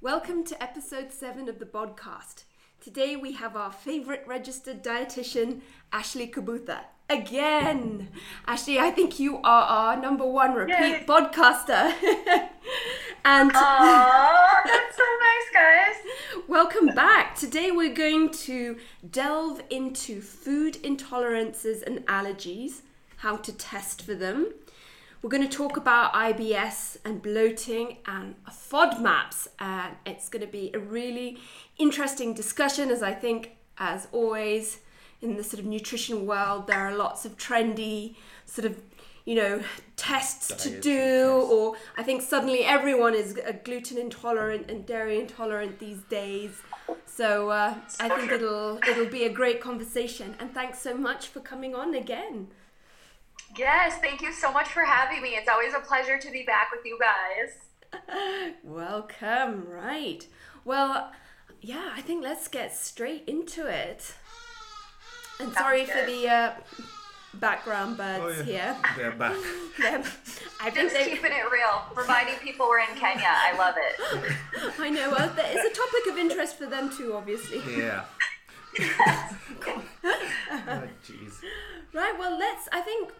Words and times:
Welcome 0.00 0.44
to 0.44 0.62
episode 0.62 1.12
7 1.12 1.48
of 1.48 1.58
the 1.58 1.66
podcast. 1.66 2.44
Today 2.80 3.16
we 3.16 3.32
have 3.32 3.56
our 3.56 3.70
favorite 3.70 4.24
registered 4.26 4.82
dietitian, 4.82 5.60
Ashley 5.92 6.26
Kibutha. 6.26 6.80
Again! 7.10 8.08
Ashley, 8.46 8.78
I 8.78 8.90
think 8.90 9.18
you 9.20 9.36
are 9.38 9.64
our 9.64 9.96
number 10.00 10.24
one 10.24 10.54
repeat 10.54 10.78
Yay. 10.78 11.04
podcaster. 11.06 11.92
and 13.24 13.52
Aww, 13.52 14.64
that's 14.64 14.96
so 14.96 15.04
nice, 15.20 15.50
guys. 15.52 16.12
welcome 16.48 16.86
back. 16.86 17.34
Today 17.36 17.70
we're 17.70 17.94
going 17.94 18.30
to 18.30 18.78
delve 19.10 19.62
into 19.70 20.20
food 20.22 20.74
intolerances 20.82 21.82
and 21.82 22.06
allergies, 22.06 22.80
how 23.18 23.36
to 23.36 23.52
test 23.52 24.02
for 24.02 24.14
them. 24.14 24.52
We're 25.22 25.28
going 25.28 25.46
to 25.46 25.54
talk 25.54 25.76
about 25.76 26.14
IBS 26.14 26.96
and 27.04 27.20
bloating 27.20 27.98
and 28.06 28.36
FODMAPs, 28.48 29.48
and 29.58 29.94
it's 30.06 30.30
going 30.30 30.44
to 30.44 30.50
be 30.50 30.70
a 30.72 30.78
really 30.78 31.36
interesting 31.76 32.32
discussion. 32.32 32.90
As 32.90 33.02
I 33.02 33.12
think, 33.12 33.56
as 33.76 34.08
always, 34.12 34.78
in 35.20 35.36
the 35.36 35.44
sort 35.44 35.60
of 35.60 35.66
nutrition 35.66 36.24
world, 36.24 36.66
there 36.66 36.78
are 36.78 36.96
lots 36.96 37.26
of 37.26 37.36
trendy 37.36 38.14
sort 38.46 38.64
of 38.64 38.80
you 39.26 39.34
know 39.34 39.62
tests 39.96 40.48
to 40.64 40.70
do, 40.80 40.96
tests. 40.96 41.52
or 41.52 41.74
I 41.98 42.02
think 42.02 42.22
suddenly 42.22 42.64
everyone 42.64 43.14
is 43.14 43.38
gluten 43.62 43.98
intolerant 43.98 44.70
and 44.70 44.86
dairy 44.86 45.20
intolerant 45.20 45.78
these 45.78 46.00
days. 46.04 46.62
So 47.04 47.50
uh, 47.50 47.74
I 48.00 48.08
think 48.08 48.32
it'll 48.32 48.78
it'll 48.88 49.04
be 49.04 49.24
a 49.24 49.32
great 49.32 49.60
conversation. 49.60 50.34
And 50.40 50.54
thanks 50.54 50.78
so 50.78 50.96
much 50.96 51.28
for 51.28 51.40
coming 51.40 51.74
on 51.74 51.94
again. 51.94 52.48
Yes, 53.56 53.98
thank 53.98 54.20
you 54.22 54.32
so 54.32 54.52
much 54.52 54.68
for 54.68 54.84
having 54.84 55.22
me. 55.22 55.30
It's 55.30 55.48
always 55.48 55.74
a 55.74 55.80
pleasure 55.80 56.18
to 56.18 56.30
be 56.30 56.44
back 56.44 56.68
with 56.72 56.84
you 56.84 56.98
guys. 56.98 58.52
Welcome, 58.64 59.66
right. 59.68 60.24
Well, 60.64 61.10
yeah, 61.60 61.90
I 61.94 62.00
think 62.00 62.22
let's 62.22 62.48
get 62.48 62.74
straight 62.76 63.24
into 63.26 63.66
it. 63.66 64.14
And 65.40 65.52
sorry 65.54 65.84
for 65.86 66.04
the 66.06 66.28
uh, 66.28 66.52
background 67.34 67.96
birds 67.96 68.40
Oh, 68.40 68.44
yeah. 68.46 68.74
here. 68.74 68.76
They're 68.96 69.10
back. 69.12 69.34
They're- 69.80 70.04
I 70.62 70.70
think 70.70 70.90
Just 70.92 70.94
they, 70.94 71.10
keeping 71.10 71.32
it 71.32 71.50
real, 71.50 71.82
reminding 71.96 72.36
people 72.36 72.68
we're 72.68 72.80
in 72.80 72.94
Kenya. 72.96 73.24
I 73.26 73.56
love 73.56 73.74
it. 73.78 74.32
I 74.78 74.90
know, 74.90 75.10
well, 75.10 75.30
there 75.34 75.58
is 75.58 75.64
a 75.64 75.74
topic 75.74 76.06
of 76.12 76.18
interest 76.18 76.56
for 76.58 76.66
them 76.66 76.90
too, 76.96 77.14
obviously. 77.14 77.60
Yeah. 77.76 78.04
oh, 80.04 80.82
jeez. 81.04 81.32
Right, 81.92 82.14
well, 82.18 82.38
let's, 82.38 82.68
I 82.72 82.80
think, 82.82 83.10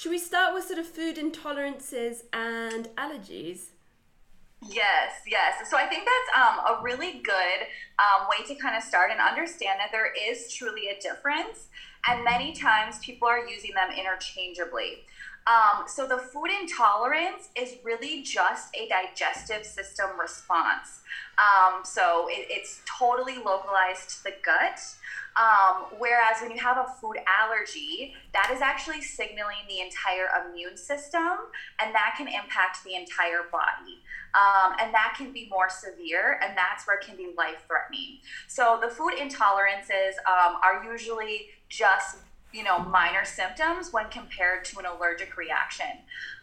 should 0.00 0.12
we 0.12 0.18
start 0.18 0.54
with 0.54 0.64
sort 0.64 0.78
of 0.78 0.86
food 0.86 1.16
intolerances 1.16 2.22
and 2.32 2.88
allergies? 2.96 3.66
Yes, 4.66 5.12
yes. 5.26 5.70
So 5.70 5.76
I 5.76 5.86
think 5.88 6.06
that's 6.06 6.38
um, 6.38 6.78
a 6.78 6.82
really 6.82 7.20
good 7.22 7.60
um, 7.98 8.26
way 8.30 8.46
to 8.46 8.54
kind 8.54 8.74
of 8.74 8.82
start 8.82 9.10
and 9.10 9.20
understand 9.20 9.78
that 9.78 9.90
there 9.92 10.10
is 10.10 10.50
truly 10.54 10.88
a 10.88 10.98
difference, 11.02 11.68
and 12.08 12.24
many 12.24 12.54
times 12.54 12.98
people 13.00 13.28
are 13.28 13.46
using 13.46 13.72
them 13.74 13.90
interchangeably. 13.90 15.04
Um, 15.46 15.84
so 15.88 16.06
the 16.06 16.18
food 16.18 16.48
intolerance 16.60 17.48
is 17.56 17.76
really 17.82 18.22
just 18.22 18.74
a 18.76 18.88
digestive 18.88 19.64
system 19.64 20.10
response. 20.20 21.00
Um, 21.38 21.80
so 21.84 22.28
it, 22.28 22.46
it's 22.50 22.80
totally 22.98 23.36
localized 23.36 24.10
to 24.10 24.24
the 24.24 24.34
gut. 24.44 24.80
Um, 25.36 25.86
whereas 25.98 26.42
when 26.42 26.50
you 26.50 26.58
have 26.58 26.76
a 26.76 26.86
food 27.00 27.16
allergy, 27.26 28.14
that 28.32 28.50
is 28.52 28.60
actually 28.60 29.00
signaling 29.00 29.64
the 29.68 29.80
entire 29.80 30.28
immune 30.44 30.76
system, 30.76 31.38
and 31.80 31.94
that 31.94 32.14
can 32.18 32.26
impact 32.26 32.84
the 32.84 32.94
entire 32.94 33.44
body. 33.50 34.02
Um, 34.34 34.74
and 34.80 34.92
that 34.92 35.14
can 35.16 35.32
be 35.32 35.48
more 35.50 35.68
severe, 35.68 36.38
and 36.42 36.56
that's 36.56 36.86
where 36.86 36.98
it 36.98 37.04
can 37.04 37.16
be 37.16 37.32
life 37.36 37.64
threatening. 37.66 38.18
So 38.48 38.78
the 38.80 38.88
food 38.88 39.14
intolerances 39.18 40.18
um, 40.28 40.56
are 40.62 40.84
usually 40.84 41.46
just 41.68 42.18
you 42.52 42.64
know 42.64 42.78
minor 42.78 43.24
symptoms 43.24 43.92
when 43.92 44.08
compared 44.10 44.64
to 44.66 44.78
an 44.78 44.86
allergic 44.86 45.36
reaction. 45.36 45.86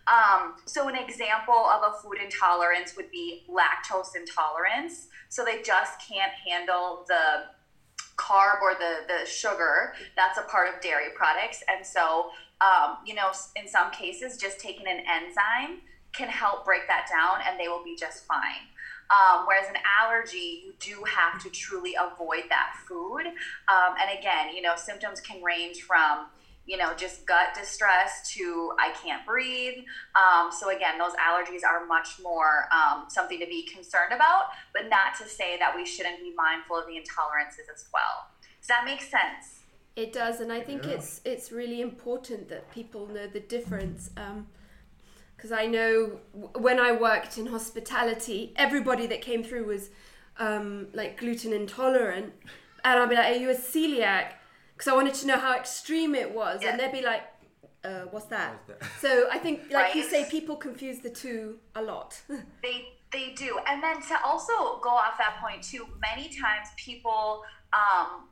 Um, 0.08 0.56
so 0.66 0.88
an 0.88 0.96
example 0.96 1.54
of 1.54 1.81
a 1.84 2.02
food 2.02 2.18
intolerance 2.24 2.96
would 2.96 3.12
be 3.12 3.44
lactose 3.50 4.16
intolerance. 4.16 5.08
So 5.30 5.44
they 5.44 5.62
just 5.62 6.00
can't 6.08 6.31
handle 6.48 7.04
the 7.08 7.48
carb 8.18 8.62
or 8.62 8.74
the 8.74 9.06
the 9.08 9.30
sugar 9.30 9.94
that's 10.16 10.38
a 10.40 10.42
part 10.44 10.74
of 10.74 10.81
dairy 10.81 11.12
products 11.16 11.64
and 11.68 11.86
so 11.86 12.31
um, 12.62 12.98
you 13.06 13.14
know 13.14 13.31
in 13.56 13.68
some 13.68 13.92
cases 13.92 14.38
just 14.38 14.60
taking 14.60 14.88
an 14.88 15.02
enzyme 15.08 15.81
can 16.14 16.28
help 16.28 16.66
break 16.66 16.88
that 16.88 17.08
down 17.08 17.40
and 17.48 17.60
they 17.60 17.68
will 17.68 17.84
be 17.84 17.96
just 17.96 18.26
fine 18.26 18.66
um, 19.09 19.45
whereas 19.45 19.68
an 19.69 19.75
allergy 20.01 20.63
you 20.66 20.73
do 20.79 21.03
have 21.03 21.41
to 21.41 21.50
truly 21.50 21.95
avoid 22.00 22.44
that 22.50 22.75
food 22.88 23.25
um, 23.68 23.95
and 24.01 24.18
again 24.18 24.56
you 24.56 24.62
know 24.62 24.73
symptoms 24.75 25.19
can 25.22 25.41
range 25.41 25.81
from 25.81 26.28
you 26.66 26.75
know 26.78 26.94
just 26.95 27.25
gut 27.25 27.53
distress 27.56 28.31
to 28.34 28.73
i 28.79 28.91
can't 29.01 29.25
breathe 29.25 29.79
um, 30.16 30.51
so 30.51 30.75
again 30.75 30.97
those 30.97 31.13
allergies 31.13 31.63
are 31.63 31.85
much 31.85 32.09
more 32.22 32.68
um, 32.75 33.06
something 33.07 33.40
to 33.40 33.45
be 33.45 33.63
concerned 33.73 34.12
about 34.13 34.44
but 34.73 34.90
not 34.90 35.16
to 35.18 35.28
say 35.28 35.57
that 35.57 35.75
we 35.75 35.85
shouldn't 35.85 36.19
be 36.19 36.34
mindful 36.35 36.75
of 36.78 36.85
the 36.85 36.94
intolerances 36.94 37.68
as 37.74 37.85
well 37.94 38.28
does 38.59 38.68
that 38.68 38.84
make 38.85 39.01
sense 39.01 39.45
It 39.97 40.13
does, 40.13 40.41
and 40.41 40.51
I 40.53 40.62
think 40.62 40.85
Yeah. 40.85 40.95
it's 40.95 41.22
it's 41.25 41.47
really 41.51 41.79
important 41.81 42.50
that 42.50 42.63
people 42.69 43.07
know 43.16 43.25
the 43.38 43.39
difference. 43.56 44.01
Because 45.38 45.52
I 45.52 45.68
know 45.68 46.20
when 46.56 46.80
I 46.80 46.92
worked 46.94 47.38
in 47.38 47.46
hospitality, 47.46 48.53
everybody 48.56 49.06
that 49.08 49.22
came 49.22 49.44
through 49.44 49.66
was 49.66 49.92
um, 50.40 50.88
like 50.94 51.18
gluten 51.20 51.53
intolerant, 51.53 52.34
and 52.84 53.00
I'd 53.00 53.09
be 53.09 53.16
like, 53.16 53.36
"Are 53.36 53.40
you 53.40 53.52
a 53.52 53.56
celiac?" 53.56 54.34
Because 54.74 54.88
I 54.92 54.96
wanted 54.96 55.14
to 55.16 55.28
know 55.28 55.38
how 55.38 55.56
extreme 55.56 56.16
it 56.16 56.34
was, 56.34 56.62
Yeah. 56.62 56.70
and 56.72 56.80
they'd 56.80 56.92
be 56.92 57.02
like, 57.03 57.24
uh, 57.84 58.02
"What's 58.12 58.25
that?" 58.28 58.53
What's 58.68 58.80
that? 58.81 58.90
So 59.00 59.28
I 59.31 59.38
think, 59.38 59.72
like 59.72 59.94
you 59.96 60.03
say, 60.03 60.25
people 60.30 60.56
confuse 60.56 61.00
the 61.00 61.09
two 61.12 61.59
a 61.75 61.81
lot. 61.81 62.19
They 62.64 62.94
they 63.12 63.34
do, 63.36 63.59
and 63.68 63.81
then 63.81 64.02
to 64.09 64.16
also 64.25 64.80
go 64.81 64.90
off 64.90 65.18
that 65.19 65.38
point 65.42 65.62
too. 65.64 65.88
Many 66.02 66.28
times 66.30 66.68
people, 66.75 67.44
um, 67.74 68.28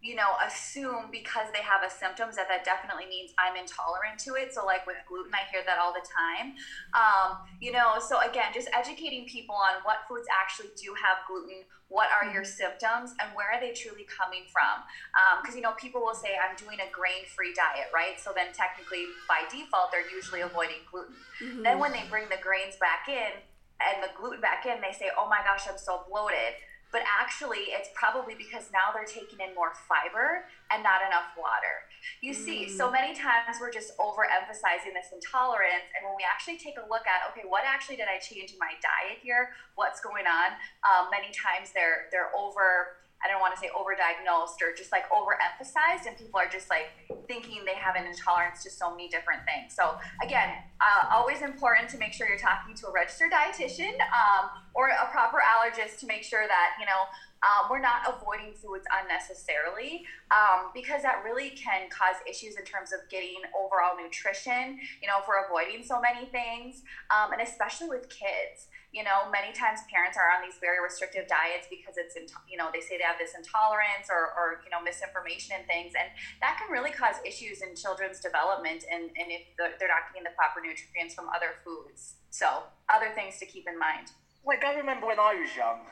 you 0.00 0.14
know, 0.14 0.38
assume 0.46 1.10
because 1.10 1.50
they 1.50 1.62
have 1.62 1.82
a 1.82 1.90
symptoms 1.90 2.38
that 2.38 2.46
that 2.46 2.62
definitely 2.62 3.10
means 3.10 3.34
I'm 3.34 3.58
intolerant 3.58 4.22
to 4.30 4.38
it. 4.38 4.54
So 4.54 4.62
like 4.64 4.86
with 4.86 5.02
gluten, 5.10 5.34
I 5.34 5.42
hear 5.50 5.66
that 5.66 5.78
all 5.82 5.90
the 5.90 6.06
time. 6.06 6.54
Um, 6.94 7.42
you 7.58 7.74
know, 7.74 7.98
so 7.98 8.22
again, 8.22 8.54
just 8.54 8.70
educating 8.70 9.26
people 9.26 9.58
on 9.58 9.82
what 9.82 10.06
foods 10.06 10.30
actually 10.30 10.70
do 10.78 10.94
have 10.94 11.26
gluten. 11.26 11.66
What 11.90 12.14
are 12.14 12.30
your 12.30 12.46
mm-hmm. 12.46 12.78
symptoms 12.78 13.18
and 13.18 13.34
where 13.34 13.50
are 13.50 13.58
they 13.58 13.74
truly 13.74 14.06
coming 14.06 14.46
from? 14.54 14.86
Um, 15.18 15.42
because 15.42 15.58
you 15.58 15.66
know, 15.66 15.74
people 15.74 15.98
will 15.98 16.14
say 16.14 16.38
I'm 16.38 16.54
doing 16.54 16.78
a 16.78 16.88
grain-free 16.94 17.58
diet, 17.58 17.90
right? 17.90 18.22
So 18.22 18.30
then 18.30 18.54
technically, 18.54 19.02
by 19.26 19.50
default, 19.50 19.90
they're 19.90 20.06
usually 20.06 20.46
avoiding 20.46 20.86
gluten. 20.86 21.18
Then 21.40 21.74
mm-hmm. 21.74 21.80
when 21.80 21.90
they 21.90 22.06
bring 22.06 22.30
the 22.30 22.38
grains 22.38 22.78
back 22.78 23.10
in 23.10 23.34
and 23.82 23.98
the 23.98 24.14
gluten 24.14 24.38
back 24.38 24.62
in, 24.66 24.78
they 24.78 24.94
say, 24.94 25.10
"Oh 25.16 25.26
my 25.26 25.42
gosh, 25.42 25.66
I'm 25.66 25.80
so 25.80 26.06
bloated." 26.06 26.60
But 26.90 27.02
actually, 27.04 27.68
it's 27.76 27.90
probably 27.92 28.34
because 28.34 28.72
now 28.72 28.96
they're 28.96 29.08
taking 29.08 29.40
in 29.44 29.54
more 29.54 29.76
fiber 29.88 30.48
and 30.72 30.82
not 30.82 31.04
enough 31.04 31.36
water. 31.36 31.84
You 32.20 32.32
see, 32.32 32.68
so 32.68 32.90
many 32.90 33.12
times 33.12 33.60
we're 33.60 33.72
just 33.72 33.92
overemphasizing 33.98 34.96
this 34.96 35.12
intolerance, 35.12 35.84
and 35.92 36.06
when 36.06 36.16
we 36.16 36.24
actually 36.24 36.56
take 36.56 36.80
a 36.80 36.86
look 36.88 37.04
at, 37.04 37.28
okay, 37.32 37.44
what 37.46 37.64
actually 37.66 37.96
did 37.96 38.08
I 38.08 38.16
change 38.18 38.52
in 38.52 38.58
my 38.58 38.72
diet 38.80 39.20
here? 39.20 39.52
What's 39.74 40.00
going 40.00 40.24
on? 40.24 40.56
Um, 40.86 41.10
many 41.10 41.28
times 41.34 41.70
they're 41.74 42.08
they're 42.10 42.32
over. 42.32 42.97
I 43.24 43.28
don't 43.28 43.40
want 43.40 43.54
to 43.54 43.60
say 43.60 43.70
overdiagnosed 43.74 44.62
or 44.62 44.74
just 44.76 44.92
like 44.92 45.10
overemphasized, 45.10 46.06
and 46.06 46.16
people 46.16 46.38
are 46.38 46.48
just 46.48 46.70
like 46.70 46.94
thinking 47.26 47.64
they 47.64 47.74
have 47.74 47.96
an 47.96 48.06
intolerance 48.06 48.62
to 48.62 48.70
so 48.70 48.90
many 48.90 49.08
different 49.08 49.42
things. 49.44 49.74
So 49.74 49.98
again, 50.22 50.54
uh, 50.80 51.10
always 51.10 51.42
important 51.42 51.90
to 51.90 51.98
make 51.98 52.12
sure 52.12 52.28
you're 52.28 52.38
talking 52.38 52.74
to 52.74 52.86
a 52.88 52.92
registered 52.92 53.32
dietitian 53.32 53.98
um, 54.14 54.50
or 54.74 54.88
a 54.88 55.10
proper 55.10 55.38
allergist 55.42 55.98
to 56.00 56.06
make 56.06 56.22
sure 56.22 56.46
that 56.46 56.78
you 56.78 56.86
know 56.86 57.10
um, 57.42 57.70
we're 57.70 57.80
not 57.80 58.02
avoiding 58.06 58.52
foods 58.54 58.84
unnecessarily 58.90 60.04
um, 60.30 60.70
because 60.74 61.02
that 61.02 61.22
really 61.24 61.50
can 61.50 61.88
cause 61.90 62.16
issues 62.28 62.56
in 62.56 62.64
terms 62.64 62.92
of 62.92 63.00
getting 63.10 63.38
overall 63.54 63.94
nutrition. 63.96 64.78
You 65.00 65.06
know, 65.06 65.18
if 65.20 65.28
we're 65.28 65.44
avoiding 65.46 65.84
so 65.84 66.00
many 66.00 66.26
things, 66.26 66.82
um, 67.10 67.32
and 67.32 67.42
especially 67.42 67.88
with 67.88 68.08
kids. 68.08 68.66
You 68.88 69.04
know, 69.04 69.28
many 69.28 69.52
times 69.52 69.84
parents 69.92 70.16
are 70.16 70.32
on 70.32 70.40
these 70.40 70.56
very 70.60 70.80
restrictive 70.80 71.28
diets 71.28 71.68
because 71.68 72.00
it's, 72.00 72.16
in, 72.16 72.24
you 72.48 72.56
know, 72.56 72.72
they 72.72 72.80
say 72.80 72.96
they 72.96 73.04
have 73.04 73.20
this 73.20 73.36
intolerance 73.36 74.08
or, 74.08 74.32
or, 74.32 74.64
you 74.64 74.72
know, 74.72 74.80
misinformation 74.80 75.60
and 75.60 75.68
things. 75.68 75.92
And 75.92 76.08
that 76.40 76.56
can 76.56 76.72
really 76.72 76.90
cause 76.90 77.20
issues 77.20 77.60
in 77.60 77.76
children's 77.76 78.16
development 78.18 78.88
and, 78.88 79.12
and 79.12 79.28
if 79.28 79.44
the, 79.60 79.76
they're 79.76 79.92
not 79.92 80.08
getting 80.08 80.24
the 80.24 80.32
proper 80.32 80.64
nutrients 80.64 81.12
from 81.12 81.28
other 81.28 81.60
foods. 81.60 82.16
So, 82.32 82.64
other 82.88 83.12
things 83.12 83.36
to 83.38 83.46
keep 83.46 83.68
in 83.68 83.76
mind. 83.78 84.12
Like 84.44 84.64
I 84.64 84.72
remember 84.80 85.06
when 85.06 85.20
I 85.20 85.36
was 85.36 85.52
young, 85.52 85.84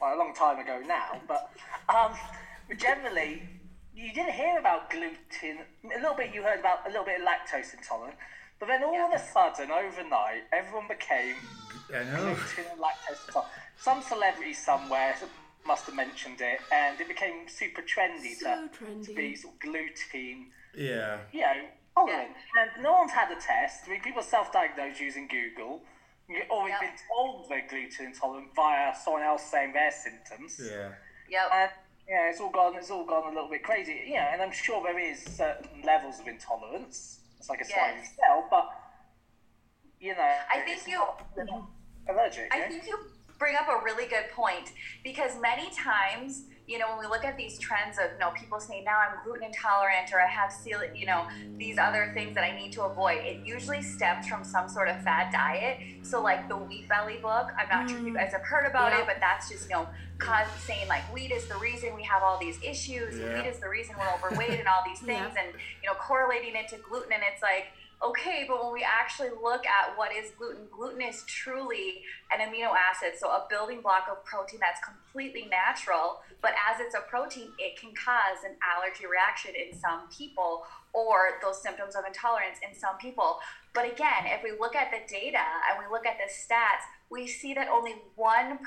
well, 0.00 0.12
a 0.12 0.18
long 0.18 0.34
time 0.34 0.58
ago 0.58 0.82
now, 0.86 1.20
but 1.26 1.50
um, 1.88 2.12
generally 2.76 3.42
you 3.94 4.12
didn't 4.12 4.32
hear 4.32 4.58
about 4.58 4.90
gluten. 4.90 5.64
A 5.84 5.98
little 5.98 6.14
bit 6.14 6.32
you 6.32 6.42
heard 6.42 6.60
about 6.60 6.86
a 6.86 6.88
little 6.88 7.04
bit 7.04 7.20
of 7.20 7.26
lactose 7.26 7.74
intolerant, 7.74 8.16
but 8.60 8.66
then 8.66 8.84
all 8.84 8.94
of 8.94 9.12
a 9.12 9.18
sudden 9.18 9.70
overnight 9.70 10.42
everyone 10.52 10.86
became 10.88 11.34
I 11.94 12.04
know. 12.04 12.34
gluten 12.34 12.78
lactose 12.78 13.26
intolerant. 13.26 13.52
Some 13.80 14.02
celebrity 14.02 14.52
somewhere 14.52 15.14
must 15.66 15.86
have 15.86 15.94
mentioned 15.94 16.40
it, 16.40 16.60
and 16.72 17.00
it 17.00 17.08
became 17.08 17.48
super 17.48 17.82
trendy 17.82 18.34
So 18.34 18.68
to, 18.68 18.84
trendy. 18.84 19.06
to 19.06 19.14
be 19.14 19.36
sort 19.36 19.54
of 19.54 19.60
gluten, 19.60 20.50
Yeah. 20.74 21.18
you 21.32 21.40
know, 21.42 21.68
tolerant. 21.94 22.30
And 22.58 22.82
no 22.82 22.92
one's 22.94 23.12
had 23.12 23.30
a 23.30 23.40
test. 23.40 23.84
I 23.86 23.90
mean, 23.90 24.00
people 24.00 24.22
self-diagnose 24.22 24.98
using 25.00 25.28
Google, 25.28 25.82
or 26.50 26.64
we've 26.64 26.70
Yep. 26.72 26.80
been 26.80 26.94
told 27.08 27.48
they're 27.48 27.66
gluten 27.68 28.06
intolerant 28.06 28.54
via 28.54 28.94
someone 28.94 29.22
else 29.22 29.42
saying 29.44 29.72
their 29.72 29.90
symptoms. 29.90 30.58
Yeah. 30.62 30.92
Yep. 31.28 31.48
And 31.52 31.70
yeah, 32.08 32.30
it's 32.30 32.40
all 32.40 32.50
gone. 32.50 32.74
It's 32.76 32.90
all 32.90 33.04
gone 33.04 33.24
a 33.30 33.34
little 33.34 33.50
bit 33.50 33.62
crazy. 33.62 34.04
Yeah, 34.06 34.32
and 34.32 34.40
I'm 34.40 34.52
sure 34.52 34.82
there 34.82 34.98
is 34.98 35.22
certain 35.22 35.82
levels 35.82 36.18
of 36.20 36.26
intolerance. 36.28 37.20
It's 37.38 37.48
like 37.50 37.60
a 37.60 37.64
sliding 37.66 37.98
Yes. 37.98 38.12
scale, 38.14 38.46
but 38.50 38.70
you 40.00 40.14
know, 40.14 40.38
I 40.50 40.60
think 40.60 40.86
you- 40.86 40.94
not- 40.94 41.26
you're 41.36 41.44
not 41.44 41.54
mm-hmm. 41.54 41.72
Allergic. 42.08 42.52
I 42.52 42.58
yeah? 42.58 42.68
think 42.68 42.86
you 42.86 42.98
bring 43.38 43.54
up 43.56 43.68
a 43.68 43.84
really 43.84 44.06
good 44.06 44.30
point 44.34 44.72
because 45.04 45.40
many 45.40 45.70
times, 45.70 46.42
you 46.66 46.78
know, 46.78 46.90
when 46.90 46.98
we 46.98 47.06
look 47.06 47.24
at 47.24 47.36
these 47.36 47.58
trends 47.58 47.96
of, 47.98 48.12
you 48.12 48.18
know, 48.18 48.30
people 48.30 48.60
say 48.60 48.82
now 48.84 48.98
I'm 48.98 49.24
gluten 49.24 49.44
intolerant 49.44 50.12
or 50.12 50.20
I 50.20 50.26
have 50.26 50.50
celiac, 50.50 50.98
you 50.98 51.06
know, 51.06 51.26
these 51.56 51.78
other 51.78 52.10
things 52.14 52.34
that 52.34 52.44
I 52.44 52.54
need 52.54 52.72
to 52.72 52.82
avoid, 52.82 53.24
it 53.24 53.46
usually 53.46 53.80
stems 53.80 54.26
from 54.26 54.44
some 54.44 54.68
sort 54.68 54.88
of 54.88 55.00
fad 55.02 55.32
diet. 55.32 55.78
So, 56.02 56.20
like 56.20 56.48
the 56.48 56.56
Wheat 56.56 56.88
Belly 56.88 57.18
book, 57.22 57.48
I'm 57.58 57.68
not 57.70 57.88
sure 57.88 57.98
if 57.98 58.04
you 58.04 58.12
mm. 58.12 58.16
guys 58.16 58.32
have 58.32 58.42
heard 58.42 58.66
about 58.66 58.92
Yeah. 58.92 59.00
it, 59.00 59.06
but 59.06 59.16
that's 59.20 59.48
just, 59.48 59.70
you 59.70 59.76
know, 59.76 59.88
cause 60.18 60.48
saying 60.66 60.88
like 60.88 61.02
wheat 61.14 61.30
is 61.30 61.46
the 61.46 61.56
reason 61.58 61.94
we 61.94 62.02
have 62.02 62.22
all 62.22 62.38
these 62.38 62.58
issues, 62.62 63.16
Yeah. 63.16 63.34
wheat 63.34 63.48
is 63.48 63.60
the 63.60 63.68
reason 63.68 63.94
we're 63.98 64.12
overweight 64.12 64.58
and 64.58 64.68
all 64.68 64.82
these 64.84 65.00
things, 65.12 65.34
and, 65.38 65.54
you 65.82 65.88
know, 65.88 65.94
correlating 65.94 66.54
it 66.54 66.68
to 66.68 66.76
gluten. 66.76 67.12
And 67.12 67.22
it's 67.32 67.40
like, 67.40 67.68
okay, 68.02 68.44
but 68.46 68.62
when 68.62 68.72
we 68.72 68.84
actually 68.84 69.30
look 69.30 69.66
at 69.66 69.96
what 69.96 70.10
is 70.14 70.30
gluten, 70.38 70.66
gluten 70.70 71.02
is 71.02 71.24
truly 71.26 72.02
an 72.32 72.40
amino 72.40 72.70
acid, 72.74 73.18
so 73.18 73.28
a 73.28 73.46
building 73.50 73.80
block 73.80 74.06
of 74.10 74.24
protein 74.24 74.60
that's 74.60 74.80
completely 74.84 75.48
natural. 75.50 76.20
But 76.40 76.52
as 76.70 76.80
it's 76.80 76.94
a 76.94 77.00
protein, 77.00 77.50
it 77.58 77.78
can 77.78 77.90
cause 77.94 78.44
an 78.44 78.56
allergy 78.62 79.06
reaction 79.06 79.52
in 79.54 79.76
some 79.78 80.08
people 80.16 80.62
or 80.92 81.38
those 81.42 81.60
symptoms 81.60 81.96
of 81.96 82.04
intolerance 82.06 82.58
in 82.66 82.78
some 82.78 82.96
people. 82.98 83.38
But 83.74 83.90
again, 83.92 84.26
if 84.26 84.42
we 84.42 84.52
look 84.52 84.74
at 84.76 84.90
the 84.90 85.02
data 85.12 85.42
and 85.70 85.78
we 85.78 85.90
look 85.90 86.06
at 86.06 86.18
the 86.18 86.30
stats, 86.30 86.86
we 87.10 87.26
see 87.26 87.54
that 87.54 87.68
only 87.68 87.94
1% 88.18 88.58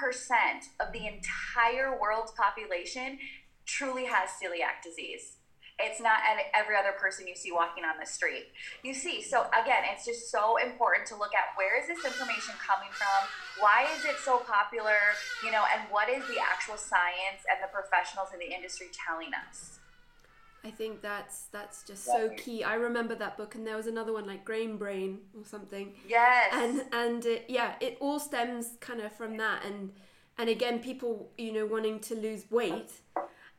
of 0.80 0.92
the 0.92 1.08
entire 1.08 2.00
world's 2.00 2.32
population 2.32 3.20
truly 3.66 4.06
has 4.06 4.30
celiac 4.32 4.84
disease. 4.84 5.38
It's 5.82 6.02
not 6.02 6.20
every 6.54 6.76
other 6.76 6.94
person 6.98 7.28
you 7.28 7.36
see 7.36 7.52
walking 7.52 7.84
on 7.84 8.00
the 8.00 8.06
street. 8.06 8.54
You 8.84 8.94
see, 8.94 9.22
so 9.22 9.48
again, 9.52 9.84
it's 9.92 10.06
just 10.06 10.32
so 10.32 10.58
important 10.58 11.08
to 11.10 11.16
look 11.16 11.34
at 11.34 11.58
where 11.58 11.80
is 11.80 11.88
this 11.88 12.06
information 12.06 12.56
coming 12.62 12.90
from? 12.92 13.20
Why 13.60 13.88
is 13.98 14.06
it 14.06 14.18
so 14.24 14.40
popular? 14.40 15.18
You 15.44 15.52
know, 15.52 15.64
and 15.74 15.90
what 15.90 16.10
is 16.10 16.26
the 16.28 16.40
actual 16.40 16.78
science 16.78 17.44
and 17.50 17.60
the 17.62 17.70
professionals 17.74 18.30
in 18.34 18.40
the 18.40 18.54
industry 18.54 18.88
telling 18.94 19.32
us? 19.34 19.82
I 20.64 20.70
think 20.70 21.02
that's 21.02 21.46
that's 21.52 21.84
just 21.84 22.06
so 22.06 22.30
key. 22.38 22.64
I 22.64 22.76
remember 22.76 23.16
that 23.16 23.36
book, 23.36 23.56
and 23.56 23.66
there 23.66 23.76
was 23.76 23.88
another 23.88 24.14
one 24.14 24.28
like 24.28 24.46
Grain 24.46 24.78
Brain 24.78 25.20
or 25.36 25.44
something. 25.44 25.94
Yes. 26.08 26.54
and 26.54 26.84
and 26.94 27.26
it, 27.26 27.46
yeah, 27.48 27.74
it 27.80 27.98
all 28.00 28.20
stems 28.20 28.74
kind 28.80 29.02
of 29.02 29.12
from 29.12 29.38
that, 29.38 29.66
and 29.66 29.92
and 30.38 30.50
again, 30.50 30.80
people 30.80 31.32
you 31.38 31.52
know 31.52 31.66
wanting 31.66 32.00
to 32.02 32.16
lose 32.16 32.50
weight, 32.52 32.92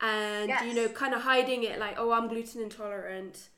and 0.02 0.50
you 0.66 0.75
know 0.75 0.88
kind 0.88 1.14
of 1.14 1.22
hiding 1.22 1.62
it 1.64 1.78
like 1.78 1.94
oh 1.99 2.12
I'm 2.12 2.28
gluten 2.28 2.60
intolerant, 2.62 3.49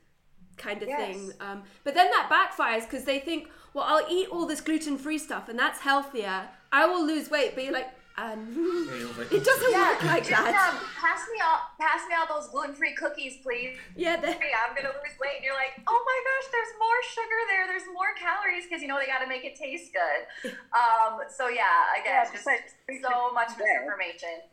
kind 0.56 0.82
of 0.82 0.88
thing. 0.88 1.32
Um, 1.40 1.62
but 1.82 1.94
then 1.94 2.10
that 2.10 2.28
backfires 2.30 2.82
because 2.88 3.04
they 3.04 3.18
think 3.18 3.48
well 3.72 3.84
I'll 3.88 4.06
eat 4.10 4.28
all 4.30 4.46
this 4.46 4.60
gluten 4.60 4.96
free 4.98 5.18
stuff 5.18 5.48
and 5.48 5.58
that's 5.58 5.80
healthier. 5.80 6.48
I 6.70 6.86
will 6.86 7.04
lose 7.06 7.30
weight, 7.30 7.54
but 7.54 7.64
you're 7.64 7.72
like 7.72 7.88
um, 8.16 8.46
it 9.32 9.42
doesn't 9.42 9.72
yeah, 9.72 9.90
work 9.90 10.04
like 10.04 10.22
just, 10.22 10.38
that. 10.38 10.54
Um, 10.54 10.78
pass 11.02 11.26
me 11.34 11.38
all, 11.42 11.58
pass 11.82 11.98
me 12.06 12.14
all 12.14 12.30
those 12.30 12.46
gluten-free 12.54 12.94
cookies, 12.94 13.42
please. 13.42 13.74
yeah, 13.96 14.14
they- 14.22 14.30
Hey, 14.38 14.54
I'm 14.54 14.70
gonna 14.70 14.94
lose 14.94 15.18
weight, 15.18 15.42
and 15.42 15.44
you're 15.44 15.58
like, 15.58 15.74
oh 15.82 15.98
my 15.98 16.18
gosh, 16.22 16.46
there's 16.54 16.70
more 16.78 17.00
sugar 17.10 17.40
there, 17.50 17.66
there's 17.66 17.90
more 17.92 18.14
calories, 18.14 18.70
because 18.70 18.82
you 18.82 18.86
know 18.86 19.00
they 19.02 19.10
got 19.10 19.18
to 19.18 19.26
make 19.26 19.42
it 19.44 19.56
taste 19.58 19.90
good. 19.90 20.54
Um, 20.78 21.26
so 21.26 21.48
yeah, 21.50 21.66
again, 21.98 22.22
Yeah, 22.22 22.30
just 22.30 22.44
so- 22.46 23.02
so 23.02 23.32
much 23.34 23.50
Yeah. 23.58 23.82
misinformation. 23.82 24.46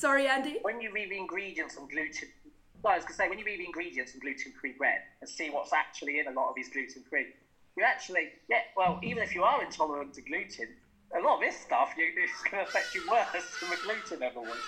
Sorry, 0.00 0.26
Andy. 0.26 0.58
when 0.62 0.80
you 0.80 0.90
read 0.92 1.10
the 1.10 1.18
ingredients 1.18 1.76
on 1.76 1.86
gluten, 1.86 2.28
well, 2.82 2.94
I 2.94 2.96
was 2.96 3.04
going 3.04 3.12
to 3.12 3.14
say, 3.14 3.28
when 3.28 3.38
you 3.38 3.44
read 3.44 3.60
the 3.60 3.66
ingredients 3.66 4.14
on 4.14 4.20
gluten-free 4.20 4.74
bread 4.78 5.00
and 5.20 5.28
see 5.28 5.50
what's 5.50 5.72
actually 5.72 6.18
in 6.18 6.26
a 6.26 6.32
lot 6.32 6.48
of 6.48 6.54
these 6.56 6.68
gluten-free, 6.68 7.28
you 7.76 7.84
actually, 7.84 8.30
yeah, 8.48 8.64
well, 8.76 8.98
even 9.02 9.22
if 9.22 9.34
you 9.34 9.44
are 9.44 9.62
intolerant 9.62 10.14
to 10.14 10.22
gluten, 10.22 10.74
a 11.14 11.20
lot 11.20 11.34
of 11.34 11.40
this 11.40 11.56
stuff 11.56 11.92
it's 11.96 12.42
going 12.50 12.64
to 12.64 12.68
affect 12.68 12.94
you 12.94 13.02
worse 13.10 13.56
than 13.60 13.70
the 13.70 13.76
gluten 13.76 14.22
ever 14.22 14.40
was. 14.40 14.64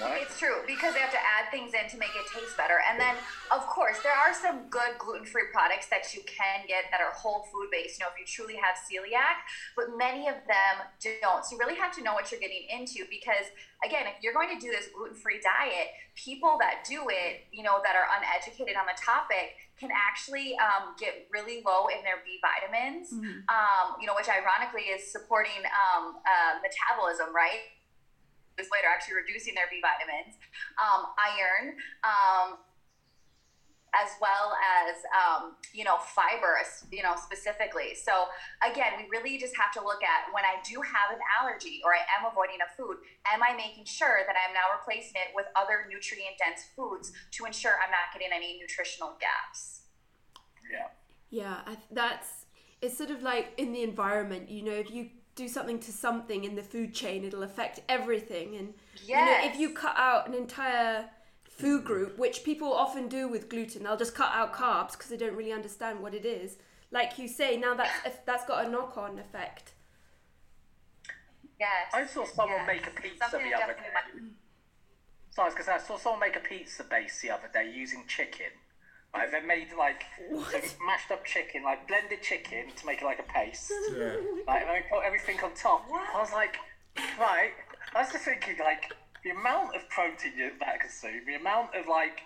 Right? 0.00 0.22
It's 0.22 0.38
true 0.38 0.62
because 0.66 0.94
they 0.94 1.00
have 1.00 1.12
to 1.12 1.20
add 1.20 1.50
things 1.50 1.74
in 1.74 1.90
to 1.90 1.96
make 1.98 2.14
it 2.14 2.26
taste 2.32 2.56
better. 2.56 2.80
And 2.88 2.98
then, 2.98 3.14
of 3.50 3.66
course, 3.66 3.98
there 4.02 4.14
are 4.14 4.32
some 4.34 4.68
good 4.70 4.98
gluten 4.98 5.26
free 5.26 5.50
products 5.52 5.86
that 5.90 6.14
you 6.14 6.22
can 6.26 6.66
get 6.66 6.90
that 6.90 7.00
are 7.00 7.12
whole 7.12 7.46
food 7.52 7.68
based, 7.70 7.98
you 7.98 8.04
know, 8.04 8.10
if 8.12 8.18
you 8.18 8.26
truly 8.26 8.56
have 8.56 8.78
celiac, 8.78 9.42
but 9.76 9.96
many 9.96 10.28
of 10.28 10.38
them 10.46 10.74
don't. 11.22 11.44
So 11.44 11.54
you 11.54 11.58
really 11.58 11.78
have 11.78 11.94
to 11.96 12.02
know 12.02 12.14
what 12.14 12.30
you're 12.30 12.40
getting 12.40 12.66
into 12.70 13.04
because, 13.10 13.50
again, 13.84 14.06
if 14.06 14.22
you're 14.22 14.34
going 14.34 14.50
to 14.54 14.60
do 14.60 14.70
this 14.70 14.88
gluten 14.94 15.14
free 15.14 15.40
diet, 15.42 15.92
people 16.14 16.56
that 16.60 16.86
do 16.88 17.08
it, 17.10 17.46
you 17.52 17.62
know, 17.62 17.80
that 17.84 17.94
are 17.96 18.08
uneducated 18.16 18.76
on 18.76 18.86
the 18.86 18.96
topic, 18.98 19.58
can 19.78 19.90
actually 19.90 20.54
um, 20.62 20.94
get 20.98 21.26
really 21.32 21.62
low 21.66 21.90
in 21.90 22.04
their 22.06 22.22
B 22.22 22.38
vitamins, 22.38 23.10
um, 23.50 23.98
you 24.00 24.06
know, 24.06 24.14
which 24.14 24.28
ironically 24.30 24.94
is 24.94 25.10
supporting 25.10 25.58
um, 25.66 26.22
uh, 26.22 26.62
metabolism, 26.62 27.34
right? 27.34 27.66
This 28.56 28.68
later 28.72 28.88
actually 28.88 29.16
reducing 29.16 29.54
their 29.54 29.66
B 29.70 29.80
vitamins, 29.80 30.36
um, 30.76 31.12
iron, 31.16 31.76
um, 32.04 32.58
as 33.92 34.08
well 34.24 34.56
as 34.56 34.96
um, 35.12 35.52
you 35.72 35.84
know 35.84 36.00
fiber, 36.00 36.56
you 36.90 37.02
know 37.02 37.14
specifically. 37.16 37.92
So 37.92 38.28
again, 38.64 38.96
we 38.96 39.04
really 39.12 39.36
just 39.36 39.52
have 39.56 39.72
to 39.76 39.84
look 39.84 40.00
at 40.00 40.32
when 40.32 40.44
I 40.44 40.60
do 40.64 40.80
have 40.80 41.12
an 41.12 41.20
allergy 41.40 41.84
or 41.84 41.92
I 41.92 42.00
am 42.16 42.24
avoiding 42.24 42.64
a 42.64 42.68
food, 42.72 43.04
am 43.28 43.44
I 43.44 43.52
making 43.52 43.84
sure 43.84 44.24
that 44.24 44.36
I'm 44.36 44.54
now 44.56 44.72
replacing 44.72 45.20
it 45.20 45.36
with 45.36 45.46
other 45.56 45.84
nutrient 45.92 46.40
dense 46.40 46.72
foods 46.74 47.12
to 47.36 47.44
ensure 47.44 47.76
I'm 47.84 47.92
not 47.92 48.12
getting 48.16 48.32
any 48.32 48.58
nutritional 48.58 49.16
gaps? 49.20 49.84
Yeah. 50.72 50.88
Yeah, 51.28 51.56
I, 51.66 51.76
that's 51.90 52.44
it's 52.80 52.96
sort 52.96 53.10
of 53.10 53.22
like 53.22 53.52
in 53.56 53.72
the 53.72 53.82
environment. 53.82 54.50
You 54.50 54.62
know, 54.62 54.72
if 54.72 54.90
you 54.90 55.08
do 55.34 55.48
something 55.48 55.78
to 55.80 55.92
something 55.92 56.44
in 56.44 56.54
the 56.54 56.62
food 56.62 56.94
chain, 56.94 57.24
it'll 57.24 57.42
affect 57.42 57.80
everything. 57.88 58.56
And 58.56 58.74
you 59.04 59.14
know, 59.14 59.36
if 59.40 59.58
you 59.58 59.70
cut 59.70 59.94
out 59.96 60.28
an 60.28 60.34
entire 60.34 61.08
food 61.44 61.84
group, 61.84 62.18
which 62.18 62.44
people 62.44 62.72
often 62.72 63.08
do 63.08 63.28
with 63.28 63.48
gluten, 63.48 63.84
they'll 63.84 63.96
just 63.96 64.14
cut 64.14 64.32
out 64.32 64.52
carbs 64.52 64.92
because 64.92 65.08
they 65.08 65.16
don't 65.16 65.36
really 65.36 65.52
understand 65.52 66.00
what 66.00 66.14
it 66.14 66.24
is. 66.24 66.56
Like 66.90 67.18
you 67.18 67.28
say, 67.28 67.56
now 67.56 67.74
that's 67.74 68.06
if 68.06 68.24
that's 68.26 68.44
got 68.44 68.66
a 68.66 68.68
knock-on 68.68 69.18
effect. 69.18 69.72
Yes. 71.58 71.90
I 71.94 72.06
saw 72.06 72.24
someone 72.24 72.58
yes. 72.58 72.66
make 72.66 72.86
a 72.86 72.90
pizza 72.90 73.30
Something 73.30 73.50
the 73.50 73.56
other 73.56 73.72
definitely 73.74 74.20
day. 74.20 74.26
So 75.30 75.42
I 75.42 75.44
was 75.46 75.54
going 75.54 75.64
to 75.64 75.70
say, 75.70 75.74
I 75.76 75.78
saw 75.78 75.96
someone 75.96 76.20
make 76.20 76.36
a 76.36 76.40
pizza 76.40 76.84
base 76.84 77.22
the 77.22 77.30
other 77.30 77.48
day 77.52 77.72
using 77.72 78.04
chicken. 78.06 78.52
Right, 79.14 79.30
they 79.30 79.42
made 79.42 79.68
like 79.78 80.04
some 80.50 80.86
mashed 80.86 81.10
up 81.10 81.24
chicken, 81.26 81.62
like 81.64 81.86
blended 81.86 82.22
chicken 82.22 82.66
to 82.76 82.86
make 82.86 83.02
it 83.02 83.04
like 83.04 83.18
a 83.18 83.30
paste. 83.30 83.70
Yeah. 83.94 84.14
Like, 84.46 84.62
and 84.62 84.70
then 84.70 84.74
we 84.74 84.82
put 84.90 85.04
everything 85.04 85.38
on 85.44 85.52
top. 85.54 85.84
I 85.92 86.18
was 86.18 86.32
like, 86.32 86.56
right. 87.20 87.50
I 87.94 88.00
was 88.00 88.10
just 88.10 88.24
thinking, 88.24 88.56
like, 88.58 88.90
the 89.22 89.30
amount 89.30 89.76
of 89.76 89.86
protein 89.90 90.32
you, 90.34 90.50
that 90.60 90.80
consume, 90.80 91.26
the 91.26 91.34
amount 91.34 91.74
of, 91.74 91.86
like, 91.88 92.20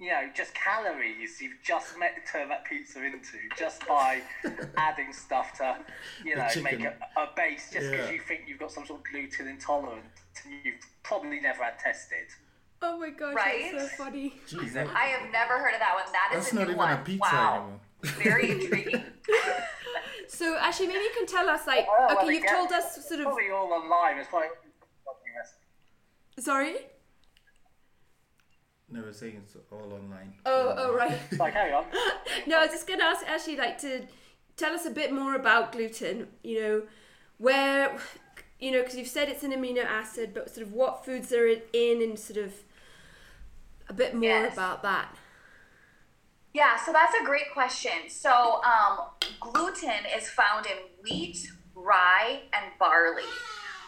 you 0.00 0.08
know, 0.10 0.28
just 0.34 0.52
calories 0.54 1.40
you've 1.40 1.62
just 1.62 1.96
met 2.00 2.14
turn 2.30 2.48
that 2.48 2.64
pizza 2.64 2.98
into 2.98 3.38
just 3.56 3.86
by 3.86 4.20
adding 4.76 5.12
stuff 5.12 5.56
to, 5.58 5.78
you 6.24 6.34
know, 6.34 6.48
make 6.62 6.80
a, 6.82 6.96
a 7.16 7.28
base 7.36 7.70
just 7.72 7.92
because 7.92 8.08
Yeah. 8.08 8.12
you 8.12 8.20
think 8.20 8.42
you've 8.48 8.58
got 8.58 8.72
some 8.72 8.84
sort 8.84 8.98
of 9.00 9.04
gluten 9.12 9.46
intolerant 9.46 10.02
and 10.44 10.54
you've 10.64 10.80
probably 11.04 11.38
never 11.38 11.62
had 11.62 11.78
tested. 11.78 12.26
Oh 12.82 12.98
my 12.98 13.10
gosh, 13.10 13.34
Right? 13.34 13.70
that's 13.72 13.96
so 13.96 14.04
funny. 14.04 14.34
Jeez, 14.48 14.72
that, 14.74 14.88
I 14.94 15.04
have 15.06 15.30
never 15.32 15.58
heard 15.58 15.74
of 15.74 15.80
that 15.80 15.94
one. 15.94 16.04
That 16.12 16.36
is 16.38 16.44
that's 16.44 16.52
a 16.52 16.54
not 16.56 16.60
new 16.62 16.66
even 16.72 16.76
one. 16.76 16.92
a 16.92 16.96
pizza 16.98 17.20
wow. 17.32 17.54
anymore. 17.54 17.80
Very 18.22 18.50
intriguing. 18.62 19.02
So 20.28 20.56
actually, 20.58 20.88
maybe 20.88 21.00
you 21.00 21.12
can 21.16 21.26
tell 21.26 21.48
us, 21.48 21.66
like, 21.66 21.86
Oh, 21.88 22.16
okay, 22.16 22.26
they 22.26 22.34
you've 22.34 22.46
told 22.50 22.72
us 22.72 23.06
sort 23.06 23.20
of. 23.20 23.26
Probably 23.26 23.50
all 23.50 23.72
online. 23.72 24.18
It's 24.18 24.28
probably. 24.28 24.48
Sorry. 26.38 26.74
No, 28.90 29.00
we're 29.02 29.12
saying 29.12 29.40
it's 29.44 29.56
all 29.72 29.92
online. 29.92 30.34
Oh, 30.44 30.74
oh 30.76 30.94
right. 30.94 31.18
Like, 31.38 31.52
carry 31.54 31.72
on. 31.72 31.84
No, 32.46 32.58
I 32.58 32.62
was 32.62 32.70
just 32.70 32.86
going 32.86 32.98
to 33.00 33.06
ask 33.06 33.24
actually, 33.26 33.56
like, 33.56 33.78
to 33.80 34.02
tell 34.56 34.72
us 34.74 34.84
a 34.86 34.90
bit 34.90 35.12
more 35.12 35.34
about 35.34 35.72
gluten. 35.72 36.28
You 36.42 36.60
know, 36.62 36.82
where, 37.38 37.96
you 38.58 38.70
know, 38.70 38.80
because 38.82 38.96
you've 38.96 39.08
said 39.08 39.28
it's 39.28 39.42
an 39.42 39.52
amino 39.52 39.84
acid, 39.84 40.32
but 40.34 40.54
sort 40.54 40.66
of 40.66 40.72
what 40.72 41.04
foods 41.04 41.32
are 41.32 41.46
it 41.46 41.68
in, 41.72 42.02
and 42.02 42.18
sort 42.18 42.38
of 42.38 42.54
a 43.88 43.92
bit 43.92 44.14
more 44.14 44.22
Yes. 44.24 44.52
about 44.54 44.82
that. 44.82 45.16
Yeah, 46.52 46.76
so 46.76 46.92
that's 46.92 47.14
a 47.20 47.24
great 47.24 47.52
question. 47.52 48.08
So, 48.08 48.62
um, 48.62 49.00
gluten 49.40 50.06
is 50.16 50.28
found 50.30 50.66
in 50.66 50.76
wheat, 51.02 51.50
rye, 51.74 52.42
and 52.52 52.66
barley. 52.78 53.24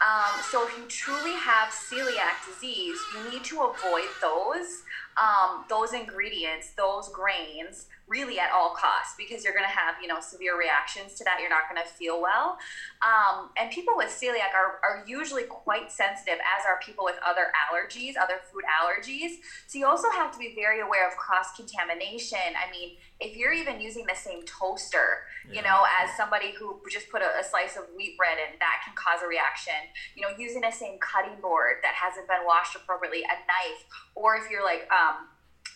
Um, 0.05 0.43
so 0.51 0.67
if 0.67 0.77
you 0.77 0.85
truly 0.89 1.33
have 1.33 1.71
celiac 1.71 2.45
disease, 2.45 2.99
you 3.15 3.31
need 3.31 3.45
to 3.45 3.63
avoid 3.63 4.09
those 4.21 4.83
um, 5.17 5.65
those 5.71 5.95
ingredients, 5.95 6.73
those 6.77 7.09
grains, 7.09 7.87
really 8.09 8.39
at 8.39 8.51
all 8.53 8.71
costs 8.71 9.15
because 9.19 9.43
you're 9.43 9.53
going 9.53 9.67
to 9.67 9.77
have 9.77 9.97
you 10.01 10.09
know 10.09 10.21
severe 10.21 10.59
reactions 10.59 11.15
to 11.15 11.25
that. 11.25 11.39
You're 11.41 11.51
not 11.51 11.69
going 11.71 11.83
to 11.83 11.89
feel 11.89 12.21
well. 12.21 12.59
Um, 13.03 13.51
and 13.59 13.71
people 13.71 13.95
with 13.97 14.09
celiac 14.09 14.55
are, 14.55 14.81
are 14.83 15.05
usually 15.07 15.45
quite 15.45 15.91
sensitive 15.91 16.39
as 16.41 16.65
are 16.67 16.79
people 16.85 17.05
with 17.05 17.17
other 17.27 17.53
allergies 17.67 18.15
other 18.21 18.41
food 18.51 18.65
allergies. 18.67 19.43
So 19.67 19.79
you 19.79 19.87
also 19.87 20.11
have 20.11 20.33
to 20.33 20.39
be 20.39 20.55
very 20.55 20.81
aware 20.81 21.07
of 21.07 21.17
cross 21.17 21.55
contamination 21.57 22.39
i 22.57 22.71
mean 22.71 22.97
if 23.21 23.37
you're 23.37 23.53
even 23.53 23.81
using 23.81 24.05
the 24.07 24.15
same 24.15 24.43
toaster 24.45 25.25
you 25.53 25.63
know 25.63 25.85
as 26.03 26.11
somebody 26.17 26.53
who 26.59 26.81
just 26.91 27.09
put 27.11 27.23
a, 27.23 27.31
a 27.39 27.45
slice 27.45 27.77
of 27.77 27.85
wheat 27.97 28.17
bread 28.17 28.39
in 28.39 28.59
that 28.59 28.83
can 28.85 28.95
cause 28.95 29.23
a 29.23 29.29
reaction. 29.29 29.79
You 30.15 30.23
know 30.23 30.31
using 30.39 30.63
the 30.63 30.71
same 30.71 30.99
cutting 30.99 31.41
board 31.41 31.77
that 31.83 31.95
hasn't 31.95 32.27
been 32.29 32.45
washed 32.45 32.75
appropriately 32.77 33.23
a 33.23 33.37
knife 33.47 33.83
or 34.15 34.37
if 34.37 34.51
you're 34.51 34.65
like 34.65 34.89
um, 34.91 35.29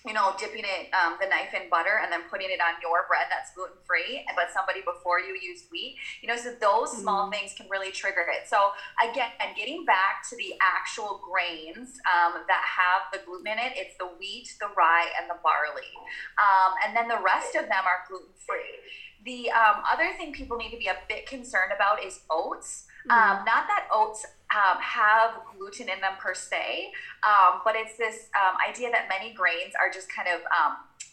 you 0.06 0.12
know, 0.12 0.34
dipping 0.38 0.64
it 0.64 0.88
um, 0.94 1.16
the 1.20 1.26
knife 1.28 1.52
in 1.52 1.68
butter 1.68 2.00
and 2.02 2.10
then 2.12 2.22
putting 2.30 2.48
it 2.50 2.60
on 2.60 2.80
your 2.80 3.04
bread 3.08 3.26
that's 3.28 3.52
gluten 3.54 3.76
free, 3.86 4.24
but 4.34 4.48
somebody 4.52 4.80
before 4.80 5.20
you 5.20 5.36
used 5.36 5.66
wheat. 5.70 5.96
You 6.22 6.28
know, 6.28 6.36
so 6.36 6.54
those 6.60 6.96
small 6.98 7.28
Mm. 7.28 7.32
things 7.32 7.52
can 7.52 7.68
really 7.68 7.90
trigger 7.90 8.24
it. 8.32 8.48
So 8.48 8.72
again, 9.02 9.30
and 9.40 9.54
getting 9.56 9.84
back 9.84 10.24
to 10.30 10.36
the 10.36 10.54
actual 10.60 11.20
grains 11.20 12.00
um, 12.08 12.44
that 12.48 12.62
have 12.64 13.12
the 13.12 13.18
gluten 13.24 13.46
in 13.46 13.58
it, 13.58 13.72
it's 13.76 13.96
the 13.98 14.06
wheat, 14.06 14.48
the 14.60 14.68
rye, 14.76 15.10
and 15.20 15.28
the 15.28 15.36
barley, 15.42 15.92
um, 16.40 16.74
and 16.84 16.96
then 16.96 17.08
the 17.08 17.20
rest 17.22 17.54
of 17.54 17.68
them 17.68 17.84
are 17.84 18.04
gluten 18.08 18.32
free. 18.46 18.80
The 19.24 19.50
um, 19.50 19.82
other 19.90 20.12
thing 20.16 20.32
people 20.32 20.56
need 20.56 20.70
to 20.70 20.78
be 20.78 20.86
a 20.86 20.96
bit 21.08 21.26
concerned 21.26 21.72
about 21.74 22.02
is 22.02 22.20
oats. 22.30 22.86
Um, 23.08 23.44
not 23.44 23.66
that 23.68 23.88
oats 23.92 24.24
um, 24.50 24.80
have 24.82 25.32
gluten 25.56 25.88
in 25.88 26.00
them 26.00 26.14
per 26.18 26.34
se, 26.34 26.90
um, 27.22 27.60
but 27.64 27.76
it's 27.76 27.96
this 27.96 28.28
um, 28.34 28.56
idea 28.68 28.90
that 28.90 29.08
many 29.08 29.32
grains 29.32 29.74
are 29.80 29.90
just 29.90 30.12
kind 30.12 30.28
of 30.28 30.40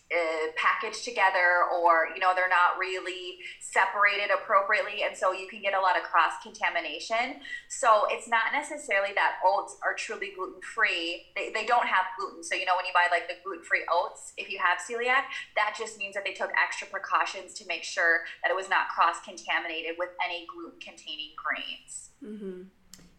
uh, 0.08 0.51
packaged 0.56 1.03
together 1.03 1.67
or 1.67 2.08
you 2.15 2.22
know 2.22 2.32
they're 2.34 2.48
not 2.48 2.79
really 2.79 3.39
separated 3.60 4.32
appropriately 4.32 5.03
and 5.03 5.12
so 5.12 5.34
you 5.34 5.50
can 5.50 5.62
get 5.62 5.74
a 5.74 5.79
lot 5.79 5.98
of 5.98 6.03
cross 6.03 6.39
contamination 6.41 7.44
so 7.67 8.08
it's 8.08 8.27
not 8.27 8.56
necessarily 8.56 9.12
that 9.15 9.36
oats 9.46 9.75
are 9.84 9.94
truly 9.94 10.32
gluten 10.34 10.62
free 10.62 11.27
they, 11.36 11.51
they 11.51 11.65
don't 11.65 11.88
have 11.88 12.06
gluten. 12.17 12.41
So 12.41 12.56
you 12.56 12.63
know 12.63 12.79
when 12.79 12.86
you 12.86 12.96
buy 12.96 13.12
like 13.12 13.27
the 13.27 13.36
gluten 13.44 13.65
free 13.65 13.84
oats 13.91 14.32
if 14.38 14.50
you 14.50 14.60
have 14.63 14.79
celiac 14.79 15.27
that 15.60 15.75
just 15.77 15.98
means 15.98 16.15
that 16.15 16.24
they 16.24 16.34
took 16.34 16.51
extra 16.56 16.88
precautions 16.88 17.53
to 17.56 17.67
make 17.67 17.84
sure 17.84 18.24
that 18.44 18.50
it 18.50 18.56
was 18.56 18.70
not 18.70 18.88
cross 18.88 19.20
contaminated 19.20 20.00
with 20.00 20.15
any 20.24 20.48
gluten 20.48 20.79
containing 20.79 21.36
grains 21.36 22.12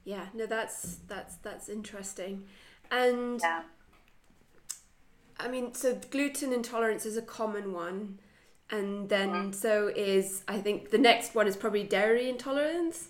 Yeah, 0.05 0.27
no, 0.35 0.47
that's 0.47 0.97
that's 1.07 1.37
that's 1.37 1.69
interesting, 1.69 2.45
and 2.91 3.41
yeah 3.43 3.63
I 5.39 5.49
mean, 5.49 5.75
so 5.75 5.95
gluten 6.11 6.53
intolerance 6.53 7.07
is 7.07 7.17
a 7.17 7.23
common 7.23 7.73
one, 7.73 8.19
and 8.71 9.09
then 9.09 9.31
Mm-hmm. 9.33 9.53
so 9.53 9.89
is 9.95 10.43
I 10.49 10.59
think 10.61 10.91
the 10.91 10.99
next 10.99 11.35
one 11.35 11.47
is 11.47 11.57
probably 11.57 11.85
dairy 11.85 12.29
intolerance, 12.29 13.09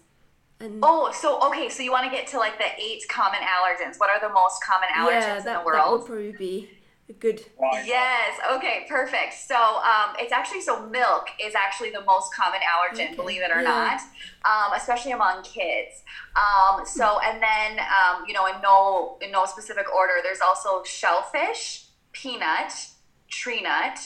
and 0.60 0.80
Oh, 0.82 1.10
so 1.12 1.40
okay, 1.48 1.68
so 1.68 1.82
you 1.82 1.90
want 1.90 2.04
to 2.04 2.10
get 2.10 2.26
to 2.28 2.38
like 2.38 2.58
the 2.58 2.66
eight 2.80 3.02
common 3.08 3.40
allergens. 3.40 3.98
What 3.98 4.10
are 4.10 4.20
the 4.20 4.32
most 4.32 4.62
common 4.64 4.88
allergens 4.96 5.24
yeah, 5.24 5.38
in 5.38 5.44
the 5.44 5.62
world? 5.64 5.76
that 5.76 5.90
would 5.90 6.04
probably 6.06 6.32
be 6.32 6.77
good. 7.20 7.40
Right. 7.60 7.86
Yes. 7.86 8.38
Okay. 8.52 8.86
Perfect. 8.88 9.34
So, 9.34 9.56
um, 9.56 10.14
it's 10.18 10.32
actually 10.32 10.60
so 10.60 10.86
milk 10.86 11.26
is 11.42 11.54
actually 11.54 11.90
the 11.90 12.02
most 12.02 12.34
common 12.34 12.60
allergen, 12.60 13.06
Okay, 13.06 13.14
believe 13.16 13.42
it 13.42 13.50
or 13.50 13.62
yeah. 13.62 13.98
not, 13.98 14.00
um, 14.44 14.72
especially 14.76 15.12
among 15.12 15.42
kids. 15.42 16.02
Um, 16.36 16.84
so, 16.86 17.18
and 17.24 17.42
then 17.42 17.78
um, 17.80 18.24
you 18.26 18.34
know, 18.34 18.46
in 18.46 18.60
no 18.62 19.18
in 19.22 19.30
no 19.30 19.46
specific 19.46 19.92
order, 19.94 20.14
there's 20.22 20.40
also 20.40 20.82
shellfish, 20.84 21.86
peanut, 22.12 22.72
tree 23.28 23.62
nut, 23.62 23.98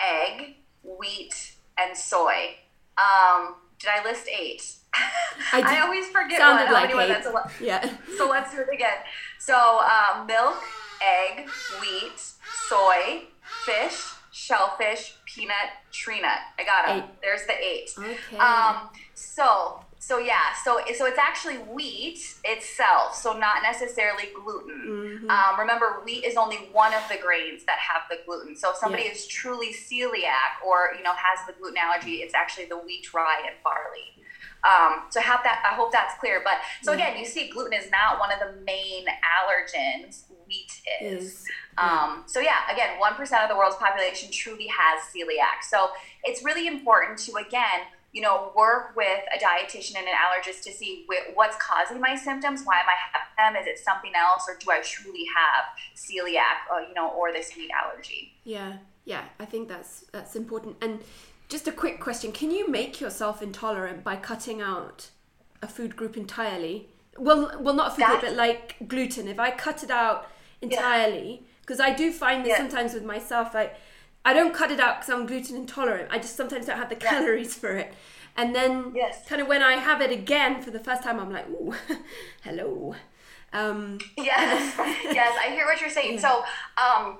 egg, 0.00 0.56
wheat, 0.82 1.54
and 1.78 1.96
soy. 1.96 2.56
Um, 2.96 3.54
did 3.78 3.90
I 3.94 4.02
list 4.04 4.28
eight? 4.28 4.62
I 5.52 5.62
I, 5.64 5.80
always 5.82 6.06
forget 6.08 6.38
sounded 6.38 6.64
what, 6.64 6.72
like 6.72 6.82
many 6.84 6.94
were 6.94 7.02
eight. 7.02 7.08
that's 7.08 7.26
a 7.26 7.30
lot. 7.30 7.50
Yeah, 7.60 7.88
So 8.16 8.28
let's 8.28 8.52
do 8.52 8.60
it 8.60 8.68
again. 8.72 8.96
So 9.38 9.54
uh, 9.82 10.24
milk, 10.26 10.56
egg, 11.02 11.46
wheat, 11.80 12.18
soy, 12.68 13.24
fish, 13.66 14.04
shellfish, 14.32 15.16
peanut, 15.26 15.54
tree 15.92 16.20
nut. 16.20 16.38
I 16.58 16.64
got 16.64 16.86
them. 16.86 16.98
Eight. 16.98 17.20
There's 17.22 17.46
the 17.46 17.54
eight. 17.58 17.90
okay. 17.98 18.36
Um, 18.38 18.90
so 19.14 19.80
so 20.00 20.18
yeah, 20.18 20.54
so 20.64 20.80
so 20.96 21.06
it's 21.06 21.18
actually 21.18 21.56
wheat 21.56 22.20
itself, 22.44 23.14
so 23.16 23.32
not 23.36 23.62
necessarily 23.62 24.28
gluten. 24.34 25.26
Mhm. 25.26 25.30
Um, 25.30 25.58
remember, 25.58 26.00
wheat 26.04 26.24
is 26.24 26.36
only 26.36 26.56
one 26.72 26.94
of 26.94 27.02
the 27.08 27.16
grains 27.18 27.64
that 27.66 27.78
have 27.78 28.02
the 28.08 28.18
gluten. 28.24 28.56
So 28.56 28.70
if 28.70 28.76
somebody 28.76 29.04
Yeah. 29.04 29.10
is 29.12 29.26
truly 29.26 29.74
celiac 29.74 30.62
or 30.64 30.94
you 30.96 31.02
know 31.02 31.12
has 31.14 31.44
the 31.46 31.52
gluten 31.54 31.78
allergy, 31.78 32.22
it's 32.22 32.34
actually 32.34 32.66
the 32.66 32.78
wheat, 32.78 33.12
rye, 33.12 33.42
and 33.46 33.56
barley. 33.64 34.14
Um, 34.64 35.04
so 35.10 35.20
have 35.20 35.40
that. 35.44 35.62
I 35.70 35.74
hope 35.74 35.92
that's 35.92 36.18
clear. 36.18 36.40
But 36.42 36.54
so 36.82 36.92
again, 36.92 37.16
you 37.18 37.24
see, 37.24 37.48
gluten 37.48 37.72
is 37.72 37.90
not 37.90 38.18
one 38.18 38.30
of 38.32 38.38
the 38.40 38.60
main 38.62 39.06
allergens. 39.06 40.22
Wheat 40.46 40.80
is. 41.02 41.44
Um, 41.76 42.24
so 42.26 42.40
yeah, 42.40 42.72
again, 42.72 42.98
one 42.98 43.14
percent 43.14 43.42
of 43.42 43.48
the 43.48 43.56
world's 43.56 43.76
population 43.76 44.30
truly 44.32 44.66
has 44.66 45.02
celiac. 45.14 45.62
So 45.68 45.90
it's 46.24 46.42
really 46.42 46.66
important 46.66 47.18
to 47.20 47.36
again, 47.36 47.86
you 48.12 48.22
know, 48.22 48.50
work 48.56 48.96
with 48.96 49.20
a 49.34 49.38
dietitian 49.38 49.96
and 49.98 50.06
an 50.08 50.14
allergist 50.14 50.62
to 50.64 50.72
see 50.72 51.06
wh- 51.08 51.36
what's 51.36 51.56
causing 51.58 52.00
my 52.00 52.16
symptoms. 52.16 52.62
Why 52.64 52.80
am 52.80 52.86
I 52.88 52.96
having 53.12 53.54
them? 53.54 53.62
Is 53.62 53.68
it 53.68 53.78
something 53.78 54.12
else, 54.16 54.46
or 54.48 54.56
do 54.58 54.70
I 54.70 54.80
truly 54.80 55.26
have 55.36 55.66
celiac, 55.94 56.72
or 56.72 56.80
you 56.80 56.94
know, 56.94 57.10
or 57.10 57.32
this 57.32 57.54
wheat 57.56 57.70
allergy? 57.70 58.32
yeah, 58.44 58.78
yeah. 59.04 59.24
I 59.38 59.44
think 59.44 59.68
that's 59.68 60.06
that's 60.10 60.34
important. 60.34 60.76
And 60.80 61.00
just 61.48 61.66
a 61.68 61.72
quick 61.72 62.00
question: 62.00 62.32
Can 62.32 62.50
you 62.50 62.68
make 62.68 63.00
yourself 63.00 63.42
intolerant 63.42 64.04
by 64.04 64.16
cutting 64.16 64.60
out 64.60 65.10
a 65.62 65.66
food 65.68 65.96
group 65.96 66.16
entirely? 66.16 66.88
Well, 67.16 67.56
well, 67.60 67.74
not 67.74 67.88
a 67.92 67.94
food 67.96 68.06
group, 68.06 68.20
but 68.22 68.34
like 68.34 68.76
gluten. 68.86 69.26
If 69.28 69.38
I 69.38 69.50
cut 69.50 69.82
it 69.82 69.90
out 69.90 70.26
entirely, 70.60 71.42
because 71.62 71.80
I 71.80 71.92
do 71.94 72.12
find 72.12 72.44
this 72.44 72.50
Yeah. 72.50 72.58
sometimes 72.58 72.94
with 72.94 73.04
myself, 73.04 73.54
like 73.54 73.74
I 74.24 74.32
don't 74.34 74.52
cut 74.54 74.70
it 74.70 74.78
out 74.80 75.00
because 75.00 75.12
I'm 75.14 75.26
gluten 75.26 75.56
intolerant. 75.56 76.08
I 76.12 76.18
just 76.18 76.36
sometimes 76.36 76.66
don't 76.66 76.76
have 76.78 76.88
the 76.90 76.96
Yeah. 76.96 77.10
calories 77.10 77.54
for 77.54 77.70
it. 77.76 77.94
And 78.36 78.54
then, 78.54 78.92
Yes. 78.94 79.26
kind 79.28 79.40
of 79.42 79.48
when 79.48 79.62
I 79.62 79.72
have 79.78 80.00
it 80.00 80.12
again 80.12 80.62
for 80.62 80.70
the 80.70 80.78
first 80.78 81.02
time, 81.02 81.18
I'm 81.18 81.32
like, 81.32 81.48
ooh, 81.48 81.74
hello. 82.42 82.94
Um, 83.52 83.98
Yes, 84.16 84.74
yes, 85.04 85.36
I 85.40 85.50
hear 85.50 85.64
what 85.64 85.80
you're 85.80 85.90
saying. 85.90 86.20
So, 86.20 86.44
um, 86.76 87.18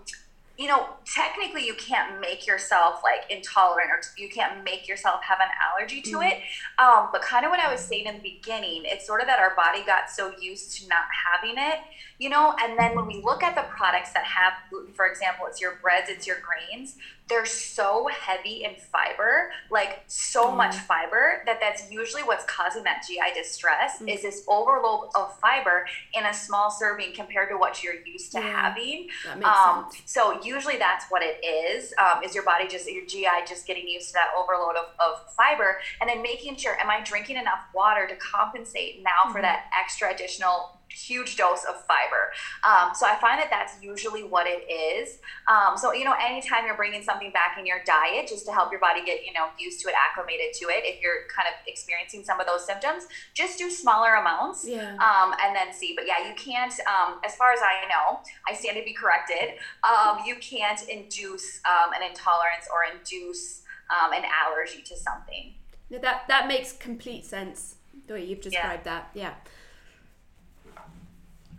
you 0.59 0.67
know, 0.67 0.89
technically, 1.15 1.65
you 1.65 1.75
can't 1.75 2.21
make 2.21 2.45
yourself 2.45 3.01
like 3.05 3.31
intolerant, 3.31 3.91
or 3.91 4.01
you 4.17 4.29
can't 4.29 4.65
make 4.65 4.89
yourself 4.89 5.23
have 5.23 5.39
an 5.41 5.49
allergy 5.63 6.03
to 6.03 6.21
it. 6.21 6.41
Um, 6.79 7.11
but 7.13 7.23
kind 7.23 7.45
of 7.45 7.51
what 7.51 7.61
I 7.61 7.71
was 7.71 7.81
saying 7.81 8.07
in 8.07 8.17
the 8.17 8.21
beginning, 8.21 8.83
it's 8.85 9.07
sort 9.07 9.21
of 9.21 9.29
that 9.29 9.39
our 9.39 9.55
body 9.55 9.85
got 9.87 10.11
so 10.11 10.33
used 10.41 10.77
to 10.79 10.89
not 10.89 11.07
having 11.31 11.57
it, 11.59 11.79
you 12.19 12.29
know. 12.29 12.55
And 12.61 12.79
then 12.79 12.95
when 12.97 13.07
we 13.07 13.23
look 13.25 13.43
at 13.43 13.55
the 13.55 13.63
products 13.63 14.13
that 14.13 14.25
have 14.25 14.53
gluten, 14.71 14.93
for 14.93 15.07
example, 15.07 15.47
it's 15.47 15.61
your 15.61 15.77
breads, 15.83 16.09
it's 16.11 16.27
your 16.27 16.37
grains. 16.41 16.97
They're 17.29 17.45
so 17.45 18.09
heavy 18.09 18.65
in 18.65 18.75
fiber, 18.91 19.51
like 19.71 20.01
so 20.07 20.51
much 20.51 20.75
fiber, 20.77 21.43
that 21.45 21.61
that's 21.61 21.91
usually 21.91 22.23
what's 22.23 22.45
causing 22.47 22.85
that 22.85 23.05
GI 23.07 23.35
distress. 23.35 24.01
Is 24.07 24.23
this 24.23 24.45
overload 24.49 25.11
of 25.15 25.39
fiber 25.39 25.85
in 26.15 26.25
a 26.25 26.33
small 26.33 26.71
serving 26.71 27.13
compared 27.15 27.51
to 27.51 27.57
what 27.59 27.83
you're 27.85 28.01
used 28.07 28.33
to 28.33 28.39
Yeah. 28.41 28.63
having. 28.63 29.09
that 29.27 29.37
makes 29.39 29.47
Um, 29.51 29.91
so 30.07 30.41
usually 30.43 30.79
that's 30.79 31.05
what 31.11 31.23
it 31.23 31.45
is. 31.45 31.93
Um, 31.99 32.23
is 32.25 32.35
your 32.35 32.45
body 32.45 32.67
just 32.67 32.91
your 32.91 33.05
GI 33.05 33.45
just 33.47 33.67
getting 33.67 33.87
used 33.87 34.09
to 34.09 34.13
that 34.15 34.31
overload 34.35 34.77
of, 34.77 34.87
of 34.99 35.35
fiber, 35.35 35.81
and 36.01 36.09
then 36.09 36.23
making 36.23 36.57
sure 36.57 36.81
am 36.81 36.89
I 36.89 37.03
drinking 37.03 37.37
enough 37.37 37.61
water 37.75 38.07
to 38.09 38.17
compensate 38.17 39.03
now 39.03 39.11
Mm-hmm. 39.25 39.33
for 39.33 39.43
that 39.43 39.65
extra 39.79 40.11
additional 40.15 40.78
huge 40.91 41.37
dose 41.37 41.65
of 41.65 41.85
fiber. 41.87 42.33
Um, 42.67 42.95
so 42.95 43.07
I 43.07 43.17
find 43.21 43.41
that 43.41 43.49
that's 43.51 43.75
usually 43.83 44.23
what 44.25 44.47
it 44.47 44.65
is. 44.71 45.19
Um, 45.49 45.77
so 45.77 45.93
you 45.93 46.05
know, 46.05 46.15
anytime 46.21 46.65
you're 46.67 46.77
bringing 46.77 47.03
something 47.03 47.31
back 47.33 47.57
in 47.59 47.67
your 47.67 47.79
diet, 47.85 48.29
just 48.29 48.47
to 48.47 48.53
help 48.53 48.71
your 48.71 48.81
body 48.81 49.05
get 49.05 49.25
you 49.25 49.33
know 49.33 49.49
used 49.59 49.81
to 49.83 49.89
it, 49.89 49.95
acclimated 49.95 50.55
to 50.55 50.67
it, 50.69 50.83
if 50.85 51.01
you're 51.03 51.27
kind 51.35 51.47
of 51.49 51.55
experiencing 51.67 52.25
some 52.25 52.41
of 52.41 52.47
those 52.47 52.65
symptoms, 52.67 53.05
just 53.35 53.59
do 53.59 53.71
smaller 53.71 54.15
amounts 54.15 54.67
Yeah. 54.67 54.95
um, 54.97 55.35
and 55.45 55.55
then 55.55 55.73
see. 55.73 55.95
But 55.97 56.07
yeah, 56.07 56.27
you 56.29 56.35
can't, 56.35 56.73
um, 56.89 57.21
as 57.25 57.35
far 57.37 57.53
as 57.53 57.61
I 57.63 57.87
know, 57.89 58.21
I 58.49 58.55
stand 58.55 58.77
to 58.77 58.83
be 58.85 58.93
corrected. 58.93 59.59
Um, 59.85 60.19
you 60.27 60.37
can't 60.37 60.83
induce 60.89 61.61
um, 61.65 61.93
an 61.93 62.03
intolerance 62.09 62.67
or 62.73 62.81
induce 62.97 63.63
um, 63.91 64.13
an 64.13 64.23
allergy 64.25 64.83
to 64.83 64.97
something. 64.97 65.55
No, 65.91 65.99
that 65.99 66.29
that 66.29 66.49
makes 66.49 66.73
complete 66.73 67.25
sense. 67.25 67.77
The 68.07 68.15
way 68.15 68.25
you've 68.25 68.39
Yeah. 68.45 68.51
described 68.51 68.85
that, 68.85 69.11
yeah. 69.15 69.35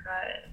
Good. 0.10 0.52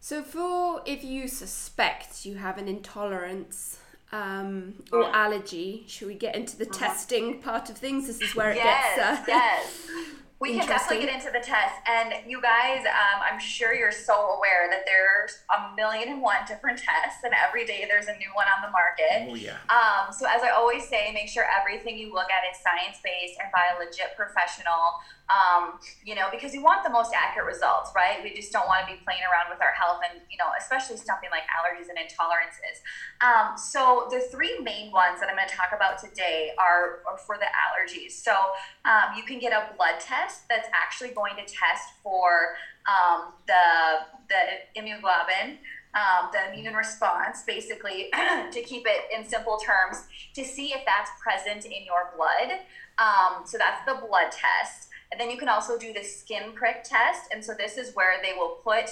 So, 0.00 0.22
for 0.22 0.82
if 0.84 1.02
you 1.02 1.28
suspect 1.28 2.26
you 2.26 2.36
have 2.36 2.58
an 2.58 2.68
intolerance, 2.68 3.78
um, 4.14 4.74
or 4.92 5.04
allergy. 5.14 5.84
Should 5.88 6.08
we 6.08 6.14
get 6.14 6.36
into 6.36 6.56
the 6.56 6.66
testing 6.66 7.40
part 7.40 7.68
of 7.68 7.76
things? 7.76 8.06
This 8.06 8.20
is 8.20 8.34
where 8.36 8.50
it 8.50 8.56
yes, 8.56 8.96
gets. 8.96 9.20
Uh, 9.20 9.24
yes. 9.26 9.88
We 10.40 10.58
can 10.58 10.66
definitely 10.66 11.06
get 11.06 11.14
into 11.14 11.30
the 11.32 11.40
test. 11.40 11.72
And 11.88 12.12
you 12.28 12.42
guys, 12.42 12.84
um, 12.84 13.22
I'm 13.24 13.40
sure 13.40 13.72
you're 13.72 13.94
so 13.94 14.12
aware 14.36 14.68
that 14.68 14.84
there's 14.84 15.38
a 15.48 15.74
million 15.74 16.10
and 16.10 16.20
one 16.20 16.44
different 16.46 16.76
tests, 16.76 17.24
and 17.24 17.32
every 17.32 17.64
day 17.64 17.86
there's 17.88 18.08
a 18.08 18.16
new 18.18 18.28
one 18.34 18.44
on 18.52 18.60
the 18.60 18.68
market. 18.68 19.30
Oh 19.30 19.36
yeah. 19.36 19.56
Um, 19.72 20.12
so 20.12 20.26
as 20.28 20.42
I 20.42 20.50
always 20.50 20.86
say, 20.86 21.12
make 21.14 21.28
sure 21.28 21.46
everything 21.48 21.96
you 21.96 22.12
look 22.12 22.28
at 22.28 22.44
is 22.50 22.60
science 22.60 23.00
based 23.00 23.40
and 23.40 23.48
by 23.52 23.72
a 23.72 23.78
legit 23.78 24.12
professional. 24.16 25.00
Um, 25.32 25.80
you 26.04 26.14
know, 26.14 26.28
because 26.30 26.52
we 26.52 26.58
want 26.58 26.84
the 26.84 26.90
most 26.90 27.12
accurate 27.16 27.46
results, 27.46 27.92
right? 27.96 28.20
We 28.22 28.34
just 28.34 28.52
don't 28.52 28.66
want 28.66 28.86
to 28.86 28.92
be 28.92 29.00
playing 29.04 29.24
around 29.24 29.48
with 29.48 29.60
our 29.64 29.72
health 29.72 30.04
and, 30.04 30.20
you 30.30 30.36
know, 30.36 30.52
especially 30.60 30.96
something 31.00 31.32
like 31.32 31.48
allergies 31.48 31.88
and 31.88 31.96
intolerances. 31.96 32.84
Um, 33.24 33.56
so 33.56 34.08
the 34.10 34.20
three 34.30 34.60
main 34.60 34.92
ones 34.92 35.20
that 35.20 35.30
I'm 35.30 35.36
going 35.36 35.48
to 35.48 35.54
talk 35.54 35.72
about 35.74 35.96
today 35.96 36.52
are, 36.60 37.00
are 37.08 37.16
for 37.16 37.38
the 37.40 37.48
allergies. 37.56 38.12
So 38.12 38.36
um, 38.84 39.16
you 39.16 39.24
can 39.24 39.38
get 39.38 39.52
a 39.52 39.72
blood 39.76 39.98
test 39.98 40.48
that's 40.48 40.68
actually 40.74 41.16
going 41.16 41.36
to 41.36 41.44
test 41.48 41.96
for 42.02 42.56
um, 42.84 43.32
the 43.46 44.04
the 44.28 44.80
immunoglobulin 44.80 45.56
um, 45.94 46.30
the 46.32 46.52
immune 46.52 46.74
response, 46.74 47.44
basically, 47.46 48.10
to 48.52 48.62
keep 48.62 48.84
it 48.86 49.06
in 49.16 49.26
simple 49.26 49.58
terms, 49.58 50.04
to 50.34 50.44
see 50.44 50.72
if 50.72 50.80
that's 50.84 51.10
present 51.22 51.64
in 51.64 51.84
your 51.84 52.12
blood. 52.16 52.58
Um, 52.98 53.46
so 53.46 53.58
that's 53.58 53.84
the 53.86 54.06
blood 54.06 54.32
test. 54.32 54.88
And 55.14 55.20
then 55.20 55.30
you 55.30 55.38
can 55.38 55.48
also 55.48 55.78
do 55.78 55.92
the 55.92 56.02
skin 56.02 56.50
prick 56.54 56.82
test. 56.82 57.30
And 57.32 57.44
so 57.44 57.54
this 57.54 57.78
is 57.78 57.94
where 57.94 58.20
they 58.20 58.32
will 58.32 58.58
put 58.64 58.86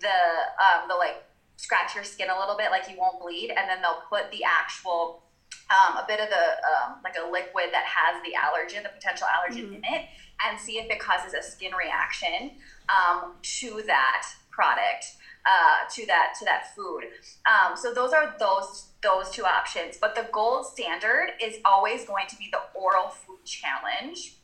the, 0.00 0.18
um, 0.58 0.88
the 0.88 0.94
like, 0.96 1.22
scratch 1.56 1.94
your 1.94 2.02
skin 2.02 2.30
a 2.30 2.36
little 2.36 2.56
bit, 2.56 2.72
like 2.72 2.90
you 2.90 2.96
won't 2.98 3.20
bleed, 3.20 3.50
and 3.50 3.70
then 3.70 3.80
they'll 3.80 4.02
put 4.08 4.28
the 4.32 4.42
actual, 4.42 5.22
um, 5.70 5.96
a 5.96 6.04
bit 6.08 6.18
of 6.18 6.28
the, 6.28 6.34
um, 6.34 6.96
like 7.04 7.14
a 7.14 7.30
liquid 7.30 7.66
that 7.70 7.84
has 7.84 8.20
the 8.24 8.34
allergen, 8.34 8.82
the 8.82 8.88
potential 8.88 9.28
allergen 9.30 9.76
in 9.76 9.84
it, 9.84 10.06
and 10.44 10.58
see 10.58 10.78
if 10.78 10.90
it 10.90 10.98
causes 10.98 11.32
a 11.32 11.42
skin 11.42 11.70
reaction 11.74 12.58
um, 12.88 13.34
to 13.42 13.82
that 13.86 14.26
product 14.50 15.14
uh, 15.46 15.88
to 15.88 16.04
that 16.06 16.34
to 16.38 16.44
that 16.44 16.74
food. 16.74 17.04
Um, 17.46 17.76
so 17.76 17.94
those 17.94 18.12
are 18.12 18.34
those 18.38 18.86
those 19.02 19.30
two 19.30 19.44
options. 19.44 19.96
But 19.96 20.14
the 20.14 20.28
gold 20.32 20.66
standard 20.66 21.30
is 21.40 21.58
always 21.64 22.04
going 22.04 22.26
to 22.28 22.36
be 22.36 22.50
the 22.50 22.60
oral 22.78 23.08
food 23.08 23.44
challenge, 23.44 24.37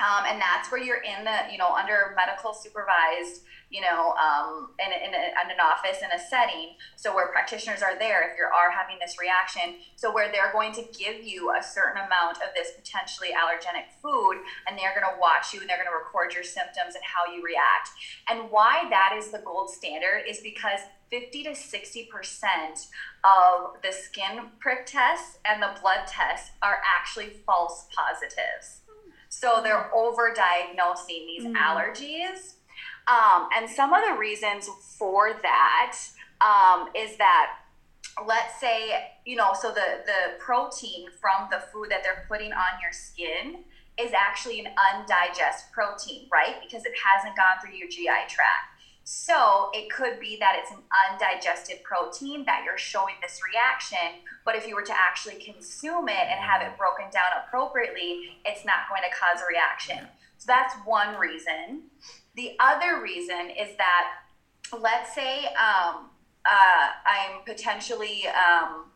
um, 0.00 0.24
and 0.26 0.40
that's 0.40 0.70
where 0.70 0.82
you're 0.82 1.02
in 1.02 1.24
the 1.24 1.50
you 1.50 1.58
know 1.58 1.74
under 1.74 2.14
medical 2.16 2.54
supervised 2.54 3.42
you 3.70 3.80
know 3.80 4.14
um, 4.14 4.70
in, 4.78 4.92
in, 4.92 5.12
a, 5.14 5.24
in 5.44 5.50
an 5.50 5.60
office 5.60 5.98
in 6.02 6.10
a 6.10 6.18
setting. 6.18 6.78
So 6.96 7.14
where 7.14 7.28
practitioners 7.28 7.82
are 7.82 7.98
there 7.98 8.30
if 8.30 8.38
you 8.38 8.44
are 8.44 8.70
having 8.70 8.96
this 9.00 9.18
reaction. 9.18 9.82
So 9.96 10.12
where 10.12 10.30
they're 10.30 10.52
going 10.52 10.72
to 10.74 10.84
give 10.96 11.22
you 11.24 11.52
a 11.52 11.62
certain 11.62 11.98
amount 11.98 12.38
of 12.38 12.54
this 12.54 12.72
potentially 12.76 13.30
allergenic 13.34 13.90
food, 14.00 14.40
and 14.66 14.78
they're 14.78 14.94
going 14.94 15.06
to 15.06 15.20
watch 15.20 15.52
you 15.52 15.60
and 15.60 15.68
they're 15.68 15.78
going 15.78 15.90
to 15.90 15.98
record 15.98 16.32
your 16.32 16.44
symptoms 16.44 16.94
and 16.94 17.04
how 17.04 17.30
you 17.32 17.42
react. 17.42 17.90
And 18.30 18.50
why 18.50 18.86
that 18.90 19.14
is 19.18 19.30
the 19.30 19.42
gold 19.44 19.70
standard 19.70 20.24
is 20.28 20.40
because 20.40 20.80
50 21.10 21.44
to 21.44 21.50
60% 21.50 22.06
of 23.24 23.82
the 23.82 23.92
skin 23.92 24.50
prick 24.60 24.86
tests 24.86 25.38
and 25.44 25.62
the 25.62 25.70
blood 25.80 26.06
tests 26.06 26.50
are 26.62 26.80
actually 26.84 27.30
false 27.46 27.86
positives. 27.94 28.82
So 29.28 29.60
they're 29.62 29.94
over 29.94 30.34
diagnosing 30.34 31.26
these 31.26 31.44
allergies. 31.44 32.54
Um, 33.08 33.48
and 33.56 33.68
some 33.68 33.92
of 33.92 34.02
the 34.06 34.18
reasons 34.18 34.68
for 34.98 35.32
that 35.42 35.98
um, 36.40 36.88
is 36.94 37.16
that 37.16 37.56
let's 38.26 38.58
say 38.58 39.12
you 39.24 39.36
know 39.36 39.52
so 39.58 39.68
the 39.68 40.02
the 40.04 40.38
protein 40.40 41.06
from 41.20 41.48
the 41.52 41.60
food 41.72 41.88
that 41.88 42.02
they're 42.02 42.24
putting 42.28 42.52
on 42.52 42.80
your 42.82 42.90
skin 42.90 43.62
is 43.96 44.12
actually 44.12 44.60
an 44.60 44.66
undigested 44.92 45.70
protein 45.72 46.28
right? 46.32 46.56
Because 46.62 46.84
it 46.84 46.92
hasn't 46.98 47.36
gone 47.36 47.62
through 47.62 47.76
your 47.76 47.88
gi 47.88 48.06
tract 48.28 48.67
so 49.10 49.70
it 49.72 49.90
could 49.90 50.20
be 50.20 50.36
that 50.38 50.56
it's 50.58 50.70
an 50.70 50.82
undigested 51.10 51.82
protein 51.82 52.44
that 52.44 52.62
you're 52.64 52.76
showing 52.78 53.14
this 53.22 53.40
reaction 53.42 54.20
but 54.44 54.54
if 54.54 54.66
you 54.66 54.74
were 54.74 54.82
to 54.82 54.94
actually 54.94 55.36
consume 55.36 56.08
it 56.08 56.26
and 56.28 56.40
have 56.40 56.60
it 56.60 56.76
broken 56.76 57.06
down 57.10 57.30
appropriately 57.46 58.36
it's 58.44 58.64
not 58.64 58.88
going 58.88 59.02
to 59.02 59.16
cause 59.16 59.42
a 59.42 59.46
reaction 59.48 60.08
so 60.36 60.44
that's 60.46 60.74
one 60.84 61.16
reason 61.18 61.82
the 62.36 62.52
other 62.60 63.02
reason 63.02 63.50
is 63.58 63.76
that 63.76 64.10
let's 64.78 65.14
say 65.14 65.46
um, 65.56 66.10
uh, 66.48 66.88
I'm 67.06 67.44
potentially, 67.44 68.24
um, 68.28 68.86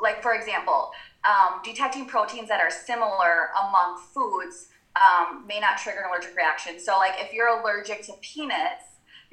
like 0.00 0.22
for 0.22 0.34
example, 0.34 0.90
um, 1.24 1.60
detecting 1.64 2.06
proteins 2.06 2.48
that 2.48 2.60
are 2.60 2.70
similar 2.70 3.50
among 3.66 4.00
foods 4.12 4.68
um, 4.96 5.46
may 5.46 5.60
not 5.60 5.78
trigger 5.78 6.00
an 6.00 6.10
allergic 6.10 6.36
reaction. 6.36 6.78
So, 6.78 6.96
like 6.98 7.14
if 7.16 7.32
you're 7.32 7.60
allergic 7.60 8.02
to 8.06 8.12
peanuts, 8.20 8.84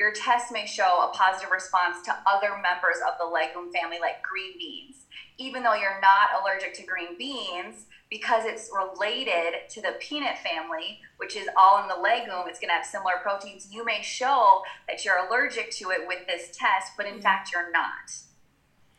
your 0.02 0.12
test 0.12 0.52
may 0.52 0.66
show 0.66 1.08
a 1.08 1.16
positive 1.16 1.52
response 1.52 2.02
to 2.04 2.18
other 2.26 2.58
members 2.58 2.98
of 3.08 3.14
the 3.20 3.26
legume 3.26 3.72
family, 3.72 4.00
like 4.02 4.24
green 4.24 4.58
beans. 4.58 5.06
Even 5.38 5.62
though 5.62 5.76
you're 5.76 6.02
not 6.02 6.42
allergic 6.42 6.74
to 6.74 6.84
green 6.84 7.16
beans, 7.20 7.86
because 8.10 8.44
it's 8.46 8.72
related 8.74 9.70
to 9.70 9.80
the 9.80 9.94
peanut 10.00 10.40
family, 10.40 11.00
which 11.18 11.36
is 11.36 11.48
all 11.56 11.84
in 11.84 11.88
the 11.88 12.02
legume, 12.02 12.48
it's 12.48 12.60
going 12.60 12.70
to 12.70 12.74
have 12.74 12.86
similar 12.86 13.14
proteins. 13.22 13.68
You 13.72 13.86
may 13.86 14.02
show 14.02 14.64
that 14.88 15.06
you're 15.06 15.24
allergic 15.28 15.70
to 15.78 15.92
it 15.92 16.08
with 16.08 16.26
this 16.26 16.48
test, 16.58 16.94
but 16.98 17.06
in 17.06 17.14
mm-hmm. 17.14 17.22
fact, 17.22 17.52
you're 17.54 17.72
not. 17.72 18.12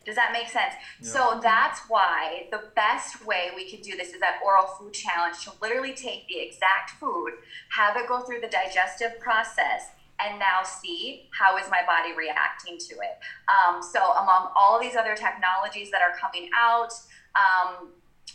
Does 0.05 0.15
that 0.15 0.31
make 0.31 0.47
sense? 0.47 0.73
So 1.01 1.39
that's 1.41 1.81
why 1.87 2.47
the 2.51 2.63
best 2.75 3.25
way 3.25 3.51
we 3.55 3.69
can 3.69 3.81
do 3.81 3.95
this 3.95 4.09
is 4.13 4.19
that 4.19 4.39
oral 4.43 4.67
food 4.67 4.93
challenge 4.93 5.43
to 5.45 5.51
literally 5.61 5.93
take 5.93 6.27
the 6.27 6.39
exact 6.39 6.91
food, 6.99 7.31
have 7.69 7.95
it 7.95 8.07
go 8.07 8.19
through 8.19 8.41
the 8.41 8.49
digestive 8.49 9.19
process, 9.21 9.91
and 10.23 10.39
now 10.39 10.63
see 10.63 11.29
how 11.37 11.57
is 11.57 11.69
my 11.69 11.81
body 11.85 12.13
reacting 12.15 12.77
to 12.77 12.95
it. 12.95 13.19
Um, 13.49 13.81
so 13.81 13.99
among 13.99 14.51
all 14.55 14.79
these 14.79 14.95
other 14.95 15.15
technologies 15.15 15.91
that 15.91 16.01
are 16.01 16.15
coming 16.17 16.49
out, 16.57 16.93
um, 17.35 17.89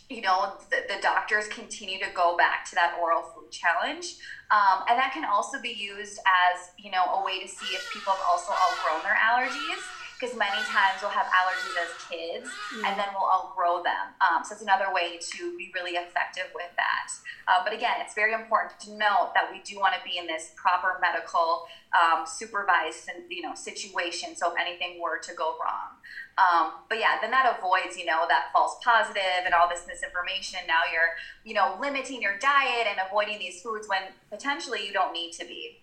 you 0.08 0.22
know, 0.22 0.56
the, 0.70 0.84
the 0.88 1.00
doctors 1.02 1.48
continue 1.48 1.98
to 1.98 2.10
go 2.14 2.36
back 2.36 2.64
to 2.70 2.74
that 2.74 2.96
oral 3.00 3.22
food 3.22 3.50
challenge. 3.50 4.16
Um, 4.50 4.84
and 4.88 4.98
that 4.98 5.12
can 5.12 5.24
also 5.24 5.60
be 5.60 5.68
used 5.68 6.18
as, 6.24 6.70
you 6.78 6.90
know, 6.90 7.04
a 7.14 7.24
way 7.24 7.40
to 7.40 7.48
see 7.48 7.74
if 7.74 7.84
people 7.92 8.12
have 8.12 8.22
also 8.28 8.52
outgrown 8.52 9.02
their 9.04 9.16
allergies. 9.16 9.97
Because 10.18 10.36
many 10.36 10.58
times 10.66 10.98
we'll 11.00 11.14
have 11.14 11.26
allergies 11.30 11.78
as 11.78 11.90
kids 12.10 12.50
and 12.84 12.98
then 12.98 13.06
we'll 13.14 13.30
outgrow 13.30 13.82
them. 13.84 14.18
Um, 14.18 14.42
so 14.42 14.52
it's 14.52 14.62
another 14.62 14.92
way 14.92 15.18
to 15.18 15.56
be 15.56 15.70
really 15.74 15.92
effective 15.92 16.50
with 16.54 16.74
that. 16.76 17.06
Uh, 17.46 17.62
but 17.62 17.72
again, 17.72 17.96
it's 18.00 18.14
very 18.14 18.34
important 18.34 18.78
to 18.80 18.90
note 18.98 19.30
that 19.34 19.48
we 19.50 19.62
do 19.62 19.78
want 19.78 19.94
to 19.94 20.00
be 20.02 20.18
in 20.18 20.26
this 20.26 20.50
proper 20.56 20.98
medical 21.00 21.66
um, 21.94 22.26
supervised 22.26 23.08
you 23.30 23.42
know 23.42 23.54
situation. 23.54 24.34
So 24.34 24.52
if 24.52 24.58
anything 24.58 25.00
were 25.00 25.18
to 25.20 25.34
go 25.34 25.54
wrong, 25.62 26.02
um, 26.38 26.72
but 26.88 26.98
yeah, 26.98 27.18
then 27.20 27.30
that 27.32 27.58
avoids, 27.58 27.96
you 27.96 28.04
know, 28.04 28.26
that 28.28 28.50
false 28.52 28.76
positive 28.82 29.42
and 29.44 29.52
all 29.54 29.68
this 29.68 29.84
misinformation. 29.88 30.60
Now 30.68 30.82
you're, 30.92 31.16
you 31.44 31.54
know, 31.54 31.76
limiting 31.80 32.22
your 32.22 32.38
diet 32.38 32.86
and 32.88 32.98
avoiding 33.04 33.38
these 33.40 33.60
foods 33.60 33.88
when 33.88 34.02
potentially 34.30 34.86
you 34.86 34.92
don't 34.92 35.12
need 35.12 35.32
to 35.32 35.44
be. 35.44 35.80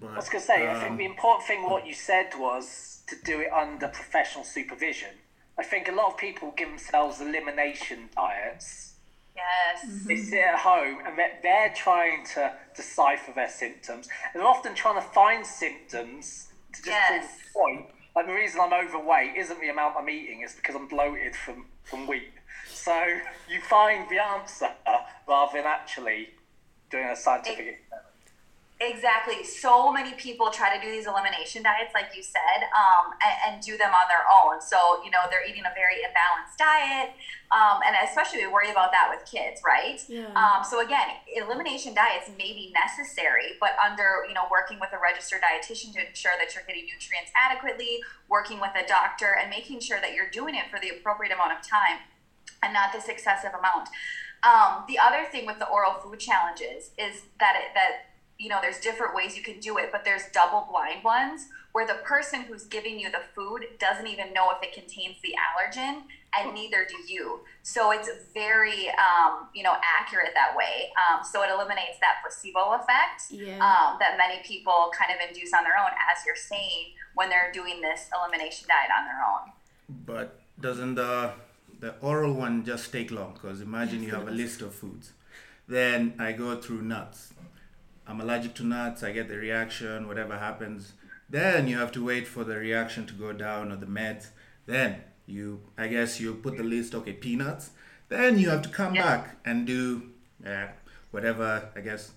But, 0.00 0.10
I 0.10 0.16
was 0.16 0.28
going 0.28 0.40
to 0.40 0.46
say, 0.46 0.68
I 0.68 0.74
um, 0.74 0.80
think 0.80 0.98
the 0.98 1.04
important 1.04 1.48
thing 1.48 1.68
what 1.68 1.84
you 1.84 1.94
said 1.94 2.30
was 2.38 2.97
to 3.08 3.16
do 3.24 3.40
it 3.40 3.52
under 3.52 3.88
professional 3.88 4.44
supervision. 4.44 5.10
I 5.58 5.64
think 5.64 5.88
a 5.88 5.92
lot 5.92 6.12
of 6.12 6.16
people 6.18 6.52
give 6.56 6.68
themselves 6.68 7.20
elimination 7.20 8.08
diets. 8.14 8.94
Yes. 9.34 9.84
Mm-hmm. 9.86 10.08
They 10.08 10.16
sit 10.16 10.40
at 10.40 10.58
home 10.58 10.98
and 11.06 11.18
they're, 11.18 11.38
they're 11.42 11.72
trying 11.74 12.24
to 12.34 12.52
decipher 12.76 13.32
their 13.34 13.48
symptoms. 13.48 14.08
And 14.32 14.40
they're 14.40 14.48
often 14.48 14.74
trying 14.74 14.96
to 14.96 15.08
find 15.08 15.44
symptoms 15.46 16.48
to 16.74 16.82
just 16.82 17.08
prove 17.08 17.22
Yes. 17.22 17.36
a 17.50 17.58
point. 17.58 17.86
Like 18.16 18.26
the 18.26 18.32
reason 18.34 18.60
I'm 18.60 18.72
overweight 18.72 19.36
isn't 19.36 19.60
the 19.60 19.68
amount 19.68 19.94
I'm 19.96 20.08
eating, 20.10 20.40
it's 20.42 20.54
because 20.54 20.74
I'm 20.74 20.88
bloated 20.88 21.36
from, 21.36 21.66
from 21.84 22.06
wheat. 22.06 22.32
So 22.68 22.92
you 23.48 23.60
find 23.60 24.08
the 24.10 24.22
answer 24.22 24.70
rather 25.28 25.52
than 25.58 25.66
actually 25.66 26.30
doing 26.90 27.06
a 27.06 27.16
scientific 27.16 27.66
experiment. 27.66 27.87
Exactly. 28.80 29.42
So 29.42 29.92
many 29.92 30.14
people 30.14 30.50
try 30.50 30.70
to 30.70 30.80
do 30.80 30.88
these 30.88 31.08
elimination 31.08 31.64
diets, 31.64 31.90
like 31.94 32.14
you 32.14 32.22
said, 32.22 32.62
um, 32.70 33.10
and, 33.18 33.54
and 33.54 33.62
do 33.62 33.76
them 33.76 33.90
on 33.90 34.06
their 34.06 34.22
own. 34.22 34.60
So, 34.62 35.02
you 35.02 35.10
know, 35.10 35.18
they're 35.30 35.42
eating 35.42 35.64
a 35.66 35.74
very 35.74 35.98
imbalanced 36.06 36.54
diet. 36.56 37.10
Um, 37.50 37.80
and 37.84 37.96
especially 38.06 38.46
we 38.46 38.52
worry 38.52 38.70
about 38.70 38.92
that 38.92 39.10
with 39.10 39.26
kids, 39.26 39.62
right? 39.66 39.98
Yeah. 40.06 40.30
Um, 40.38 40.62
so 40.62 40.78
again, 40.78 41.18
elimination 41.34 41.92
diets 41.92 42.30
may 42.38 42.54
be 42.54 42.70
necessary, 42.70 43.58
but 43.58 43.74
under, 43.82 44.22
you 44.28 44.34
know, 44.34 44.46
working 44.48 44.78
with 44.78 44.90
a 44.92 45.00
registered 45.02 45.40
dietitian 45.42 45.92
to 45.94 46.06
ensure 46.06 46.38
that 46.38 46.54
you're 46.54 46.62
getting 46.68 46.86
nutrients 46.86 47.34
adequately, 47.34 47.98
working 48.28 48.60
with 48.60 48.78
a 48.78 48.86
doctor 48.86 49.34
and 49.40 49.50
making 49.50 49.80
sure 49.80 49.98
that 50.00 50.14
you're 50.14 50.30
doing 50.30 50.54
it 50.54 50.70
for 50.70 50.78
the 50.78 50.90
appropriate 50.90 51.34
amount 51.34 51.50
of 51.50 51.66
time 51.66 52.06
and 52.62 52.72
not 52.72 52.92
this 52.92 53.08
excessive 53.08 53.50
amount. 53.58 53.88
Um, 54.46 54.84
the 54.86 54.98
other 55.00 55.24
thing 55.24 55.46
with 55.46 55.58
the 55.58 55.66
oral 55.66 55.94
food 55.94 56.20
challenges 56.20 56.90
is 56.96 57.26
that 57.40 57.56
it, 57.58 57.74
that 57.74 58.07
you 58.38 58.48
know, 58.48 58.58
there's 58.62 58.78
different 58.78 59.14
ways 59.14 59.36
you 59.36 59.42
can 59.42 59.58
do 59.58 59.78
it, 59.78 59.90
but 59.90 60.04
there's 60.04 60.22
double 60.32 60.66
blind 60.70 61.02
ones 61.02 61.48
where 61.72 61.86
the 61.86 61.94
person 62.04 62.42
who's 62.42 62.64
giving 62.64 62.98
you 62.98 63.10
the 63.10 63.20
food 63.34 63.64
doesn't 63.78 64.06
even 64.06 64.32
know 64.32 64.50
if 64.52 64.62
it 64.62 64.72
contains 64.72 65.16
the 65.22 65.34
allergen, 65.34 66.02
and 66.38 66.54
neither 66.54 66.86
do 66.88 67.12
you. 67.12 67.40
So 67.62 67.90
it's 67.90 68.08
very, 68.32 68.88
um, 68.90 69.48
you 69.54 69.62
know, 69.64 69.74
accurate 69.82 70.30
that 70.34 70.56
way. 70.56 70.90
Um, 70.96 71.24
so 71.24 71.42
it 71.42 71.50
eliminates 71.50 71.98
that 72.00 72.18
placebo 72.22 72.72
effect 72.80 73.30
Yeah. 73.30 73.54
um, 73.58 73.96
that 73.98 74.16
many 74.16 74.40
people 74.44 74.90
kind 74.96 75.10
of 75.10 75.18
induce 75.28 75.52
on 75.52 75.64
their 75.64 75.76
own, 75.76 75.90
as 76.10 76.24
you're 76.24 76.36
saying, 76.36 76.94
when 77.14 77.28
they're 77.28 77.50
doing 77.52 77.80
this 77.80 78.08
elimination 78.16 78.68
diet 78.68 78.90
on 78.96 79.04
their 79.04 79.20
own. 79.32 79.52
But 80.06 80.40
doesn't 80.60 80.94
the 80.94 81.32
the 81.80 81.94
oral 82.00 82.32
one 82.34 82.64
just 82.64 82.92
take 82.92 83.10
long? 83.10 83.34
Because 83.34 83.60
imagine 83.60 84.02
you 84.02 84.10
have 84.10 84.26
a 84.28 84.30
list 84.30 84.62
of 84.62 84.74
foods. 84.74 85.12
Then 85.68 86.14
I 86.18 86.32
go 86.32 86.56
through 86.60 86.82
nuts. 86.82 87.32
I'm 88.08 88.20
allergic 88.20 88.54
to 88.54 88.64
nuts. 88.64 89.02
I 89.02 89.12
get 89.12 89.28
the 89.28 89.36
reaction. 89.36 90.08
Whatever 90.08 90.38
happens, 90.38 90.92
then 91.28 91.68
you 91.68 91.76
have 91.78 91.92
to 91.92 92.04
wait 92.04 92.26
for 92.26 92.42
the 92.42 92.56
reaction 92.56 93.06
to 93.06 93.12
go 93.14 93.32
down 93.32 93.70
or 93.70 93.76
the 93.76 93.86
meds. 93.86 94.28
Then 94.66 95.02
you, 95.26 95.60
I 95.76 95.88
guess, 95.88 96.18
you 96.18 96.34
put 96.34 96.56
the 96.56 96.62
list. 96.64 96.94
Okay, 96.94 97.12
peanuts. 97.12 97.70
Then 98.08 98.38
you 98.38 98.48
have 98.48 98.62
to 98.62 98.70
come 98.70 98.94
Yeah. 98.94 99.04
back 99.04 99.36
and 99.44 99.66
do 99.66 100.10
uh, 100.46 100.68
whatever. 101.10 101.68
I 101.76 101.80
guess 101.80 102.12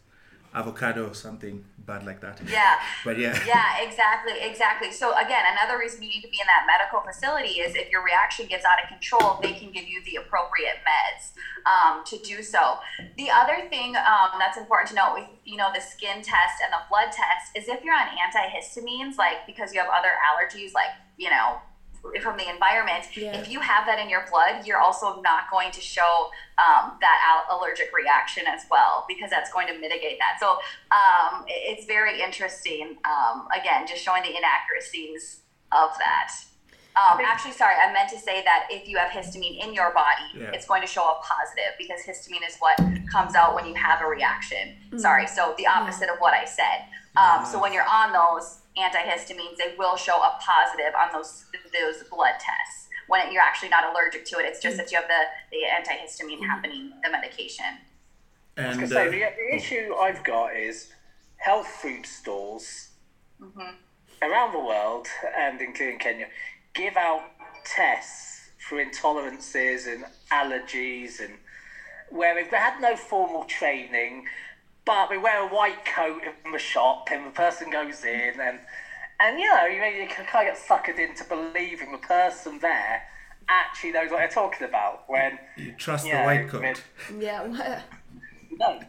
avocado 0.53 1.09
or 1.09 1.13
something 1.13 1.63
bad 1.85 2.05
like 2.05 2.21
that. 2.21 2.39
Yeah. 2.47 2.79
But 3.05 3.17
yeah. 3.17 3.37
Yeah, 3.45 3.81
exactly, 3.81 4.33
exactly. 4.41 4.91
So 4.91 5.17
again, 5.17 5.43
another 5.51 5.79
reason 5.79 6.03
you 6.03 6.09
need 6.09 6.21
to 6.21 6.29
be 6.29 6.39
in 6.39 6.47
that 6.47 6.67
medical 6.67 7.01
facility 7.01 7.59
is 7.59 7.75
if 7.75 7.89
your 7.89 8.03
reaction 8.03 8.45
gets 8.47 8.65
out 8.65 8.81
of 8.83 8.89
control, 8.89 9.39
they 9.41 9.53
can 9.53 9.71
give 9.71 9.87
you 9.87 10.03
the 10.03 10.17
appropriate 10.17 10.77
meds 10.85 11.33
um, 11.65 12.03
to 12.05 12.17
do 12.19 12.43
so. 12.43 12.77
The 13.17 13.29
other 13.31 13.67
thing 13.69 13.95
um, 13.95 14.37
that's 14.39 14.57
important 14.57 14.89
to 14.89 14.95
note 14.95 15.13
with 15.15 15.27
you 15.45 15.57
know 15.57 15.69
the 15.73 15.81
skin 15.81 16.21
test 16.21 16.61
and 16.63 16.71
the 16.71 16.83
blood 16.89 17.11
test 17.11 17.55
is 17.55 17.67
if 17.67 17.83
you're 17.83 17.95
on 17.95 18.07
antihistamines, 18.13 19.17
like 19.17 19.45
because 19.47 19.73
you 19.73 19.79
have 19.79 19.89
other 19.89 20.13
allergies, 20.29 20.73
like 20.73 20.91
you 21.17 21.29
know 21.29 21.57
from 22.21 22.37
the 22.37 22.49
environment, 22.49 23.05
Yeah. 23.15 23.37
if 23.37 23.49
you 23.49 23.59
have 23.59 23.85
that 23.85 23.99
in 23.99 24.09
your 24.09 24.25
blood, 24.29 24.65
you're 24.65 24.79
also 24.79 25.21
not 25.21 25.49
going 25.51 25.71
to 25.71 25.81
show 25.81 26.29
um, 26.57 26.97
that 26.99 27.17
al- 27.49 27.57
allergic 27.59 27.91
reaction 27.95 28.43
as 28.47 28.65
well 28.71 29.05
because 29.07 29.29
that's 29.29 29.51
going 29.53 29.67
to 29.67 29.77
mitigate 29.77 30.17
that. 30.19 30.37
So 30.39 30.57
um, 30.91 31.45
it's 31.47 31.85
very 31.85 32.21
interesting. 32.21 32.97
Um, 33.05 33.47
again, 33.57 33.85
just 33.87 34.03
showing 34.03 34.23
the 34.23 34.35
inaccuracies 34.35 35.41
of 35.71 35.89
that. 35.99 36.31
Um, 36.93 37.21
actually, 37.23 37.53
sorry, 37.53 37.75
I 37.75 37.93
meant 37.93 38.09
to 38.09 38.19
say 38.19 38.43
that 38.43 38.67
if 38.69 38.85
you 38.87 38.97
have 38.97 39.11
histamine 39.11 39.63
in 39.63 39.73
your 39.73 39.93
body, 39.93 40.23
Yeah. 40.35 40.51
it's 40.53 40.65
going 40.65 40.81
to 40.81 40.87
show 40.87 41.03
up 41.07 41.23
positive 41.23 41.73
because 41.77 42.01
histamine 42.01 42.45
is 42.45 42.57
what 42.59 42.75
comes 43.09 43.33
out 43.35 43.55
when 43.55 43.65
you 43.65 43.75
have 43.75 44.01
a 44.01 44.05
reaction. 44.07 44.75
Sorry, 44.97 45.25
so 45.27 45.53
the 45.57 45.67
opposite 45.67 46.09
of 46.09 46.17
what 46.19 46.33
I 46.33 46.43
said. 46.45 46.85
Um, 47.15 47.45
so 47.45 47.61
when 47.61 47.71
you're 47.73 47.87
on 47.87 48.11
those 48.11 48.60
antihistamines, 48.77 49.57
they 49.57 49.75
will 49.77 49.95
show 49.95 50.21
up 50.21 50.41
positive 50.41 50.93
on 50.95 51.11
those 51.13 51.45
those 51.73 52.03
blood 52.09 52.35
tests. 52.39 52.87
When 53.07 53.31
you're 53.31 53.41
actually 53.41 53.69
not 53.69 53.83
allergic 53.91 54.25
to 54.25 54.39
it, 54.39 54.45
it's 54.45 54.61
just 54.61 54.77
mm-hmm. 54.77 54.85
that 54.85 54.91
you 54.91 54.97
have 54.97 55.07
the, 55.07 55.23
the 55.51 55.91
antihistamine 55.91 56.35
mm-hmm. 56.35 56.43
happening, 56.45 56.93
the 57.03 57.09
medication. 57.09 57.65
I 58.57 58.67
was 58.67 58.77
And 58.77 58.79
going 58.79 58.89
to 58.89 58.95
uh, 58.95 58.99
say, 58.99 59.07
uh, 59.07 59.11
the, 59.11 59.35
the 59.35 59.55
issue 59.55 59.93
I've 59.95 60.23
got 60.23 60.55
is 60.55 60.91
health 61.37 61.67
food 61.67 62.05
stores 62.05 62.89
mm-hmm. 63.41 63.75
around 64.21 64.53
the 64.53 64.59
world 64.59 65.07
and 65.37 65.59
including 65.59 65.99
Kenya 65.99 66.27
give 66.73 66.95
out 66.95 67.23
tests 67.65 68.51
for 68.57 68.83
intolerances 68.83 69.91
and 69.91 70.05
allergies 70.31 71.19
and 71.19 71.33
where 72.09 72.35
they've 72.35 72.47
had 72.47 72.79
no 72.81 72.95
formal 72.95 73.45
training, 73.45 74.25
but 74.85 75.09
we 75.09 75.17
wear 75.17 75.47
a 75.47 75.47
white 75.47 75.85
coat 75.85 76.21
in 76.45 76.51
the 76.51 76.59
shop 76.59 77.09
and 77.11 77.27
the 77.27 77.31
person 77.31 77.69
goes 77.69 78.03
in 78.03 78.39
and 78.39 78.59
and 79.19 79.39
you 79.39 79.47
know 79.47 79.65
you, 79.65 79.81
you 79.83 80.07
can 80.07 80.25
kind 80.25 80.47
of 80.47 80.55
get 80.55 80.57
suckered 80.57 80.99
into 80.99 81.23
believing 81.25 81.91
the 81.91 81.97
person 81.97 82.59
there 82.59 83.03
actually 83.49 83.91
knows 83.91 84.09
what 84.09 84.17
they're 84.17 84.27
talking 84.29 84.67
about 84.67 85.03
when 85.07 85.37
you 85.57 85.73
trust 85.73 86.07
yeah, 86.07 86.21
the 86.21 86.25
white 86.25 86.39
I 86.39 86.61
mean, 86.61 86.75
coat. 86.75 86.83
yeah. 87.19 87.81
no. 88.59 88.79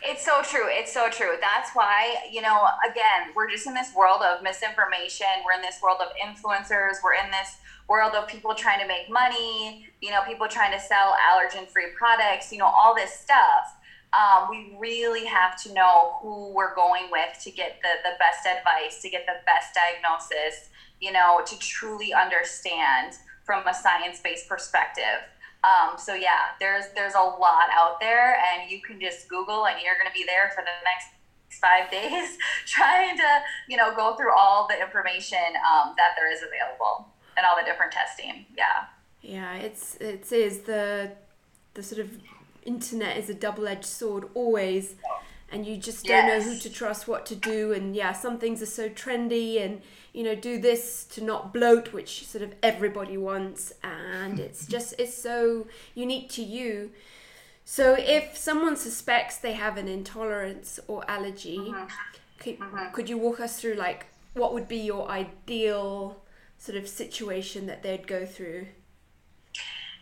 It's 0.00 0.24
so 0.24 0.42
true. 0.42 0.66
It's 0.66 0.92
so 0.92 1.08
true. 1.10 1.34
That's 1.40 1.70
why, 1.74 2.16
you 2.30 2.40
know, 2.40 2.68
again, 2.88 3.34
we're 3.34 3.50
just 3.50 3.66
in 3.66 3.74
this 3.74 3.92
world 3.96 4.22
of 4.22 4.44
misinformation. 4.44 5.26
We're 5.44 5.56
in 5.56 5.62
this 5.62 5.80
world 5.82 5.98
of 6.00 6.08
influencers. 6.24 7.02
We're 7.02 7.14
in 7.14 7.30
this 7.32 7.56
world 7.88 8.14
of 8.14 8.28
people 8.28 8.54
trying 8.54 8.80
to 8.80 8.86
make 8.86 9.10
money, 9.10 9.88
you 10.00 10.10
know, 10.10 10.20
people 10.26 10.46
trying 10.46 10.72
to 10.72 10.80
sell 10.80 11.16
allergen 11.26 11.66
free 11.66 11.88
products, 11.96 12.52
you 12.52 12.58
know, 12.58 12.66
all 12.66 12.94
this 12.94 13.12
stuff. 13.12 13.74
Um, 14.12 14.48
we 14.48 14.76
really 14.78 15.26
have 15.26 15.62
to 15.64 15.72
know 15.74 16.16
who 16.22 16.52
we're 16.52 16.74
going 16.74 17.08
with 17.10 17.38
to 17.42 17.50
get 17.50 17.78
the, 17.82 18.08
the 18.08 18.16
best 18.18 18.46
advice, 18.46 19.02
to 19.02 19.10
get 19.10 19.26
the 19.26 19.36
best 19.44 19.74
diagnosis, 19.74 20.70
you 21.00 21.12
know, 21.12 21.42
to 21.46 21.58
truly 21.58 22.14
understand 22.14 23.14
from 23.44 23.66
a 23.66 23.74
science 23.74 24.20
based 24.20 24.48
perspective. 24.48 25.24
Um, 25.64 25.98
so 25.98 26.14
yeah, 26.14 26.54
there's 26.60 26.84
there's 26.94 27.14
a 27.14 27.22
lot 27.22 27.68
out 27.72 28.00
there, 28.00 28.36
and 28.36 28.70
you 28.70 28.80
can 28.80 29.00
just 29.00 29.28
Google, 29.28 29.66
and 29.66 29.76
you're 29.82 29.94
going 29.94 30.06
to 30.06 30.12
be 30.12 30.24
there 30.24 30.52
for 30.54 30.62
the 30.62 30.70
next 30.84 31.08
five 31.60 31.90
days, 31.90 32.38
trying 32.66 33.16
to 33.16 33.40
you 33.68 33.76
know 33.76 33.94
go 33.94 34.14
through 34.16 34.32
all 34.36 34.68
the 34.68 34.80
information 34.80 35.38
um, 35.68 35.94
that 35.96 36.14
there 36.16 36.32
is 36.32 36.40
available 36.40 37.08
and 37.36 37.44
all 37.46 37.56
the 37.56 37.64
different 37.64 37.92
testing. 37.92 38.46
Yeah. 38.56 38.86
Yeah, 39.22 39.54
it's 39.54 39.96
it 39.96 40.30
is 40.32 40.60
the 40.60 41.12
the 41.74 41.82
sort 41.82 42.00
of 42.00 42.10
internet 42.64 43.16
is 43.16 43.30
a 43.30 43.34
double 43.34 43.68
edged 43.68 43.84
sword 43.84 44.28
always, 44.34 44.94
and 45.50 45.66
you 45.66 45.76
just 45.76 46.04
don't 46.04 46.26
know 46.26 46.40
who 46.40 46.58
to 46.58 46.70
trust, 46.70 47.08
what 47.08 47.26
to 47.26 47.34
do, 47.34 47.72
and 47.72 47.96
yeah, 47.96 48.12
some 48.12 48.38
things 48.38 48.62
are 48.62 48.66
so 48.66 48.88
trendy, 48.88 49.64
and 49.64 49.80
you 50.12 50.24
know, 50.24 50.34
do 50.34 50.58
this 50.58 51.04
to 51.04 51.22
not 51.22 51.52
bloat, 51.52 51.92
which 51.92 52.26
sort 52.26 52.42
of 52.42 52.54
everybody 52.62 53.16
wants, 53.16 53.72
and 53.82 54.38
it's 54.46 54.66
just 54.66 54.94
it's 54.98 55.16
so 55.16 55.66
unique 55.94 56.28
to 56.30 56.42
you. 56.42 56.90
So 57.64 57.96
if 57.98 58.36
someone 58.36 58.76
suspects 58.76 59.36
they 59.36 59.52
have 59.52 59.76
an 59.76 59.88
intolerance 59.88 60.80
or 60.88 61.08
allergy, 61.08 61.58
mm-hmm. 61.58 61.84
could, 62.38 62.58
mm-hmm. 62.58 62.92
could 62.92 63.10
you 63.10 63.18
walk 63.18 63.40
us 63.40 63.60
through 63.60 63.74
like 63.74 64.06
what 64.34 64.54
would 64.54 64.68
be 64.68 64.78
your 64.78 65.08
ideal 65.10 66.22
sort 66.58 66.78
of 66.78 66.88
situation 66.88 67.66
that 67.66 67.82
they'd 67.82 68.06
go 68.06 68.24
through? 68.24 68.68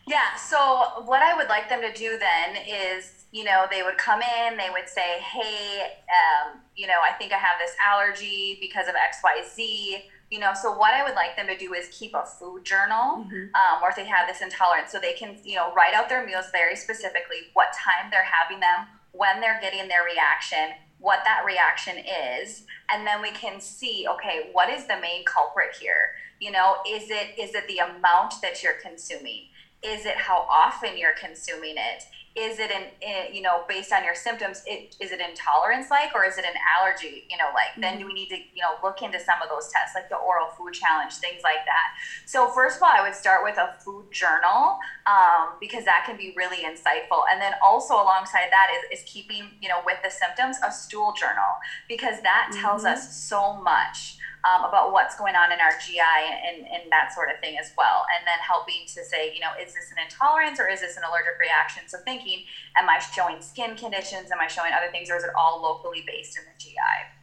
Yeah, 0.07 0.37
so 0.37 1.03
what 1.05 1.23
I 1.23 1.37
would 1.37 1.49
like 1.49 1.69
them 1.69 1.81
to 1.81 1.93
do 1.93 2.17
then 2.19 2.57
is, 2.65 3.25
you 3.33 3.43
know, 3.43 3.67
they 3.71 3.83
would 3.83 3.99
come 3.99 4.21
in, 4.23 4.57
they 4.57 4.71
would 4.71 4.89
say, 4.89 5.19
hey, 5.19 5.99
um, 6.07 6.61
you 6.77 6.87
know, 6.87 7.01
I 7.03 7.13
think 7.15 7.33
I 7.33 7.39
have 7.39 7.59
this 7.59 7.73
allergy 7.85 8.57
because 8.61 8.87
of 8.89 8.95
XYZ. 8.95 10.03
You 10.31 10.41
know, 10.41 10.53
so 10.61 10.73
what 10.73 10.95
I 10.95 11.05
would 11.05 11.15
like 11.15 11.37
them 11.37 11.47
to 11.47 11.57
do 11.57 11.75
is 11.75 11.89
keep 11.93 12.15
a 12.15 12.25
food 12.25 12.65
journal, 12.65 13.25
um, 13.55 13.83
or 13.83 13.91
if 13.91 13.97
they 13.97 14.07
have 14.07 14.27
this 14.27 14.43
intolerance, 14.43 14.91
so 14.91 14.99
they 14.99 15.13
can, 15.13 15.37
you 15.45 15.55
know, 15.55 15.73
write 15.75 15.95
out 15.95 16.09
their 16.09 16.27
meals 16.27 16.47
very 16.51 16.75
specifically, 16.75 17.51
what 17.53 17.69
time 17.73 18.11
they're 18.11 18.25
having 18.25 18.59
them, 18.59 18.87
when 19.13 19.41
they're 19.41 19.61
getting 19.61 19.87
their 19.87 20.03
reaction, 20.03 20.75
what 20.99 21.21
that 21.25 21.45
reaction 21.47 21.99
is, 22.41 22.65
and 22.91 23.07
then 23.07 23.23
we 23.23 23.31
can 23.31 23.61
see, 23.61 24.07
okay, 24.09 24.51
what 24.53 24.69
is 24.69 24.87
the 24.87 24.99
main 25.01 25.25
culprit 25.25 25.77
here? 25.81 26.17
You 26.41 26.51
know, 26.51 26.77
is 26.89 27.09
it 27.09 27.39
is 27.39 27.55
it 27.55 27.67
the 27.69 27.79
amount 27.79 28.35
that 28.43 28.63
you're 28.63 28.81
consuming? 28.83 29.49
Is 29.87 30.05
it 30.05 30.17
how 30.17 30.47
often 30.51 30.99
you're 30.99 31.15
consuming 31.15 31.77
it? 31.77 32.05
Is 32.35 32.59
it 32.59 32.71
an 32.71 32.83
eh, 33.01 33.29
you 33.33 33.41
know 33.41 33.65
based 33.67 33.93
on 33.93 34.05
your 34.05 34.15
symptoms? 34.15 34.63
It, 34.67 34.95
is 35.01 35.11
it 35.11 35.21
intolerance 35.21 35.89
like 35.91 36.15
or 36.15 36.25
is 36.25 36.37
it 36.37 36.45
an 36.45 36.59
allergy? 36.77 37.25
You 37.31 37.39
know, 37.39 37.49
like 37.55 37.81
then 37.81 37.99
do 37.99 38.05
we 38.05 38.13
need 38.13 38.29
to 38.29 38.37
you 38.37 38.61
know 38.61 38.75
look 38.83 39.01
into 39.01 39.19
some 39.19 39.41
of 39.41 39.49
those 39.49 39.69
tests 39.69 39.95
like 39.95 40.11
the 40.11 40.17
oral 40.17 40.49
food 40.51 40.75
challenge, 40.75 41.15
things 41.15 41.43
like 41.43 41.65
that. 41.65 41.97
So 42.27 42.49
first 42.49 42.77
of 42.77 42.83
all, 42.83 42.91
I 42.93 43.01
would 43.01 43.15
start 43.15 43.43
with 43.43 43.57
a 43.57 43.75
food 43.81 44.11
journal 44.11 44.79
um, 45.07 45.57
because 45.61 45.87
that 45.87 46.05
can 46.05 46.19
be 46.19 46.35
really 46.37 46.59
insightful, 46.59 47.23
and 47.33 47.41
then 47.41 47.53
also 47.65 47.95
alongside 47.95 48.49
that 48.51 48.69
is, 48.77 49.01
is 49.01 49.09
keeping 49.09 49.49
you 49.63 49.71
know 49.71 49.81
with 49.87 49.99
the 50.05 50.11
symptoms 50.11 50.57
a 50.67 50.71
stool 50.71 51.15
journal 51.17 51.57
because 51.89 52.21
that 52.23 52.51
tells 52.61 52.85
us 52.85 53.17
so 53.17 53.55
much 53.63 54.16
um, 54.47 54.65
about 54.65 54.93
what's 54.93 55.17
going 55.17 55.35
on 55.35 55.51
in 55.51 55.59
our 55.59 55.73
GI 55.85 55.99
and, 55.99 56.67
and 56.69 56.91
that 56.91 57.13
sort 57.13 57.31
of 57.31 57.41
thing 57.41 57.57
as 57.59 57.73
well. 57.77 58.07
And 58.17 58.27
then 58.27 58.39
helping 58.39 58.87
to 58.95 59.05
say, 59.05 59.35
you 59.35 59.41
know, 59.41 59.51
is 59.61 59.75
this 59.75 59.91
an 59.91 59.99
intolerance 60.05 60.61
or 60.61 60.69
is 60.69 60.81
this 60.81 60.97
an 60.97 61.03
allergic 61.09 61.39
reaction? 61.41 61.83
So 61.89 61.99
thinking, 62.05 62.45
am 62.77 62.89
I 62.89 62.99
showing 62.99 63.43
skin 63.43 63.75
conditions? 63.75 64.31
Am 64.31 64.39
I 64.41 64.47
showing 64.47 64.73
other 64.73 64.91
things 64.93 65.11
or 65.11 65.17
is 65.17 65.25
it 65.25 65.31
all 65.37 65.61
locally 65.63 66.05
based 66.07 66.39
in 66.39 66.45
the 66.45 66.55
GI? 66.59 67.17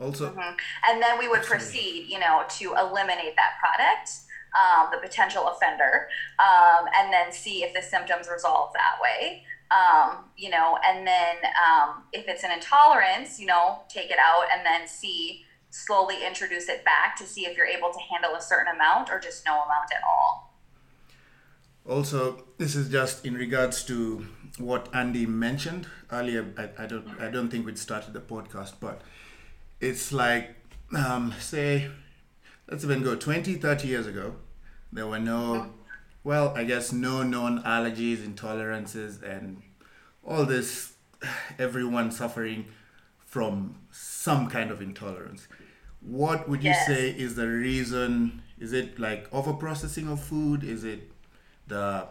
Also, 0.00 0.34
And 0.88 1.02
then 1.02 1.18
we 1.18 1.28
would 1.28 1.42
proceed, 1.42 2.08
you 2.08 2.18
know, 2.18 2.44
to 2.58 2.74
eliminate 2.74 3.36
that 3.36 3.58
product, 3.60 4.10
um, 4.56 4.88
the 4.90 4.98
potential 4.98 5.48
offender, 5.48 6.08
um, 6.38 6.86
and 6.96 7.12
then 7.12 7.30
see 7.30 7.62
if 7.62 7.72
the 7.74 7.82
symptoms 7.82 8.28
resolve 8.32 8.72
that 8.74 8.96
way. 9.00 9.44
Um, 9.70 10.24
you 10.36 10.50
know, 10.50 10.78
and 10.86 11.06
then 11.06 11.36
um, 11.56 12.02
if 12.12 12.28
it's 12.28 12.44
an 12.44 12.50
intolerance, 12.50 13.38
you 13.38 13.46
know, 13.46 13.80
take 13.88 14.10
it 14.10 14.18
out 14.18 14.44
and 14.52 14.66
then 14.66 14.86
see, 14.86 15.46
slowly 15.72 16.24
introduce 16.24 16.68
it 16.68 16.84
back 16.84 17.16
to 17.16 17.24
see 17.24 17.46
if 17.46 17.56
you're 17.56 17.66
able 17.66 17.90
to 17.92 17.98
handle 17.98 18.34
a 18.34 18.42
certain 18.42 18.74
amount 18.74 19.10
or 19.10 19.18
just 19.18 19.44
no 19.46 19.52
amount 19.54 19.90
at 19.92 20.02
all. 20.06 20.54
Also, 21.88 22.44
this 22.58 22.76
is 22.76 22.88
just 22.88 23.26
in 23.26 23.34
regards 23.34 23.84
to 23.86 24.26
what 24.58 24.88
Andy 24.94 25.26
mentioned 25.26 25.88
earlier. 26.12 26.46
I, 26.56 26.84
I 26.84 26.86
don't 26.86 27.08
I 27.20 27.28
don't 27.28 27.48
think 27.50 27.66
we'd 27.66 27.78
started 27.78 28.12
the 28.12 28.20
podcast, 28.20 28.74
but 28.80 29.00
it's 29.80 30.12
like 30.12 30.54
um, 30.94 31.34
say 31.40 31.90
let's 32.70 32.84
even 32.84 33.02
go 33.02 33.16
20 33.16 33.54
30 33.54 33.88
years 33.88 34.06
ago 34.06 34.36
there 34.92 35.06
were 35.06 35.18
no 35.18 35.72
well 36.22 36.52
i 36.56 36.64
guess 36.64 36.92
no 36.92 37.22
known 37.22 37.62
allergies 37.62 38.18
intolerances 38.18 39.22
and 39.22 39.62
all 40.24 40.44
this 40.44 40.92
everyone 41.58 42.10
suffering 42.10 42.66
from 43.18 43.74
some 43.90 44.48
kind 44.48 44.70
of 44.70 44.80
intolerance 44.80 45.48
what 46.04 46.48
would 46.48 46.62
you 46.62 46.70
Yes. 46.70 46.86
say 46.86 47.10
is 47.10 47.34
the 47.36 47.46
reason 47.48 48.42
is 48.58 48.72
it 48.72 48.98
like 48.98 49.28
over 49.32 49.52
processing 49.52 50.08
of 50.08 50.20
food 50.22 50.64
is 50.64 50.84
it 50.84 51.10
the 51.68 52.06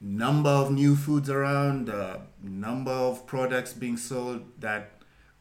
number 0.00 0.50
of 0.50 0.70
new 0.70 0.94
foods 0.94 1.28
around 1.28 1.86
the 1.86 2.20
number 2.42 2.92
of 2.92 3.26
products 3.26 3.72
being 3.72 3.96
sold 3.96 4.42
that 4.60 4.90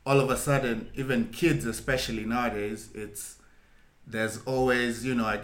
all 0.05 0.19
of 0.19 0.29
a 0.31 0.37
sudden 0.37 0.89
even 0.95 1.27
kids 1.27 1.65
especially 1.65 2.25
nowadays 2.25 2.89
it's 2.95 3.35
there's 4.07 4.39
always 4.45 5.05
you 5.05 5.13
know 5.13 5.39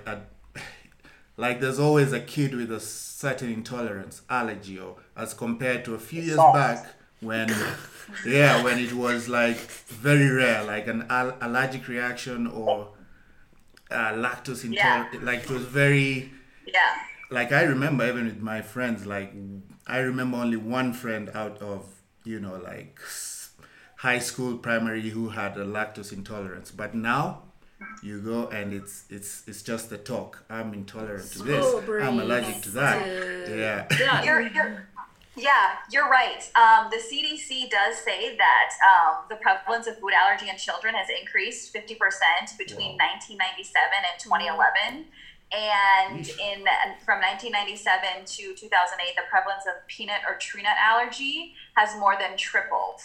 like 1.37 1.59
there's 1.61 1.79
always 1.79 2.11
a 2.13 2.19
kid 2.19 2.55
with 2.55 2.71
a 2.71 2.79
certain 2.79 3.51
intolerance 3.51 4.21
allergy 4.29 4.79
or 4.79 4.95
as 5.15 5.33
compared 5.33 5.83
to 5.85 5.93
a 5.93 5.99
few 5.99 6.21
years 6.21 6.37
back 6.37 6.85
when 7.23 7.49
yeah 8.25 8.61
when 8.63 8.77
it 8.79 8.93
was 8.93 9.27
like 9.29 9.57
very 10.05 10.29
rare 10.29 10.63
like 10.63 10.87
an 10.87 11.05
al- 11.09 11.37
allergic 11.41 11.87
reaction 11.87 12.47
or 12.47 12.89
uh, 13.91 14.11
lactose 14.13 14.63
Yeah. 14.63 14.69
intolerant 15.05 15.23
like 15.23 15.43
it 15.43 15.49
was 15.49 15.65
very 15.65 16.31
Yeah. 16.65 16.79
like 17.29 17.51
I 17.51 17.63
remember 17.63 18.07
even 18.07 18.25
with 18.25 18.41
my 18.41 18.61
friends, 18.61 19.05
like 19.05 19.33
I 19.87 19.97
remember 19.99 20.37
only 20.37 20.57
one 20.57 20.93
friend 20.93 21.29
out 21.33 21.57
of 21.61 21.85
you 22.23 22.39
know 22.39 22.55
like 22.71 22.99
high 23.97 24.19
school, 24.19 24.57
primary 24.57 25.09
who 25.09 25.29
had 25.29 25.57
a 25.57 25.65
lactose 25.65 26.11
intolerance. 26.13 26.71
But 26.71 26.93
now 26.95 27.43
you 28.01 28.21
go 28.21 28.47
and 28.47 28.73
it's 28.73 29.05
it's 29.09 29.43
it's 29.47 29.61
just 29.61 29.89
the 29.89 29.97
talk. 29.97 30.43
I'm 30.49 30.73
intolerant 30.73 31.31
to 31.33 31.43
this. 31.43 31.65
I'm 32.05 32.19
allergic 32.19 32.61
to 32.63 32.69
that. 32.71 32.97
Yeah. 33.49 33.87
Yeah. 33.99 34.23
You're, 34.23 34.41
you're, 34.55 34.87
yeah, 35.35 35.77
you're 35.91 36.09
right. 36.09 36.43
Um, 36.55 36.91
the 36.91 36.97
CDC 36.97 37.69
does 37.69 37.97
say 37.97 38.37
that 38.37 38.69
um, 38.85 39.25
the 39.29 39.35
prevalence 39.35 39.87
of 39.87 39.97
food 39.99 40.13
allergy 40.13 40.49
in 40.49 40.57
children 40.57 40.93
has 40.93 41.07
increased 41.09 41.73
50% 41.73 41.97
between 42.57 42.97
1997 42.97 43.73
and 44.11 44.19
2011. 44.19 45.05
And 45.53 46.25
in 46.25 46.65
from 47.05 47.21
1997 47.21 48.25
to 48.25 48.53
2008, 48.55 49.15
the 49.15 49.21
prevalence 49.29 49.65
of 49.65 49.85
peanut 49.87 50.21
or 50.27 50.37
tree 50.37 50.63
nut 50.63 50.77
allergy 50.81 51.53
has 51.75 51.97
more 51.99 52.15
than 52.17 52.37
tripled. 52.37 53.01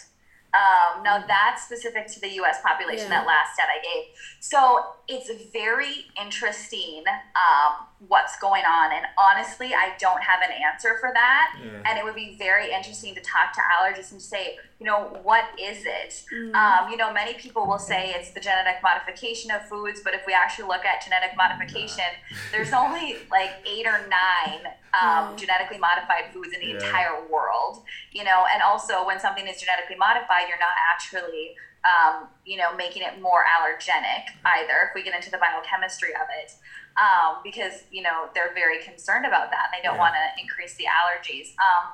Um, 0.53 1.03
now 1.03 1.23
that's 1.27 1.63
specific 1.63 2.07
to 2.13 2.19
the 2.19 2.29
U.S. 2.41 2.61
population. 2.61 3.05
Yeah. 3.05 3.21
That 3.21 3.27
last 3.27 3.53
stat 3.53 3.67
I 3.69 3.81
gave. 3.83 4.05
So 4.39 4.97
it's 5.07 5.29
very 5.51 6.07
interesting 6.19 7.03
um, 7.37 7.85
what's 8.07 8.39
going 8.39 8.63
on, 8.63 8.93
and 8.93 9.05
honestly, 9.17 9.73
I 9.73 9.91
don't 9.99 10.21
have 10.23 10.41
an 10.41 10.51
answer 10.55 10.97
for 11.01 11.11
that. 11.13 11.55
Yeah. 11.61 11.81
And 11.85 11.99
it 11.99 12.03
would 12.05 12.15
be 12.15 12.35
very 12.37 12.71
interesting 12.71 13.13
to 13.15 13.21
talk 13.21 13.51
to 13.53 13.59
allergists 13.59 14.13
and 14.13 14.21
say, 14.21 14.57
you 14.79 14.85
know, 14.85 15.19
what 15.21 15.43
is 15.59 15.83
it? 15.85 16.23
Mm. 16.33 16.55
Um, 16.55 16.89
you 16.89 16.95
know, 16.95 17.11
many 17.11 17.33
people 17.33 17.67
will 17.67 17.77
say 17.79 18.13
it's 18.15 18.31
the 18.31 18.39
genetic 18.39 18.81
modification 18.81 19.51
of 19.51 19.67
foods, 19.67 19.99
but 20.01 20.13
if 20.13 20.25
we 20.25 20.33
actually 20.33 20.69
look 20.69 20.85
at 20.85 21.03
genetic 21.03 21.35
modification, 21.35 22.05
there's 22.53 22.71
only 22.71 23.17
like 23.29 23.51
eight 23.65 23.85
or 23.85 23.99
nine 24.07 24.65
um, 24.93 25.31
Yeah. 25.31 25.35
genetically 25.35 25.77
modified 25.77 26.31
foods 26.33 26.53
in 26.53 26.61
the 26.61 26.67
Yeah. 26.67 26.75
entire 26.75 27.27
world. 27.27 27.83
You 28.11 28.23
know, 28.23 28.45
and 28.53 28.63
also 28.63 29.05
when 29.05 29.19
something 29.19 29.45
is 29.45 29.59
genetically 29.59 29.97
modified, 29.97 30.47
you're 30.47 30.57
not 30.57 30.77
actually, 30.93 31.55
um, 31.85 32.27
you 32.45 32.57
know, 32.57 32.75
making 32.75 33.03
it 33.03 33.21
more 33.21 33.43
allergenic 33.45 34.27
either. 34.45 34.89
If 34.89 34.95
we 34.95 35.03
get 35.03 35.15
into 35.15 35.31
the 35.31 35.37
biochemistry 35.37 36.13
of 36.15 36.27
it, 36.41 36.51
um, 36.99 37.37
because 37.43 37.83
you 37.91 38.01
know 38.01 38.27
they're 38.33 38.53
very 38.53 38.83
concerned 38.83 39.25
about 39.25 39.49
that, 39.51 39.69
and 39.71 39.79
they 39.79 39.83
don't 39.87 39.95
Yeah. 39.95 40.01
want 40.01 40.15
to 40.15 40.41
increase 40.41 40.75
the 40.75 40.85
allergies. 40.85 41.53
Um, 41.59 41.93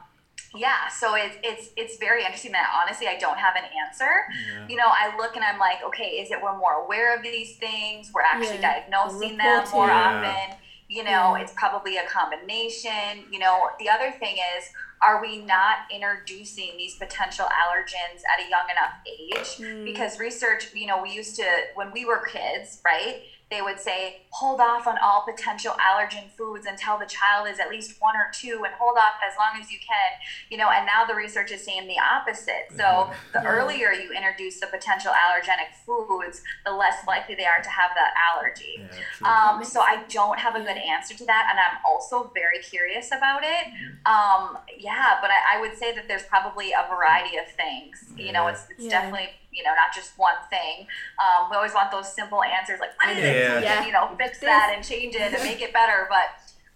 yeah, 0.55 0.87
so 0.87 1.15
it's 1.15 1.35
it's 1.43 1.69
it's 1.75 1.97
very 1.97 2.23
interesting 2.23 2.53
that 2.53 2.71
honestly 2.81 3.07
I 3.07 3.17
don't 3.17 3.37
have 3.37 3.55
an 3.55 3.65
answer. 3.85 4.25
Yeah. 4.31 4.67
You 4.67 4.75
know, 4.77 4.87
I 4.87 5.15
look 5.17 5.35
and 5.35 5.43
I'm 5.43 5.59
like, 5.59 5.83
okay, 5.83 6.21
is 6.21 6.31
it 6.31 6.41
we're 6.41 6.57
more 6.57 6.83
aware 6.85 7.15
of 7.15 7.21
these 7.23 7.57
things? 7.57 8.11
We're 8.13 8.21
actually 8.21 8.55
Yeah, 8.61 8.73
diagnosing 8.73 9.37
them 9.37 9.63
more. 9.73 9.87
Yeah. 9.87 10.23
often. 10.23 10.57
You 10.87 11.03
know, 11.03 11.35
Yeah. 11.35 11.41
it's 11.41 11.51
probably 11.53 11.97
a 11.97 12.05
combination. 12.07 13.25
You 13.31 13.39
know, 13.39 13.69
the 13.79 13.89
other 13.89 14.11
thing 14.11 14.37
is, 14.57 14.69
are 15.01 15.21
we 15.21 15.39
not 15.41 15.79
introducing 15.93 16.77
these 16.77 16.95
potential 16.95 17.45
allergens 17.45 18.21
at 18.33 18.45
a 18.45 18.49
young 18.49 18.67
enough 18.69 18.93
age? 19.05 19.57
Mm. 19.57 19.85
Because 19.85 20.19
research, 20.19 20.73
you 20.73 20.87
know, 20.87 21.01
we 21.01 21.11
used 21.11 21.35
to 21.35 21.45
when 21.75 21.91
we 21.91 22.05
were 22.05 22.25
kids, 22.25 22.81
right? 22.85 23.21
They 23.51 23.61
would 23.61 23.79
say, 23.79 24.23
hold 24.31 24.59
off 24.59 24.87
on 24.87 24.97
all 25.03 25.23
potential 25.23 25.73
allergen 25.73 26.31
foods 26.31 26.65
until 26.65 26.97
the 26.97 27.05
child 27.05 27.47
is 27.47 27.59
at 27.59 27.69
least 27.69 28.01
one 28.01 28.15
or 28.15 28.31
two, 28.33 28.63
and 28.65 28.73
hold 28.73 28.97
off 28.97 29.21
as 29.25 29.35
long 29.37 29.61
as 29.61 29.71
you 29.71 29.77
can. 29.77 30.11
You 30.49 30.57
know, 30.57 30.69
and 30.71 30.85
now 30.85 31.05
the 31.05 31.13
research 31.13 31.51
is 31.51 31.63
saying 31.63 31.87
the 31.87 31.99
opposite. 31.99 32.67
So 32.75 33.11
the 33.33 33.41
Yeah. 33.41 33.47
earlier 33.47 33.91
you 33.91 34.11
introduce 34.11 34.59
the 34.59 34.65
potential 34.67 35.11
allergenic 35.13 35.75
foods, 35.85 36.41
the 36.65 36.71
less 36.71 37.05
likely 37.07 37.35
they 37.35 37.45
are 37.45 37.61
to 37.61 37.69
have 37.69 37.91
that 37.93 38.13
allergy. 38.33 38.81
Yeah. 39.21 39.51
Um, 39.51 39.63
so 39.63 39.79
I 39.81 40.03
don't 40.09 40.39
have 40.39 40.55
a 40.55 40.61
good 40.61 40.77
answer 40.77 41.13
to 41.15 41.25
that, 41.25 41.47
and 41.51 41.59
I'm 41.59 41.77
also 41.85 42.31
very 42.33 42.59
curious 42.63 43.11
about 43.11 43.43
it. 43.43 43.67
Mm-hmm. 43.67 44.11
Um, 44.11 44.57
yeah, 44.77 45.19
but 45.21 45.29
I, 45.29 45.57
I 45.57 45.61
would 45.61 45.77
say 45.77 45.93
that 45.93 46.07
there's 46.07 46.23
probably 46.25 46.71
a 46.71 46.87
variety 46.89 47.37
of 47.37 47.47
things. 47.51 48.05
You 48.17 48.31
know, 48.31 48.47
it's, 48.47 48.63
it's 48.71 48.83
Yeah. 48.85 48.89
definitely 48.89 49.29
you 49.55 49.63
know 49.63 49.73
not 49.73 49.93
just 49.93 50.17
one 50.17 50.35
thing. 50.49 50.87
Um, 51.23 51.49
we 51.49 51.55
always 51.55 51.73
want 51.73 51.91
those 51.91 52.11
simple 52.13 52.43
answers, 52.43 52.79
like 52.79 52.91
what 52.99 53.09
is 53.09 53.17
it? 53.17 53.47
So 53.47 53.55
we 53.57 53.63
Yeah. 53.63 53.85
you 53.85 53.91
know, 53.91 54.09
fix 54.17 54.39
that 54.39 54.73
and 54.75 54.83
change 54.85 55.15
it 55.15 55.33
and 55.33 55.43
make 55.43 55.61
it 55.61 55.71
better. 55.73 56.07
But 56.09 56.27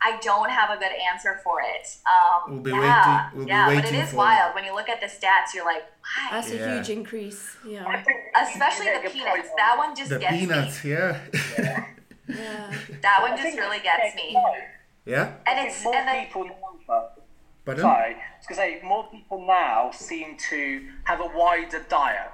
I 0.02 0.18
don't 0.22 0.50
have 0.50 0.70
a 0.70 0.78
good 0.78 0.94
answer 1.12 1.42
for 1.44 1.60
it. 1.62 1.86
Um, 2.08 2.54
We'll 2.54 2.64
be 2.64 2.72
yeah, 2.72 2.80
waiting- 2.80 3.38
we'll 3.40 3.48
yeah, 3.50 3.66
but 3.66 3.74
it 3.74 3.84
waiting 3.84 4.00
is 4.00 4.12
for- 4.12 4.16
wild 4.18 4.56
when 4.56 4.64
you 4.64 4.74
look 4.74 4.88
at 4.88 5.02
the 5.02 5.08
stats. 5.08 5.54
You're 5.54 5.66
like, 5.66 5.84
why? 6.02 6.28
That's 6.32 6.52
a 6.52 6.58
huge 6.58 6.90
increase. 6.90 7.58
Yeah. 7.68 7.84
Especially 8.42 8.86
the 9.04 9.10
peanuts. 9.10 9.50
That 9.58 9.76
one 9.78 9.94
just 9.96 10.10
the 10.10 10.20
gets 10.20 10.38
peanuts, 10.38 10.84
me. 10.86 10.92
yeah. 10.92 11.20
Yeah. 12.28 12.72
That 13.02 13.18
one 13.22 13.36
just 13.38 13.58
really 13.58 13.80
gets 13.80 14.16
me. 14.16 14.38
yeah? 15.06 15.34
And 15.48 15.68
it's 15.68 15.84
more 15.84 15.96
and 15.96 16.08
then 16.08 16.26
people 16.28 16.46
now. 16.46 17.10
Pardon? 17.66 17.82
Sorry, 17.82 18.14
I 18.16 18.38
was 18.38 18.48
going 18.48 18.72
to 18.72 18.78
say 18.80 18.88
more 18.88 19.08
people 19.12 19.46
now 19.46 19.92
seem 19.92 20.38
to 20.50 20.88
have 21.04 21.20
a 21.20 21.26
wider 21.28 21.84
diet, 21.90 22.32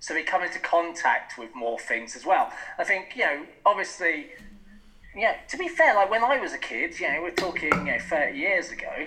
so 0.00 0.14
they 0.14 0.22
come 0.22 0.42
into 0.42 0.58
contact 0.58 1.38
with 1.38 1.54
more 1.54 1.78
things 1.78 2.16
as 2.16 2.24
well. 2.26 2.50
I 2.78 2.84
think 2.84 3.12
you 3.14 3.24
know, 3.24 3.46
obviously, 3.64 4.30
yeah. 5.14 5.36
To 5.48 5.56
be 5.56 5.68
fair, 5.68 5.94
like 5.94 6.10
when 6.10 6.24
I 6.24 6.38
was 6.38 6.52
a 6.52 6.58
kid, 6.58 6.98
you 6.98 7.08
know, 7.08 7.22
we're 7.22 7.30
talking 7.30 7.70
you 7.86 7.92
know 7.92 7.98
thirty 7.98 8.38
years 8.38 8.70
ago, 8.70 9.06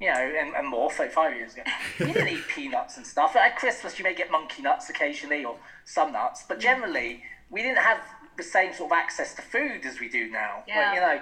you 0.00 0.12
know, 0.12 0.18
and, 0.18 0.54
and 0.54 0.68
more, 0.68 0.90
thirty-five 0.90 1.34
years 1.36 1.54
ago, 1.54 1.62
you 2.00 2.12
didn't 2.12 2.28
eat 2.28 2.46
peanuts 2.48 2.96
and 2.96 3.06
stuff. 3.06 3.36
At 3.36 3.56
Christmas, 3.56 3.98
you 3.98 4.04
may 4.04 4.14
get 4.14 4.30
monkey 4.30 4.62
nuts 4.62 4.90
occasionally 4.90 5.44
or 5.44 5.56
some 5.84 6.12
nuts, 6.12 6.44
but 6.48 6.58
generally, 6.58 7.22
we 7.50 7.62
didn't 7.62 7.78
have 7.78 8.00
the 8.36 8.42
same 8.42 8.72
sort 8.72 8.92
of 8.92 8.96
access 8.96 9.34
to 9.34 9.42
food 9.42 9.84
as 9.84 10.00
we 10.00 10.08
do 10.08 10.30
now. 10.30 10.62
Yeah. 10.66 10.78
Like, 10.80 10.94
you 10.94 11.00
know, 11.00 11.20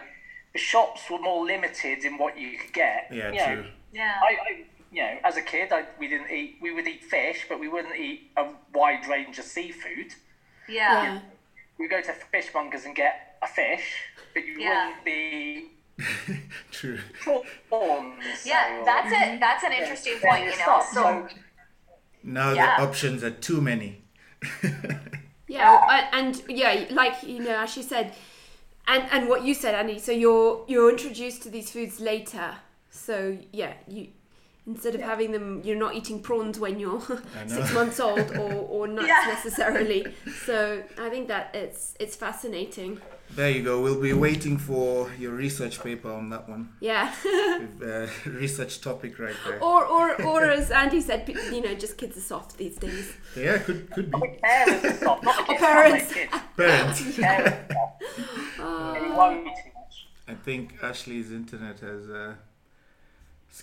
the 0.53 0.59
shops 0.59 1.03
were 1.11 1.19
more 1.19 1.45
limited 1.45 2.05
in 2.05 2.17
what 2.19 2.39
you 2.39 2.57
could 2.59 2.73
get. 2.73 3.09
Yeah, 3.11 3.31
you 3.31 3.39
know, 3.39 3.63
true. 3.63 3.71
yeah. 3.93 4.15
I, 4.23 4.33
I, 4.33 4.65
you 4.97 5.03
know, 5.03 5.15
as 5.25 5.37
a 5.37 5.43
kid, 5.43 5.69
I, 5.73 5.85
we 6.01 6.07
didn't 6.09 6.31
eat. 6.31 6.57
We 6.63 6.71
would 6.75 6.87
eat 6.89 7.05
fish, 7.05 7.41
but 7.51 7.61
we 7.61 7.69
wouldn't 7.69 7.97
eat 7.97 8.21
a 8.37 8.45
wide 8.75 9.07
range 9.15 9.39
of 9.39 9.45
seafood. 9.45 10.11
yeah. 10.69 11.03
Yeah. 11.05 11.21
We 11.79 11.87
go 11.89 12.01
to 12.01 12.13
fishmongers 12.33 12.87
and 12.87 12.95
get 12.97 13.15
a 13.43 13.47
fish, 13.47 13.87
but 14.33 14.43
you 14.47 14.55
Yeah. 14.59 14.87
wouldn't 14.87 15.05
be 15.05 15.71
True. 16.71 16.99
prawns. 17.69 18.47
Yeah, 18.47 18.81
or- 18.81 18.85
that's 18.91 19.13
it. 19.13 19.17
Mm-hmm. 19.17 19.41
That's 19.41 19.65
an 19.65 19.73
interesting 19.73 20.15
Yeah, 20.23 20.31
point, 20.31 20.45
you 20.47 20.57
know. 20.67 20.83
So 20.95 21.29
Now 22.23 22.53
Yeah. 22.53 22.77
the 22.79 22.83
options 22.89 23.23
are 23.23 23.31
too 23.49 23.61
many. 23.61 23.91
Yeah, 25.49 26.09
and 26.13 26.43
yeah, 26.49 26.87
like 26.91 27.23
you 27.23 27.39
know, 27.39 27.57
as 27.63 27.71
she 27.73 27.83
said, 27.83 28.13
and 28.89 29.05
and 29.13 29.29
what 29.29 29.45
you 29.45 29.55
said, 29.55 29.75
Andy. 29.77 29.99
So 30.01 30.11
you're 30.11 30.65
you're 30.67 30.91
introduced 30.91 31.43
to 31.45 31.51
these 31.51 31.71
foods 31.71 32.01
later. 32.01 32.49
So 32.91 33.39
yeah, 33.53 33.75
you 33.87 34.09
instead 34.67 34.95
of 34.95 35.01
having 35.01 35.33
them, 35.33 35.61
you're 35.65 35.77
not 35.79 35.95
eating 35.95 36.21
prawns 36.21 36.59
when 36.59 36.79
you're 36.81 37.01
six 37.47 37.73
months 37.73 38.01
old, 38.01 38.31
or 38.37 38.53
or 38.53 38.87
nuts 38.97 39.09
Yeah. 39.09 39.25
necessarily. 39.29 40.07
So 40.45 40.83
I 40.99 41.09
think 41.09 41.29
that 41.29 41.55
it's 41.55 41.95
it's 42.01 42.17
fascinating. 42.17 43.01
There 43.35 43.51
you 43.51 43.63
go. 43.65 43.83
We'll 43.83 44.01
be 44.01 44.13
waiting 44.13 44.57
for 44.57 45.11
your 45.19 45.33
research 45.33 45.83
paper 45.83 46.11
on 46.13 46.31
that 46.31 46.49
one. 46.49 46.69
Yeah. 46.81 47.13
With, 47.25 47.83
uh, 47.83 48.31
research 48.31 48.81
topic 48.81 49.19
right 49.19 49.35
there. 49.45 49.61
or 49.63 49.85
or 49.85 50.23
or 50.23 50.45
as 50.45 50.71
Andy 50.71 51.01
said, 51.01 51.29
you 51.53 51.61
know, 51.61 51.75
just 51.75 51.97
kids 51.99 52.17
are 52.17 52.21
soft 52.35 52.57
these 52.57 52.77
days. 52.77 53.13
Yeah, 53.37 53.59
could 53.59 53.91
could 53.91 54.11
be. 54.13 54.39
Parents 54.43 55.01
soft, 55.01 55.25
not 55.25 55.47
kids, 55.49 55.61
parents. 55.61 56.05
not 56.05 56.09
the 56.09 56.15
kids. 56.15 56.43
Parents. 56.57 57.17
Parents 57.17 57.71
are 57.71 57.75
soft. 57.75 59.01
They 59.01 59.09
worry 59.19 59.45
too 59.45 59.71
much. 59.81 60.07
I 60.29 60.35
think 60.35 60.75
Ashley's 60.83 61.31
internet 61.33 61.81
has 61.81 62.09
uh, 62.09 62.35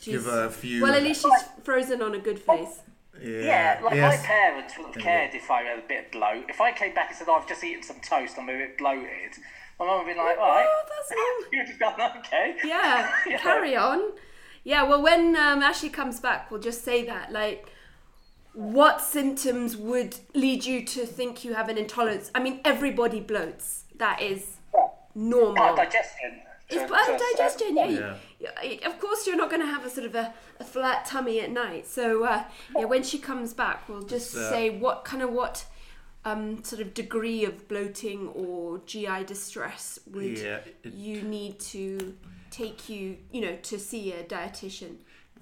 Give 0.02 0.26
her 0.26 0.46
a 0.46 0.50
few. 0.50 0.82
Well, 0.82 0.94
at 0.94 1.04
least 1.04 1.22
she's 1.24 1.44
frozen 1.64 2.02
on 2.02 2.16
a 2.16 2.20
good 2.20 2.40
face. 2.40 2.82
Yeah, 3.22 3.80
like 3.84 3.96
yes. 3.96 4.20
my 4.22 4.28
parents 4.28 4.74
wouldn't 4.78 4.96
have 4.96 5.04
Yeah. 5.04 5.12
cared 5.28 5.36
if 5.36 5.50
I 5.52 5.62
had 5.64 5.80
a 5.80 5.82
bit 5.84 6.06
of 6.06 6.12
bloat. 6.12 6.46
If 6.50 6.60
I 6.60 6.72
came 6.72 6.94
back 6.94 7.10
and 7.10 7.18
said, 7.18 7.28
oh, 7.30 7.36
I've 7.36 7.48
just 7.48 7.64
eaten 7.64 7.84
some 7.84 8.00
toast, 8.02 8.38
I'm 8.38 8.50
a 8.50 8.54
bit 8.54 8.78
bloated, 8.78 9.34
my 9.80 9.86
mum 9.86 10.00
would 10.06 10.12
be 10.12 10.18
like, 10.18 10.38
all 10.38 10.48
right. 10.50 10.66
Oh, 10.68 10.84
that's 10.90 11.12
not. 11.16 11.54
You'd 11.54 11.68
have 11.70 11.98
gone, 11.98 12.18
okay. 12.20 12.56
Yeah, 12.66 13.12
Yeah. 13.28 13.38
carry 13.42 13.76
on. 13.76 14.12
Yeah, 14.64 14.84
well, 14.84 15.02
when 15.02 15.36
um, 15.36 15.62
Ashley 15.62 15.90
comes 15.90 16.20
back, 16.20 16.50
we'll 16.50 16.60
just 16.60 16.84
say 16.84 17.06
that. 17.06 17.32
Like, 17.32 17.68
what 18.54 19.02
symptoms 19.02 19.76
would 19.76 20.16
lead 20.34 20.66
you 20.66 20.86
to 20.86 21.06
think 21.06 21.44
you 21.44 21.54
have 21.54 21.70
an 21.70 21.78
intolerance? 21.78 22.32
I 22.34 22.40
mean, 22.42 22.62
everybody 22.64 23.20
bloats. 23.22 23.82
That 23.98 24.22
is 24.22 24.58
normal. 25.16 25.56
Part 25.56 25.76
digestion. 25.78 26.42
It's 26.82 26.92
part 26.92 27.10
of 27.10 27.22
digestion, 27.38 27.76
yeah. 27.76 27.84
point. 27.84 28.00
You- 28.40 28.70
you- 28.72 28.80
Of 28.86 29.00
course, 29.00 29.26
you're 29.28 29.38
not 29.38 29.50
going 29.50 29.62
to 29.62 29.68
have 29.68 29.86
a 29.86 29.90
sort 29.90 30.06
of 30.06 30.16
a, 30.16 30.34
a 30.60 30.64
flat 30.64 31.06
tummy 31.06 31.40
at 31.40 31.52
night. 31.52 31.88
So, 31.88 32.24
uh, 32.26 32.44
yeah, 32.78 32.86
when 32.86 33.04
she 33.04 33.18
comes 33.20 33.54
back, 33.54 33.88
we'll 33.88 34.04
just 34.04 34.36
uh, 34.36 34.50
say 34.50 34.70
what 34.70 35.06
kind 35.06 35.22
of 35.24 35.32
what 35.32 35.66
um, 36.26 36.64
sort 36.64 36.82
of 36.82 36.94
degree 36.94 37.44
of 37.46 37.68
bloating 37.68 38.30
or 38.30 38.80
GI 38.86 39.24
distress 39.26 40.00
would 40.12 40.38
Yeah, 40.40 40.60
it- 40.84 40.94
you 40.94 41.22
need 41.22 41.60
to 41.76 42.16
take 42.50 42.88
you, 42.90 43.18
you 43.32 43.42
know, 43.42 43.56
to 43.64 43.80
see 43.80 44.14
a 44.14 44.24
dietitian. 44.24 44.98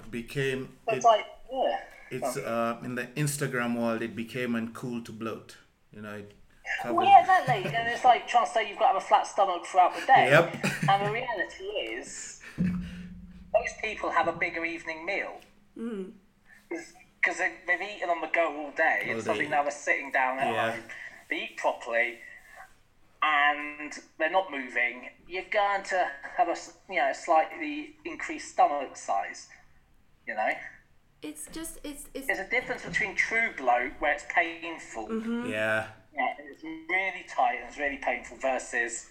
became 0.09 0.69
But 0.85 0.93
it, 0.93 0.97
It's 0.97 1.05
like, 1.05 1.25
yeah. 1.51 1.77
it's 2.09 2.37
uh, 2.37 2.77
in 2.83 2.95
the 2.95 3.07
Instagram 3.15 3.79
world. 3.79 4.01
It 4.01 4.15
became 4.15 4.53
uncool 4.53 5.03
to 5.05 5.11
bloat. 5.11 5.57
You 5.93 6.01
know, 6.01 6.13
it 6.15 6.31
Well, 6.85 6.93
covers. 6.93 7.07
yeah, 7.07 7.19
exactly. 7.21 7.75
And 7.75 7.87
it's 7.89 8.03
like 8.05 8.27
trying 8.27 8.45
to 8.45 8.51
say 8.51 8.69
you've 8.69 8.79
got 8.79 8.87
to 8.89 8.93
have 8.93 9.03
a 9.03 9.05
flat 9.05 9.27
stomach 9.27 9.65
throughout 9.65 9.93
the 9.95 10.05
day. 10.05 10.29
Yep. 10.31 10.65
And 10.89 11.07
the 11.07 11.11
reality 11.11 11.63
is, 11.97 12.39
most 12.57 13.75
people 13.83 14.09
have 14.11 14.27
a 14.27 14.33
bigger 14.33 14.63
evening 14.65 15.05
meal. 15.05 15.39
Hmm. 15.77 16.03
Because 16.69 17.37
they, 17.37 17.51
they've 17.67 17.81
eaten 17.81 18.09
on 18.09 18.21
the 18.21 18.29
go 18.33 18.47
all 18.57 18.71
day, 18.71 19.03
All 19.07 19.13
and 19.13 19.21
suddenly 19.23 19.45
day. 19.45 19.51
now 19.51 19.61
they're 19.63 19.71
sitting 19.71 20.11
down 20.11 20.39
at 20.39 20.53
Yeah. 20.53 20.71
home, 20.71 20.83
they 21.29 21.43
eat 21.43 21.57
properly, 21.57 22.17
and 23.21 23.93
they're 24.17 24.31
not 24.31 24.49
moving. 24.51 25.09
You're 25.27 25.43
going 25.51 25.83
to 25.85 26.07
have 26.37 26.47
a 26.47 26.55
you 26.91 26.99
know 26.99 27.11
slightly 27.13 27.95
increased 28.05 28.49
stomach 28.53 28.95
size. 28.97 29.47
You 30.27 30.35
know, 30.35 30.49
It's 31.21 31.47
just, 31.51 31.79
it's, 31.83 32.05
it's, 32.13 32.27
there's 32.27 32.39
a 32.39 32.49
difference 32.49 32.83
between 32.85 33.15
true 33.15 33.49
bloat 33.57 33.91
where 33.99 34.13
it's 34.13 34.25
painful. 34.33 35.07
Mm-hmm. 35.07 35.49
Yeah, 35.49 35.87
Yeah, 36.13 36.33
it's 36.39 36.63
really 36.63 37.25
tight 37.29 37.55
and 37.59 37.69
it's 37.69 37.77
really 37.77 37.97
painful 37.97 38.37
versus 38.37 39.07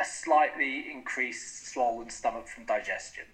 a 0.00 0.04
slightly 0.04 0.90
increased 0.90 1.66
swollen 1.72 2.10
stomach 2.10 2.46
from 2.48 2.64
digestion. 2.64 3.24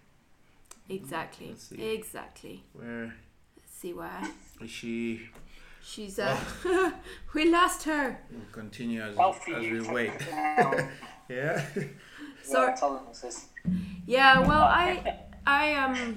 exactly, 0.89 1.55
see. 1.57 1.83
exactly. 1.83 2.65
where 2.73 3.15
Let's 3.57 3.75
see 3.75 3.93
where 3.93 4.23
is 4.61 4.71
she? 4.71 5.29
she's, 5.83 6.19
uh, 6.19 6.39
we 7.35 7.51
lost 7.51 7.85
her. 7.85 8.19
We'll 8.31 8.41
continue 8.53 9.03
as, 9.03 9.17
Healthy 9.17 9.53
as 9.55 9.63
we 9.63 9.69
you. 9.69 9.93
wait. 9.93 10.13
Yeah. 11.29 11.65
Sorry. 12.43 12.75
Tolerances. 12.77 13.47
Yeah, 14.05 14.41
well, 14.41 14.65
I, 14.65 15.21
I 15.47 15.75
um, 15.75 16.17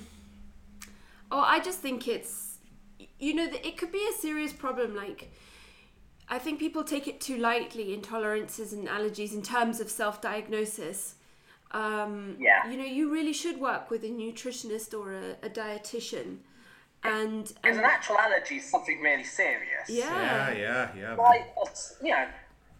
oh, 1.31 1.39
I 1.39 1.59
just 1.59 1.79
think 1.81 2.07
it's, 2.07 2.57
you 3.19 3.35
know, 3.35 3.47
it 3.63 3.77
could 3.77 3.91
be 3.91 4.03
a 4.09 4.13
serious 4.19 4.51
problem. 4.51 4.95
Like, 4.95 5.31
I 6.29 6.39
think 6.39 6.59
people 6.59 6.83
take 6.83 7.07
it 7.07 7.19
too 7.21 7.37
lightly, 7.37 7.95
intolerances 7.97 8.71
and 8.73 8.87
allergies, 8.87 9.33
in 9.33 9.41
terms 9.41 9.79
of 9.79 9.89
self-diagnosis. 9.89 11.15
Um, 11.71 12.37
Yeah. 12.39 12.69
You 12.69 12.77
know, 12.77 12.85
you 12.85 13.11
really 13.11 13.33
should 13.33 13.59
work 13.59 13.89
with 13.89 14.03
a 14.03 14.09
nutritionist 14.09 14.97
or 14.97 15.13
a, 15.13 15.31
a 15.45 15.49
dietitian, 15.49 16.37
and 17.03 17.43
Because 17.43 17.55
and 17.63 17.79
an 17.79 17.85
actual 17.85 18.17
allergy 18.17 18.57
is 18.57 18.69
something 18.69 19.01
really 19.01 19.23
serious. 19.23 19.89
Yeah, 19.89 20.51
yeah, 20.51 20.57
yeah, 20.57 20.89
yeah. 20.97 21.15
Like, 21.15 21.53
you 22.01 22.11
know, 22.11 22.27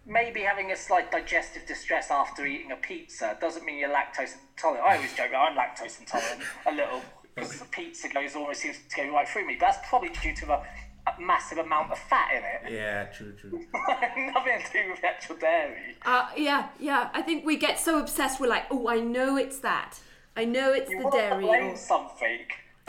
maybe 0.06 0.40
having 0.40 0.70
a 0.70 0.76
slight 0.76 1.10
digestive 1.10 1.66
distress 1.66 2.10
after 2.10 2.46
eating 2.46 2.72
a 2.72 2.76
pizza 2.76 3.36
doesn't 3.40 3.64
mean 3.64 3.78
you're 3.78 3.90
lactose 3.90 4.34
intolerant. 4.52 4.84
I 4.86 4.96
always 4.96 5.14
joke 5.14 5.32
I'm 5.36 5.56
lactose 5.56 6.00
intolerant 6.00 6.42
a 6.66 6.72
little 6.72 7.02
because 7.34 7.58
the 7.58 7.64
pizza 7.66 8.08
goes 8.08 8.36
almost 8.36 8.60
seems 8.60 8.76
to 8.88 8.96
go 8.96 9.12
right 9.12 9.28
through 9.28 9.46
me. 9.46 9.56
But 9.58 9.66
that's 9.66 9.88
probably 9.88 10.10
due 10.22 10.34
to 10.36 10.52
a, 10.52 10.62
a 11.06 11.20
massive 11.20 11.58
amount 11.58 11.92
of 11.92 11.98
fat 11.98 12.30
in 12.32 12.42
it. 12.68 12.72
Yeah, 12.74 13.04
true, 13.04 13.32
true. 13.32 13.50
Nothing 13.74 14.58
to 14.66 14.72
do 14.72 14.90
with 14.90 15.00
the 15.00 15.06
actual 15.08 15.36
dairy. 15.36 15.96
uh, 16.04 16.28
yeah, 16.36 16.68
yeah. 16.80 17.10
I 17.12 17.22
think 17.22 17.44
we 17.44 17.56
get 17.56 17.78
so 17.78 17.98
obsessed. 17.98 18.40
We're 18.40 18.48
like, 18.48 18.64
oh, 18.70 18.88
I 18.88 19.00
know 19.00 19.36
it's 19.36 19.58
that. 19.58 20.00
I 20.36 20.44
know 20.44 20.72
it's 20.72 20.90
You 20.90 20.98
the 20.98 21.04
want 21.04 21.14
to 21.14 21.20
dairy. 21.20 21.44
blame 21.44 21.72
Or, 21.72 21.76
something. 21.76 22.38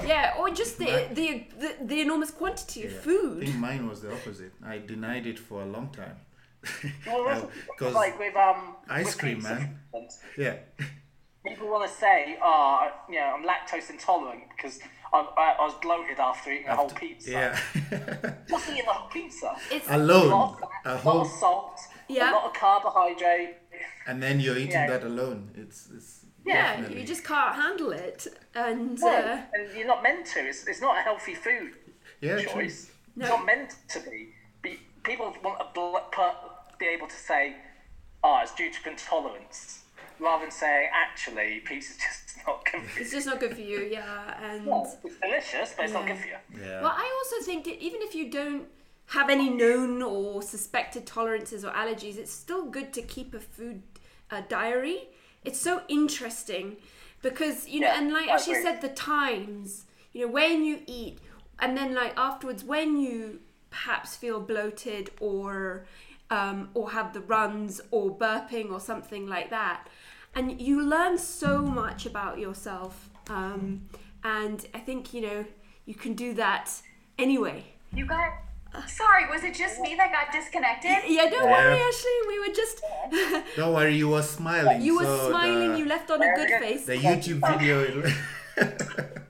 yeah, 0.06 0.34
or 0.40 0.50
just 0.50 0.78
the, 0.78 1.08
the 1.14 1.46
the 1.60 1.76
the 1.86 2.02
enormous 2.02 2.32
quantity 2.32 2.86
of 2.86 2.92
Yeah. 2.92 2.98
I 2.98 3.02
food. 3.02 3.40
think 3.46 3.56
mine 3.58 3.88
was 3.88 4.02
the 4.02 4.12
opposite. 4.14 4.52
I 4.66 4.78
denied 4.80 5.28
it 5.28 5.38
for 5.40 5.62
a 5.62 5.66
long 5.66 5.90
time. 5.90 6.18
Well, 7.06 7.26
that's 7.28 7.46
Because 7.68 7.94
like 7.94 8.18
with 8.18 8.36
um 8.36 8.76
ice 8.90 9.06
with 9.08 9.18
cream, 9.20 9.44
man. 9.44 9.78
yeah, 10.38 10.56
People 11.46 11.68
want 11.70 11.88
to 11.90 11.96
say, 11.96 12.38
"Oh, 12.42 12.90
you 13.08 13.16
know, 13.20 13.36
I'm 13.38 13.44
lactose 13.46 13.90
intolerant 13.92 14.44
because 14.56 14.80
I, 15.14 15.18
I, 15.18 15.56
I 15.60 15.66
was 15.66 15.74
bloated 15.82 16.20
after 16.20 16.52
eating 16.52 16.68
a 16.68 16.76
whole 16.76 16.90
pizza." 16.90 17.32
yeah. 17.32 17.60
Just 18.50 18.70
eating 18.70 18.84
a 18.88 18.92
whole 18.94 19.10
pizza. 19.10 19.56
It's 19.72 19.88
A 19.90 19.98
lot 19.98 20.26
Alone, 20.26 20.34
of 20.34 20.60
fat, 20.60 20.70
a 20.86 20.90
a 20.90 20.94
lot 20.94 21.00
whole, 21.02 21.22
of 21.22 21.28
salt, 21.28 21.80
Yeah. 22.08 22.32
a 22.32 22.34
lot 22.34 22.46
of 22.46 22.54
carbohydrate. 22.54 23.56
and 24.08 24.22
then 24.22 24.40
you're 24.40 24.58
eating 24.58 24.72
Yeah. 24.72 24.88
that 24.88 25.04
alone. 25.04 25.52
It's, 25.56 25.90
it's 25.96 26.26
yeah, 26.46 26.72
definitely. 26.76 27.02
you 27.02 27.08
just 27.08 27.24
can't 27.24 27.56
handle 27.56 27.92
it, 27.92 28.28
and 28.54 29.00
No, 29.00 29.08
uh, 29.10 29.42
and 29.54 29.76
you're 29.78 29.88
not 29.88 30.04
meant 30.04 30.26
to. 30.28 30.40
It's, 30.48 30.68
it's 30.68 30.82
not 30.82 30.98
a 30.98 31.02
healthy 31.02 31.34
food 31.34 31.74
yeah, 32.22 32.36
true. 32.42 32.52
choice. 32.52 32.92
No. 33.16 33.26
It's 33.26 33.30
not 33.36 33.46
meant 33.46 33.76
to 33.90 34.00
be. 34.02 34.34
be 34.62 34.80
people 35.04 35.34
want 35.44 35.60
to 36.14 36.32
be 36.78 36.86
able 36.88 37.08
to 37.08 37.16
say, 37.16 37.56
"Oh, 38.24 38.40
it's 38.44 38.54
due 38.54 38.72
to 38.72 38.90
intolerance," 38.90 39.85
rather 40.20 40.46
than 40.46 40.52
saying, 40.52 40.90
"Actually, 40.94 41.62
pizza's 41.66 41.98
just 42.06 42.38
not 42.48 42.66
good 42.72 42.82
for 42.84 43.00
it's 43.00 43.12
just 43.12 43.26
not 43.26 43.40
good 43.40 43.56
for 43.56 43.62
you. 43.62 43.80
Yeah, 43.92 44.52
and 44.52 44.68
It's 44.68 44.96
delicious, 45.22 45.74
but 45.76 45.86
it's 45.86 45.94
not 45.94 46.08
good 46.08 46.18
for 46.18 46.28
you. 46.28 46.38
Yeah. 46.62 46.82
well, 46.82 46.94
I 46.96 47.24
also 47.24 47.46
think 47.46 47.66
that 47.66 47.82
even 47.82 48.02
if 48.02 48.16
you 48.16 48.30
don't 48.30 48.68
have 49.08 49.30
any 49.30 49.50
known 49.50 50.02
or 50.02 50.42
suspected 50.42 51.06
tolerances 51.06 51.64
or 51.64 51.72
allergies, 51.72 52.18
it's 52.18 52.32
still 52.32 52.66
good 52.66 52.92
to 52.94 53.02
keep 53.02 53.34
a 53.34 53.40
food 53.40 53.82
uh, 54.32 54.42
diary. 54.50 55.10
It's 55.44 55.60
so 55.60 55.82
interesting 55.88 56.78
because 57.22 57.68
you 57.68 57.82
know, 57.82 57.88
Yeah, 57.88 58.00
and 58.00 58.14
like 58.14 58.30
I 58.30 58.36
as 58.36 58.46
she 58.46 58.56
said, 58.56 58.82
the 58.82 58.90
times, 58.90 59.86
you 60.14 60.26
know, 60.26 60.32
when 60.32 60.64
you 60.64 60.82
eat, 60.88 61.20
and 61.60 61.78
then 61.78 61.94
like 61.94 62.14
afterwards 62.18 62.64
when 62.64 62.98
you 62.98 63.40
perhaps 63.70 64.16
feel 64.16 64.40
bloated 64.40 65.12
or 65.20 65.86
um, 66.32 66.70
or 66.74 66.92
have 66.92 67.14
the 67.14 67.22
runs 67.22 67.82
or 67.92 68.16
burping 68.16 68.72
or 68.72 68.80
something 68.80 69.28
like 69.28 69.50
that, 69.52 69.88
and 70.36 70.62
you 70.62 70.82
learn 70.82 71.18
so 71.18 71.60
much 71.62 72.06
about 72.06 72.38
yourself. 72.40 73.10
Um, 73.30 73.88
and 74.24 74.66
I 74.74 74.80
think 74.80 75.14
you 75.14 75.22
know 75.22 75.46
you 75.86 75.96
can 75.96 76.14
do 76.14 76.34
that 76.36 76.72
anyway. 77.18 77.64
You 77.94 78.06
got. 78.06 78.30
Sorry, 78.88 79.26
was 79.32 79.42
it 79.46 79.54
just 79.56 79.80
me 79.80 79.96
that 79.96 80.12
got 80.12 80.34
disconnected? 80.34 80.92
Yeah, 81.08 81.30
don't 81.30 81.46
Yeah. 81.46 81.52
worry, 81.70 81.80
Ashley. 81.80 82.18
We 82.28 82.40
were 82.40 82.54
just 82.54 82.82
Don't 83.56 83.74
worry, 83.74 83.96
you 83.96 84.10
were 84.10 84.22
smiling. 84.22 84.82
you 84.82 84.98
were 84.98 85.06
so 85.06 85.30
smiling. 85.30 85.72
The, 85.72 85.80
you 85.80 85.86
left 85.86 86.12
on 86.12 86.22
a 86.22 86.36
good 86.36 86.50
face. 86.60 86.86
the 86.86 86.98
YouTube 86.98 87.40
video. 87.58 88.04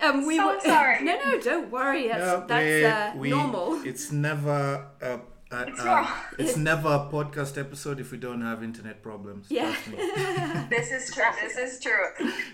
Um, 0.00 0.26
we 0.26 0.36
So 0.36 0.46
were 0.54 0.60
sorry. 0.64 1.02
No, 1.02 1.18
no, 1.24 1.40
don't 1.40 1.70
worry. 1.72 2.06
That's 2.06 2.20
No, 2.20 2.46
that's 2.46 2.64
we- 2.64 2.84
uh, 2.84 3.16
we- 3.16 3.30
normal. 3.30 3.82
It's 3.84 4.12
never 4.12 4.86
a, 5.02 5.18
a, 5.50 5.62
It's 5.68 5.80
a- 5.80 5.84
wrong. 5.84 6.08
it's 6.38 6.56
never 6.70 6.88
a 6.88 7.08
podcast 7.12 7.58
episode 7.58 8.00
if 8.00 8.12
we 8.12 8.18
don't 8.18 8.42
have 8.42 8.62
internet 8.62 9.02
problems. 9.02 9.46
Yeah. 9.50 9.74
This 10.70 10.90
is 10.90 11.14
true. 11.14 11.24
This 11.42 11.56
is 11.56 11.80
true. 11.80 12.04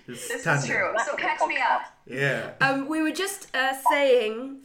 It's 0.07 0.29
This 0.29 0.47
is 0.47 0.67
true. 0.67 0.93
So 1.05 1.17
catch 1.17 1.41
me 1.49 1.57
up. 1.59 1.83
Yeah. 2.07 2.53
Um, 2.61 2.89
we 2.89 3.03
were 3.03 3.11
just 3.13 3.55
uh, 3.55 3.73
saying. 3.91 4.65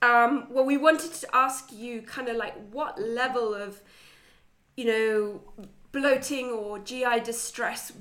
Um, 0.00 0.46
well, 0.50 0.64
we 0.64 0.76
wanted 0.76 1.12
to 1.14 1.26
ask 1.34 1.72
you 1.72 2.02
kind 2.02 2.28
of 2.28 2.36
like 2.36 2.54
what 2.72 3.00
level 3.00 3.54
of, 3.54 3.80
you 4.76 4.84
know, 4.84 5.40
bloating 5.92 6.46
or 6.50 6.78
GI 6.80 7.20
distress 7.24 7.92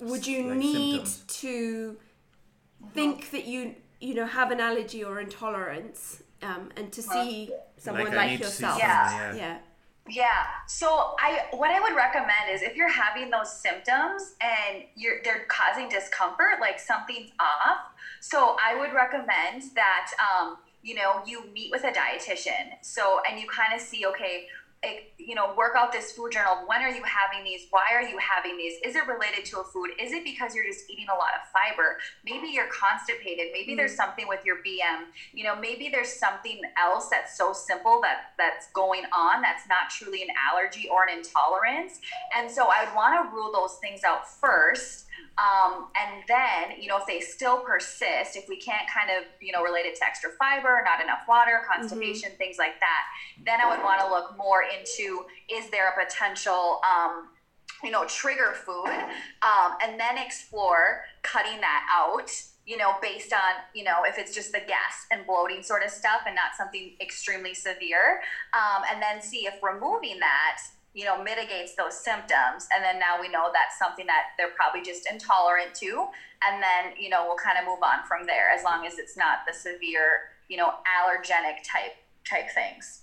would 0.00 0.26
you 0.26 0.48
Like 0.48 0.58
need 0.58 1.06
symptoms. 1.06 1.24
to 1.40 1.96
think 2.94 3.30
that 3.32 3.46
you 3.46 3.74
you 4.00 4.14
know 4.14 4.26
have 4.26 4.50
an 4.52 4.60
allergy 4.60 5.02
or 5.04 5.20
intolerance, 5.20 6.22
um, 6.42 6.70
and 6.76 6.92
to 6.92 7.02
see 7.02 7.50
someone 7.76 8.06
Like, 8.06 8.16
like, 8.16 8.30
need 8.30 8.36
to 8.38 8.44
yourself. 8.44 8.78
Yeah. 8.78 9.34
yeah. 9.34 9.58
Yeah. 10.10 10.46
So 10.66 11.14
I 11.20 11.46
what 11.52 11.70
I 11.70 11.80
would 11.80 11.94
recommend 11.94 12.50
is 12.50 12.62
if 12.62 12.76
you're 12.76 12.90
having 12.90 13.30
those 13.30 13.52
symptoms 13.60 14.36
and 14.40 14.84
you're 14.94 15.16
they're 15.22 15.44
causing 15.48 15.88
discomfort, 15.88 16.60
like 16.60 16.80
something's 16.80 17.30
off. 17.38 17.80
So 18.20 18.56
I 18.64 18.78
would 18.78 18.94
recommend 18.94 19.64
that 19.74 20.10
um, 20.18 20.56
you 20.82 20.94
know, 20.94 21.20
you 21.26 21.44
meet 21.52 21.70
with 21.70 21.84
a 21.84 21.90
dietitian. 21.90 22.72
So 22.80 23.20
and 23.28 23.38
you 23.38 23.46
kind 23.48 23.74
of 23.74 23.80
see, 23.80 24.06
okay, 24.06 24.46
like, 24.84 25.12
you 25.18 25.34
know, 25.34 25.54
work 25.56 25.72
out 25.76 25.92
this 25.92 26.12
food 26.12 26.32
journal. 26.32 26.64
When 26.66 26.82
are 26.82 26.88
you 26.88 27.02
having 27.02 27.44
these? 27.44 27.66
Why 27.70 27.86
are 27.92 28.02
you 28.02 28.18
having 28.18 28.56
these? 28.56 28.74
Is 28.84 28.94
it 28.94 29.06
related 29.08 29.44
to 29.46 29.60
a 29.60 29.64
food? 29.64 29.90
Is 30.00 30.12
it 30.12 30.24
because 30.24 30.54
you're 30.54 30.64
just 30.64 30.88
eating 30.88 31.06
a 31.12 31.14
lot 31.14 31.30
of 31.34 31.48
fiber? 31.50 31.98
Maybe 32.24 32.48
you're 32.48 32.68
constipated. 32.68 33.48
Maybe 33.52 33.74
there's 33.74 33.92
hmm. 33.92 33.96
something 33.96 34.28
with 34.28 34.44
your 34.44 34.56
BM. 34.56 35.10
You 35.32 35.44
know, 35.44 35.56
maybe 35.56 35.88
there's 35.88 36.12
something 36.12 36.60
else 36.80 37.08
that's 37.08 37.36
so 37.36 37.52
simple 37.52 38.00
that 38.02 38.32
that's 38.38 38.70
going 38.72 39.04
on 39.16 39.42
that's 39.42 39.68
not 39.68 39.90
truly 39.90 40.22
an 40.22 40.28
allergy 40.50 40.88
or 40.88 41.04
an 41.04 41.18
intolerance. 41.18 42.00
And 42.36 42.50
so 42.50 42.68
I 42.70 42.84
would 42.84 42.94
want 42.94 43.30
to 43.30 43.34
rule 43.34 43.50
those 43.52 43.78
things 43.80 44.04
out 44.04 44.28
first 44.28 45.07
um, 45.38 45.88
and 45.94 46.24
then, 46.26 46.80
you 46.80 46.88
know, 46.88 46.98
if 46.98 47.06
they 47.06 47.20
still 47.20 47.58
persist, 47.58 48.36
if 48.36 48.48
we 48.48 48.56
can't 48.56 48.88
kind 48.92 49.10
of, 49.10 49.24
you 49.40 49.52
know, 49.52 49.62
relate 49.62 49.86
it 49.86 49.96
to 49.96 50.04
extra 50.04 50.30
fiber, 50.38 50.82
not 50.84 51.02
enough 51.02 51.20
water, 51.28 51.62
constipation, 51.70 52.30
mm-hmm. 52.30 52.38
things 52.38 52.56
like 52.58 52.80
that, 52.80 53.04
then 53.44 53.60
I 53.60 53.70
would 53.70 53.84
want 53.84 54.00
to 54.00 54.08
look 54.08 54.36
more 54.36 54.62
into 54.62 55.24
is 55.48 55.70
there 55.70 55.88
a 55.90 56.04
potential, 56.04 56.80
um, 56.82 57.28
you 57.84 57.90
know, 57.90 58.04
trigger 58.06 58.54
food, 58.54 58.90
um, 59.42 59.76
and 59.82 59.98
then 60.00 60.18
explore 60.18 61.04
cutting 61.22 61.60
that 61.60 61.86
out 61.92 62.30
you 62.68 62.76
know, 62.76 62.96
based 63.00 63.32
on, 63.32 63.64
you 63.72 63.82
know, 63.82 64.04
if 64.06 64.18
it's 64.18 64.34
just 64.34 64.52
the 64.52 64.58
gas 64.58 65.06
and 65.10 65.26
bloating 65.26 65.62
sort 65.62 65.82
of 65.82 65.90
stuff 65.90 66.20
and 66.26 66.34
not 66.34 66.54
something 66.54 66.92
extremely 67.00 67.54
severe. 67.54 68.20
Um, 68.52 68.82
and 68.92 69.00
then 69.00 69.22
see 69.22 69.46
if 69.46 69.54
removing 69.62 70.20
that 70.20 70.58
you 70.94 71.04
know, 71.04 71.22
mitigates 71.22 71.74
those 71.76 71.96
symptoms. 71.96 72.66
And 72.74 72.82
then 72.82 72.98
now 72.98 73.20
we 73.20 73.28
know 73.28 73.50
that's 73.52 73.78
something 73.78 74.06
that 74.06 74.34
they're 74.36 74.54
probably 74.56 74.82
just 74.82 75.08
intolerant 75.10 75.74
to. 75.76 76.08
And 76.46 76.62
then, 76.62 76.96
you 76.98 77.08
know, 77.08 77.24
we'll 77.26 77.36
kind 77.36 77.58
of 77.58 77.66
move 77.66 77.82
on 77.82 78.06
from 78.06 78.26
there 78.26 78.50
as 78.50 78.64
long 78.64 78.86
as 78.86 78.98
it's 78.98 79.16
not 79.16 79.38
the 79.46 79.52
severe, 79.52 80.32
you 80.48 80.56
know, 80.56 80.74
allergenic 80.86 81.62
type 81.64 81.96
type 82.28 82.50
things. 82.54 83.02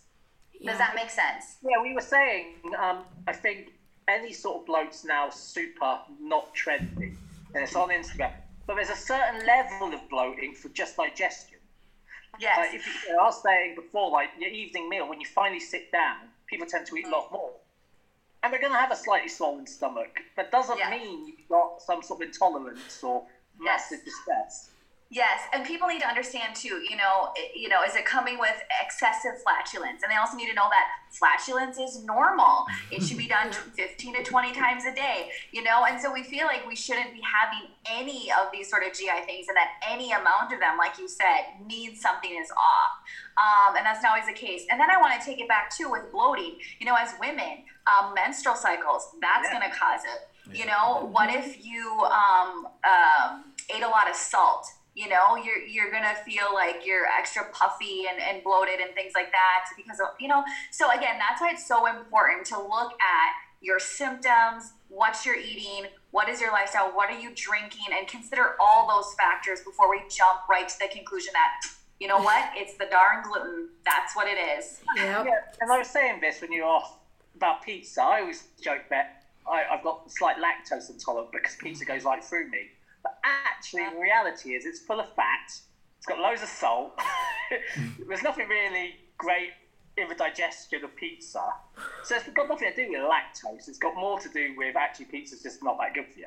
Yeah. 0.60 0.72
Does 0.72 0.80
that 0.80 0.96
make 0.96 1.10
sense? 1.10 1.58
Yeah, 1.64 1.82
we 1.82 1.94
were 1.94 2.02
saying, 2.02 2.56
um, 2.80 3.04
I 3.28 3.34
think 3.34 3.74
any 4.08 4.34
sort 4.34 4.62
of 4.62 4.66
bloat's 4.66 5.04
now 5.04 5.30
super 5.30 6.00
not 6.20 6.54
trendy. 6.56 7.16
And 7.54 7.64
it's 7.64 7.76
on 7.76 7.90
Instagram. 7.90 8.34
But 8.68 8.76
there's 8.76 8.90
a 8.90 8.96
certain 8.96 9.46
level 9.46 9.94
of 9.94 10.10
bloating 10.10 10.54
for 10.54 10.70
just 10.70 10.98
digestion. 10.98 11.60
Yes. 12.40 12.58
Like 12.58 12.74
if 12.74 12.86
you, 12.86 13.18
I 13.18 13.24
was 13.24 13.42
saying 13.42 13.76
before, 13.76 14.12
like 14.12 14.30
your 14.38 14.50
evening 14.50 14.90
meal, 14.90 15.08
when 15.08 15.22
you 15.22 15.28
finally 15.28 15.60
sit 15.60 15.92
down, 15.92 16.18
people 16.48 16.68
tend 16.68 16.86
to 16.88 16.96
eat 16.98 17.06
a 17.08 17.10
lot 17.10 17.32
more 17.32 17.52
and 18.46 18.54
they're 18.54 18.62
going 18.62 18.72
to 18.72 18.78
have 18.78 18.92
a 18.92 18.96
slightly 18.96 19.28
swollen 19.28 19.66
stomach. 19.66 20.20
That 20.38 20.52
doesn't 20.52 20.78
yeah. 20.78 20.92
mean 20.92 21.26
you've 21.26 21.50
got 21.50 21.82
some 21.82 22.04
sort 22.04 22.22
of 22.22 22.28
intolerance 22.28 23.04
or 23.04 23.26
massive 23.60 24.02
yes. 24.06 24.14
distress. 24.14 24.70
Yes, 25.12 25.42
and 25.54 25.66
people 25.66 25.88
need 25.88 26.02
to 26.02 26.08
understand 26.08 26.56
too. 26.56 26.82
You 26.90 26.98
know, 26.98 27.32
you 27.56 27.70
know, 27.70 27.84
is 27.88 27.96
it 27.96 28.06
coming 28.06 28.38
with 28.40 28.56
excessive 28.84 29.42
flatulence? 29.42 30.04
And 30.04 30.12
they 30.12 30.16
also 30.16 30.36
need 30.36 30.50
to 30.50 30.54
know 30.54 30.68
that 30.70 30.86
flatulence 31.12 31.78
is 31.78 32.04
normal. 32.04 32.66
It 32.92 33.02
should 33.04 33.18
be 33.18 33.28
done 33.28 33.52
15 33.78 34.16
to 34.16 34.24
20 34.24 34.52
times 34.52 34.84
a 34.86 34.94
day. 34.94 35.30
You 35.52 35.64
know, 35.64 35.86
and 35.88 36.02
so 36.02 36.12
we 36.12 36.24
feel 36.24 36.46
like 36.46 36.68
we 36.68 36.76
shouldn't 36.76 37.14
be 37.14 37.22
having 37.22 37.70
any 37.88 38.32
of 38.32 38.52
these 38.52 38.70
sort 38.70 38.84
of 38.84 38.94
GI 38.94 39.26
things, 39.26 39.48
and 39.48 39.56
that 39.56 39.74
any 39.90 40.12
amount 40.12 40.54
of 40.54 40.60
them, 40.60 40.78
like 40.78 41.00
you 41.00 41.08
said, 41.08 41.54
means 41.66 42.02
something 42.02 42.32
is 42.32 42.52
off. 42.52 42.94
Um, 43.38 43.78
and 43.78 43.86
that's 43.86 44.02
not 44.02 44.18
always 44.18 44.28
the 44.28 44.34
case. 44.34 44.66
And 44.70 44.80
then 44.80 44.90
I 44.90 44.98
want 44.98 45.20
to 45.20 45.26
take 45.26 45.40
it 45.40 45.48
back 45.48 45.70
too 45.76 45.90
with 45.90 46.12
bloating. 46.12 46.58
You 46.80 46.88
know, 46.88 46.96
as 47.00 47.14
women, 47.20 47.64
um, 47.88 48.14
menstrual 48.14 48.56
cycles, 48.56 49.10
that's 49.22 49.48
yeah. 49.48 49.60
going 49.60 49.72
to 49.72 49.78
cause 49.78 50.02
it. 50.04 50.54
Yeah. 50.54 50.60
You 50.60 50.66
know, 50.68 51.08
what 51.12 51.30
if 51.30 51.66
you 51.66 51.90
um, 52.06 52.68
um, 52.84 53.54
ate 53.74 53.84
a 53.84 53.88
lot 53.88 54.10
of 54.10 54.16
salt? 54.16 54.68
you 54.96 55.10
know 55.10 55.36
you're 55.36 55.60
you're 55.60 55.92
gonna 55.92 56.16
feel 56.26 56.54
like 56.54 56.86
you're 56.86 57.06
extra 57.06 57.44
puffy 57.52 58.06
and, 58.10 58.20
and 58.20 58.44
bloated 58.44 58.80
and 58.80 58.96
things 58.96 59.12
like 59.14 59.32
that 59.32 59.66
because 59.76 60.00
of 60.00 60.08
you 60.20 60.28
know 60.28 60.44
so 60.72 60.90
again 60.92 61.20
that's 61.20 61.42
why 61.42 61.52
it's 61.52 61.68
so 61.68 61.86
important 61.86 62.46
to 62.46 62.58
look 62.58 62.94
at 62.94 63.32
your 63.62 63.78
symptoms 63.78 64.74
what 64.88 65.26
you're 65.26 65.38
eating 65.38 65.86
what 66.12 66.30
is 66.30 66.40
your 66.40 66.52
lifestyle 66.52 66.88
what 66.96 67.10
are 67.10 67.20
you 67.20 67.30
drinking 67.36 67.86
and 67.98 68.08
consider 68.08 68.56
all 68.60 68.88
those 68.88 69.14
factors 69.16 69.60
before 69.62 69.90
we 69.90 70.00
jump 70.10 70.40
right 70.50 70.70
to 70.70 70.76
the 70.80 70.88
conclusion 70.88 71.34
that 71.34 71.70
you 72.00 72.08
know 72.08 72.20
what 72.20 72.50
it's 72.56 72.76
the 72.76 72.88
darn 72.90 73.22
gluten 73.24 73.70
that's 73.84 74.16
what 74.16 74.28
it 74.28 74.40
is 74.58 74.82
yep. 74.96 75.26
yeah 75.26 75.40
and 75.60 75.72
i 75.72 75.78
was 75.78 75.90
saying 75.90 76.20
this 76.22 76.42
when 76.42 76.52
you're 76.52 76.66
off 76.66 77.00
about 77.36 77.62
pizza 77.64 78.02
i 78.02 78.22
always 78.22 78.44
joke 78.62 78.84
that 78.90 79.24
I, 79.50 79.64
i've 79.72 79.84
got 79.84 80.12
slight 80.12 80.38
lactose 80.38 80.90
intolerance 80.90 81.30
because 81.32 81.56
pizza 81.56 81.86
goes 81.86 82.04
right 82.04 82.24
through 82.24 82.50
me 82.50 82.70
but 83.06 83.20
actually, 83.24 83.84
the 83.94 84.02
reality 84.02 84.56
is 84.56 84.66
it's 84.66 84.80
full 84.80 85.00
of 85.00 85.14
fat. 85.14 85.54
It's 85.98 86.08
got 86.08 86.18
loads 86.18 86.42
of 86.42 86.50
salt. 86.50 87.00
There's 88.08 88.24
nothing 88.24 88.48
really 88.48 88.96
great 89.20 89.52
in 89.96 90.10
the 90.10 90.16
digestion 90.16 90.84
of 90.84 90.96
pizza. 90.96 91.40
So 92.04 92.16
it's 92.16 92.28
got 92.30 92.50
nothing 92.50 92.72
to 92.74 92.76
do 92.76 92.92
with 92.92 93.02
lactose. 93.02 93.70
It's 93.70 93.78
got 93.78 93.96
more 93.96 94.20
to 94.20 94.30
do 94.30 94.56
with 94.58 94.76
actually 94.76 95.06
pizza's 95.06 95.44
just 95.44 95.64
not 95.64 95.78
that 95.78 95.94
good 95.94 96.08
for 96.12 96.20
you. 96.20 96.26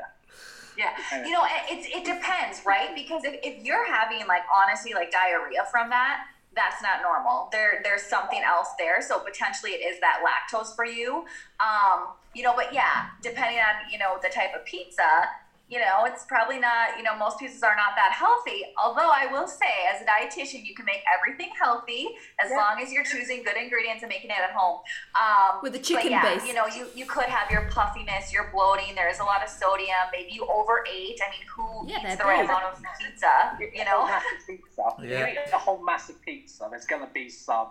Yeah, 0.78 0.94
you 1.24 1.32
know, 1.32 1.42
it, 1.68 1.84
it 1.84 2.04
depends, 2.04 2.62
right? 2.64 2.94
Because 2.94 3.24
if, 3.24 3.34
if 3.42 3.64
you're 3.64 3.84
having 3.84 4.24
like 4.28 4.42
honestly 4.56 4.94
like 4.94 5.10
diarrhea 5.10 5.66
from 5.72 5.90
that, 5.90 6.26
that's 6.58 6.82
not 6.82 7.00
normal. 7.02 7.48
There, 7.52 7.80
there's 7.84 8.02
something 8.02 8.42
else 8.42 8.68
there. 8.78 9.00
So 9.00 9.20
potentially 9.20 9.72
it 9.72 9.86
is 9.86 10.00
that 10.00 10.18
lactose 10.26 10.74
for 10.74 10.84
you. 10.84 11.24
Um, 11.62 12.18
you 12.34 12.42
know, 12.42 12.54
but 12.54 12.74
yeah, 12.74 13.14
depending 13.22 13.58
on 13.58 13.90
you 13.90 13.98
know 13.98 14.18
the 14.20 14.28
type 14.28 14.50
of 14.54 14.64
pizza, 14.64 15.30
you 15.68 15.78
know, 15.78 16.04
it's 16.06 16.24
probably 16.24 16.58
not, 16.58 16.96
you 16.96 17.02
know, 17.02 17.14
most 17.16 17.38
pizzas 17.38 17.62
are 17.62 17.76
not 17.76 17.92
that 17.96 18.12
healthy. 18.12 18.64
Although 18.82 19.10
I 19.12 19.28
will 19.30 19.46
say, 19.46 19.84
as 19.92 20.00
a 20.00 20.06
dietitian, 20.08 20.64
you 20.64 20.74
can 20.74 20.86
make 20.86 21.04
everything 21.12 21.50
healthy 21.60 22.08
as 22.42 22.50
yeah. 22.50 22.56
long 22.56 22.82
as 22.82 22.90
you're 22.90 23.04
choosing 23.04 23.42
good 23.42 23.56
ingredients 23.56 24.02
and 24.02 24.08
making 24.08 24.30
it 24.30 24.40
at 24.40 24.52
home. 24.56 24.80
Um, 25.12 25.60
With 25.62 25.74
the 25.74 25.78
chicken 25.78 26.10
yeah, 26.10 26.22
base. 26.22 26.46
You 26.46 26.54
know, 26.54 26.66
you, 26.66 26.86
you 26.94 27.04
could 27.04 27.26
have 27.26 27.50
your 27.50 27.68
puffiness, 27.70 28.32
your 28.32 28.50
bloating. 28.50 28.94
There 28.94 29.10
is 29.10 29.20
a 29.20 29.24
lot 29.24 29.42
of 29.42 29.50
sodium. 29.50 30.08
Maybe 30.10 30.32
you 30.32 30.48
overate. 30.48 31.20
I 31.20 31.28
mean, 31.36 31.44
who 31.54 31.86
yeah, 31.86 32.00
eats 32.00 32.16
the 32.16 32.24
right 32.24 32.44
amount 32.44 32.64
of 32.64 32.82
pizza? 32.98 33.58
You 33.60 33.84
know? 33.84 34.08
pizza. 34.46 34.82
Yeah. 35.02 35.26
You 35.26 35.32
eat 35.32 35.52
a 35.52 35.58
whole 35.58 35.84
massive 35.84 36.20
pizza, 36.24 36.66
there's 36.70 36.86
going 36.86 37.06
to 37.06 37.12
be 37.12 37.28
some. 37.28 37.68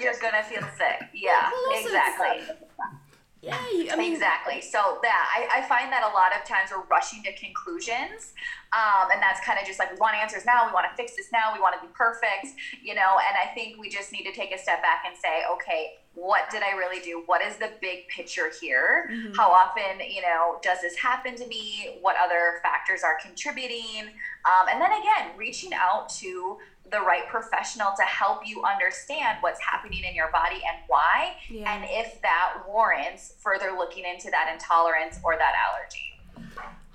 You're 0.00 0.14
going 0.20 0.34
to 0.34 0.42
feel 0.44 0.62
sick. 0.78 1.08
Yeah, 1.12 1.50
exactly. 1.72 2.54
Yeah, 3.44 3.92
I 3.92 3.96
mean, 3.96 4.12
exactly. 4.12 4.60
So 4.60 4.98
that 5.02 5.28
I, 5.36 5.60
I 5.60 5.68
find 5.68 5.92
that 5.92 6.02
a 6.02 6.12
lot 6.14 6.32
of 6.34 6.48
times 6.48 6.70
we're 6.70 6.84
rushing 6.90 7.22
to 7.24 7.32
conclusions, 7.34 8.32
um, 8.72 9.10
and 9.12 9.20
that's 9.20 9.40
kind 9.44 9.58
of 9.58 9.66
just 9.66 9.78
like 9.78 9.92
we 9.92 9.98
want 9.98 10.16
answers 10.16 10.46
now. 10.46 10.66
We 10.66 10.72
want 10.72 10.86
to 10.90 10.96
fix 10.96 11.16
this 11.16 11.30
now. 11.32 11.52
We 11.52 11.60
want 11.60 11.74
to 11.78 11.86
be 11.86 11.92
perfect, 11.92 12.56
you 12.82 12.94
know. 12.94 13.20
And 13.20 13.36
I 13.36 13.52
think 13.54 13.78
we 13.78 13.88
just 13.88 14.12
need 14.12 14.24
to 14.24 14.32
take 14.32 14.54
a 14.54 14.58
step 14.58 14.80
back 14.82 15.04
and 15.06 15.16
say, 15.16 15.42
okay, 15.52 16.00
what 16.14 16.48
did 16.50 16.62
I 16.62 16.76
really 16.76 17.00
do? 17.00 17.22
What 17.26 17.42
is 17.42 17.56
the 17.56 17.70
big 17.80 18.08
picture 18.08 18.50
here? 18.60 19.10
Mm-hmm. 19.12 19.34
How 19.34 19.50
often, 19.50 20.00
you 20.08 20.22
know, 20.22 20.58
does 20.62 20.80
this 20.80 20.96
happen 20.96 21.34
to 21.36 21.46
me? 21.46 21.98
What 22.00 22.16
other 22.22 22.60
factors 22.62 23.02
are 23.02 23.18
contributing? 23.20 24.08
Um, 24.46 24.68
and 24.70 24.80
then 24.80 24.92
again, 24.92 25.36
reaching 25.36 25.74
out 25.74 26.08
to 26.20 26.58
the 26.90 27.00
right 27.00 27.26
professional 27.28 27.92
to 27.96 28.02
help 28.02 28.46
you 28.46 28.62
understand 28.62 29.38
what's 29.40 29.60
happening 29.60 30.04
in 30.04 30.14
your 30.14 30.30
body 30.30 30.56
and 30.56 30.78
why, 30.86 31.34
yeah. 31.48 31.74
and 31.74 31.84
if 31.88 32.20
that 32.22 32.62
warrants 32.68 33.34
further 33.40 33.72
looking 33.76 34.04
into 34.04 34.30
that 34.30 34.52
intolerance 34.52 35.18
or 35.24 35.36
that 35.36 35.54
allergy. 35.66 36.10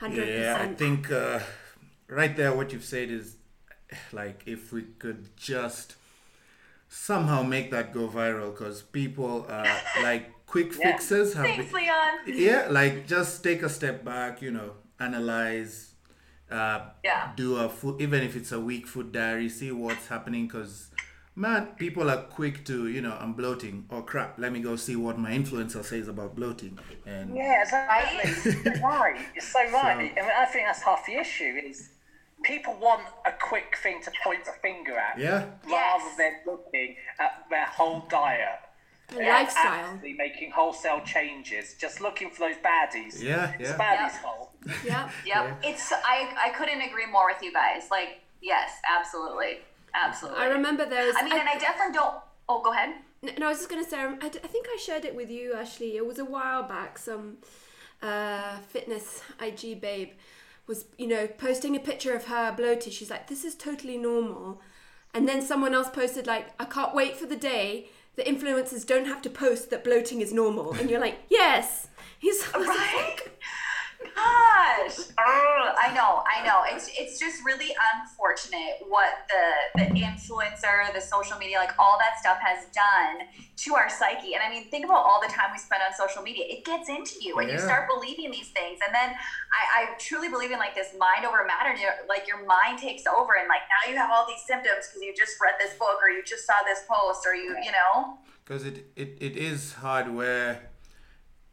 100%. 0.01 0.39
Yeah, 0.39 0.57
I 0.61 0.73
think 0.73 1.11
uh, 1.11 1.39
right 2.07 2.35
there, 2.35 2.53
what 2.53 2.71
you've 2.71 2.85
said 2.85 3.09
is 3.09 3.35
like 4.13 4.43
if 4.45 4.71
we 4.71 4.83
could 4.99 5.35
just 5.35 5.95
somehow 6.87 7.43
make 7.43 7.71
that 7.71 7.93
go 7.93 8.07
viral 8.07 8.51
because 8.51 8.81
people 8.81 9.45
are 9.49 9.65
like 10.01 10.31
quick 10.45 10.73
yeah. 10.77 10.91
fixes 10.91 11.33
have 11.33 11.45
Thanks, 11.45 11.71
been, 11.71 11.81
Leon. 11.83 12.13
yeah 12.25 12.67
like 12.69 13.07
just 13.07 13.43
take 13.43 13.61
a 13.61 13.69
step 13.69 14.03
back 14.03 14.41
you 14.41 14.49
know 14.49 14.71
analyze 14.99 15.88
uh, 16.51 16.81
yeah. 17.03 17.31
do 17.35 17.57
a 17.57 17.69
food, 17.69 18.01
even 18.01 18.23
if 18.23 18.35
it's 18.35 18.51
a 18.51 18.59
week 18.59 18.87
food 18.87 19.11
diary, 19.11 19.49
see 19.49 19.71
what's 19.71 20.07
happening 20.07 20.47
because 20.47 20.89
man, 21.35 21.67
people 21.77 22.09
are 22.09 22.23
quick 22.23 22.65
to, 22.65 22.87
you 22.87 23.01
know, 23.01 23.17
I'm 23.19 23.33
bloating. 23.33 23.85
Oh 23.89 24.01
crap, 24.01 24.37
let 24.37 24.51
me 24.51 24.59
go 24.59 24.75
see 24.75 24.95
what 24.95 25.17
my 25.17 25.31
influencer 25.31 25.83
says 25.83 26.07
about 26.07 26.35
bloating. 26.35 26.77
And 27.05 27.35
yeah, 27.35 27.63
exactly. 27.63 28.81
right, 28.83 29.19
you're 29.33 29.41
so 29.41 29.59
right. 29.59 29.71
So, 29.71 29.77
I, 29.77 29.97
mean, 29.97 30.11
I 30.37 30.45
think 30.45 30.65
that's 30.65 30.81
half 30.81 31.05
the 31.05 31.13
issue 31.13 31.59
is 31.65 31.89
people 32.43 32.75
want 32.81 33.03
a 33.25 33.31
quick 33.31 33.77
thing 33.81 34.01
to 34.03 34.11
point 34.23 34.41
a 34.47 34.59
finger 34.59 34.97
at, 34.97 35.17
yeah, 35.17 35.45
rather 35.69 36.03
yes. 36.03 36.17
than 36.17 36.33
looking 36.45 36.95
at 37.19 37.45
their 37.49 37.65
whole 37.65 38.05
diet 38.09 38.59
lifestyle. 39.15 39.93
Actually 39.93 40.13
making 40.13 40.51
wholesale 40.51 41.01
changes, 41.01 41.75
just 41.79 42.01
looking 42.01 42.29
for 42.29 42.49
those 42.49 42.57
baddies. 42.57 43.21
Yeah, 43.21 43.29
yeah. 43.29 43.55
It's 43.59 43.71
baddies 43.71 44.13
yep. 44.13 44.23
hole. 44.23 44.48
Yep. 44.65 44.75
yep. 44.85 45.09
Yeah. 45.25 45.55
It's 45.63 45.91
I 45.91 46.33
I 46.37 46.49
couldn't 46.49 46.81
agree 46.81 47.05
more 47.05 47.27
with 47.27 47.41
you 47.41 47.53
guys. 47.53 47.87
Like, 47.89 48.21
yes, 48.41 48.71
absolutely. 48.89 49.59
Absolutely. 49.93 50.41
I 50.41 50.47
remember 50.47 50.85
there 50.85 51.05
was 51.07 51.15
I 51.17 51.23
mean, 51.23 51.33
I, 51.33 51.39
and 51.39 51.49
I 51.49 51.57
definitely 51.57 51.93
don't 51.93 52.15
Oh, 52.49 52.61
go 52.63 52.73
ahead. 52.73 52.95
No, 53.21 53.45
I 53.45 53.49
was 53.49 53.59
just 53.59 53.69
going 53.69 53.83
to 53.83 53.89
say, 53.89 53.97
I, 53.97 54.15
I 54.25 54.29
think 54.47 54.65
I 54.67 54.77
shared 54.83 55.05
it 55.05 55.15
with 55.15 55.29
you, 55.29 55.53
Ashley. 55.53 55.97
It 55.97 56.05
was 56.05 56.17
a 56.17 56.25
while 56.25 56.63
back. 56.63 56.97
Some 56.97 57.37
uh, 58.01 58.57
fitness 58.67 59.21
IG 59.39 59.79
babe 59.79 60.09
was, 60.65 60.85
you 60.97 61.05
know, 61.05 61.27
posting 61.27 61.75
a 61.75 61.79
picture 61.79 62.15
of 62.15 62.25
her 62.25 62.51
bloated. 62.51 62.91
She's 62.91 63.11
like, 63.11 63.27
this 63.27 63.45
is 63.45 63.53
totally 63.53 63.97
normal. 63.97 64.61
And 65.13 65.27
then 65.27 65.43
someone 65.43 65.75
else 65.75 65.89
posted, 65.89 66.25
like, 66.25 66.47
I 66.59 66.65
can't 66.65 66.95
wait 66.95 67.17
for 67.17 67.27
the 67.27 67.35
day 67.35 67.89
the 68.15 68.23
influencers 68.23 68.85
don't 68.85 69.05
have 69.05 69.21
to 69.21 69.29
post 69.29 69.69
that 69.69 69.83
bloating 69.83 70.19
is 70.21 70.33
normal, 70.33 70.73
and 70.73 70.89
you're 70.89 70.99
like, 70.99 71.19
yes. 71.29 71.87
He's 72.19 72.43
Right. 72.53 73.17
Gosh, 73.99 75.11
Ugh, 75.19 75.75
I 75.75 75.91
know, 75.93 76.23
I 76.23 76.45
know. 76.45 76.63
It's 76.71 76.89
it's 76.97 77.19
just 77.19 77.43
really 77.43 77.75
unfortunate 77.93 78.79
what 78.87 79.27
the 79.27 79.83
the 79.83 79.99
influencer, 79.99 80.87
the 80.93 81.01
social 81.01 81.37
media, 81.37 81.57
like 81.57 81.75
all 81.77 81.99
that 81.99 82.19
stuff 82.19 82.39
has 82.39 82.63
done 82.71 83.27
to 83.57 83.75
our 83.75 83.89
psyche. 83.89 84.35
And 84.35 84.43
I 84.43 84.49
mean, 84.49 84.71
think 84.71 84.85
about 84.85 85.03
all 85.03 85.19
the 85.19 85.27
time 85.27 85.51
we 85.51 85.59
spend 85.59 85.83
on 85.83 85.91
social 85.93 86.23
media. 86.23 86.45
It 86.47 86.63
gets 86.63 86.87
into 86.87 87.19
you, 87.19 87.39
and 87.39 87.51
you 87.51 87.59
start 87.59 87.89
believing 87.91 88.31
these 88.31 88.49
things. 88.55 88.79
And 88.85 88.95
then 88.95 89.11
I, 89.51 89.63
I 89.75 89.97
truly 89.99 90.29
believe 90.29 90.51
in 90.51 90.59
like 90.59 90.75
this 90.75 90.95
mind 90.97 91.25
over 91.25 91.43
matter. 91.43 91.71
And 91.71 91.79
like 92.07 92.25
your 92.25 92.45
mind 92.45 92.79
takes 92.79 93.03
over, 93.05 93.35
and 93.35 93.49
like 93.49 93.67
now 93.67 93.91
you 93.91 93.97
have 93.97 94.09
all 94.11 94.25
these 94.27 94.43
symptoms 94.47 94.87
because 94.87 95.03
you 95.03 95.13
just 95.15 95.35
read 95.43 95.55
this 95.59 95.75
book, 95.77 95.99
or 96.01 96.09
you 96.09 96.23
just 96.23 96.47
saw 96.47 96.55
this 96.65 96.87
post, 96.87 97.27
or 97.27 97.35
you 97.35 97.51
you 97.59 97.71
know. 97.75 98.17
because 98.45 98.63
it, 98.63 98.87
it, 98.95 99.17
it 99.19 99.35
is 99.35 99.73
hard 99.73 100.13
where 100.13 100.69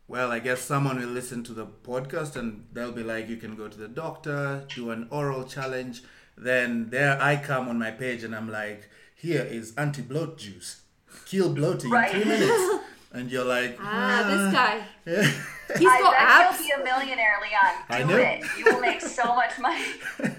well 0.09 0.31
i 0.33 0.39
guess 0.39 0.61
someone 0.61 0.99
will 0.99 1.09
listen 1.09 1.43
to 1.43 1.53
the 1.53 1.67
podcast 1.67 2.37
and 2.37 2.67
they'll 2.73 2.93
be 2.93 3.03
like 3.03 3.29
you 3.29 3.37
can 3.37 3.55
go 3.57 3.69
to 3.69 3.79
the 3.79 3.89
doctor 3.89 4.65
do 4.75 4.91
an 4.91 5.07
oral 5.11 5.45
challenge 5.45 6.03
then 6.37 6.89
there 6.91 7.21
i 7.21 7.37
come 7.37 7.69
on 7.69 7.79
my 7.79 7.91
page 7.91 8.23
and 8.25 8.35
i'm 8.35 8.51
like 8.51 8.89
here 9.15 9.43
is 9.43 9.75
anti-bloat 9.77 10.39
juice 10.39 10.83
kill 11.27 11.53
bloating 11.53 11.91
Right. 11.91 12.15
in 12.15 12.23
three 12.23 12.31
minutes 12.31 12.85
and 13.13 13.31
you're 13.31 13.45
like 13.45 13.79
ah, 13.81 14.25
this 14.29 14.53
guy. 14.53 14.85
yeah. 15.07 15.23
He's 15.79 15.89
I 15.89 16.01
got 16.01 16.13
bet 16.13 16.21
abs. 16.23 16.59
you'll 16.61 16.77
be 16.77 16.83
a 16.83 16.85
millionaire, 16.85 17.37
Leon. 17.43 17.75
I 17.89 18.03
Do 18.03 18.07
know. 18.09 18.17
it. 18.19 18.45
You 18.57 18.65
will 18.67 18.81
make 18.81 19.01
so 19.01 19.35
much 19.35 19.59
money. 19.59 19.85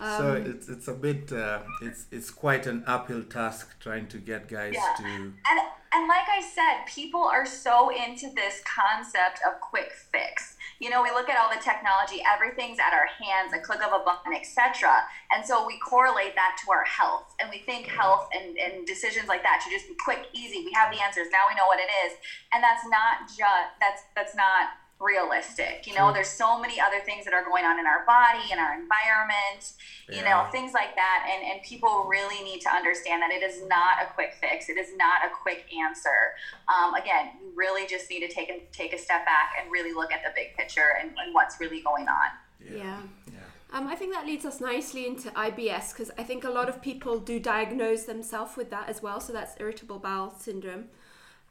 so 0.00 0.34
it's 0.34 0.68
it's 0.68 0.88
a 0.88 0.94
bit 0.94 1.32
uh, 1.32 1.60
it's 1.82 2.06
it's 2.10 2.30
quite 2.30 2.66
an 2.66 2.84
uphill 2.86 3.22
task 3.24 3.78
trying 3.80 4.06
to 4.08 4.18
get 4.18 4.48
guys 4.48 4.74
Yeah. 4.74 4.94
to 4.98 5.04
And 5.04 5.60
and 5.90 6.06
like 6.06 6.28
I 6.28 6.42
said, 6.42 6.84
people 6.86 7.22
are 7.24 7.46
so 7.46 7.88
into 7.90 8.28
this 8.34 8.62
concept 8.64 9.40
of 9.46 9.58
quick 9.60 9.90
fix. 10.12 10.56
You 10.80 10.90
know, 10.90 11.02
we 11.02 11.10
look 11.10 11.28
at 11.28 11.36
all 11.40 11.48
the 11.48 11.60
technology, 11.62 12.22
everything's 12.22 12.78
at 12.78 12.92
our 12.92 13.08
hands, 13.18 13.52
a 13.52 13.58
click 13.58 13.82
of 13.82 13.92
a 13.92 14.04
button, 14.04 14.32
etc. 14.34 15.02
And 15.32 15.44
so 15.44 15.66
we 15.66 15.78
correlate 15.80 16.34
that 16.36 16.60
to 16.64 16.70
our 16.70 16.84
health. 16.84 17.34
And 17.40 17.50
we 17.50 17.60
think 17.60 17.86
health 17.86 18.28
and, 18.36 18.56
and 18.58 18.86
decisions 18.86 19.26
like 19.28 19.42
that 19.42 19.60
should 19.64 19.72
just 19.72 19.88
be 19.88 19.96
quick, 20.04 20.26
easy. 20.34 20.62
We 20.64 20.72
have 20.72 20.92
the 20.92 21.00
answers. 21.02 21.28
Now 21.32 21.48
we 21.48 21.56
know 21.56 21.66
what 21.66 21.80
it 21.80 21.90
is. 22.06 22.12
And 22.52 22.62
that's 22.62 22.86
not 22.86 23.26
just 23.26 23.68
that's 23.80 24.02
that's 24.14 24.36
not 24.36 24.76
realistic. 25.00 25.86
You 25.86 25.94
know, 25.94 26.06
True. 26.06 26.14
there's 26.14 26.28
so 26.28 26.60
many 26.60 26.80
other 26.80 27.00
things 27.04 27.24
that 27.24 27.34
are 27.34 27.44
going 27.44 27.64
on 27.64 27.78
in 27.78 27.86
our 27.86 28.04
body, 28.04 28.50
in 28.52 28.58
our 28.58 28.74
environment, 28.74 29.72
you 30.10 30.22
know, 30.22 30.46
things 30.50 30.72
like 30.74 30.94
that. 30.96 31.28
And, 31.30 31.52
and 31.52 31.62
people 31.62 32.06
really 32.08 32.42
need 32.42 32.60
to 32.62 32.70
understand 32.70 33.22
that 33.22 33.30
it 33.30 33.42
is 33.42 33.62
not 33.68 34.02
a 34.02 34.12
quick 34.14 34.34
fix. 34.40 34.68
It 34.68 34.76
is 34.76 34.96
not 34.96 35.24
a 35.24 35.30
quick 35.30 35.66
answer. 35.72 36.34
Um, 36.66 36.94
again, 36.94 37.30
you 37.40 37.52
really 37.54 37.86
just 37.86 38.10
need 38.10 38.26
to 38.26 38.32
take 38.32 38.48
a, 38.48 38.62
take 38.72 38.92
a 38.92 38.98
step 38.98 39.24
back 39.24 39.52
and 39.60 39.70
really 39.70 39.92
look 39.92 40.12
at 40.12 40.22
the 40.24 40.30
big 40.34 40.56
picture 40.56 40.96
and, 41.00 41.10
and 41.10 41.32
what's 41.34 41.60
really 41.60 41.80
going 41.80 42.08
on. 42.08 42.30
Yeah. 42.60 43.00
yeah 43.30 43.38
Um, 43.72 43.86
I 43.86 43.94
think 43.94 44.12
that 44.14 44.26
leads 44.26 44.44
us 44.44 44.60
nicely 44.60 45.06
into 45.06 45.30
IBS 45.30 45.92
because 45.92 46.10
I 46.18 46.24
think 46.24 46.42
a 46.42 46.50
lot 46.50 46.68
of 46.68 46.82
people 46.82 47.20
do 47.20 47.38
diagnose 47.38 48.04
themselves 48.04 48.56
with 48.56 48.70
that 48.70 48.88
as 48.88 49.00
well. 49.00 49.20
So 49.20 49.32
that's 49.32 49.54
irritable 49.60 50.00
bowel 50.00 50.34
syndrome. 50.38 50.86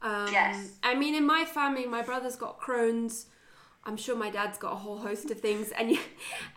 Um, 0.01 0.31
Yes. 0.31 0.73
I 0.83 0.95
mean, 0.95 1.15
in 1.15 1.25
my 1.25 1.45
family, 1.45 1.85
my 1.85 2.01
brother's 2.01 2.35
got 2.35 2.59
Crohn's. 2.59 3.27
I'm 3.87 3.97
sure 3.97 4.15
my 4.15 4.29
dad's 4.29 4.57
got 4.57 4.73
a 4.73 4.75
whole 4.75 4.99
host 4.99 5.31
of 5.31 5.39
things, 5.39 5.71
and 5.71 5.91
you- 5.91 5.99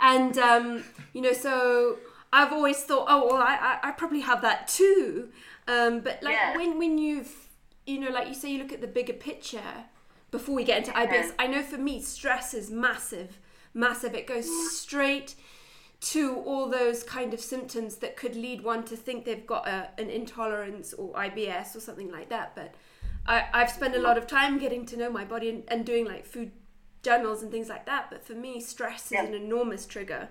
and 0.00 0.36
um, 0.38 0.84
you 1.14 1.22
know, 1.22 1.32
so 1.32 1.96
I've 2.32 2.52
always 2.52 2.82
thought, 2.84 3.06
oh 3.08 3.26
well, 3.26 3.36
I 3.42 3.78
I, 3.82 3.88
I 3.88 3.90
probably 3.92 4.20
have 4.20 4.42
that 4.42 4.68
too. 4.68 5.30
Um, 5.68 6.00
but 6.00 6.22
like 6.22 6.34
Yeah. 6.34 6.56
when 6.56 6.78
when 6.78 6.98
you've 6.98 7.32
you 7.86 7.98
know, 8.00 8.10
like 8.10 8.28
you 8.28 8.34
say, 8.34 8.50
you 8.52 8.58
look 8.62 8.72
at 8.72 8.80
the 8.80 8.86
bigger 8.86 9.14
picture 9.14 9.72
before 10.30 10.54
we 10.54 10.64
get 10.64 10.78
into 10.78 10.92
IBS. 10.92 11.32
I 11.38 11.46
know 11.48 11.62
for 11.62 11.78
me, 11.78 12.00
stress 12.02 12.54
is 12.54 12.70
massive, 12.70 13.38
massive. 13.74 14.14
It 14.14 14.26
goes 14.28 14.46
straight 14.78 15.34
to 16.00 16.36
all 16.46 16.68
those 16.68 17.02
kind 17.02 17.34
of 17.34 17.40
symptoms 17.40 17.96
that 17.96 18.16
could 18.16 18.34
lead 18.36 18.62
one 18.62 18.84
to 18.84 18.96
think 18.96 19.24
they've 19.24 19.46
got 19.46 19.66
a, 19.68 19.88
an 19.98 20.08
intolerance 20.08 20.92
or 20.94 21.12
IBS 21.14 21.74
or 21.76 21.80
something 21.80 22.10
like 22.12 22.28
that. 22.30 22.54
But 22.54 22.74
I, 23.26 23.46
I've 23.52 23.70
spent 23.70 23.94
a 23.96 23.98
lot 23.98 24.16
of 24.16 24.26
time 24.26 24.58
getting 24.58 24.86
to 24.86 24.96
know 24.96 25.10
my 25.10 25.24
body 25.24 25.48
and, 25.50 25.64
and 25.68 25.84
doing 25.84 26.06
like 26.06 26.24
food 26.24 26.52
journals 27.02 27.42
and 27.42 27.50
things 27.50 27.68
like 27.68 27.86
that. 27.86 28.10
But 28.10 28.24
for 28.24 28.34
me, 28.34 28.60
stress 28.60 29.10
Yeah. 29.10 29.22
is 29.22 29.28
an 29.28 29.34
enormous 29.34 29.86
trigger. 29.86 30.28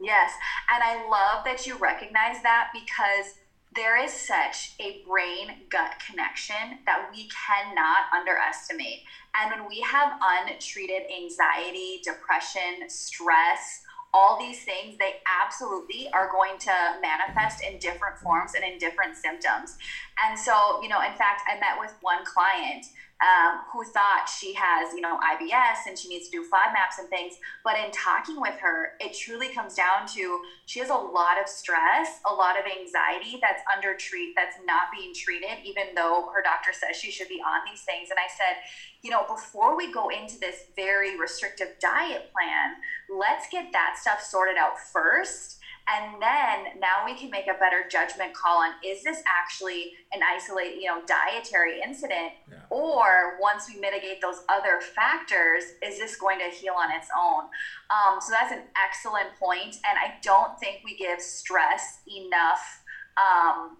Yes, 0.00 0.32
and 0.72 0.82
I 0.82 1.08
love 1.08 1.44
that 1.44 1.66
you 1.66 1.76
recognize 1.76 2.42
that 2.42 2.70
because 2.72 3.34
there 3.74 3.96
is 3.96 4.12
such 4.12 4.74
a 4.78 5.02
brain 5.06 5.66
gut 5.68 6.00
connection 6.06 6.78
that 6.86 7.10
we 7.12 7.28
cannot 7.28 8.12
underestimate. 8.12 9.04
And 9.34 9.50
when 9.50 9.68
we 9.68 9.80
have 9.80 10.18
untreated 10.22 11.02
anxiety, 11.10 12.00
depression, 12.04 12.88
stress, 12.88 13.82
all 14.12 14.38
these 14.38 14.62
things, 14.64 14.96
they 14.98 15.20
absolutely 15.42 16.08
are 16.12 16.30
going 16.30 16.56
to 16.56 16.72
manifest 17.02 17.64
in 17.64 17.78
different 17.80 18.16
forms 18.18 18.54
and 18.54 18.62
in 18.62 18.78
different 18.78 19.16
symptoms. 19.16 19.76
And 20.24 20.38
so, 20.38 20.80
you 20.80 20.88
know, 20.88 21.00
in 21.00 21.14
fact, 21.14 21.42
I 21.48 21.58
met 21.58 21.80
with 21.80 21.92
one 22.00 22.24
client 22.24 22.86
um, 23.24 23.60
who 23.72 23.84
thought 23.84 24.28
she 24.28 24.52
has, 24.52 24.92
you 24.92 25.00
know, 25.00 25.16
IBS 25.16 25.88
and 25.88 25.98
she 25.98 26.08
needs 26.08 26.28
to 26.28 26.36
do 26.36 26.44
FODMAPs 26.44 26.98
and 26.98 27.08
things. 27.08 27.34
But 27.64 27.78
in 27.78 27.90
talking 27.90 28.40
with 28.40 28.58
her, 28.60 28.92
it 29.00 29.16
truly 29.16 29.48
comes 29.48 29.74
down 29.74 30.06
to 30.14 30.40
she 30.66 30.80
has 30.80 30.90
a 30.90 30.94
lot 30.94 31.40
of 31.40 31.48
stress, 31.48 32.20
a 32.28 32.34
lot 32.34 32.58
of 32.58 32.66
anxiety 32.66 33.38
that's 33.40 33.62
under 33.74 33.94
treat, 33.94 34.34
that's 34.36 34.56
not 34.66 34.88
being 34.92 35.14
treated, 35.14 35.64
even 35.64 35.94
though 35.96 36.28
her 36.34 36.42
doctor 36.42 36.72
says 36.72 36.96
she 36.96 37.10
should 37.10 37.28
be 37.28 37.40
on 37.40 37.64
these 37.64 37.82
things. 37.82 38.10
And 38.10 38.18
I 38.18 38.28
said, 38.28 38.60
you 39.02 39.10
know, 39.10 39.24
before 39.26 39.76
we 39.76 39.90
go 39.90 40.08
into 40.08 40.38
this 40.38 40.64
very 40.76 41.18
restrictive 41.18 41.68
diet 41.80 42.28
plan, 42.32 42.76
let's 43.08 43.46
get 43.50 43.72
that 43.72 43.96
stuff 43.96 44.20
sorted 44.20 44.56
out 44.58 44.78
first. 44.92 45.60
And 45.86 46.14
then 46.20 46.80
now 46.80 47.04
we 47.04 47.14
can 47.14 47.30
make 47.30 47.46
a 47.46 47.58
better 47.58 47.84
judgment 47.90 48.32
call 48.32 48.62
on 48.62 48.72
is 48.84 49.02
this 49.02 49.22
actually 49.26 49.92
an 50.12 50.20
isolated, 50.22 50.80
you 50.80 50.86
know, 50.86 51.02
dietary 51.06 51.82
incident? 51.82 52.32
Yeah. 52.50 52.56
Or 52.70 53.36
once 53.38 53.68
we 53.68 53.78
mitigate 53.78 54.22
those 54.22 54.44
other 54.48 54.80
factors, 54.80 55.64
is 55.82 55.98
this 55.98 56.16
going 56.16 56.38
to 56.38 56.46
heal 56.46 56.74
on 56.74 56.90
its 56.90 57.08
own? 57.16 57.44
Um, 57.90 58.20
so 58.20 58.32
that's 58.32 58.52
an 58.52 58.62
excellent 58.82 59.36
point, 59.38 59.76
and 59.84 59.98
I 59.98 60.14
don't 60.22 60.58
think 60.58 60.80
we 60.84 60.96
give 60.96 61.20
stress 61.20 62.00
enough 62.08 62.82
um, 63.16 63.76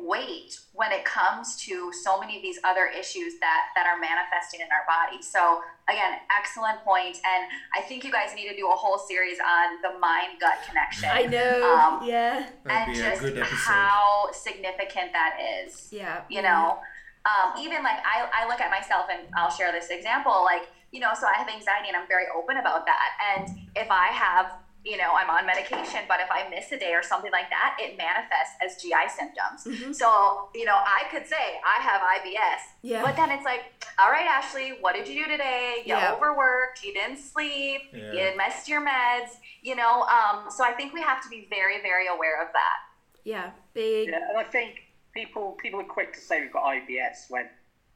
weight 0.00 0.58
when 0.72 0.92
it 0.92 1.04
comes 1.04 1.56
to 1.66 1.92
so 1.92 2.20
many 2.20 2.36
of 2.36 2.42
these 2.42 2.58
other 2.64 2.86
issues 2.86 3.38
that 3.40 3.66
that 3.74 3.86
are 3.86 3.98
manifesting 3.98 4.60
in 4.60 4.68
our 4.70 4.86
body. 4.86 5.22
So 5.22 5.60
again, 5.90 6.18
excellent 6.30 6.80
point, 6.84 7.16
and 7.24 7.50
I 7.76 7.80
think 7.82 8.04
you 8.04 8.12
guys 8.12 8.34
need 8.34 8.48
to 8.48 8.56
do 8.56 8.68
a 8.68 8.74
whole 8.76 8.98
series 8.98 9.38
on 9.40 9.82
the 9.82 9.98
mind 9.98 10.38
gut 10.40 10.58
connection. 10.68 11.08
I 11.12 11.22
know. 11.26 11.74
Um, 11.74 12.08
yeah. 12.08 12.46
That'd 12.64 12.88
and 12.88 12.92
be 12.94 13.00
a 13.00 13.10
just 13.10 13.20
good 13.22 13.38
episode. 13.38 13.56
how 13.56 14.28
significant 14.32 15.12
that 15.12 15.38
is 15.64 15.88
Yeah. 15.90 16.22
you 16.28 16.42
know 16.42 16.78
um, 17.26 17.58
even 17.60 17.82
like 17.82 17.98
I, 18.06 18.28
I 18.44 18.48
look 18.48 18.60
at 18.60 18.70
myself 18.70 19.06
and 19.10 19.28
i'll 19.36 19.50
share 19.50 19.72
this 19.72 19.88
example 19.90 20.44
like 20.44 20.68
you 20.92 21.00
know 21.00 21.10
so 21.18 21.26
i 21.26 21.34
have 21.34 21.48
anxiety 21.48 21.88
and 21.88 21.96
i'm 21.96 22.06
very 22.08 22.24
open 22.36 22.56
about 22.56 22.86
that 22.86 23.10
and 23.36 23.58
if 23.76 23.90
i 23.90 24.06
have 24.08 24.52
you 24.84 24.96
know 24.96 25.10
i'm 25.14 25.28
on 25.28 25.44
medication 25.44 26.00
but 26.06 26.20
if 26.20 26.28
i 26.30 26.48
miss 26.48 26.70
a 26.72 26.78
day 26.78 26.92
or 26.94 27.02
something 27.02 27.32
like 27.32 27.50
that 27.50 27.76
it 27.80 27.96
manifests 27.98 28.54
as 28.64 28.80
gi 28.80 28.92
symptoms 29.08 29.64
Mhm. 29.66 29.94
so 29.94 30.48
you 30.54 30.64
know 30.64 30.76
i 30.76 31.02
could 31.10 31.26
say 31.26 31.58
i 31.66 31.80
have 31.82 32.00
ibs 32.00 32.62
Yeah. 32.82 33.02
but 33.02 33.16
then 33.16 33.30
it's 33.30 33.44
like 33.44 33.62
all 33.98 34.10
right 34.10 34.26
ashley 34.26 34.78
what 34.80 34.94
did 34.94 35.08
you 35.08 35.24
do 35.24 35.30
today 35.32 35.82
you 35.84 35.94
Yeah. 35.96 36.12
overworked 36.14 36.84
you 36.84 36.92
didn't 36.94 37.18
sleep 37.18 37.82
Yeah. 37.92 38.12
you 38.12 38.36
missed 38.36 38.68
your 38.68 38.80
meds 38.80 39.30
you 39.62 39.74
know 39.74 40.02
um, 40.02 40.48
so 40.50 40.64
i 40.64 40.72
think 40.72 40.92
we 40.94 41.02
have 41.02 41.20
to 41.22 41.28
be 41.28 41.46
very 41.50 41.82
very 41.82 42.06
aware 42.06 42.40
of 42.40 42.48
that 42.52 42.78
Yeah. 43.24 43.50
Big. 43.74 44.08
Yeah, 44.08 44.28
and 44.30 44.38
I 44.38 44.44
think 44.44 44.70
people 45.12 45.52
people 45.62 45.80
are 45.80 45.84
quick 45.98 46.12
to 46.14 46.20
say 46.20 46.40
we've 46.40 46.52
got 46.52 46.64
IBS 46.64 47.28
when 47.28 47.48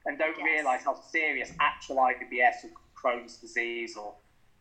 and 0.04 0.18
don't 0.18 0.36
Yes. 0.36 0.44
realise 0.44 0.82
how 0.84 0.94
serious 0.94 1.52
actual 1.60 1.96
IBS 2.10 2.56
or 2.64 2.70
Crohn's 2.98 3.36
disease 3.36 3.96
or 3.96 4.14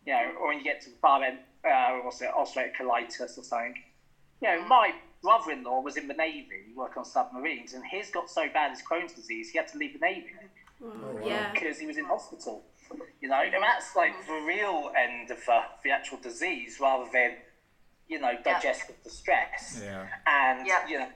you 0.06 0.14
know, 0.14 0.32
or 0.40 0.48
when 0.48 0.58
you 0.60 0.64
get 0.64 0.80
to 0.82 0.90
the 0.90 0.96
far 0.98 1.24
end, 1.24 1.40
uh, 1.66 2.00
what's 2.04 2.22
it, 2.22 2.30
ulcerative 2.38 2.76
colitis 2.80 3.38
or 3.38 3.44
something. 3.44 3.76
You 4.42 4.48
know, 4.50 4.68
my 4.68 4.94
brother-in-law 5.22 5.82
was 5.82 5.98
in 5.98 6.08
the 6.08 6.14
Navy, 6.16 6.74
working 6.76 7.00
on 7.00 7.06
submarines, 7.06 7.74
and 7.74 7.84
his 7.90 8.10
got 8.10 8.30
so 8.30 8.48
bad 8.52 8.72
as 8.72 8.82
Crohn's 8.82 9.14
disease, 9.14 9.50
he 9.52 9.58
had 9.58 9.68
to 9.70 9.78
leave 9.78 9.94
the 9.94 10.00
Navy 10.00 10.28
Oh. 10.84 11.20
Yeah. 11.24 11.52
because 11.54 11.78
he 11.78 11.86
was 11.86 11.98
in 11.98 12.06
hospital. 12.06 12.64
You 13.22 13.30
know, 13.30 13.36
and 13.42 13.54
that's 13.64 13.96
like 13.96 14.14
the 14.26 14.34
real 14.46 14.92
end 14.98 15.30
of 15.32 15.38
uh, 15.48 15.62
the 15.84 15.92
actual 15.92 16.18
disease 16.18 16.80
rather 16.82 17.08
than, 17.14 17.38
you 18.08 18.20
know, 18.20 18.34
digestive 18.44 18.96
distress 19.04 19.82
Yeah. 19.84 20.08
and 20.26 20.68
Yep. 20.68 20.90
you 20.90 21.00
know, 21.00 21.10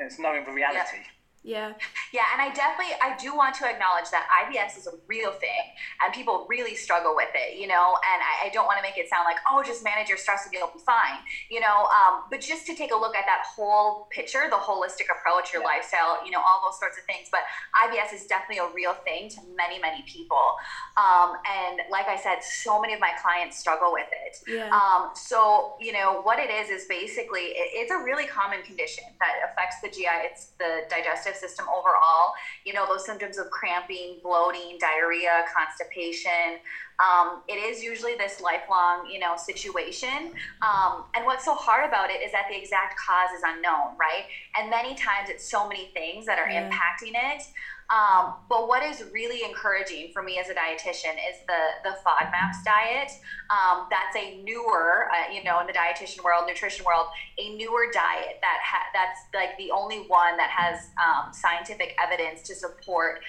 it's 0.00 0.18
knowing 0.18 0.44
the 0.44 0.52
reality. 0.52 0.98
Yeah. 0.98 1.02
Yeah, 1.44 1.74
Yeah, 2.14 2.24
and 2.32 2.40
I 2.40 2.54
definitely 2.54 2.94
I 3.02 3.18
do 3.20 3.36
want 3.36 3.54
to 3.60 3.68
acknowledge 3.68 4.08
that 4.14 4.24
IBS 4.30 4.78
is 4.78 4.86
a 4.86 4.96
real 5.06 5.32
thing 5.32 5.76
and 6.00 6.14
people 6.14 6.46
really 6.48 6.74
struggle 6.74 7.12
with 7.14 7.28
it, 7.34 7.58
you 7.60 7.66
know, 7.66 7.98
and 8.00 8.18
I, 8.22 8.46
I 8.46 8.48
don't 8.54 8.64
want 8.64 8.78
to 8.78 8.82
make 8.82 8.96
it 8.96 9.10
sound 9.10 9.26
like, 9.26 9.36
oh, 9.50 9.60
just 9.66 9.84
manage 9.84 10.08
your 10.08 10.16
stress 10.16 10.46
and 10.46 10.54
you'll 10.54 10.72
be 10.72 10.80
fine, 10.80 11.20
you 11.50 11.60
know. 11.60 11.90
Um, 11.90 12.24
but 12.30 12.40
just 12.40 12.64
to 12.66 12.74
take 12.74 12.92
a 12.92 12.96
look 12.96 13.14
at 13.14 13.26
that 13.26 13.44
whole 13.44 14.06
picture, 14.08 14.48
the 14.48 14.56
holistic 14.56 15.12
approach, 15.12 15.52
your 15.52 15.60
yeah. 15.60 15.76
lifestyle, 15.76 16.24
you 16.24 16.30
know, 16.30 16.40
all 16.40 16.64
those 16.64 16.78
sorts 16.80 16.96
of 16.96 17.04
things. 17.04 17.28
But 17.28 17.44
IBS 17.76 18.14
is 18.14 18.24
definitely 18.24 18.64
a 18.64 18.72
real 18.72 18.94
thing 19.04 19.28
to 19.36 19.42
many, 19.52 19.82
many 19.82 20.00
people. 20.08 20.56
Um, 20.96 21.36
and 21.44 21.84
like 21.90 22.08
I 22.08 22.16
said, 22.16 22.40
so 22.40 22.80
many 22.80 22.94
of 22.94 23.00
my 23.00 23.12
clients 23.20 23.58
struggle 23.58 23.92
with 23.92 24.08
it. 24.08 24.38
Yeah. 24.48 24.70
Um, 24.70 25.10
so, 25.12 25.74
you 25.80 25.92
know, 25.92 26.22
what 26.22 26.38
it 26.38 26.48
is 26.48 26.70
is 26.70 26.86
basically 26.86 27.58
it, 27.58 27.84
it's 27.84 27.90
a 27.90 27.98
really 27.98 28.24
common 28.24 28.62
condition 28.62 29.04
that 29.20 29.50
affects 29.50 29.82
the 29.82 29.90
GI, 29.90 30.30
it's 30.30 30.54
the 30.62 30.86
digestive 30.88 31.33
digestive 31.34 31.50
system 31.50 31.66
overall. 31.68 32.32
You 32.64 32.72
know, 32.72 32.86
those 32.86 33.04
symptoms 33.04 33.38
of 33.38 33.50
cramping, 33.50 34.18
bloating, 34.22 34.78
diarrhea, 34.80 35.44
constipation. 35.54 36.60
Um, 37.00 37.42
it 37.48 37.54
is 37.54 37.82
usually 37.82 38.14
this 38.14 38.40
lifelong, 38.40 39.08
you 39.10 39.18
know, 39.18 39.34
situation. 39.36 40.32
Um, 40.62 41.04
and 41.14 41.24
what's 41.26 41.44
so 41.44 41.54
hard 41.54 41.88
about 41.88 42.10
it 42.10 42.22
is 42.22 42.30
that 42.32 42.46
the 42.48 42.56
exact 42.56 42.94
cause 42.98 43.30
is 43.36 43.42
unknown, 43.44 43.96
right? 43.98 44.24
And 44.56 44.70
many 44.70 44.94
times 44.94 45.28
it's 45.28 45.48
so 45.48 45.68
many 45.68 45.90
things 45.92 46.24
that 46.26 46.38
are 46.38 46.48
yeah. 46.48 46.68
impacting 46.68 47.12
it. 47.14 47.42
Um, 47.90 48.34
but 48.48 48.66
what 48.66 48.82
is 48.82 49.04
really 49.12 49.44
encouraging 49.44 50.10
for 50.12 50.22
me 50.22 50.38
as 50.38 50.48
a 50.48 50.54
dietitian 50.54 51.14
is 51.28 51.36
the 51.46 51.90
the 51.90 51.96
FODMAPs 52.04 52.64
diet. 52.64 53.10
Um, 53.50 53.86
that's 53.90 54.16
a 54.16 54.42
newer, 54.42 55.10
uh, 55.12 55.32
you 55.32 55.44
know, 55.44 55.60
in 55.60 55.66
the 55.66 55.72
dietitian 55.72 56.24
world, 56.24 56.44
nutrition 56.48 56.84
world, 56.84 57.06
a 57.38 57.56
newer 57.56 57.86
diet 57.92 58.38
that 58.40 58.58
ha- 58.62 58.86
that's 58.94 59.20
like 59.34 59.56
the 59.58 59.70
only 59.70 60.04
one 60.08 60.36
that 60.38 60.50
has 60.50 60.88
um, 61.02 61.32
scientific 61.32 61.94
evidence 62.02 62.42
to 62.42 62.54
support 62.54 63.20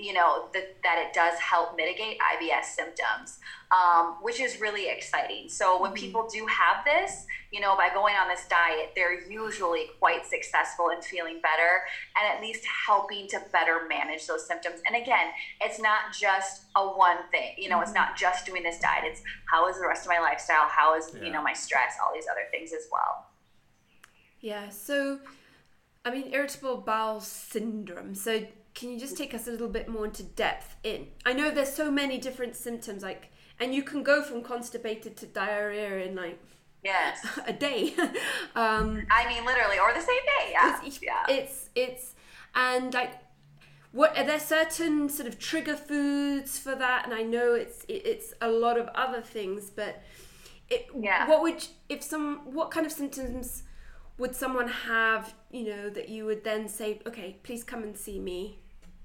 you 0.00 0.12
know 0.12 0.48
that, 0.54 0.76
that 0.82 1.04
it 1.06 1.12
does 1.12 1.38
help 1.38 1.76
mitigate 1.76 2.18
IBS 2.18 2.64
symptoms, 2.64 3.38
um, 3.70 4.16
which 4.22 4.40
is 4.40 4.60
really 4.60 4.88
exciting. 4.88 5.48
So 5.48 5.80
when 5.80 5.92
mm-hmm. 5.92 6.00
people 6.00 6.28
do 6.32 6.46
have 6.46 6.84
this, 6.84 7.26
you 7.52 7.60
know, 7.60 7.76
by 7.76 7.90
going 7.92 8.14
on 8.14 8.28
this 8.28 8.46
diet, 8.48 8.92
they're 8.96 9.28
usually 9.28 9.90
quite 9.98 10.24
successful 10.24 10.88
in 10.88 11.02
feeling 11.02 11.40
better 11.42 11.82
and 12.16 12.34
at 12.34 12.40
least 12.40 12.64
helping 12.86 13.28
to 13.28 13.40
better 13.52 13.86
manage 13.88 14.26
those 14.26 14.46
symptoms. 14.46 14.80
And 14.86 14.96
again, 15.00 15.28
it's 15.60 15.80
not 15.80 16.12
just 16.18 16.62
a 16.76 16.86
one 16.86 17.18
thing. 17.30 17.54
You 17.58 17.68
know, 17.68 17.76
mm-hmm. 17.76 17.84
it's 17.84 17.94
not 17.94 18.16
just 18.16 18.46
doing 18.46 18.62
this 18.62 18.78
diet. 18.80 19.04
It's 19.04 19.22
how 19.50 19.68
is 19.68 19.78
the 19.78 19.86
rest 19.86 20.02
of 20.02 20.08
my 20.08 20.18
lifestyle? 20.20 20.66
How 20.68 20.96
is 20.96 21.12
yeah. 21.14 21.24
you 21.24 21.32
know 21.32 21.42
my 21.42 21.52
stress? 21.52 21.94
All 22.02 22.14
these 22.14 22.26
other 22.30 22.48
things 22.50 22.72
as 22.72 22.86
well. 22.90 23.26
Yeah. 24.40 24.70
So. 24.70 25.20
I 26.02 26.10
mean, 26.10 26.32
irritable 26.32 26.78
bowel 26.78 27.20
syndrome. 27.20 28.14
So, 28.14 28.46
can 28.80 28.90
you 28.90 28.98
just 28.98 29.14
take 29.14 29.34
us 29.34 29.46
a 29.46 29.50
little 29.50 29.68
bit 29.68 29.88
more 29.88 30.06
into 30.06 30.22
depth 30.22 30.74
in? 30.82 31.08
I 31.26 31.34
know 31.34 31.50
there's 31.50 31.72
so 31.72 31.90
many 31.90 32.16
different 32.16 32.56
symptoms, 32.56 33.02
like, 33.02 33.30
and 33.60 33.74
you 33.74 33.82
can 33.82 34.02
go 34.02 34.22
from 34.22 34.42
constipated 34.42 35.18
to 35.18 35.26
diarrhea 35.26 36.06
in 36.06 36.16
like 36.16 36.40
yes 36.82 37.18
a 37.46 37.52
day. 37.52 37.92
um, 38.56 39.06
I 39.10 39.28
mean, 39.28 39.44
literally, 39.44 39.78
or 39.78 39.92
the 39.92 40.00
same 40.00 40.24
day. 40.38 40.52
Yeah, 40.52 40.80
it's, 40.82 41.02
yeah. 41.02 41.24
It's 41.28 41.68
it's 41.74 42.14
and 42.54 42.92
like. 42.94 43.12
What 43.92 44.16
are 44.16 44.24
there 44.24 44.38
certain 44.38 45.08
sort 45.08 45.26
of 45.26 45.40
trigger 45.40 45.74
foods 45.74 46.60
for 46.60 46.76
that? 46.76 47.06
And 47.06 47.12
I 47.12 47.22
know 47.22 47.54
it's 47.54 47.82
it, 47.86 48.06
it's 48.06 48.32
a 48.40 48.48
lot 48.48 48.78
of 48.78 48.86
other 48.94 49.20
things, 49.20 49.68
but 49.68 50.00
it, 50.68 50.86
yeah. 50.96 51.28
what 51.28 51.42
would 51.42 51.66
if 51.88 52.00
some 52.00 52.54
what 52.54 52.70
kind 52.70 52.86
of 52.86 52.92
symptoms 52.92 53.64
would 54.16 54.36
someone 54.36 54.68
have, 54.68 55.34
you 55.50 55.64
know, 55.64 55.90
that 55.90 56.08
you 56.08 56.24
would 56.24 56.44
then 56.44 56.68
say, 56.68 57.00
okay, 57.04 57.38
please 57.42 57.64
come 57.64 57.82
and 57.82 57.96
see 57.96 58.20
me? 58.20 58.59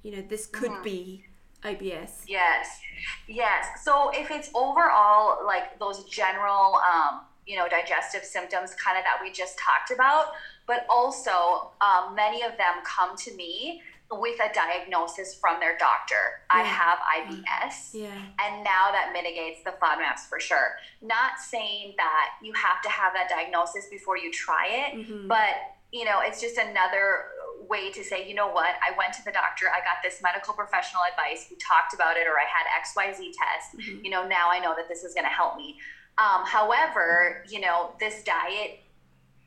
You 0.06 0.12
know, 0.12 0.22
this 0.22 0.46
could 0.46 0.70
mm-hmm. 0.70 0.84
be 0.84 1.26
IBS. 1.64 2.26
Yes, 2.28 2.80
yes. 3.28 3.66
So 3.84 4.12
if 4.14 4.30
it's 4.30 4.52
overall 4.54 5.44
like 5.44 5.80
those 5.80 6.04
general, 6.04 6.76
um, 6.76 7.22
you 7.48 7.58
know, 7.58 7.68
digestive 7.68 8.24
symptoms, 8.24 8.76
kind 8.76 9.00
of 9.00 9.04
that 9.04 9.18
we 9.20 9.32
just 9.32 9.58
talked 9.58 9.90
about, 9.90 10.34
but 10.68 10.86
also 10.92 11.72
um, 11.82 12.14
many 12.14 12.44
of 12.44 12.52
them 12.52 12.84
come 12.86 13.18
to 13.18 13.34
me 13.34 13.82
with 14.12 14.40
a 14.40 14.54
diagnosis 14.54 15.34
from 15.34 15.60
their 15.60 15.76
doctor. 15.80 16.44
Yeah. 16.54 16.58
I 16.58 16.62
have 16.62 17.00
IBS. 17.00 17.94
Yeah. 17.94 18.46
And 18.46 18.64
now 18.64 18.92
that 18.92 19.10
mitigates 19.12 19.64
the 19.64 19.72
FODMAPs 19.72 20.30
for 20.30 20.40
sure. 20.40 20.76
Not 21.02 21.40
saying 21.40 21.96
that 21.98 22.34
you 22.44 22.54
have 22.54 22.84
to 22.84 22.90
have 22.90 23.14
that 23.14 23.28
diagnosis 23.28 23.88
before 23.90 24.20
you 24.20 24.32
try 24.32 24.68
it, 24.68 25.00
mm-hmm. 25.00 25.28
but 25.28 25.56
you 25.92 26.04
know, 26.04 26.20
it's 26.22 26.42
just 26.42 26.58
another 26.58 27.26
way 27.68 27.92
to 27.92 28.04
say, 28.04 28.28
you 28.28 28.36
know 28.36 28.48
what, 28.48 28.76
I 28.82 28.96
went 28.98 29.14
to 29.14 29.26
the 29.26 29.32
doctor, 29.32 29.68
I 29.70 29.80
got 29.80 30.04
this 30.04 30.22
medical 30.22 30.54
professional 30.54 31.02
advice, 31.10 31.48
we 31.50 31.58
talked 31.58 31.94
about 31.94 32.18
it, 32.18 32.28
or 32.28 32.38
I 32.38 32.46
had 32.46 32.66
XYZ 32.84 33.32
test, 33.34 33.78
mm-hmm. 33.78 34.04
you 34.04 34.12
know, 34.12 34.28
now 34.28 34.50
I 34.52 34.60
know 34.60 34.74
that 34.76 34.88
this 34.88 35.04
is 35.04 35.14
going 35.14 35.26
to 35.26 35.34
help 35.34 35.58
me. 35.58 35.78
Um, 36.18 36.46
however, 36.46 37.44
you 37.50 37.60
know, 37.60 37.92
this 38.00 38.24
diet 38.24 38.80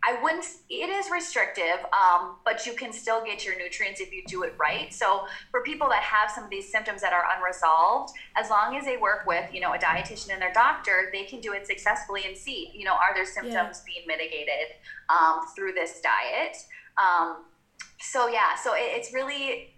I 0.04 0.22
wouldn't. 0.22 0.44
It 0.70 0.88
is 0.90 1.10
restrictive, 1.10 1.84
um, 1.92 2.36
but 2.44 2.64
you 2.66 2.74
can 2.74 2.92
still 2.92 3.24
get 3.24 3.44
your 3.44 3.58
nutrients 3.58 4.00
if 4.00 4.12
you 4.12 4.22
do 4.26 4.44
it 4.44 4.54
right. 4.56 4.94
So 4.94 5.26
for 5.50 5.62
people 5.62 5.88
that 5.88 6.02
have 6.02 6.30
some 6.30 6.44
of 6.44 6.50
these 6.50 6.70
symptoms 6.70 7.00
that 7.00 7.12
are 7.12 7.24
unresolved, 7.36 8.14
as 8.36 8.48
long 8.48 8.76
as 8.76 8.84
they 8.84 8.96
work 8.96 9.26
with 9.26 9.52
you 9.52 9.60
know 9.60 9.72
a 9.72 9.78
dietitian 9.78 10.32
and 10.32 10.40
their 10.40 10.52
doctor, 10.52 11.10
they 11.12 11.24
can 11.24 11.40
do 11.40 11.52
it 11.52 11.66
successfully 11.66 12.22
and 12.26 12.36
see 12.36 12.70
you 12.74 12.84
know 12.84 12.94
are 12.94 13.12
their 13.14 13.26
symptoms 13.26 13.82
yeah. 13.82 13.92
being 13.92 14.06
mitigated 14.06 14.76
um, 15.08 15.40
through 15.56 15.72
this 15.72 16.00
diet. 16.00 16.56
So 18.00 18.28
yeah, 18.28 18.54
so 18.62 18.74
it, 18.74 18.80
it's 18.94 19.12
really 19.12 19.74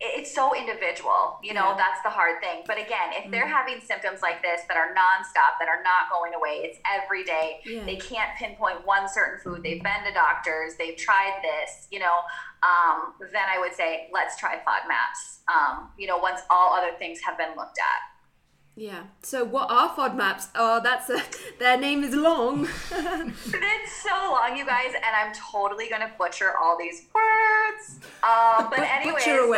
it's 0.00 0.34
so 0.34 0.56
individual 0.56 1.38
you 1.42 1.52
know 1.52 1.70
yeah. 1.70 1.76
that's 1.76 2.02
the 2.02 2.08
hard 2.08 2.40
thing 2.40 2.62
but 2.66 2.78
again 2.78 3.12
if 3.12 3.30
they're 3.30 3.44
mm-hmm. 3.44 3.52
having 3.52 3.80
symptoms 3.80 4.22
like 4.22 4.40
this 4.40 4.62
that 4.66 4.76
are 4.76 4.94
nonstop 4.96 5.60
that 5.60 5.68
are 5.68 5.82
not 5.84 6.08
going 6.10 6.32
away 6.32 6.64
it's 6.64 6.78
every 6.88 7.22
day 7.22 7.60
yeah. 7.66 7.84
they 7.84 7.96
can't 7.96 8.30
pinpoint 8.38 8.84
one 8.86 9.06
certain 9.06 9.38
food 9.40 9.62
they've 9.62 9.82
been 9.82 10.02
to 10.06 10.12
doctors 10.14 10.74
they've 10.78 10.96
tried 10.96 11.38
this 11.42 11.86
you 11.90 11.98
know 11.98 12.20
um, 12.62 13.12
then 13.32 13.44
i 13.54 13.58
would 13.60 13.74
say 13.74 14.08
let's 14.10 14.38
try 14.38 14.56
fodmaps 14.56 15.44
um, 15.52 15.90
you 15.98 16.06
know 16.06 16.16
once 16.16 16.40
all 16.48 16.72
other 16.72 16.96
things 16.98 17.20
have 17.20 17.36
been 17.36 17.54
looked 17.54 17.78
at 17.78 18.00
yeah. 18.80 19.02
So 19.22 19.44
what 19.44 19.70
are 19.70 19.90
FODMAPs? 19.90 20.48
Oh, 20.54 20.80
that's 20.82 21.10
a, 21.10 21.22
their 21.58 21.78
name 21.78 22.02
is 22.02 22.14
long. 22.14 22.64
it's 22.90 23.92
so 24.02 24.10
long, 24.10 24.56
you 24.56 24.64
guys, 24.64 24.94
and 24.94 25.14
I'm 25.14 25.34
totally 25.34 25.86
gonna 25.90 26.10
butcher 26.16 26.56
all 26.56 26.78
these 26.78 27.04
words. 27.14 28.00
Um, 28.22 28.70
but 28.70 28.80
anyway, 28.80 29.20
so, 29.20 29.52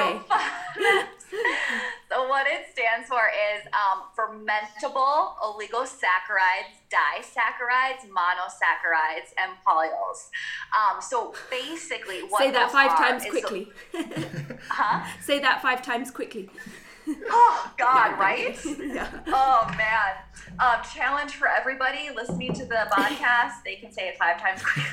so, 2.11 2.29
what 2.29 2.49
it 2.49 2.67
stands 2.73 3.09
for 3.09 3.31
is 3.55 3.63
um, 3.73 4.03
fermentable 4.19 5.37
oligosaccharides, 5.39 6.83
disaccharides, 6.91 8.03
monosaccharides, 8.11 9.31
and 9.41 9.53
polyols. 9.65 10.31
Um, 10.75 11.01
so 11.01 11.33
basically, 11.49 12.25
what 12.25 12.43
say 12.43 12.51
that 12.51 12.73
five 12.73 12.99
times 12.99 13.25
quickly. 13.25 13.69
So, 13.93 14.01
huh? 14.69 15.07
Say 15.21 15.39
that 15.39 15.63
five 15.63 15.81
times 15.81 16.11
quickly 16.11 16.51
oh 17.09 17.73
God, 17.79 18.19
right? 18.19 18.59
yeah. 18.65 19.09
Oh 19.29 19.73
man. 19.77 20.15
Um, 20.59 20.83
challenge 20.95 21.33
for 21.33 21.49
everybody 21.49 22.11
listening 22.15 22.53
to 22.55 22.65
the 22.65 22.87
podcast. 22.91 23.63
They 23.65 23.77
can 23.77 23.93
say 23.93 24.09
it 24.09 24.19
five 24.19 24.41
times 24.41 24.63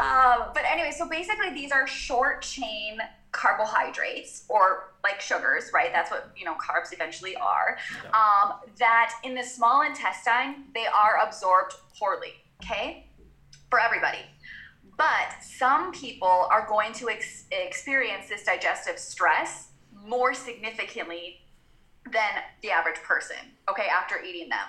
um, 0.00 0.50
but 0.54 0.62
anyway, 0.70 0.92
so 0.96 1.08
basically 1.08 1.50
these 1.50 1.72
are 1.72 1.86
short 1.86 2.42
chain 2.42 2.98
carbohydrates 3.32 4.44
or 4.48 4.94
like 5.02 5.20
sugars, 5.20 5.70
right? 5.74 5.92
That's 5.92 6.10
what 6.10 6.32
you 6.36 6.44
know 6.44 6.54
carbs 6.54 6.92
eventually 6.92 7.36
are. 7.36 7.78
Yeah. 8.02 8.10
Um, 8.10 8.54
that 8.78 9.12
in 9.24 9.34
the 9.34 9.42
small 9.42 9.82
intestine 9.82 10.66
they 10.74 10.86
are 10.86 11.18
absorbed 11.26 11.74
poorly. 11.98 12.34
Okay, 12.62 13.08
for 13.70 13.80
everybody. 13.80 14.18
But 14.96 15.42
some 15.42 15.90
people 15.92 16.46
are 16.52 16.66
going 16.68 16.92
to 16.94 17.10
ex- 17.10 17.46
experience 17.50 18.28
this 18.28 18.44
digestive 18.44 18.98
stress 18.98 19.70
more 20.06 20.34
significantly 20.34 21.40
than 22.12 22.42
the 22.62 22.70
average 22.70 22.98
person, 23.02 23.36
okay, 23.68 23.86
after 23.88 24.20
eating 24.22 24.48
them. 24.50 24.68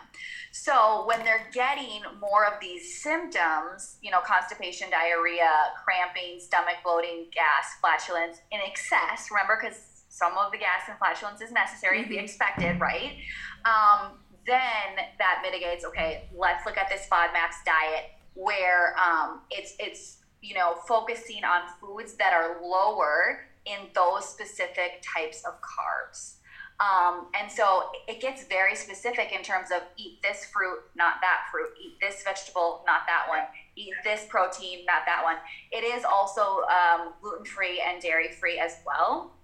So 0.51 1.03
when 1.05 1.19
they're 1.25 1.49
getting 1.53 2.01
more 2.21 2.45
of 2.45 2.53
these 2.61 3.01
symptoms, 3.01 3.97
you 4.01 4.09
know, 4.09 4.21
constipation, 4.21 4.89
diarrhea, 4.89 5.51
cramping, 5.83 6.39
stomach 6.39 6.75
bloating, 6.83 7.27
gas, 7.33 7.75
flatulence 7.81 8.39
in 8.51 8.59
excess, 8.65 9.29
remember, 9.29 9.59
because 9.61 10.05
some 10.07 10.37
of 10.37 10.51
the 10.53 10.57
gas 10.57 10.87
and 10.87 10.97
flatulence 10.97 11.41
is 11.41 11.51
necessary 11.51 11.99
mm-hmm. 11.99 12.09
to 12.11 12.17
be 12.17 12.17
expected, 12.17 12.79
right? 12.79 13.17
Um, 13.65 14.19
then 14.47 15.03
that 15.17 15.41
mitigates, 15.43 15.83
okay, 15.83 16.29
let's 16.33 16.65
look 16.65 16.77
at 16.77 16.87
this 16.87 17.05
FODMAPs 17.11 17.65
diet 17.65 18.11
where 18.33 18.95
um, 18.97 19.41
it's, 19.49 19.73
it's, 19.79 20.17
you 20.41 20.55
know, 20.55 20.75
focusing 20.87 21.43
on 21.43 21.63
foods 21.81 22.13
that 22.15 22.31
are 22.31 22.61
lower 22.61 23.39
in 23.65 23.89
those 23.93 24.27
specific 24.27 25.03
types 25.03 25.43
of 25.45 25.53
carbs. 25.61 26.35
Um, 26.79 27.27
and 27.39 27.49
so 27.49 27.89
it 28.07 28.19
gets 28.19 28.45
very 28.45 28.75
specific 28.75 29.31
in 29.31 29.43
terms 29.43 29.71
of 29.71 29.81
eat 29.95 30.21
this 30.21 30.45
fruit, 30.45 30.79
not 30.95 31.15
that 31.21 31.47
fruit, 31.49 31.69
eat 31.81 31.95
this 32.01 32.21
vegetable, 32.23 32.83
not 32.85 33.01
that 33.07 33.27
one, 33.29 33.43
eat 33.77 33.93
this 34.03 34.25
protein, 34.27 34.85
not 34.85 35.03
that 35.05 35.23
one. 35.23 35.37
It 35.71 35.85
is 35.85 36.03
also 36.03 36.63
um, 36.63 37.13
gluten 37.21 37.45
free 37.45 37.81
and 37.81 38.01
dairy 38.01 38.31
free 38.33 38.59
as 38.59 38.77
well. 38.85 39.34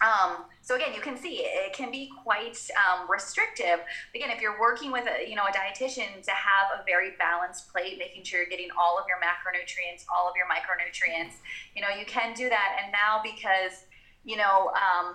Um, 0.00 0.44
so 0.60 0.74
again, 0.74 0.92
you 0.94 1.00
can 1.00 1.16
see 1.16 1.40
it 1.40 1.72
can 1.72 1.90
be 1.90 2.10
quite 2.22 2.58
um, 2.76 3.08
restrictive. 3.08 3.80
Again, 4.14 4.30
if 4.30 4.42
you're 4.42 4.60
working 4.60 4.92
with 4.92 5.06
a 5.06 5.28
you 5.28 5.34
know 5.34 5.44
a 5.44 5.52
dietitian 5.52 6.22
to 6.22 6.30
have 6.32 6.80
a 6.80 6.84
very 6.84 7.12
balanced 7.18 7.72
plate, 7.72 7.98
making 7.98 8.24
sure 8.24 8.40
you're 8.40 8.50
getting 8.50 8.68
all 8.78 8.98
of 8.98 9.06
your 9.08 9.18
macronutrients, 9.18 10.04
all 10.14 10.28
of 10.28 10.34
your 10.36 10.46
micronutrients, 10.46 11.40
you 11.74 11.82
know 11.82 11.88
you 11.88 12.04
can 12.04 12.34
do 12.34 12.48
that. 12.48 12.78
And 12.82 12.92
now 12.92 13.22
because 13.22 13.84
you 14.24 14.36
know 14.36 14.72
um, 14.74 15.14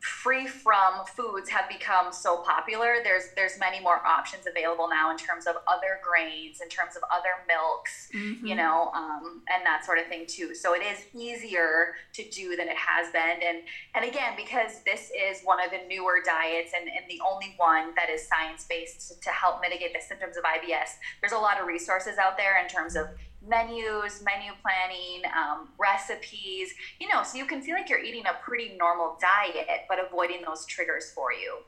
free 0.00 0.46
from 0.46 1.04
foods 1.14 1.48
have 1.50 1.68
become 1.68 2.12
so 2.12 2.38
popular 2.38 2.96
there's 3.04 3.24
there's 3.36 3.58
many 3.58 3.80
more 3.80 4.04
options 4.06 4.46
available 4.46 4.88
now 4.88 5.10
in 5.10 5.16
terms 5.16 5.46
of 5.46 5.56
other 5.68 6.00
grains 6.02 6.60
in 6.62 6.68
terms 6.68 6.96
of 6.96 7.02
other 7.12 7.44
milks 7.46 8.08
mm-hmm. 8.14 8.46
you 8.46 8.54
know 8.54 8.90
um, 8.94 9.42
and 9.52 9.64
that 9.64 9.84
sort 9.84 9.98
of 9.98 10.06
thing 10.06 10.24
too 10.26 10.54
so 10.54 10.74
it 10.74 10.82
is 10.82 11.04
easier 11.14 11.94
to 12.14 12.28
do 12.30 12.56
than 12.56 12.68
it 12.68 12.76
has 12.76 13.12
been 13.12 13.42
and 13.46 13.58
and 13.94 14.04
again 14.04 14.32
because 14.36 14.82
this 14.84 15.10
is 15.10 15.42
one 15.44 15.62
of 15.62 15.70
the 15.70 15.80
newer 15.86 16.20
diets 16.24 16.72
and, 16.74 16.88
and 16.88 17.04
the 17.08 17.20
only 17.20 17.54
one 17.58 17.94
that 17.94 18.08
is 18.08 18.26
science 18.26 18.64
based 18.68 19.08
to, 19.08 19.20
to 19.20 19.30
help 19.30 19.60
mitigate 19.60 19.92
the 19.92 20.00
symptoms 20.00 20.36
of 20.36 20.44
ibs 20.44 20.96
there's 21.20 21.32
a 21.32 21.38
lot 21.38 21.60
of 21.60 21.66
resources 21.66 22.16
out 22.16 22.38
there 22.38 22.62
in 22.62 22.68
terms 22.68 22.96
of 22.96 23.06
menus, 23.46 24.22
menu 24.22 24.52
planning, 24.62 25.22
um, 25.36 25.68
recipes, 25.78 26.72
you 27.00 27.08
know, 27.08 27.22
so 27.22 27.38
you 27.38 27.46
can 27.46 27.62
feel 27.62 27.74
like 27.74 27.88
you're 27.88 28.02
eating 28.02 28.24
a 28.26 28.42
pretty 28.44 28.76
normal 28.78 29.18
diet, 29.20 29.82
but 29.88 29.98
avoiding 29.98 30.42
those 30.46 30.66
triggers 30.66 31.12
for 31.12 31.32
you. 31.32 31.58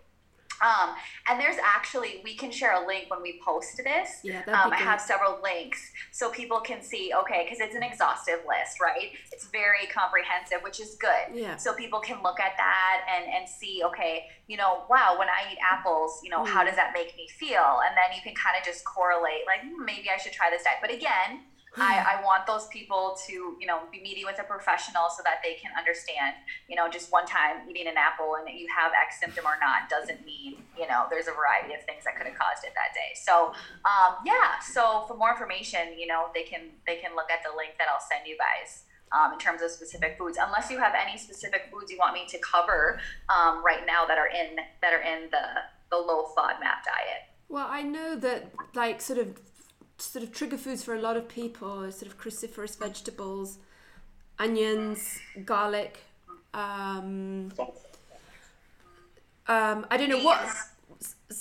Um, 0.60 0.94
and 1.28 1.40
there's 1.40 1.56
actually, 1.64 2.20
we 2.22 2.36
can 2.36 2.52
share 2.52 2.80
a 2.80 2.86
link 2.86 3.10
when 3.10 3.20
we 3.20 3.40
post 3.44 3.78
this. 3.78 4.20
Yeah, 4.22 4.42
um, 4.46 4.72
I 4.72 4.76
have 4.76 5.00
several 5.00 5.40
links 5.42 5.90
so 6.12 6.30
people 6.30 6.60
can 6.60 6.82
see, 6.82 7.12
okay, 7.22 7.44
because 7.44 7.58
it's 7.58 7.74
an 7.74 7.82
exhaustive 7.82 8.40
list, 8.46 8.80
right? 8.80 9.10
It's 9.32 9.48
very 9.48 9.86
comprehensive, 9.92 10.62
which 10.62 10.78
is 10.78 10.94
good. 11.00 11.34
Yeah. 11.34 11.56
So 11.56 11.74
people 11.74 11.98
can 11.98 12.22
look 12.22 12.38
at 12.38 12.52
that 12.58 13.00
and, 13.12 13.24
and 13.34 13.48
see, 13.48 13.82
okay, 13.86 14.26
you 14.46 14.56
know, 14.56 14.84
wow, 14.88 15.16
when 15.18 15.28
I 15.28 15.50
eat 15.50 15.58
apples, 15.68 16.20
you 16.22 16.30
know, 16.30 16.44
mm. 16.44 16.48
how 16.48 16.62
does 16.62 16.76
that 16.76 16.92
make 16.94 17.16
me 17.16 17.26
feel? 17.28 17.80
And 17.84 17.96
then 17.96 18.14
you 18.14 18.22
can 18.22 18.34
kind 18.36 18.54
of 18.56 18.64
just 18.64 18.84
correlate, 18.84 19.42
like, 19.46 19.62
hmm, 19.62 19.84
maybe 19.84 20.10
I 20.14 20.16
should 20.16 20.32
try 20.32 20.48
this 20.48 20.62
diet. 20.62 20.78
But 20.80 20.92
again, 20.92 21.40
I, 21.76 22.18
I 22.18 22.22
want 22.22 22.46
those 22.46 22.66
people 22.68 23.16
to, 23.26 23.32
you 23.32 23.66
know, 23.66 23.80
be 23.90 24.00
meeting 24.00 24.24
with 24.26 24.38
a 24.38 24.44
professional 24.44 25.08
so 25.08 25.22
that 25.24 25.40
they 25.42 25.54
can 25.54 25.72
understand, 25.76 26.36
you 26.68 26.76
know, 26.76 26.88
just 26.88 27.10
one 27.10 27.24
time 27.24 27.64
eating 27.68 27.88
an 27.88 27.96
apple 27.96 28.36
and 28.36 28.44
you 28.48 28.68
have 28.68 28.92
X 28.92 29.20
symptom 29.20 29.46
or 29.46 29.56
not 29.60 29.88
doesn't 29.88 30.24
mean, 30.26 30.60
you 30.76 30.86
know, 30.86 31.06
there's 31.08 31.28
a 31.28 31.32
variety 31.32 31.72
of 31.72 31.80
things 31.84 32.04
that 32.04 32.16
could 32.16 32.26
have 32.26 32.36
caused 32.36 32.64
it 32.64 32.76
that 32.76 32.92
day. 32.92 33.16
So, 33.16 33.56
um, 33.88 34.20
yeah. 34.26 34.60
So 34.60 35.04
for 35.08 35.16
more 35.16 35.30
information, 35.30 35.96
you 35.96 36.06
know, 36.06 36.28
they 36.34 36.42
can 36.42 36.76
they 36.86 36.96
can 36.96 37.16
look 37.16 37.30
at 37.30 37.40
the 37.40 37.56
link 37.56 37.78
that 37.78 37.88
I'll 37.88 38.04
send 38.04 38.26
you 38.26 38.36
guys. 38.36 38.84
Um, 39.12 39.34
in 39.34 39.38
terms 39.38 39.60
of 39.60 39.70
specific 39.70 40.16
foods, 40.16 40.38
unless 40.40 40.70
you 40.70 40.78
have 40.78 40.94
any 40.96 41.18
specific 41.18 41.68
foods 41.70 41.92
you 41.92 41.98
want 41.98 42.14
me 42.14 42.24
to 42.28 42.38
cover 42.38 42.98
um, 43.28 43.62
right 43.62 43.84
now 43.86 44.06
that 44.06 44.16
are 44.16 44.28
in 44.28 44.56
that 44.80 44.94
are 44.94 45.02
in 45.02 45.28
the 45.30 45.44
the 45.90 45.98
low 45.98 46.32
FODMAP 46.34 46.80
diet. 46.82 47.28
Well, 47.50 47.66
I 47.68 47.82
know 47.82 48.16
that 48.16 48.50
like 48.74 49.02
sort 49.02 49.18
of 49.18 49.38
sort 50.02 50.24
of 50.24 50.32
trigger 50.32 50.58
foods 50.58 50.82
for 50.84 50.94
a 50.94 51.00
lot 51.00 51.16
of 51.16 51.28
people 51.28 51.90
sort 51.92 52.10
of 52.10 52.18
cruciferous 52.18 52.78
vegetables, 52.78 53.58
onions, 54.38 55.18
garlic. 55.44 56.00
Um, 56.54 57.52
um, 59.46 59.86
I 59.90 59.96
don't 59.96 60.10
know 60.10 60.22
what. 60.22 60.40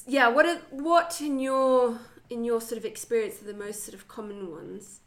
Yeah, 0.07 0.29
what 0.29 0.45
are 0.45 0.59
what 0.71 1.21
in 1.21 1.39
your 1.39 1.99
in 2.29 2.43
your 2.43 2.61
sort 2.61 2.77
of 2.77 2.85
experience 2.85 3.41
are 3.41 3.45
the 3.45 3.53
most 3.53 3.83
sort 3.83 3.93
of 3.93 4.07
common 4.07 4.51
ones? 4.51 5.00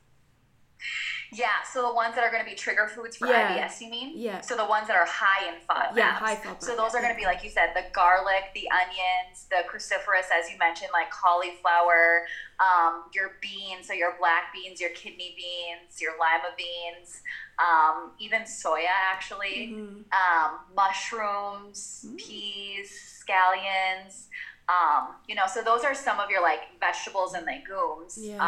Yeah, 1.33 1.63
so 1.71 1.83
the 1.89 1.93
ones 1.93 2.15
that 2.15 2.23
are 2.23 2.31
going 2.31 2.45
to 2.45 2.49
be 2.49 2.55
trigger 2.57 2.87
foods 2.87 3.17
for 3.17 3.27
yeah. 3.27 3.67
IBS, 3.67 3.81
you 3.81 3.91
mean? 3.91 4.13
Yeah. 4.15 4.41
So 4.41 4.57
the 4.57 4.67
ones 4.67 4.87
that 4.87 4.97
are 4.97 5.07
high 5.07 5.49
in 5.49 5.55
FODMAPs. 5.69 5.97
Yeah, 5.97 6.13
high 6.13 6.37
FODMAPs. 6.37 6.63
So 6.63 6.77
those 6.77 6.95
are 6.95 7.01
going 7.01 7.13
to 7.13 7.19
be, 7.19 7.25
like 7.25 7.43
you 7.43 7.51
said, 7.51 7.71
the 7.75 7.85
garlic, 7.93 8.53
the 8.55 8.69
onions, 8.71 9.47
the 9.51 9.63
cruciferous, 9.69 10.31
as 10.33 10.51
you 10.51 10.59
mentioned, 10.59 10.91
like 10.93 11.11
cauliflower, 11.11 12.27
um, 12.61 13.05
your 13.13 13.33
beans, 13.41 13.89
so 13.89 13.93
your 13.93 14.15
black 14.19 14.53
beans, 14.53 14.81
your 14.81 14.91
kidney 14.91 15.35
beans, 15.37 16.01
your 16.01 16.13
lima 16.13 16.55
beans, 16.57 17.23
um, 17.59 18.13
even 18.19 18.43
soya, 18.43 18.95
actually, 19.13 19.75
mm-hmm. 19.75 20.03
um, 20.13 20.61
mushrooms, 20.77 22.05
mm-hmm. 22.07 22.17
peas, 22.17 23.23
scallions. 23.25 24.27
Um, 24.69 25.17
you 25.29 25.35
know, 25.35 25.45
so 25.47 25.63
those 25.63 25.85
are 25.85 25.95
some 25.95 26.21
of 26.21 26.31
your 26.31 26.43
like 26.43 26.61
vegetables 26.81 27.35
and 27.35 27.45
legumes. 27.45 28.19
Yeah. 28.21 28.39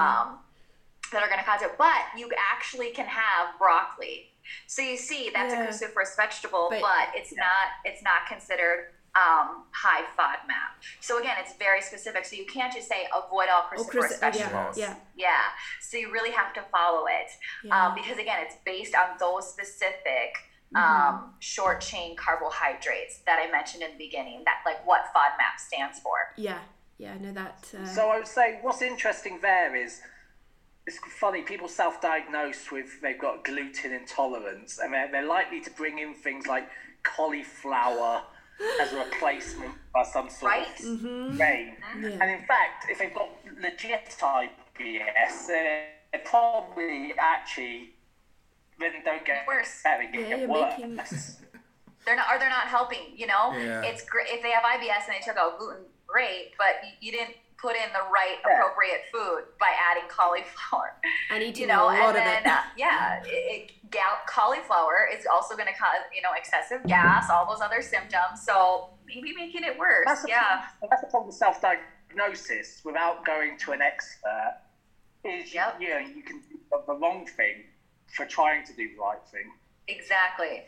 That 1.13 1.23
are 1.23 1.29
going 1.29 1.39
to 1.39 1.45
cause 1.45 1.63
it. 1.63 1.73
But 1.79 2.03
you 2.17 2.31
actually 2.53 2.91
can 2.91 3.07
have 3.07 3.59
broccoli. 3.59 4.33
So 4.67 4.83
you 4.83 4.97
see, 4.97 5.31
that's 5.33 5.53
yeah. 5.53 5.65
a 5.65 5.69
cruciferous 5.69 6.17
vegetable, 6.17 6.69
but, 6.71 6.81
but 6.81 7.09
it's 7.15 7.33
yeah. 7.33 7.43
not 7.43 7.67
it's 7.85 8.03
not 8.03 8.27
considered 8.29 8.91
um, 9.17 9.65
high 9.73 10.05
FODMAP. 10.19 10.77
So 11.01 11.19
again, 11.19 11.37
it's 11.41 11.55
very 11.57 11.81
specific. 11.81 12.25
So 12.25 12.37
you 12.37 12.45
can't 12.45 12.73
just 12.73 12.89
say 12.89 13.09
avoid 13.17 13.49
all 13.49 13.63
cruciferous 13.63 14.13
oh, 14.15 14.21
vegetables. 14.21 14.77
Yeah, 14.77 14.95
yeah. 15.17 15.29
Yeah. 15.29 15.43
So 15.81 15.97
you 15.97 16.13
really 16.13 16.33
have 16.33 16.53
to 16.55 16.63
follow 16.71 17.07
it 17.07 17.31
yeah. 17.65 17.87
um, 17.89 17.95
because 17.95 18.19
again, 18.19 18.39
it's 18.45 18.57
based 18.65 18.95
on 18.95 19.17
those 19.19 19.49
specific 19.49 20.37
mm-hmm. 20.75 20.77
um, 20.77 21.35
short 21.39 21.81
chain 21.81 22.15
carbohydrates 22.17 23.21
that 23.27 23.39
I 23.43 23.51
mentioned 23.51 23.83
in 23.83 23.93
the 23.93 24.05
beginning. 24.05 24.43
That 24.45 24.61
like 24.67 24.87
what 24.87 25.03
FODMAP 25.15 25.59
stands 25.59 25.99
for. 26.01 26.17
Yeah. 26.37 26.59
Yeah. 26.99 27.15
I 27.15 27.19
know 27.19 27.33
that. 27.33 27.73
Uh... 27.75 27.87
So 27.87 28.11
I 28.11 28.19
would 28.19 28.27
say 28.27 28.59
what's 28.61 28.83
interesting 28.83 29.39
there 29.41 29.75
is 29.75 30.01
it's 30.87 30.99
funny 30.99 31.43
people 31.43 31.69
self-diagnose 31.69 32.71
with 32.71 33.01
they've 33.01 33.19
got 33.19 33.45
gluten 33.45 33.93
intolerance 33.93 34.79
and 34.83 34.93
they're, 34.93 35.11
they're 35.11 35.27
likely 35.27 35.61
to 35.61 35.71
bring 35.71 35.99
in 35.99 36.15
things 36.15 36.47
like 36.47 36.69
cauliflower 37.03 38.23
as 38.81 38.93
a 38.93 38.99
replacement 38.99 39.73
for 39.93 40.05
some 40.05 40.31
sort 40.31 40.53
right? 40.53 40.81
of 40.81 40.87
mm-hmm. 40.87 41.37
grain 41.37 41.77
yeah. 42.01 42.09
and 42.09 42.31
in 42.31 42.47
fact 42.47 42.87
if 42.89 42.99
they've 42.99 43.15
got 43.15 43.29
legit 43.61 44.15
IBS 44.19 45.47
they're 45.49 45.89
probably 46.25 47.13
actually 47.19 47.91
then 48.79 48.93
don't 49.05 49.25
get 49.25 49.47
worse 49.47 49.83
better, 49.83 50.03
yeah, 50.03 50.37
get 50.37 50.49
worse. 50.49 50.75
Making... 50.79 50.97
they're 52.07 52.17
not 52.17 52.27
or 52.33 52.39
they're 52.39 52.49
not 52.49 52.69
helping 52.69 53.01
you 53.15 53.27
know 53.27 53.53
yeah. 53.57 53.83
it's 53.83 54.05
great 54.05 54.29
if 54.29 54.43
they 54.43 54.51
have 54.51 54.63
IBS 54.63 55.07
and 55.07 55.17
they 55.19 55.25
took 55.25 55.37
out 55.37 55.59
gluten 55.59 55.83
great 56.07 56.53
but 56.57 56.77
you 57.01 57.11
didn't 57.11 57.35
put 57.67 57.75
in 57.75 57.91
the 57.91 58.07
right 58.15 58.39
appropriate 58.47 59.11
food 59.11 59.43
by 59.59 59.75
adding 59.75 60.09
cauliflower. 60.09 60.95
And 61.31 61.43
eating 61.43 61.63
you 61.63 61.67
know, 61.67 61.85
a 61.85 61.91
lot 61.91 62.15
and 62.15 62.17
then, 62.17 62.39
of 62.39 62.47
it. 62.47 62.47
Uh, 62.47 62.63
yeah, 62.77 63.23
it, 63.25 63.29
it, 63.29 63.91
gal- 63.91 64.23
cauliflower 64.29 65.09
is 65.13 65.27
also 65.27 65.57
going 65.57 65.67
to 65.67 65.75
cause 65.75 66.07
you 66.15 66.23
know 66.23 66.31
excessive 66.37 66.87
gas, 66.87 67.29
all 67.31 67.47
those 67.51 67.61
other 67.61 67.83
symptoms. 67.83 68.45
So 68.45 68.91
maybe 69.07 69.35
making 69.35 69.65
it 69.65 69.77
worse. 69.77 70.05
That's 70.07 70.25
yeah, 70.29 70.67
that's 70.89 71.03
the 71.03 71.09
problem 71.09 71.29
with 71.29 71.37
self-diagnosis 71.37 72.83
without 72.85 73.25
going 73.25 73.59
to 73.59 73.73
an 73.73 73.83
expert. 73.83 74.61
Is 75.25 75.53
yep. 75.53 75.77
you 75.81 75.89
know 75.89 75.99
you 75.99 76.23
can 76.23 76.41
do 76.49 76.59
the 76.87 76.95
wrong 76.95 77.27
thing 77.27 77.65
for 78.15 78.25
trying 78.27 78.65
to 78.67 78.73
do 78.73 78.89
the 78.95 79.01
right 79.01 79.19
thing. 79.33 79.51
Exactly. 79.89 80.63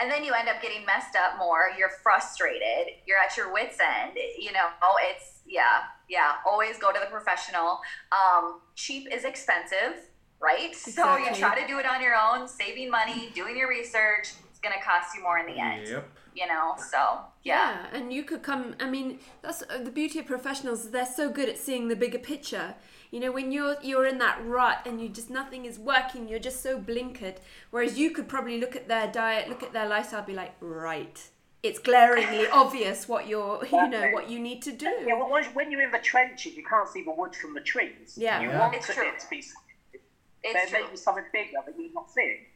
And 0.00 0.10
then 0.10 0.24
you 0.24 0.32
end 0.32 0.48
up 0.48 0.60
getting 0.62 0.84
messed 0.84 1.16
up 1.16 1.38
more. 1.38 1.70
You're 1.78 1.90
frustrated. 2.02 2.94
You're 3.06 3.18
at 3.18 3.36
your 3.36 3.52
wits' 3.52 3.78
end. 3.80 4.16
You 4.38 4.52
know, 4.52 4.68
oh 4.82 4.96
it's 5.00 5.40
yeah, 5.46 5.84
yeah. 6.08 6.34
Always 6.48 6.78
go 6.78 6.92
to 6.92 6.98
the 7.00 7.10
professional. 7.10 7.80
Um, 8.12 8.60
cheap 8.74 9.08
is 9.12 9.24
expensive, 9.24 10.08
right? 10.40 10.70
Exactly. 10.70 11.24
So 11.24 11.30
you 11.30 11.34
try 11.36 11.60
to 11.60 11.66
do 11.66 11.78
it 11.78 11.86
on 11.86 12.02
your 12.02 12.14
own, 12.14 12.48
saving 12.48 12.90
money, 12.90 13.30
doing 13.34 13.56
your 13.56 13.68
research. 13.68 14.32
It's 14.50 14.60
going 14.60 14.74
to 14.76 14.84
cost 14.84 15.14
you 15.14 15.22
more 15.22 15.38
in 15.38 15.46
the 15.46 15.60
end. 15.60 15.88
Yep. 15.88 16.08
You 16.34 16.46
know, 16.46 16.74
so 16.78 17.18
yeah. 17.42 17.88
yeah. 17.92 17.98
and 17.98 18.12
you 18.12 18.22
could 18.24 18.42
come. 18.42 18.74
I 18.80 18.88
mean, 18.88 19.18
that's 19.42 19.62
uh, 19.62 19.78
the 19.82 19.90
beauty 19.90 20.18
of 20.20 20.26
professionals. 20.26 20.90
They're 20.90 21.04
so 21.04 21.28
good 21.28 21.48
at 21.48 21.58
seeing 21.58 21.88
the 21.88 21.96
bigger 21.96 22.18
picture. 22.18 22.74
You 23.12 23.20
know, 23.20 23.30
when 23.30 23.52
you're 23.52 23.76
you're 23.82 24.06
in 24.06 24.18
that 24.18 24.44
rut 24.44 24.80
and 24.86 25.00
you 25.00 25.08
just 25.08 25.30
nothing 25.30 25.66
is 25.66 25.78
working, 25.78 26.26
you're 26.26 26.40
just 26.40 26.62
so 26.62 26.80
blinkered. 26.80 27.36
Whereas 27.70 27.98
you 27.98 28.10
could 28.10 28.26
probably 28.26 28.58
look 28.58 28.74
at 28.74 28.88
their 28.88 29.06
diet, 29.06 29.48
look 29.48 29.62
at 29.62 29.72
their 29.72 29.86
lifestyle, 29.86 30.22
be 30.22 30.32
like, 30.32 30.54
right, 30.60 31.20
it's 31.62 31.78
glaringly 31.78 32.46
obvious 32.52 33.08
what 33.08 33.28
you're 33.28 33.64
you 33.70 33.88
know 33.88 34.10
what 34.12 34.28
you 34.28 34.38
need 34.38 34.62
to 34.62 34.72
do. 34.72 34.92
Yeah 35.06 35.14
well, 35.14 35.42
when 35.54 35.70
you're 35.70 35.82
in 35.82 35.92
the 35.92 35.98
trenches 35.98 36.56
you 36.56 36.64
can't 36.64 36.88
see 36.88 37.04
the 37.04 37.12
wood 37.12 37.34
from 37.34 37.54
the 37.54 37.60
trees. 37.60 38.14
Yeah. 38.16 38.40
You 38.40 38.48
yeah. 38.48 38.60
want 38.60 38.74
it's 38.74 38.86
to, 38.88 38.94
true. 38.94 39.08
it 39.08 39.20
to 39.20 39.28
be 39.30 39.44
it's 40.44 40.72
there 40.72 40.82
may 40.82 40.90
be 40.90 40.96
something 40.96 41.24
bigger 41.32 41.58
that 41.64 41.74
you're 41.78 41.92
not 41.92 42.10
seeing. 42.10 42.46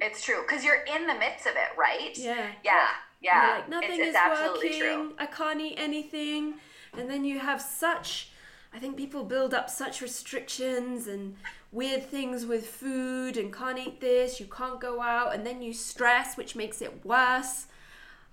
It's 0.00 0.24
true 0.24 0.42
because 0.46 0.64
you're 0.64 0.84
in 0.84 1.06
the 1.06 1.14
midst 1.14 1.46
of 1.46 1.54
it 1.54 1.76
right? 1.78 2.16
Yeah. 2.16 2.50
Yeah 2.62 2.88
yeah. 3.20 3.56
Like 3.56 3.68
nothing 3.68 4.00
it's, 4.00 4.16
is 4.16 4.16
working 4.28 4.80
true. 4.80 5.12
i 5.18 5.26
can't 5.26 5.60
eat 5.60 5.76
anything. 5.78 6.54
And 6.96 7.10
then 7.10 7.24
you 7.24 7.40
have 7.40 7.60
such 7.60 8.28
i 8.74 8.78
think 8.78 8.96
people 8.96 9.24
build 9.24 9.54
up 9.54 9.70
such 9.70 10.00
restrictions 10.00 11.06
and 11.06 11.36
weird 11.72 12.04
things 12.04 12.44
with 12.46 12.66
food 12.66 13.36
and 13.36 13.52
can't 13.52 13.78
eat 13.78 14.00
this 14.00 14.40
you 14.40 14.46
can't 14.46 14.80
go 14.80 15.00
out 15.00 15.34
and 15.34 15.46
then 15.46 15.62
you 15.62 15.72
stress 15.72 16.36
which 16.36 16.54
makes 16.54 16.82
it 16.82 17.04
worse 17.04 17.66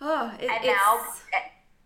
Oh, 0.03 0.33
it, 0.39 0.49
and 0.49 0.65
now 0.65 0.99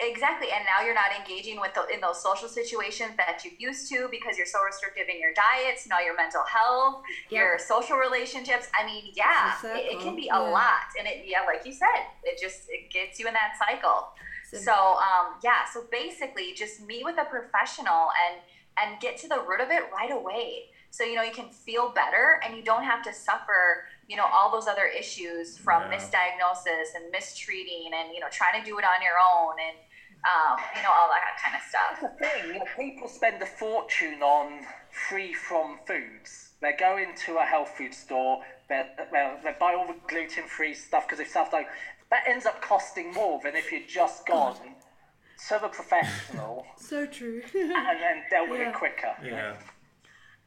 Exactly, 0.02 0.50
and 0.54 0.66
now 0.66 0.86
you're 0.86 0.94
not 0.94 1.12
engaging 1.18 1.60
with 1.60 1.74
the, 1.74 1.86
in 1.94 2.02
those 2.02 2.22
social 2.22 2.50
situations 2.50 3.12
that 3.16 3.46
you 3.46 3.52
used 3.58 3.90
to 3.90 4.10
because 4.12 4.38
you're 4.38 4.46
so 4.46 4.62
restrictive 4.62 5.08
in 5.08 5.22
your 5.22 5.32
diets. 5.34 5.88
Now 5.88 6.02
your 6.02 6.18
mental 6.18 6.44
health, 6.44 7.02
your 7.30 7.58
social 7.58 7.96
relationships. 7.96 8.68
I 8.78 8.86
mean, 8.86 9.14
yeah, 9.16 9.56
it, 9.64 9.96
it 9.96 10.00
can 10.02 10.18
be 10.18 10.24
yeah. 10.24 10.38
a 10.38 10.52
lot, 10.52 10.92
and 11.00 11.08
it 11.08 11.24
yeah, 11.26 11.44
like 11.48 11.66
you 11.66 11.72
said, 11.72 12.12
it 12.24 12.38
just 12.42 12.64
it 12.68 12.92
gets 12.92 13.20
you 13.22 13.28
in 13.28 13.34
that 13.36 13.56
cycle. 13.58 14.10
So- 14.52 14.58
So 14.58 14.74
um, 14.74 15.36
yeah, 15.44 15.66
so 15.66 15.86
basically, 15.92 16.54
just 16.54 16.82
meet 16.82 17.04
with 17.04 17.18
a 17.18 17.26
professional 17.26 18.10
and 18.26 18.42
and 18.78 19.00
get 19.00 19.16
to 19.18 19.28
the 19.30 19.40
root 19.40 19.62
of 19.62 19.70
it 19.72 19.84
right 19.92 20.12
away. 20.12 20.70
So 20.92 21.04
you 21.04 21.16
know 21.16 21.24
you 21.24 21.32
can 21.32 21.50
feel 21.50 21.90
better, 21.90 22.40
and 22.44 22.56
you 22.56 22.64
don't 22.64 22.84
have 22.84 23.02
to 23.04 23.14
suffer 23.14 23.86
you 24.08 24.16
know 24.18 24.26
all 24.32 24.52
those 24.52 24.68
other 24.68 24.86
issues 24.86 25.58
from 25.58 25.84
Yeah. 25.84 25.98
misdiagnosis 25.98 26.94
and 26.96 27.10
mistreating, 27.12 27.92
and 27.94 28.14
you 28.14 28.20
know 28.20 28.28
trying 28.30 28.60
to 28.62 28.66
do 28.70 28.78
it 28.80 28.86
on 28.86 29.02
your 29.02 29.16
own, 29.20 29.56
and 29.68 29.78
um, 30.26 30.58
you 30.76 30.82
know 30.84 30.92
all 30.92 31.10
that 31.10 31.38
kind 31.44 31.56
of 31.56 31.62
stuff. 31.72 32.00
the 32.02 32.26
thing. 32.26 32.54
You 32.54 32.60
know, 32.60 32.66
people 32.78 33.08
spend 33.08 33.42
a 33.42 33.46
fortune 33.46 34.22
on 34.24 34.66
free 35.10 35.34
from 35.34 35.80
foods. 35.88 36.52
They 36.62 36.74
go 36.74 36.98
into 36.98 37.38
a 37.38 37.46
health 37.46 37.70
food 37.78 37.94
store. 37.94 38.44
They 38.70 38.84
well, 39.12 39.38
they 39.44 39.54
buy 39.60 39.74
all 39.76 39.86
the 39.88 39.96
gluten 40.08 40.46
free 40.48 40.74
stuff 40.74 41.06
because 41.08 41.20
if 41.20 41.30
stuff 41.30 41.52
like 41.54 41.68
that 42.12 42.24
ends 42.28 42.46
up 42.46 42.62
costing 42.62 43.12
more 43.14 43.40
than 43.44 43.56
if 43.56 43.72
you'd 43.72 43.88
just 43.88 44.26
gone 44.28 44.56
to 45.48 45.60
the 45.62 45.68
professional 45.68 46.66
So 46.78 47.06
true. 47.06 47.42
and 47.54 47.72
then 48.02 48.24
dealt 48.30 48.50
with 48.50 48.60
Yeah. 48.60 48.70
it 48.70 48.76
quicker. 48.76 49.14
Yeah. 49.24 49.56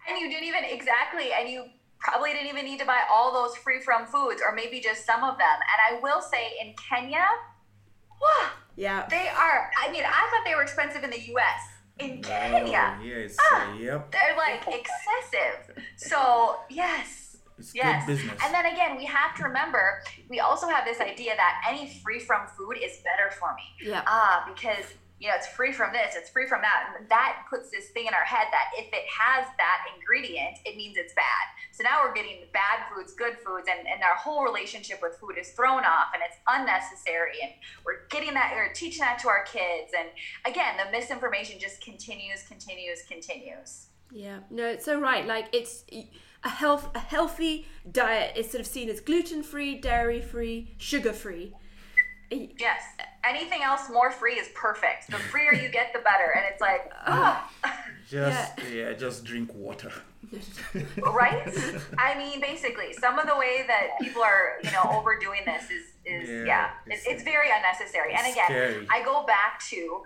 And 0.08 0.18
you 0.18 0.28
didn't 0.30 0.44
even 0.44 0.64
exactly, 0.64 1.30
and 1.38 1.48
you 1.48 1.66
probably 2.00 2.32
didn't 2.32 2.48
even 2.48 2.64
need 2.64 2.78
to 2.80 2.86
buy 2.86 3.00
all 3.10 3.32
those 3.32 3.56
free 3.58 3.80
from 3.80 4.06
foods, 4.06 4.40
or 4.46 4.54
maybe 4.54 4.80
just 4.80 5.04
some 5.04 5.22
of 5.24 5.36
them. 5.36 5.46
And 5.90 5.98
I 5.98 6.00
will 6.00 6.22
say, 6.22 6.52
in 6.62 6.74
Kenya, 6.88 7.24
whew, 8.18 8.48
yeah. 8.76 9.06
they 9.10 9.28
are. 9.28 9.70
I 9.84 9.90
mean, 9.92 10.04
I 10.06 10.28
thought 10.30 10.44
they 10.46 10.54
were 10.54 10.62
expensive 10.62 11.02
in 11.04 11.10
the 11.10 11.20
U.S. 11.20 11.60
In 11.98 12.22
Kenya, 12.22 12.96
Oh, 13.00 13.02
yes. 13.04 13.36
Ah. 13.52 13.74
yep. 13.76 14.12
they're 14.12 14.36
like 14.36 14.60
excessive. 14.68 15.84
So 15.96 16.60
yes. 16.70 17.27
It's 17.58 17.74
Yes. 17.74 18.06
good 18.06 18.16
business. 18.16 18.38
And 18.44 18.54
then 18.54 18.66
again, 18.66 18.96
we 18.96 19.04
have 19.06 19.34
to 19.36 19.44
remember 19.44 20.02
we 20.28 20.40
also 20.40 20.68
have 20.68 20.84
this 20.84 21.00
idea 21.00 21.34
that 21.36 21.62
any 21.68 22.00
free 22.02 22.18
from 22.20 22.46
food 22.46 22.78
is 22.82 22.98
better 22.98 23.30
for 23.38 23.54
me. 23.54 23.88
Yeah. 23.90 24.02
Ah, 24.06 24.44
because 24.52 24.84
you 25.18 25.28
know 25.28 25.34
it's 25.34 25.48
free 25.48 25.72
from 25.72 25.92
this, 25.92 26.14
it's 26.14 26.30
free 26.30 26.46
from 26.46 26.62
that, 26.62 26.94
and 26.96 27.08
that 27.08 27.44
puts 27.50 27.70
this 27.70 27.88
thing 27.90 28.06
in 28.06 28.14
our 28.14 28.22
head 28.24 28.46
that 28.52 28.70
if 28.76 28.86
it 28.92 29.04
has 29.10 29.46
that 29.56 29.86
ingredient, 29.96 30.58
it 30.64 30.76
means 30.76 30.96
it's 30.96 31.12
bad. 31.14 31.44
So 31.72 31.82
now 31.82 32.04
we're 32.04 32.14
getting 32.14 32.44
bad 32.52 32.86
foods, 32.94 33.14
good 33.14 33.36
foods, 33.44 33.66
and, 33.68 33.86
and 33.88 34.00
our 34.04 34.14
whole 34.14 34.44
relationship 34.44 35.00
with 35.02 35.16
food 35.18 35.36
is 35.36 35.50
thrown 35.50 35.84
off, 35.84 36.08
and 36.14 36.22
it's 36.24 36.36
unnecessary, 36.46 37.38
and 37.42 37.50
we're 37.84 38.06
getting 38.10 38.32
that, 38.34 38.52
we're 38.54 38.72
teaching 38.72 39.00
that 39.00 39.18
to 39.20 39.28
our 39.28 39.42
kids, 39.44 39.90
and 39.98 40.08
again, 40.46 40.76
the 40.76 40.88
misinformation 40.92 41.58
just 41.58 41.80
continues, 41.82 42.44
continues, 42.46 43.02
continues. 43.02 43.86
Yeah, 44.12 44.38
no, 44.50 44.66
it's 44.68 44.84
so 44.84 45.00
right. 45.00 45.26
Like 45.26 45.46
it's 45.52 45.82
a 46.44 46.48
health, 46.48 46.88
a 46.94 46.98
healthy 46.98 47.66
diet 47.90 48.36
is 48.36 48.50
sort 48.50 48.60
of 48.60 48.66
seen 48.66 48.88
as 48.88 49.00
gluten 49.00 49.42
free, 49.42 49.76
dairy 49.76 50.20
free, 50.20 50.74
sugar 50.78 51.12
free. 51.12 51.54
Yes. 52.30 52.82
Anything 53.24 53.62
else 53.62 53.88
more 53.90 54.10
free 54.10 54.34
is 54.34 54.48
perfect. 54.54 55.10
The 55.10 55.16
freer 55.16 55.54
you 55.54 55.68
get, 55.70 55.92
the 55.94 56.00
better. 56.00 56.30
And 56.36 56.44
it's 56.50 56.60
like, 56.60 56.92
oh, 57.06 57.50
just 58.08 58.52
yeah. 58.72 58.92
just 58.92 59.24
drink 59.24 59.50
water. 59.54 59.92
right? 61.12 61.48
I 61.96 62.16
mean, 62.18 62.40
basically, 62.40 62.92
some 62.92 63.18
of 63.18 63.26
the 63.26 63.36
way 63.36 63.64
that 63.66 63.98
people 64.00 64.22
are, 64.22 64.58
you 64.62 64.70
know, 64.72 64.82
overdoing 64.92 65.40
this 65.46 65.64
is, 65.70 65.84
is 66.04 66.28
Yeah, 66.28 66.44
yeah, 66.44 66.70
it's- 66.86 67.00
it's, 67.00 67.06
it's 67.06 67.22
very 67.22 67.48
unnecessary. 67.50 68.12
And 68.14 68.30
again, 68.30 68.44
scary. 68.46 68.86
I 68.90 69.02
go 69.04 69.24
back 69.26 69.60
to, 69.70 70.02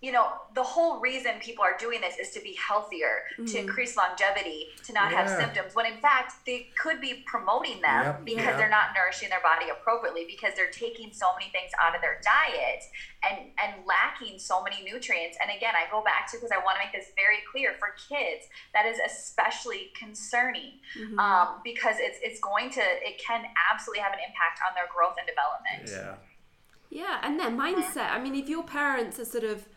you 0.00 0.12
know, 0.12 0.32
the 0.54 0.62
whole 0.62 0.98
reason 0.98 1.32
people 1.40 1.62
are 1.62 1.76
doing 1.76 2.00
this 2.00 2.16
is 2.16 2.30
to 2.30 2.40
be 2.40 2.56
healthier, 2.56 3.28
to 3.36 3.42
mm-hmm. 3.42 3.56
increase 3.58 3.98
longevity, 3.98 4.68
to 4.86 4.94
not 4.94 5.12
have 5.12 5.28
symptoms. 5.28 5.74
When 5.74 5.84
in 5.84 6.00
fact, 6.00 6.32
they 6.46 6.68
could 6.80 7.02
be 7.02 7.22
promoting 7.26 7.82
them 7.82 8.04
Yep, 8.04 8.24
because 8.24 8.44
yep. 8.44 8.56
they're 8.56 8.70
not 8.70 8.96
nourishing 8.96 9.28
their 9.28 9.44
body 9.44 9.66
appropriately 9.70 10.24
because 10.24 10.54
they're 10.56 10.72
taking 10.72 11.12
so 11.12 11.26
many 11.38 11.52
things 11.52 11.70
out 11.76 11.94
of 11.94 12.00
their 12.00 12.18
diet 12.24 12.82
and 13.28 13.52
and 13.60 13.84
lacking 13.84 14.38
so 14.38 14.64
many 14.64 14.80
nutrients. 14.82 15.36
And 15.36 15.52
again, 15.54 15.74
I 15.76 15.84
go 15.90 16.02
back 16.02 16.30
to 16.32 16.38
because 16.38 16.50
I 16.50 16.64
want 16.64 16.80
to 16.80 16.88
make 16.88 16.96
this 16.96 17.12
very 17.14 17.44
clear 17.52 17.76
for 17.76 17.92
kids. 18.08 18.48
That 18.72 18.86
is 18.86 18.96
especially 19.04 19.92
concerning 19.92 20.80
mm-hmm. 20.96 21.18
um, 21.20 21.60
because 21.62 21.96
it's 21.98 22.16
it's 22.22 22.40
going 22.40 22.70
to 22.70 22.80
it 22.80 23.20
can 23.20 23.44
absolutely 23.68 24.00
have 24.00 24.16
an 24.16 24.20
impact 24.24 24.64
on 24.64 24.72
their 24.72 24.88
growth 24.88 25.20
and 25.20 25.28
development. 25.28 25.92
Yeah. 25.92 26.16
Yeah, 26.88 27.20
and 27.22 27.38
their 27.38 27.50
mm-hmm. 27.50 27.84
mindset. 27.84 28.10
I 28.10 28.18
mean, 28.18 28.34
if 28.34 28.48
your 28.48 28.64
parents 28.64 29.20
are 29.20 29.24
sort 29.24 29.44
of 29.44 29.68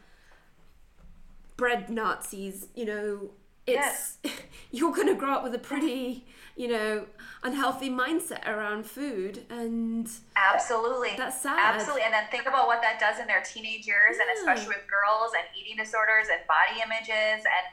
bred 1.57 1.89
Nazis, 1.89 2.67
you 2.75 2.85
know, 2.85 3.31
it's 3.65 4.17
you're 4.71 4.93
going 4.93 5.07
to 5.07 5.15
grow 5.15 5.33
up 5.33 5.43
with 5.43 5.55
a 5.55 5.59
pretty, 5.59 6.25
you 6.55 6.67
know, 6.67 7.05
unhealthy 7.43 7.89
mindset 7.89 8.47
around 8.47 8.85
food, 8.85 9.45
and 9.49 10.09
Absolutely. 10.35 11.11
That's 11.17 11.41
sad. 11.41 11.75
Absolutely. 11.75 12.03
And 12.03 12.13
then 12.13 12.25
think 12.31 12.45
about 12.45 12.67
what 12.67 12.81
that 12.81 12.99
does 12.99 13.19
in 13.19 13.27
their 13.27 13.41
teenage 13.41 13.87
years, 13.87 14.17
and 14.19 14.29
especially 14.37 14.75
with 14.75 14.85
girls 14.87 15.31
and 15.37 15.45
eating 15.59 15.77
disorders 15.77 16.27
and 16.31 16.41
body 16.47 16.81
images 16.81 17.45
and 17.45 17.65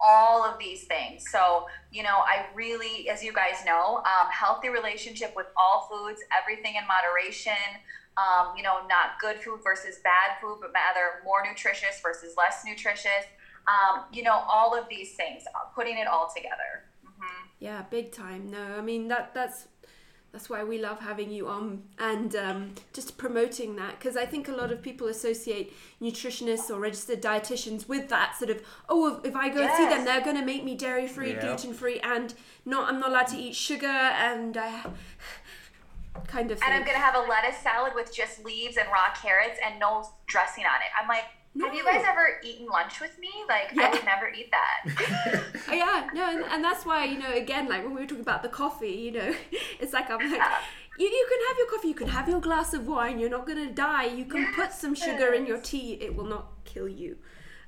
all 0.00 0.44
of 0.44 0.58
these 0.58 0.84
things. 0.84 1.24
So, 1.30 1.66
you 1.90 2.02
know, 2.02 2.18
I 2.18 2.46
really, 2.54 3.08
as 3.08 3.22
you 3.22 3.32
guys 3.32 3.64
know, 3.64 3.98
um, 3.98 4.30
healthy 4.30 4.68
relationship 4.68 5.32
with 5.34 5.46
all 5.56 5.88
foods, 5.90 6.20
everything 6.38 6.74
in 6.76 6.82
moderation. 6.86 7.80
Um, 8.16 8.56
you 8.56 8.62
know, 8.62 8.78
not 8.88 9.20
good 9.20 9.42
food 9.42 9.60
versus 9.62 9.98
bad 10.02 10.40
food, 10.40 10.58
but 10.60 10.72
rather 10.72 11.22
more 11.24 11.42
nutritious 11.46 12.00
versus 12.02 12.34
less 12.36 12.62
nutritious. 12.64 13.24
Um, 13.68 14.04
you 14.12 14.22
know, 14.22 14.42
all 14.50 14.78
of 14.78 14.88
these 14.88 15.14
things, 15.14 15.42
uh, 15.54 15.66
putting 15.74 15.98
it 15.98 16.06
all 16.06 16.30
together. 16.34 16.84
hmm 17.04 17.46
yeah, 17.58 17.82
big 17.90 18.12
time. 18.12 18.50
No, 18.50 18.62
I 18.78 18.80
mean 18.80 19.08
that 19.08 19.34
that's 19.34 19.68
that's 20.32 20.50
why 20.50 20.62
we 20.64 20.78
love 20.78 21.00
having 21.00 21.30
you 21.30 21.48
on 21.48 21.82
and 21.98 22.36
um, 22.36 22.74
just 22.92 23.16
promoting 23.16 23.76
that 23.76 23.98
because 23.98 24.16
I 24.18 24.26
think 24.26 24.48
a 24.48 24.52
lot 24.52 24.70
of 24.70 24.82
people 24.82 25.06
associate 25.08 25.72
nutritionists 26.02 26.68
or 26.70 26.78
registered 26.78 27.22
dietitians 27.22 27.88
with 27.88 28.08
that 28.10 28.36
sort 28.38 28.50
of 28.50 28.60
oh 28.90 29.20
if 29.24 29.34
I 29.34 29.48
go 29.48 29.62
and 29.62 29.72
see 29.72 29.86
them 29.86 30.04
they're 30.04 30.20
going 30.20 30.36
to 30.36 30.44
make 30.44 30.62
me 30.64 30.74
dairy 30.74 31.06
free, 31.08 31.32
Yeah. 31.32 31.40
gluten 31.40 31.72
free, 31.72 32.00
and 32.00 32.34
not 32.66 32.88
I'm 32.92 33.00
not 33.00 33.10
allowed 33.10 33.28
to 33.28 33.38
eat 33.38 33.54
sugar 33.56 33.86
and 33.86 34.56
I 34.56 34.84
kind 36.26 36.50
of 36.50 36.60
And 36.62 36.72
I'm 36.72 36.84
gonna 36.84 36.98
have 36.98 37.14
a 37.14 37.28
lettuce 37.28 37.58
salad 37.58 37.92
with 37.94 38.14
just 38.14 38.44
leaves 38.44 38.76
and 38.76 38.86
raw 38.88 39.14
carrots 39.14 39.58
and 39.64 39.78
no 39.78 40.08
dressing 40.26 40.64
on 40.64 40.76
it. 40.80 40.90
I'm 41.00 41.08
like, 41.08 41.24
have 41.62 41.74
you 41.74 41.84
guys 41.84 42.04
ever 42.06 42.40
eaten 42.44 42.66
lunch 42.66 43.00
with 43.00 43.18
me? 43.18 43.30
Like, 43.48 43.70
Yeah. 43.72 43.86
I 43.86 43.90
would 43.90 44.04
never 44.04 44.28
eat 44.28 44.50
that. 44.50 45.42
Oh, 45.68 45.72
yeah, 45.72 46.08
no, 46.12 46.28
and, 46.28 46.44
and 46.44 46.64
that's 46.64 46.84
why 46.84 47.04
you 47.04 47.18
know 47.18 47.32
again, 47.32 47.68
like 47.68 47.82
when 47.82 47.94
we 47.94 48.00
were 48.02 48.06
talking 48.06 48.22
about 48.22 48.42
the 48.42 48.48
coffee, 48.48 48.90
you 48.90 49.12
know, 49.12 49.34
it's 49.80 49.92
like 49.92 50.10
I'm 50.10 50.18
like, 50.18 50.42
you, 50.98 51.06
you 51.06 51.26
can 51.28 51.48
have 51.48 51.58
your 51.58 51.70
coffee, 51.70 51.88
you 51.88 51.94
can 51.94 52.08
have 52.08 52.28
your 52.28 52.40
glass 52.40 52.74
of 52.74 52.86
wine, 52.86 53.18
you're 53.18 53.30
not 53.30 53.46
gonna 53.46 53.72
die. 53.72 54.04
You 54.04 54.24
can 54.24 54.52
put 54.54 54.72
some 54.72 54.94
sugar 54.94 55.32
in 55.32 55.46
your 55.46 55.58
tea, 55.58 55.94
it 55.94 56.14
will 56.14 56.26
not 56.26 56.48
kill 56.64 56.88
you. 56.88 57.16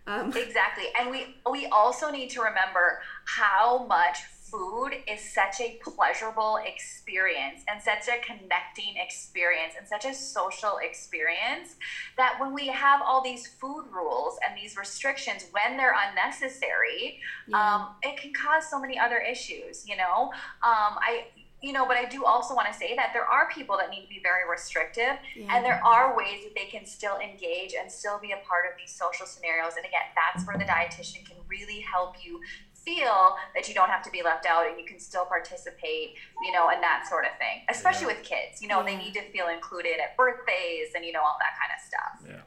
Um, 0.06 0.32
exactly. 0.34 0.84
And 0.98 1.10
we 1.10 1.36
we 1.50 1.66
also 1.66 2.10
need 2.10 2.30
to 2.30 2.40
remember 2.40 3.00
how 3.24 3.86
much 3.86 4.18
food 4.50 4.90
is 5.06 5.20
such 5.20 5.60
a 5.60 5.78
pleasurable 5.82 6.58
experience 6.64 7.62
and 7.68 7.80
such 7.82 8.08
a 8.08 8.18
connecting 8.24 8.94
experience 8.96 9.74
and 9.78 9.86
such 9.86 10.04
a 10.04 10.14
social 10.14 10.78
experience 10.82 11.76
that 12.16 12.36
when 12.40 12.52
we 12.54 12.66
have 12.68 13.00
all 13.04 13.22
these 13.22 13.46
food 13.46 13.84
rules 13.92 14.38
and 14.46 14.56
these 14.56 14.76
restrictions 14.76 15.46
when 15.52 15.76
they're 15.76 15.94
unnecessary 16.08 17.18
Yeah. 17.46 17.74
um, 17.74 17.88
it 18.02 18.20
can 18.20 18.32
cause 18.32 18.68
so 18.68 18.78
many 18.80 18.98
other 18.98 19.18
issues 19.18 19.84
you 19.88 19.96
know 19.96 20.30
um, 20.62 20.98
i 21.02 21.24
you 21.60 21.72
know 21.72 21.86
but 21.86 21.96
i 21.96 22.04
do 22.04 22.24
also 22.24 22.54
want 22.54 22.68
to 22.70 22.74
say 22.78 22.94
that 22.94 23.10
there 23.12 23.24
are 23.24 23.48
people 23.50 23.76
that 23.76 23.90
need 23.90 24.02
to 24.02 24.08
be 24.08 24.20
very 24.22 24.48
restrictive 24.48 25.16
Yeah. 25.34 25.56
and 25.56 25.64
there 25.64 25.80
are 25.84 26.16
ways 26.16 26.44
that 26.44 26.54
they 26.54 26.66
can 26.66 26.86
still 26.86 27.16
engage 27.18 27.74
and 27.78 27.90
still 27.90 28.18
be 28.20 28.30
a 28.32 28.40
part 28.48 28.64
of 28.70 28.72
these 28.78 28.94
social 28.94 29.26
scenarios 29.26 29.72
and 29.76 29.84
again 29.84 30.06
that's 30.14 30.46
where 30.46 30.56
the 30.56 30.64
dietitian 30.64 31.26
can 31.26 31.36
really 31.48 31.80
help 31.80 32.24
you 32.24 32.40
feel 32.84 33.36
that 33.54 33.68
you 33.68 33.74
don't 33.74 33.88
have 33.90 34.02
to 34.02 34.10
be 34.10 34.22
left 34.22 34.46
out 34.46 34.66
and 34.66 34.78
you 34.78 34.84
can 34.86 34.98
still 34.98 35.24
participate 35.24 36.14
you 36.42 36.52
know 36.52 36.68
and 36.70 36.82
that 36.82 37.06
sort 37.08 37.24
of 37.24 37.30
thing 37.38 37.62
especially 37.68 38.06
Yeah. 38.08 38.14
with 38.18 38.22
kids 38.24 38.62
you 38.62 38.68
know 38.68 38.82
they 38.84 38.96
need 38.96 39.14
to 39.14 39.22
feel 39.30 39.48
included 39.48 40.00
at 40.00 40.16
birthdays 40.16 40.88
and 40.94 41.04
you 41.04 41.12
know 41.12 41.20
all 41.22 41.36
that 41.40 41.54
kind 41.60 41.72
of 41.74 41.80
stuff 41.84 42.28
Yeah. 42.28 42.42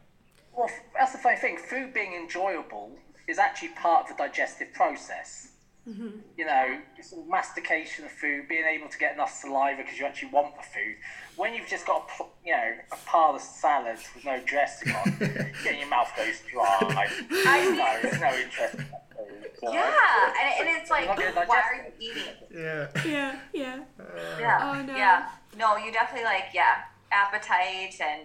Well, 0.54 0.70
that's 0.94 1.14
the 1.14 1.18
funny 1.18 1.38
thing. 1.38 1.58
Food 1.58 1.94
being 1.94 2.14
enjoyable 2.14 2.98
is 3.26 3.40
actually 3.40 3.70
part 3.70 4.02
of 4.04 4.08
the 4.18 4.22
digestive 4.22 4.74
process. 4.74 5.51
Mm-hmm. 5.90 6.10
You 6.38 6.46
know, 6.46 6.78
it's 6.98 7.12
a 7.12 7.18
mastication 7.28 8.06
of 8.06 8.12
food, 8.12 8.48
being 8.48 8.66
able 8.66 8.88
to 8.88 8.98
get 9.00 9.14
enough 9.16 9.34
saliva 9.34 9.82
because 9.82 9.98
you 10.00 10.06
actually 10.06 10.30
want 10.30 10.56
the 10.56 10.62
food. 10.62 10.96
When 11.36 11.56
you've 11.56 11.68
just 11.68 11.88
got 11.88 12.08
a, 12.20 12.24
you 12.46 12.54
know, 12.54 12.72
a 12.92 12.96
pile 13.08 13.34
of 13.36 13.42
salads 13.42 14.04
with 14.14 14.24
no 14.26 14.40
dressing 14.46 14.94
on, 14.94 15.18
yeah, 15.20 15.72
your 15.80 15.90
mouth 15.90 16.12
goes 16.16 16.40
dry. 16.52 16.78
I 17.32 17.66
mean- 17.66 17.78
no, 17.78 17.98
there's 18.02 18.22
no 18.22 18.28
interest. 18.34 18.76
in 18.76 18.86
so- 19.60 19.72
yeah 19.74 20.34
and, 20.42 20.68
and 20.68 20.82
it's 20.82 20.90
like 20.90 21.06
You're 21.06 21.16
not 21.16 21.36
gonna 21.36 21.48
why 21.48 21.62
are 21.62 21.76
you 22.00 22.12
eating 22.12 22.24
Yeah. 22.52 22.88
yeah, 23.06 23.40
yeah. 23.54 23.80
Uh, 24.00 24.04
yeah. 24.40 24.60
Oh, 24.74 24.82
no. 24.86 24.96
Yeah. 24.96 25.30
No, 25.58 25.78
you 25.78 25.92
definitely 25.92 26.26
like 26.26 26.46
yeah, 26.54 26.84
appetite 27.12 28.00
and 28.02 28.22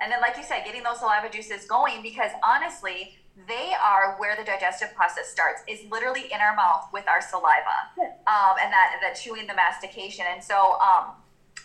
And 0.00 0.12
then, 0.12 0.20
like 0.20 0.36
you 0.36 0.44
said, 0.44 0.64
getting 0.64 0.84
those 0.84 0.98
saliva 1.00 1.28
juices 1.28 1.64
going 1.66 2.02
because 2.02 2.30
honestly, 2.44 3.17
they 3.46 3.72
are 3.74 4.16
where 4.18 4.36
the 4.36 4.44
digestive 4.44 4.94
process 4.94 5.28
starts. 5.28 5.62
Is 5.68 5.80
literally 5.90 6.24
in 6.32 6.40
our 6.40 6.56
mouth 6.56 6.88
with 6.92 7.06
our 7.08 7.20
saliva, 7.20 7.92
um, 8.26 8.56
and 8.60 8.72
that 8.72 8.98
that 9.00 9.14
chewing, 9.14 9.46
the 9.46 9.54
mastication. 9.54 10.24
And 10.32 10.42
so, 10.42 10.78
um, 10.80 11.14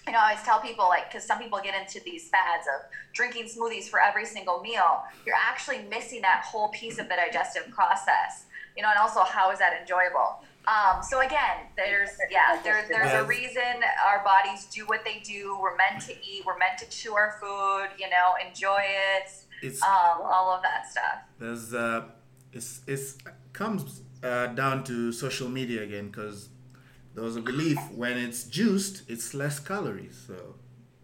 you 0.06 0.14
know, 0.14 0.20
I 0.20 0.32
always 0.32 0.44
tell 0.44 0.60
people 0.60 0.86
like 0.88 1.10
because 1.10 1.26
some 1.26 1.40
people 1.40 1.60
get 1.64 1.80
into 1.80 2.00
these 2.04 2.30
fads 2.30 2.68
of 2.68 2.90
drinking 3.14 3.46
smoothies 3.46 3.86
for 3.86 4.00
every 4.00 4.26
single 4.26 4.62
meal. 4.62 5.04
You're 5.26 5.36
actually 5.36 5.84
missing 5.90 6.22
that 6.22 6.44
whole 6.46 6.70
piece 6.70 7.00
of 7.00 7.10
the 7.10 7.16
digestive 7.16 7.72
process. 7.72 8.46
You 8.76 8.82
know, 8.82 8.90
and 8.90 8.98
also 8.98 9.22
how 9.22 9.52
is 9.52 9.60
that 9.60 9.80
enjoyable? 9.80 10.42
Um, 10.66 11.04
so 11.04 11.20
again, 11.20 11.68
there's 11.76 12.10
yeah, 12.32 12.60
there, 12.64 12.86
there's 12.88 13.12
a 13.14 13.26
reason 13.26 13.84
our 14.08 14.24
bodies 14.24 14.66
do 14.66 14.86
what 14.86 15.04
they 15.04 15.20
do. 15.20 15.58
We're 15.62 15.76
meant 15.76 16.02
to 16.06 16.14
eat. 16.14 16.44
We're 16.46 16.58
meant 16.58 16.78
to 16.80 16.90
chew 16.90 17.14
our 17.14 17.36
food. 17.42 17.90
You 18.00 18.10
know, 18.10 18.36
enjoy 18.46 18.82
it. 18.82 19.30
It's 19.68 19.82
Um, 19.82 20.18
all 20.34 20.47
of 20.55 20.61
that 20.68 20.82
stuff. 20.91 21.18
there's 21.39 21.74
uh, 21.74 22.03
it's 22.51 22.82
it's 22.88 23.18
comes 23.53 24.01
uh, 24.24 24.47
down 24.61 24.84
to 24.89 25.11
social 25.11 25.49
media 25.49 25.84
again 25.84 26.07
because 26.11 26.49
there 27.16 27.24
was 27.24 27.36
a 27.38 27.41
belief 27.41 27.80
when 28.01 28.18
it's 28.18 28.43
juiced, 28.57 28.95
it's 29.09 29.34
less 29.34 29.59
calories. 29.59 30.18
So 30.28 30.36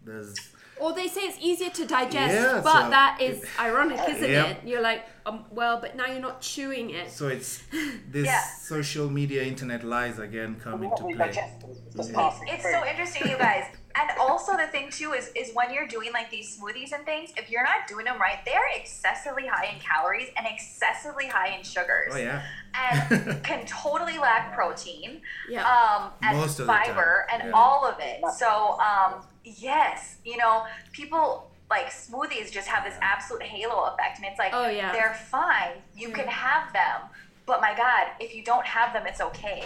there's 0.04 0.34
Or 0.82 0.92
they 0.94 1.08
say 1.08 1.22
it's 1.30 1.38
easier 1.50 1.70
to 1.80 1.84
digest, 1.86 2.34
Yeah, 2.34 2.60
but 2.64 2.84
so- 2.84 2.90
that 2.90 3.20
is 3.20 3.44
ironic, 3.68 4.00
isn't 4.14 4.30
Yep. 4.30 4.46
it? 4.50 4.56
You're 4.68 4.80
like, 4.90 5.02
um, 5.26 5.44
well, 5.50 5.76
but 5.82 5.90
now 5.94 6.06
you're 6.06 6.26
not 6.30 6.40
chewing 6.40 6.88
it. 7.00 7.10
so 7.10 7.28
it's 7.28 7.50
this 8.16 8.26
Yeah. 8.26 8.42
social 8.74 9.08
media 9.10 9.42
internet 9.52 9.84
lies 9.84 10.18
again 10.18 10.50
come 10.64 10.82
into 10.86 11.02
play. 11.04 11.14
digestible, 11.26 11.76
it's 11.86 11.96
just 11.96 12.10
Yeah. 12.10 12.16
passing 12.20 12.48
It's 12.54 12.64
so 12.74 12.80
interesting, 12.90 13.22
you 13.32 13.36
guys. 13.38 13.64
And 13.94 14.10
also 14.18 14.56
the 14.56 14.66
thing 14.68 14.88
too 14.90 15.12
is 15.12 15.30
is 15.34 15.50
when 15.54 15.72
you're 15.72 15.86
doing 15.88 16.12
like 16.12 16.30
these 16.30 16.56
smoothies 16.58 16.92
and 16.92 17.04
things, 17.04 17.32
if 17.36 17.50
you're 17.50 17.64
not 17.64 17.86
doing 17.88 18.04
them 18.04 18.20
right, 18.20 18.38
they're 18.44 18.60
excessively 18.76 19.46
high 19.46 19.66
in 19.72 19.80
calories 19.80 20.28
and 20.36 20.46
excessively 20.46 21.26
high 21.26 21.48
in 21.56 21.62
sugars. 21.64 22.12
Oh 22.12 22.16
yeah. 22.18 22.42
And 22.74 23.42
can 23.42 23.66
totally 23.66 24.16
lack 24.18 24.54
protein. 24.54 25.22
Yeah. 25.48 25.64
um, 25.66 26.10
and 26.22 26.36
Most 26.38 26.60
of 26.60 26.66
the 26.66 26.72
time, 26.72 26.86
fiber 26.86 27.26
and 27.32 27.42
yeah. 27.46 27.50
all 27.52 27.84
of 27.84 27.96
it. 28.00 28.20
So, 28.36 28.78
um, 28.80 29.22
yes, 29.44 30.16
you 30.24 30.36
know, 30.36 30.64
people 30.92 31.50
like 31.68 31.86
smoothies 31.90 32.50
just 32.50 32.68
have 32.68 32.84
this 32.84 32.96
absolute 33.00 33.42
halo 33.42 33.84
effect, 33.92 34.18
and 34.18 34.26
it's 34.26 34.38
like 34.38 34.52
Oh, 34.54 34.68
yeah. 34.68 34.92
they're 34.92 35.14
fine. 35.14 35.74
You 35.96 36.10
can 36.10 36.26
have 36.26 36.72
them, 36.72 37.02
but 37.46 37.60
my 37.60 37.76
God, 37.76 38.08
if 38.20 38.34
you 38.34 38.42
don't 38.44 38.66
have 38.66 38.92
them, 38.92 39.04
it's 39.06 39.20
okay. 39.20 39.64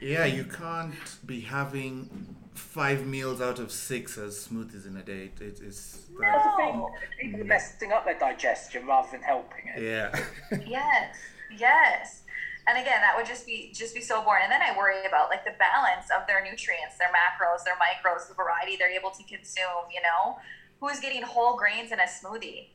Yeah, 0.00 0.24
you 0.26 0.44
can't 0.44 0.94
be 1.26 1.40
having 1.40 2.35
five 2.56 3.06
meals 3.06 3.40
out 3.40 3.58
of 3.58 3.70
six 3.70 4.18
as 4.18 4.48
smoothies 4.48 4.86
in 4.86 4.96
a 4.96 5.02
day. 5.02 5.30
It, 5.36 5.40
it, 5.40 5.60
it's 5.64 6.00
That's 6.18 6.44
the 6.44 6.50
mm. 6.50 6.56
thing. 6.56 6.86
People 7.20 7.40
are 7.40 7.44
messing 7.44 7.92
up 7.92 8.04
their 8.04 8.18
digestion 8.18 8.86
rather 8.86 9.08
than 9.12 9.22
helping 9.22 9.68
it. 9.74 9.82
yeah. 9.82 10.24
yes, 10.66 11.16
yes. 11.56 12.22
And 12.68 12.76
again, 12.78 13.00
that 13.00 13.14
would 13.16 13.26
just 13.26 13.46
be 13.46 13.70
just 13.72 13.94
be 13.94 14.00
so 14.00 14.22
boring. 14.22 14.42
And 14.44 14.50
then 14.50 14.60
I 14.60 14.76
worry 14.76 15.06
about 15.06 15.30
like 15.30 15.44
the 15.44 15.54
balance 15.58 16.06
of 16.10 16.26
their 16.26 16.42
nutrients, 16.42 16.98
their 16.98 17.08
macros, 17.08 17.62
their 17.64 17.76
micros, 17.76 18.26
the 18.28 18.34
variety 18.34 18.76
they're 18.76 18.90
able 18.90 19.10
to 19.10 19.22
consume. 19.22 19.86
You 19.94 20.02
know, 20.02 20.38
who's 20.80 20.98
getting 20.98 21.22
whole 21.22 21.56
grains 21.56 21.92
in 21.92 22.00
a 22.00 22.04
smoothie? 22.04 22.68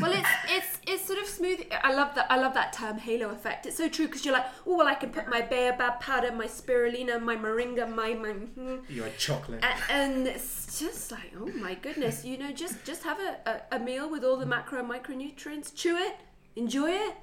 Well, 0.00 0.12
it's 0.12 0.28
it's 0.48 0.78
it's 0.86 1.04
sort 1.06 1.18
of 1.18 1.26
smooth. 1.26 1.60
I 1.82 1.92
love 1.94 2.14
that. 2.16 2.26
I 2.30 2.36
love 2.36 2.54
that 2.54 2.72
term, 2.72 2.98
halo 2.98 3.30
effect. 3.30 3.64
It's 3.66 3.76
so 3.76 3.88
true 3.88 4.06
because 4.06 4.24
you're 4.24 4.34
like, 4.34 4.46
oh 4.66 4.76
well, 4.76 4.86
I 4.88 4.94
can 4.94 5.10
put 5.10 5.28
my 5.28 5.40
baobab 5.40 6.00
powder, 6.00 6.32
my 6.32 6.46
spirulina, 6.46 7.20
my 7.22 7.36
moringa, 7.36 7.88
my 7.94 8.14
my, 8.14 8.30
hmm, 8.30 8.76
Your 8.88 9.08
chocolate. 9.18 9.64
and, 9.64 9.80
and 9.90 10.26
it's 10.26 10.78
just 10.78 11.10
like, 11.12 11.32
oh 11.38 11.46
my 11.58 11.74
goodness, 11.74 12.24
you 12.24 12.36
know, 12.38 12.52
just 12.52 12.84
just 12.84 13.02
have 13.04 13.18
a, 13.20 13.38
a, 13.72 13.76
a 13.76 13.78
meal 13.78 14.10
with 14.10 14.24
all 14.24 14.36
the 14.36 14.46
macro 14.46 14.80
and 14.80 14.90
micronutrients, 14.90 15.74
chew 15.74 15.96
it, 15.96 16.16
enjoy 16.56 16.90
it, 16.90 17.14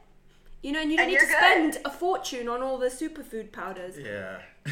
you 0.63 0.71
know, 0.71 0.81
and 0.81 0.89
you 0.91 0.97
don't 0.97 1.05
And 1.05 1.13
need 1.13 1.19
to 1.19 1.25
good. 1.27 1.35
spend 1.37 1.77
a 1.85 1.89
fortune 1.91 2.47
on 2.47 2.61
all 2.63 2.77
the 2.77 2.87
superfood 2.87 3.51
powders. 3.51 3.97
Yeah. 3.99 4.39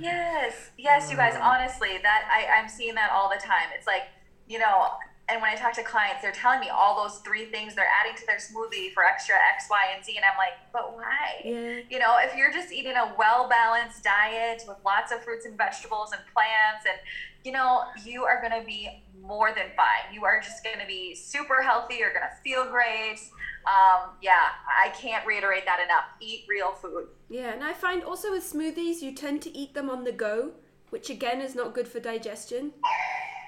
Yes, 0.00 0.70
yes, 0.78 1.10
you 1.10 1.16
guys. 1.16 1.34
Honestly, 1.40 1.98
that 2.02 2.28
I, 2.30 2.60
I'm 2.60 2.68
seeing 2.68 2.94
that 2.94 3.10
all 3.12 3.28
the 3.28 3.40
time. 3.40 3.68
It's 3.76 3.86
like, 3.86 4.02
you 4.48 4.58
know, 4.58 4.86
and 5.28 5.40
when 5.40 5.50
I 5.50 5.54
talk 5.54 5.72
to 5.74 5.82
clients, 5.82 6.20
they're 6.20 6.32
telling 6.32 6.60
me 6.60 6.68
all 6.68 7.02
those 7.02 7.18
three 7.20 7.46
things 7.46 7.74
they're 7.74 7.88
adding 8.00 8.16
to 8.16 8.26
their 8.26 8.36
smoothie 8.36 8.92
for 8.92 9.04
extra 9.04 9.34
X, 9.54 9.66
Y, 9.70 9.86
and 9.94 10.04
Z, 10.04 10.16
and 10.16 10.24
I'm 10.24 10.36
like, 10.36 10.52
but 10.72 10.94
why? 10.94 11.40
Yeah. 11.42 11.80
You 11.88 11.98
know, 11.98 12.16
if 12.18 12.36
you're 12.36 12.52
just 12.52 12.72
eating 12.72 12.92
a 12.92 13.14
well 13.18 13.48
balanced 13.48 14.04
diet 14.04 14.62
with 14.68 14.76
lots 14.84 15.12
of 15.12 15.24
fruits 15.24 15.46
and 15.46 15.56
vegetables 15.56 16.12
and 16.12 16.20
plants, 16.34 16.84
and 16.86 16.98
you 17.44 17.52
know, 17.52 17.84
you 18.04 18.24
are 18.24 18.40
going 18.40 18.58
to 18.60 18.66
be 18.66 19.02
more 19.22 19.48
than 19.54 19.66
fine. 19.76 20.12
You 20.12 20.24
are 20.24 20.40
just 20.40 20.62
going 20.62 20.78
to 20.78 20.86
be 20.86 21.14
super 21.14 21.62
healthy. 21.62 21.96
You're 21.98 22.12
going 22.12 22.26
to 22.28 22.42
feel 22.42 22.70
great. 22.70 23.18
Um, 23.66 24.10
yeah, 24.20 24.48
I 24.68 24.90
can't 24.90 25.26
reiterate 25.26 25.64
that 25.64 25.80
enough. 25.80 26.04
Eat 26.20 26.44
real 26.48 26.72
food. 26.72 27.08
Yeah, 27.30 27.52
and 27.52 27.64
I 27.64 27.72
find 27.72 28.02
also 28.02 28.30
with 28.30 28.50
smoothies, 28.50 29.00
you 29.00 29.14
tend 29.14 29.40
to 29.42 29.56
eat 29.56 29.72
them 29.74 29.88
on 29.88 30.04
the 30.04 30.12
go, 30.12 30.52
which 30.90 31.08
again 31.08 31.40
is 31.40 31.54
not 31.54 31.74
good 31.74 31.88
for 31.88 32.00
digestion. 32.00 32.72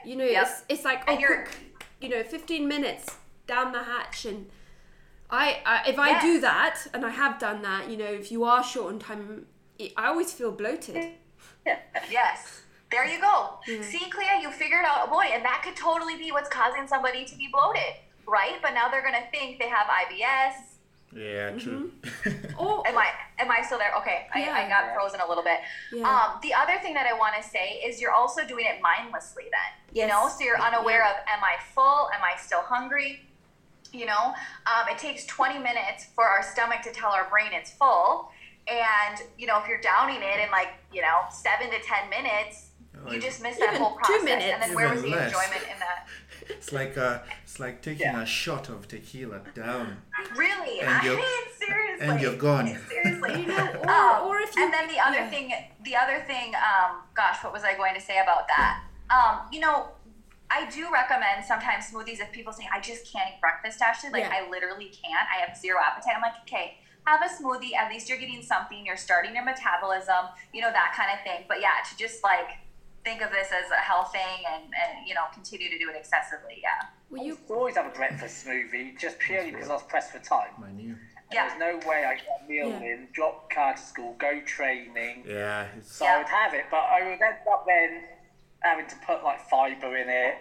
You 0.07 0.17
know, 0.17 0.25
Yep. 0.25 0.43
it's 0.47 0.65
it's 0.69 0.85
like 0.85 1.03
oh, 1.09 1.13
you're- 1.19 1.45
quick, 1.45 1.59
you 2.01 2.09
know, 2.09 2.23
fifteen 2.23 2.69
minutes 2.69 3.17
down 3.47 3.73
the 3.73 3.83
hatch, 3.83 4.25
and 4.25 4.49
I, 5.31 5.61
I 5.67 5.89
if 5.89 5.99
I 5.99 6.11
Yes. 6.11 6.23
do 6.23 6.41
that, 6.41 6.87
and 6.95 7.05
I 7.05 7.11
have 7.11 7.39
done 7.39 7.63
that, 7.63 7.89
you 7.91 7.97
know, 7.97 8.07
if 8.23 8.31
you 8.31 8.45
are 8.45 8.63
short 8.63 8.93
on 8.95 8.99
time, 9.01 9.47
I 9.97 10.07
always 10.07 10.33
feel 10.33 10.53
bloated. 10.53 10.97
Yeah. 11.67 11.79
Yes. 12.11 12.63
There 12.93 13.05
you 13.05 13.21
go. 13.21 13.59
See, 13.67 14.09
Clea, 14.09 14.41
you 14.41 14.53
figured 14.53 14.85
out, 14.87 15.11
boy, 15.11 15.25
and 15.33 15.45
that 15.45 15.63
could 15.65 15.75
totally 15.75 16.17
be 16.17 16.31
what's 16.31 16.49
causing 16.49 16.87
somebody 16.87 17.25
to 17.25 17.35
be 17.37 17.49
bloated, 17.53 17.95
right? 18.29 18.59
But 18.63 18.75
now 18.75 18.89
they're 18.89 19.03
going 19.03 19.21
to 19.21 19.29
think 19.33 19.59
they 19.59 19.69
have 19.69 19.89
IBS. 19.89 20.55
Yeah, 21.17 21.51
true. 21.53 21.93
Oh, 22.59 22.83
Am 22.87 22.97
I 22.99 23.09
am 23.39 23.51
I 23.51 23.63
still 23.63 23.79
there? 23.79 23.93
Okay, 24.01 24.27
I, 24.35 24.39
I 24.39 24.43
Yeah. 24.43 24.69
got 24.69 24.95
frozen 24.95 25.21
a 25.21 25.29
little 25.29 25.43
bit. 25.45 25.59
Yeah. 25.93 26.07
Um, 26.09 26.39
the 26.43 26.53
other 26.55 26.79
thing 26.83 26.95
that 26.95 27.07
I 27.07 27.13
want 27.17 27.35
to 27.41 27.49
say 27.49 27.81
is 27.87 28.01
you're 28.01 28.13
also 28.13 28.47
doing 28.47 28.67
it 28.67 28.81
mindlessly 28.83 29.45
then. 29.45 29.73
yes. 29.93 30.03
You 30.03 30.09
know, 30.13 30.29
so 30.29 30.45
you're 30.45 30.61
unaware 30.61 31.05
of 31.05 31.17
am 31.27 31.43
I 31.43 31.57
full? 31.75 32.11
Am 32.15 32.21
I 32.23 32.39
still 32.39 32.61
hungry? 32.63 33.23
You 33.93 34.05
know, 34.07 34.35
um, 34.67 34.89
it 34.91 34.99
takes 34.99 35.25
20 35.27 35.59
minutes 35.59 36.07
for 36.15 36.25
our 36.25 36.43
stomach 36.43 36.83
to 36.83 36.91
tell 36.93 37.11
our 37.13 37.29
brain 37.31 37.49
it's 37.53 37.71
full. 37.73 38.31
And, 38.69 39.23
you 39.39 39.47
know, 39.47 39.59
if 39.63 39.69
you're 39.69 39.81
downing 39.81 40.17
it 40.23 40.41
in 40.45 40.51
like, 40.51 40.69
you 40.93 41.01
know, 41.01 41.21
seven 41.31 41.71
to 41.71 41.79
10 41.81 42.11
minutes, 42.11 42.63
Oh, 43.07 43.13
you 43.13 43.21
just 43.21 43.43
miss 43.43 43.59
that 43.59 43.69
Even 43.75 43.83
whole 43.83 43.93
two 43.93 43.97
process. 43.99 44.25
minutes. 44.25 44.47
And 44.53 44.63
then 44.63 44.75
where 44.75 44.89
was 44.89 45.01
Even 45.05 45.13
the 45.13 45.25
enjoyment 45.27 45.63
in 45.71 45.79
that? 45.81 46.07
it's 46.49 46.73
like 46.73 46.97
uh 46.97 47.19
it's 47.45 47.61
like 47.61 47.83
taking 47.83 48.07
Yeah. 48.07 48.23
a 48.23 48.27
shot 48.27 48.71
of 48.71 48.89
tequila 48.89 49.43
down. 49.55 49.99
Really? 50.37 50.81
And 50.81 50.91
I 50.91 51.03
you're- 51.05 51.17
mean, 51.17 51.27
seriously. 51.59 52.07
and 52.09 52.21
you're 52.21 52.37
gone. 52.37 52.67
Seriously. 52.89 53.41
you 53.41 53.47
know, 53.47 53.67
or, 53.83 53.91
Um, 53.91 54.27
or 54.29 54.39
if 54.41 54.55
you 54.57 54.65
and 54.65 54.73
then 54.73 54.89
the 54.89 54.99
other 55.01 55.19
yeah. 55.19 55.31
thing, 55.31 55.53
the 55.85 55.97
other 55.97 56.21
thing, 56.27 56.55
um, 56.57 57.03
gosh, 57.15 57.43
what 57.43 57.53
was 57.53 57.65
I 57.65 57.75
going 57.77 57.95
to 57.95 58.01
say 58.01 58.19
about 58.21 58.47
that? 58.49 58.83
Um, 59.11 59.49
you 59.53 59.61
know, 59.61 59.89
I 60.51 60.69
do 60.71 60.87
recommend 60.93 61.45
sometimes 61.45 61.91
smoothies 61.91 62.21
if 62.21 62.31
people 62.33 62.53
say 62.53 62.69
I 62.73 62.81
just 62.81 63.11
can't 63.11 63.29
eat 63.35 63.41
breakfast. 63.41 63.81
Ashley, 63.83 64.11
like 64.11 64.25
Yeah. 64.25 64.33
I 64.47 64.51
literally 64.51 64.87
can't. 64.91 65.27
I 65.35 65.45
have 65.47 65.57
zero 65.57 65.79
appetite. 65.85 66.13
I'm 66.15 66.23
like, 66.23 66.39
okay, 66.43 66.79
have 67.07 67.21
a 67.23 67.29
smoothie. 67.33 67.75
At 67.75 67.91
least 67.91 68.09
you're 68.09 68.19
getting 68.19 68.43
something. 68.43 68.85
You're 68.87 68.97
starting 68.97 69.35
your 69.35 69.45
metabolism. 69.45 70.27
You 70.53 70.61
know 70.63 70.71
that 70.73 70.95
kind 70.97 71.11
of 71.17 71.23
thing. 71.25 71.47
But 71.49 71.61
yeah, 71.61 71.83
to 71.89 71.97
just 71.97 72.23
like 72.23 72.49
think 73.07 73.23
of 73.23 73.31
this 73.31 73.49
as 73.53 73.71
a 73.71 73.77
health 73.77 74.11
thing 74.11 74.39
and 74.53 74.65
and 74.65 75.07
you 75.07 75.15
know 75.15 75.23
continue 75.33 75.71
to 75.71 75.79
do 75.79 75.89
it 75.89 75.97
excessively. 75.97 76.59
Yeah. 76.61 76.89
Well, 77.09 77.21
I 77.21 77.25
you 77.25 77.31
used 77.35 77.47
to 77.47 77.55
always 77.55 77.77
have 77.77 77.87
a 77.87 77.97
breakfast 77.97 78.45
smoothie 78.45 78.99
just 78.99 79.19
purely 79.21 79.53
because 79.53 79.69
I 79.71 79.75
was 79.75 79.85
pressed 79.85 80.11
for 80.11 80.19
time. 80.19 80.51
My 80.59 80.73
new. 80.73 80.97
Yeah. 81.33 81.49
There's 81.49 81.59
no 81.67 81.89
way 81.89 82.05
I 82.05 82.15
get 82.17 82.41
a 82.45 82.49
meal 82.49 82.69
Yeah. 82.69 82.91
in, 82.91 83.09
drop 83.13 83.49
car 83.51 83.75
to 83.75 83.81
school, 83.81 84.15
go 84.19 84.41
training. 84.41 85.25
Yeah, 85.27 85.67
So 85.83 86.05
Yeah. 86.05 86.15
I 86.15 86.19
would 86.19 86.29
have 86.29 86.53
it, 86.55 86.65
but 86.71 86.85
I 86.97 86.99
would 87.05 87.21
end 87.23 87.39
up 87.53 87.65
then 87.67 88.03
having 88.61 88.87
to 88.89 88.97
put 89.07 89.23
like 89.25 89.41
fibre 89.49 89.97
in 89.97 90.09
it, 90.09 90.37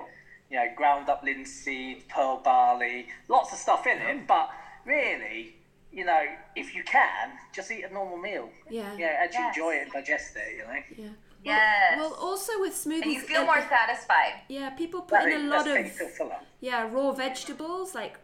you 0.49 0.57
know, 0.57 0.67
ground 0.75 1.09
up 1.09 1.23
linseed, 1.23 2.07
pearl 2.09 2.37
barley, 2.37 3.07
lots 3.27 3.51
of 3.53 3.57
stuff 3.59 3.85
in 3.87 3.97
it. 3.99 4.27
But 4.27 4.49
really, 4.85 5.55
you 5.91 6.05
know, 6.05 6.23
if 6.55 6.75
you 6.75 6.83
can, 6.83 7.31
just 7.53 7.71
eat 7.71 7.83
a 7.83 7.91
normal 7.93 8.17
meal. 8.17 8.49
yeah 8.69 8.93
You 8.93 9.05
know, 9.05 9.13
actually 9.23 9.39
Yes. 9.45 9.55
enjoy 9.57 9.71
it 9.77 9.81
and 9.83 9.91
digest 9.91 10.35
it, 10.35 10.51
you 10.57 10.63
know. 10.69 10.79
yeah. 11.05 11.09
Yes. 11.45 11.97
Well, 11.99 12.13
also 12.19 12.53
with 12.59 12.73
smoothies, 12.73 13.03
and 13.03 13.11
you 13.13 13.21
feel 13.21 13.41
uh, 13.41 13.45
more 13.45 13.61
satisfied. 13.69 14.33
yeah, 14.49 14.69
people 14.71 15.01
put 15.01 15.23
in 15.23 15.45
a 15.45 15.49
lot 15.55 15.67
of 15.67 15.77
you 15.77 16.31
yeah 16.61 16.89
raw 16.91 17.11
vegetables 17.11 17.93
like 17.93 18.17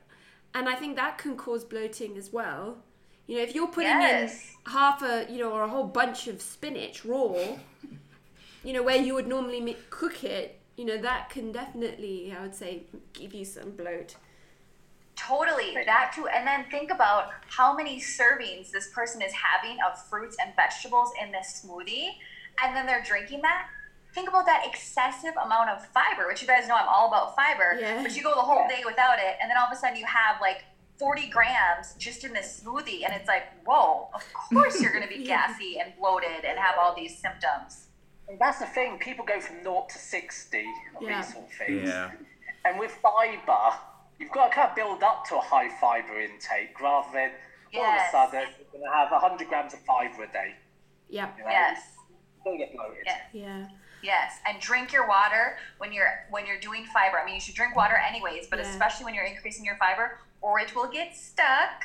and 0.56 0.68
i 0.68 0.74
think 0.76 0.96
that 0.96 1.18
can 1.18 1.36
cause 1.38 1.64
bloating 1.64 2.18
as 2.18 2.32
well 2.34 2.78
you 3.28 3.38
know 3.38 3.44
if 3.44 3.54
you're 3.54 3.68
putting 3.68 4.00
Yes. 4.02 4.56
in 4.66 4.72
half 4.72 5.02
a 5.04 5.28
you 5.30 5.38
know 5.40 5.52
or 5.52 5.64
a 5.64 5.68
whole 5.68 5.84
bunch 5.84 6.28
of 6.28 6.42
spinach 6.42 7.06
raw 7.06 7.36
you 8.64 8.74
know 8.74 8.82
where 8.84 8.96
you 8.98 9.14
would 9.14 9.28
normally 9.28 9.62
mi- 9.62 9.78
cook 9.90 10.24
it 10.24 10.60
you 10.78 10.86
know 10.86 10.98
that 10.98 11.30
can 11.30 11.52
definitely 11.52 12.34
i 12.38 12.42
would 12.42 12.56
say 12.56 12.84
give 13.14 13.34
you 13.34 13.46
some 13.46 13.72
bloat 13.72 14.16
Totally, 15.16 15.76
that 15.86 16.14
too. 16.16 16.26
And 16.28 16.48
then 16.48 16.66
think 16.72 16.90
about 16.90 17.30
how 17.48 17.76
many 17.76 18.00
servings 18.00 18.72
this 18.72 18.90
person 18.92 19.22
is 19.22 19.32
having 19.34 19.78
of 19.88 20.02
fruits 20.10 20.36
and 20.44 20.56
vegetables 20.56 21.12
in 21.22 21.32
this 21.32 21.64
smoothie, 21.64 22.08
and 22.64 22.76
then 22.76 22.86
they're 22.86 23.04
drinking 23.04 23.42
that. 23.44 23.68
think 24.14 24.28
about 24.28 24.46
that 24.46 24.64
excessive 24.68 25.34
amount 25.42 25.70
of 25.70 25.86
fiber, 25.88 26.28
which 26.28 26.42
you 26.42 26.48
guys 26.48 26.68
know 26.68 26.76
I'm 26.76 26.88
all 26.90 27.08
about 27.08 27.34
fiber. 27.36 27.78
Yeah. 27.80 28.04
But 28.04 28.14
you 28.16 28.22
go 28.24 28.36
the 28.36 28.42
whole 28.42 28.68
day 28.68 28.82
without 28.86 29.20
it, 29.20 29.38
and 29.42 29.50
then 29.50 29.58
all 29.58 29.68
of 29.68 29.72
a 29.72 29.76
sudden 29.76 29.96
you 29.96 30.06
have 30.06 30.36
like 30.42 30.66
40 31.00 31.30
grams 31.30 31.94
just 31.98 32.26
in 32.26 32.34
this 32.34 32.62
smoothie, 32.62 33.06
and 33.06 33.14
it's 33.16 33.28
like, 33.30 33.44
whoa, 33.66 34.10
of 34.14 34.22
course 34.34 34.82
you're 34.82 34.92
going 34.92 35.04
to 35.04 35.10
be 35.10 35.16
Yeah. 35.24 35.48
gassy 35.48 35.80
and 35.80 35.94
bloated 35.98 36.44
and 36.46 36.60
have 36.60 36.76
all 36.78 36.94
these 36.94 37.18
symptoms. 37.18 37.88
And 38.28 38.38
that's 38.38 38.60
the 38.60 38.66
thing. 38.66 38.98
People 39.00 39.24
go 39.26 39.40
from 39.40 39.64
naught 39.64 39.88
to 39.90 39.98
sixty 39.98 40.66
of 40.96 41.02
Yeah. 41.04 41.22
these 41.22 41.34
sort 41.34 41.46
of 41.46 41.54
things. 41.54 41.88
Yeah. 41.90 42.12
And 42.66 42.78
with 42.80 42.92
fibre, 42.92 43.78
you've 44.20 44.32
got 44.32 44.50
to 44.50 44.54
kind 44.56 44.70
of 44.70 44.76
build 44.76 45.04
up 45.04 45.26
to 45.30 45.38
a 45.38 45.42
high 45.42 45.70
fibre 45.80 46.20
intake 46.20 46.80
rather 46.82 47.08
than 47.14 47.32
all 47.76 47.86
of 47.86 47.96
a 47.96 48.12
sudden 48.12 48.48
you're 48.60 48.68
going 48.82 48.84
to 48.84 48.92
have 48.94 49.10
100 49.10 49.48
grams 49.48 49.74
of 49.74 49.80
fibre 49.80 50.24
a 50.24 50.28
day. 50.28 50.56
Yeah. 51.10 51.30
You 51.38 51.44
know? 51.46 51.50
Yes. 51.50 51.80
You'll 52.46 52.58
get 52.58 52.74
bloated. 52.76 53.04
Yes. 53.06 53.20
Yeah. 53.34 53.68
Yes, 54.04 54.40
and 54.48 54.60
drink 54.60 54.92
your 54.92 55.08
water 55.08 55.58
when 55.78 55.94
you're 55.94 56.26
when 56.32 56.48
you're 56.48 56.60
doing 56.60 56.86
fiber. 56.86 57.20
I 57.20 57.26
mean, 57.26 57.36
you 57.36 57.42
should 57.42 57.54
drink 57.54 57.76
water 57.76 57.96
anyways, 57.96 58.48
but 58.48 58.58
Yeah. 58.60 58.68
especially 58.70 59.06
when 59.06 59.14
you're 59.14 59.26
increasing 59.26 59.64
your 59.64 59.76
fiber, 59.78 60.18
or 60.42 60.60
it 60.60 60.74
will 60.76 60.88
get 60.88 61.16
stuck, 61.16 61.84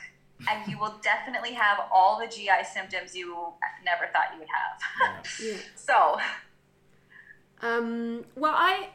and 0.50 0.66
you 0.66 0.78
will 0.78 0.94
definitely 1.02 1.52
have 1.52 1.78
all 1.92 2.18
the 2.18 2.26
GI 2.26 2.64
symptoms 2.72 3.14
you 3.14 3.52
never 3.84 4.06
thought 4.14 4.28
you 4.32 4.38
would 4.38 4.48
have. 4.48 5.26
Yeah. 5.42 5.58
so, 5.74 6.18
Um, 7.60 8.24
well, 8.34 8.54
I. 8.56 8.90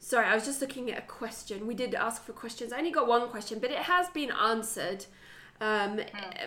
Sorry, 0.00 0.26
I 0.26 0.34
was 0.34 0.44
just 0.44 0.60
looking 0.60 0.90
at 0.92 0.98
a 0.98 1.06
question. 1.06 1.66
We 1.66 1.74
did 1.74 1.92
ask 1.94 2.22
for 2.22 2.32
questions. 2.32 2.72
I 2.72 2.78
only 2.78 2.92
got 2.92 3.08
one 3.08 3.28
question, 3.30 3.58
but 3.58 3.70
it 3.72 3.78
has 3.78 4.08
been 4.10 4.30
answered. 4.30 5.06
Um, 5.60 6.00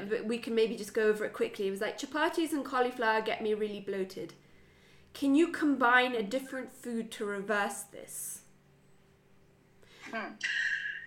but 0.09 0.23
we 0.23 0.37
can 0.37 0.55
maybe 0.55 0.77
just 0.77 0.93
go 0.93 1.01
over 1.03 1.25
it 1.25 1.33
quickly. 1.33 1.67
It 1.67 1.71
was 1.71 1.81
like 1.81 1.99
chapatis 1.99 2.53
and 2.53 2.63
cauliflower 2.63 3.21
get 3.21 3.41
me 3.43 3.53
really 3.53 3.81
bloated. 3.81 4.33
Can 5.13 5.35
you 5.35 5.49
combine 5.49 6.15
a 6.15 6.23
different 6.23 6.71
food 6.71 7.11
to 7.11 7.25
reverse 7.25 7.83
this? 7.83 8.41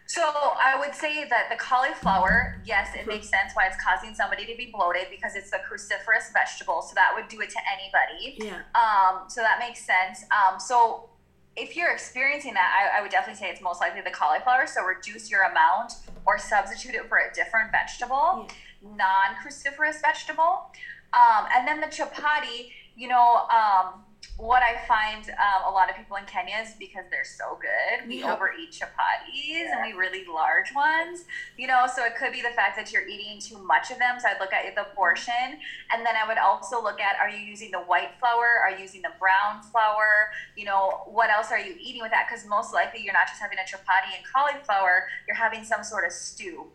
so 0.07 0.23
I 0.23 0.79
would 0.79 0.95
say 0.95 1.27
that 1.29 1.49
the 1.51 1.57
cauliflower, 1.57 2.63
yes, 2.65 2.89
it 2.95 3.07
makes 3.07 3.29
sense 3.29 3.53
why 3.55 3.67
it's 3.67 3.77
causing 3.83 4.15
somebody 4.15 4.47
to 4.47 4.57
be 4.57 4.71
bloated 4.73 5.07
because 5.11 5.35
it's 5.35 5.53
a 5.53 5.59
cruciferous 5.59 6.33
vegetable, 6.33 6.83
so 6.83 6.95
that 6.95 7.13
would 7.15 7.29
do 7.29 7.41
it 7.41 7.51
to 7.51 7.59
anybody. 7.73 8.37
Yeah. 8.39 8.63
Um, 8.75 9.29
so 9.29 9.41
that 9.41 9.59
makes 9.59 9.81
sense. 9.81 10.25
Um, 10.31 10.61
so 10.61 11.11
if 11.57 11.77
you're 11.77 11.93
experiencing 11.93 12.55
that, 12.55 12.91
I, 12.95 12.99
I 12.99 13.03
would 13.03 13.11
definitely 13.11 13.41
say 13.41 13.51
it's 13.51 13.63
most 13.63 13.81
likely 13.81 14.01
the 14.01 14.11
cauliflower. 14.11 14.67
So 14.67 14.85
reduce 14.85 15.31
your 15.31 15.43
amount 15.43 15.95
or 16.27 16.39
substitute 16.39 16.95
it 16.95 17.09
for 17.09 17.19
a 17.19 17.33
different 17.35 17.71
vegetable, 17.71 18.49
non-cruciferous 18.83 20.01
vegetable. 20.03 20.71
Um, 21.13 21.47
and 21.57 21.67
then 21.67 21.81
the 21.81 21.87
chapati, 21.87 22.73
you 22.97 23.09
know, 23.09 23.47
um, 23.49 24.05
what 24.37 24.63
I 24.63 24.85
find 24.89 25.29
um, 25.31 25.63
a 25.69 25.71
lot 25.71 25.89
of 25.89 25.97
people 25.97 26.17
in 26.17 26.25
Kenya 26.25 26.57
is 26.61 26.75
because 26.79 27.05
they're 27.11 27.25
so 27.25 27.57
good, 27.61 28.09
we 28.09 28.21
Yeah. 28.21 28.35
overeat 28.35 28.73
chapatis 28.73 29.71
and 29.71 29.83
we 29.83 29.93
really 29.93 30.25
large 30.25 30.75
ones, 30.75 31.25
you 31.57 31.69
know. 31.69 31.87
So 31.87 32.05
it 32.05 32.17
could 32.17 32.33
be 32.33 32.41
the 32.43 32.51
fact 32.51 32.75
that 32.77 32.91
you're 32.91 33.07
eating 33.07 33.39
too 33.41 33.59
much 33.59 33.93
of 33.93 33.99
them. 33.99 34.19
So 34.19 34.29
I'd 34.29 34.41
look 34.41 34.53
at 34.53 34.75
the 34.75 34.85
portion, 34.97 35.61
and 35.93 36.05
then 36.05 36.17
I 36.17 36.27
would 36.27 36.39
also 36.39 36.83
look 36.83 37.01
at 37.01 37.17
are 37.21 37.29
you 37.29 37.39
using 37.39 37.71
the 37.71 37.81
white 37.81 38.19
flour, 38.19 38.59
are 38.59 38.71
you 38.71 38.79
using 38.79 39.03
the 39.03 39.13
brown 39.21 39.63
flour, 39.63 40.31
you 40.57 40.65
know, 40.65 41.03
what 41.07 41.31
else 41.31 41.53
are 41.53 41.61
you 41.61 41.77
eating 41.79 42.03
with 42.03 42.11
that? 42.11 42.27
Because 42.29 42.45
most 42.47 42.73
likely 42.73 43.03
you're 43.03 43.15
not 43.15 43.29
just 43.29 43.41
having 43.41 43.59
a 43.59 43.63
chapati 43.63 44.17
and 44.17 44.25
cauliflower, 44.35 45.07
you're 45.29 45.37
having 45.37 45.63
some 45.63 45.85
sort 45.85 46.05
of 46.05 46.13
stew. 46.13 46.73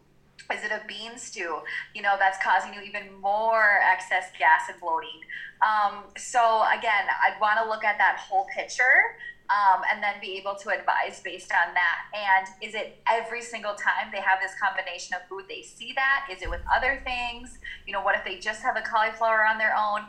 Is 0.54 0.64
it 0.64 0.72
a 0.72 0.82
bean 0.88 1.18
stew? 1.18 1.60
You 1.93 2.02
know, 2.02 2.16
that's 2.18 2.41
causing 2.43 2.74
you 2.74 2.82
even 2.82 3.14
more 3.22 3.80
excess 3.84 4.32
gas 4.38 4.64
and 4.70 4.80
bloating. 4.82 5.22
Um, 5.62 6.06
so 6.18 6.64
again, 6.76 7.06
I'd 7.24 7.39
want 7.39 7.60
to 7.62 7.70
look 7.70 7.84
at 7.84 7.97
that 7.97 8.18
whole 8.18 8.47
picture 8.56 9.16
um, 9.50 9.82
and 9.91 10.02
then 10.02 10.14
be 10.22 10.38
able 10.38 10.56
to 10.56 10.70
advise 10.70 11.22
based 11.22 11.52
on 11.52 11.74
that. 11.74 11.97
And 12.14 12.47
is 12.68 12.76
it 12.76 13.02
every 13.08 13.41
single 13.41 13.74
time 13.74 14.10
they 14.12 14.22
have 14.22 14.39
this 14.41 14.52
combination 14.62 15.16
of 15.16 15.28
food 15.28 15.45
they 15.50 15.62
see 15.62 15.93
that? 15.95 16.28
Is 16.32 16.41
it 16.41 16.50
with 16.50 16.62
other 16.74 17.02
things? 17.04 17.58
You 17.86 17.93
know, 17.93 18.02
what 18.02 18.16
if 18.16 18.24
they 18.24 18.38
just 18.38 18.62
have 18.62 18.78
a 18.78 18.82
cauliflower 18.82 19.45
on 19.45 19.58
their 19.58 19.76
own? 19.76 20.02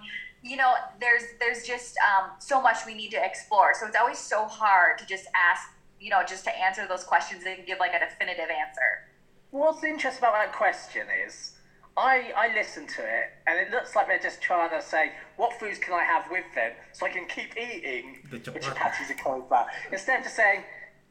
You 0.43 0.57
know, 0.57 0.74
there's 1.01 1.24
there's 1.38 1.66
just 1.66 1.97
um, 2.01 2.30
so 2.38 2.61
much 2.62 2.86
we 2.86 2.95
need 2.95 3.11
to 3.11 3.22
explore. 3.22 3.72
So 3.74 3.86
it's 3.86 3.97
always 3.97 4.18
so 4.18 4.45
hard 4.45 4.99
to 4.99 5.07
just 5.07 5.26
ask, 5.34 5.68
you 6.01 6.11
know, 6.11 6.22
just 6.26 6.45
to 6.45 6.59
answer 6.59 6.86
those 6.86 7.05
questions 7.05 7.45
and 7.47 7.66
give 7.66 7.78
like 7.78 7.93
a 7.93 7.99
definitive 7.99 8.49
answer. 8.49 9.09
What's 9.51 9.82
interesting 9.84 10.20
about 10.20 10.34
that 10.34 10.53
question 10.53 11.07
is, 11.26 11.57
I, 11.96 12.32
I 12.36 12.55
listen 12.55 12.86
to 12.86 13.03
it 13.03 13.24
and 13.46 13.59
it 13.59 13.70
looks 13.70 13.96
like 13.96 14.07
they're 14.07 14.18
just 14.18 14.40
trying 14.40 14.70
to 14.70 14.80
say, 14.80 15.12
what 15.36 15.59
foods 15.59 15.78
can 15.78 15.92
I 15.92 16.05
have 16.05 16.24
with 16.30 16.44
them 16.55 16.72
so 16.92 17.07
I 17.07 17.11
can 17.11 17.26
keep 17.26 17.57
eating 17.57 18.22
The 18.30 18.38
the 18.38 18.51
chapati. 18.53 18.62
chapatis 18.74 19.11
and 19.11 19.20
cauliflower? 19.20 19.66
Instead 19.90 20.18
of 20.18 20.24
just 20.24 20.36
saying, 20.36 20.62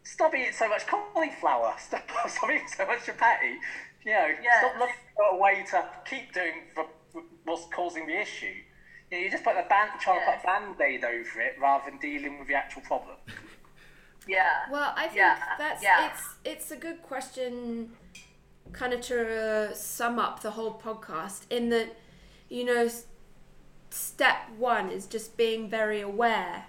stop 0.04 0.34
eating 0.34 0.54
so 0.54 0.70
much 0.70 0.88
cauliflower, 0.88 1.76
stop, 1.80 2.10
stop 2.28 2.50
eating 2.50 2.68
so 2.76 2.86
much 2.86 3.00
chapati. 3.00 3.56
You 4.06 4.14
know, 4.14 4.28
Yes. 4.42 4.60
stop 4.60 4.80
looking 4.80 4.96
for 5.16 5.36
a 5.36 5.38
way 5.38 5.66
to 5.72 5.86
keep 6.10 6.34
doing 6.34 6.54
the, 6.76 6.86
what's 7.44 7.66
causing 7.76 8.08
the 8.08 8.18
issue. 8.20 8.54
You 9.12 9.18
know, 9.18 9.24
you 9.26 9.30
just 9.32 9.44
put 9.44 9.58
a 9.58 9.68
band, 9.68 9.92
trying 10.00 10.22
to 10.22 10.26
put 10.26 10.36
a 10.42 10.46
band-aid 10.46 11.04
over 11.04 11.42
it 11.42 11.56
rather 11.60 11.90
than 11.92 12.00
dealing 12.00 12.40
with 12.40 12.48
the 12.48 12.54
actual 12.56 12.84
problem. 12.84 13.18
Yeah. 14.28 14.46
Well, 14.72 14.94
I 14.96 15.08
think 15.08 15.18
Yeah, 15.18 15.38
that's 15.58 15.84
yeah. 15.84 16.10
it's 16.12 16.24
it's 16.46 16.72
a 16.72 16.76
good 16.78 17.02
question, 17.02 17.92
kind 18.74 18.94
of 18.94 19.02
to 19.02 19.70
uh, 19.70 19.74
sum 19.74 20.20
up 20.20 20.42
the 20.42 20.52
whole 20.52 20.80
podcast. 20.80 21.42
In 21.50 21.70
that, 21.70 21.96
you 22.50 22.64
know, 22.66 22.86
s- 22.86 23.06
step 23.90 24.50
one 24.58 24.92
is 24.92 25.06
just 25.08 25.38
being 25.38 25.70
very 25.70 26.02
aware 26.02 26.66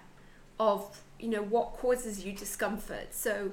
of 0.59 1.01
you 1.19 1.27
know 1.29 1.41
what 1.41 1.73
causes 1.73 2.25
you 2.25 2.33
discomfort. 2.33 3.13
So, 3.13 3.51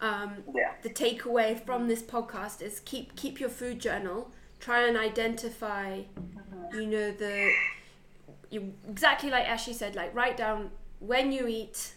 um, 0.00 0.44
Yeah. 0.54 0.72
the 0.82 0.90
takeaway 0.90 1.64
from 1.64 1.88
this 1.88 2.02
podcast 2.02 2.62
is 2.62 2.80
keep 2.84 3.16
keep 3.16 3.40
your 3.40 3.50
food 3.50 3.80
journal. 3.80 4.30
Try 4.60 4.86
and 4.86 4.96
identify, 4.96 6.02
you 6.72 6.86
know, 6.86 7.10
the 7.10 7.50
you 8.50 8.74
exactly 8.88 9.30
like 9.30 9.48
Ashley 9.48 9.72
said. 9.74 9.94
Like 9.94 10.14
write 10.14 10.36
down 10.36 10.70
when 11.00 11.32
you 11.32 11.46
eat 11.46 11.94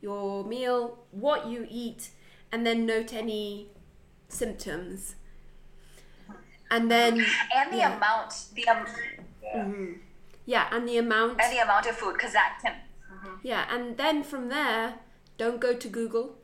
your 0.00 0.44
meal, 0.44 0.98
what 1.10 1.46
you 1.46 1.66
eat, 1.70 2.10
and 2.50 2.66
then 2.66 2.86
note 2.86 3.12
any 3.12 3.68
symptoms. 4.32 5.14
And 6.70 6.90
then 6.90 7.24
And 7.54 7.72
the 7.72 7.76
Yeah. 7.76 7.96
amount, 7.96 8.34
the 8.54 8.68
um, 8.68 10.00
yeah, 10.46 10.68
and 10.72 10.88
the 10.88 10.96
amount. 10.98 11.40
and 11.40 11.52
the 11.52 11.62
amount 11.62 11.86
of 11.86 11.96
food, 11.96 12.14
because 12.14 12.32
that 12.32 12.58
can. 12.62 12.74
Yeah, 13.42 13.66
and 13.70 13.96
then 13.96 14.22
from 14.24 14.48
there, 14.48 14.94
don't 15.36 15.60
go 15.60 15.74
to 15.74 15.88
Google. 15.88 16.38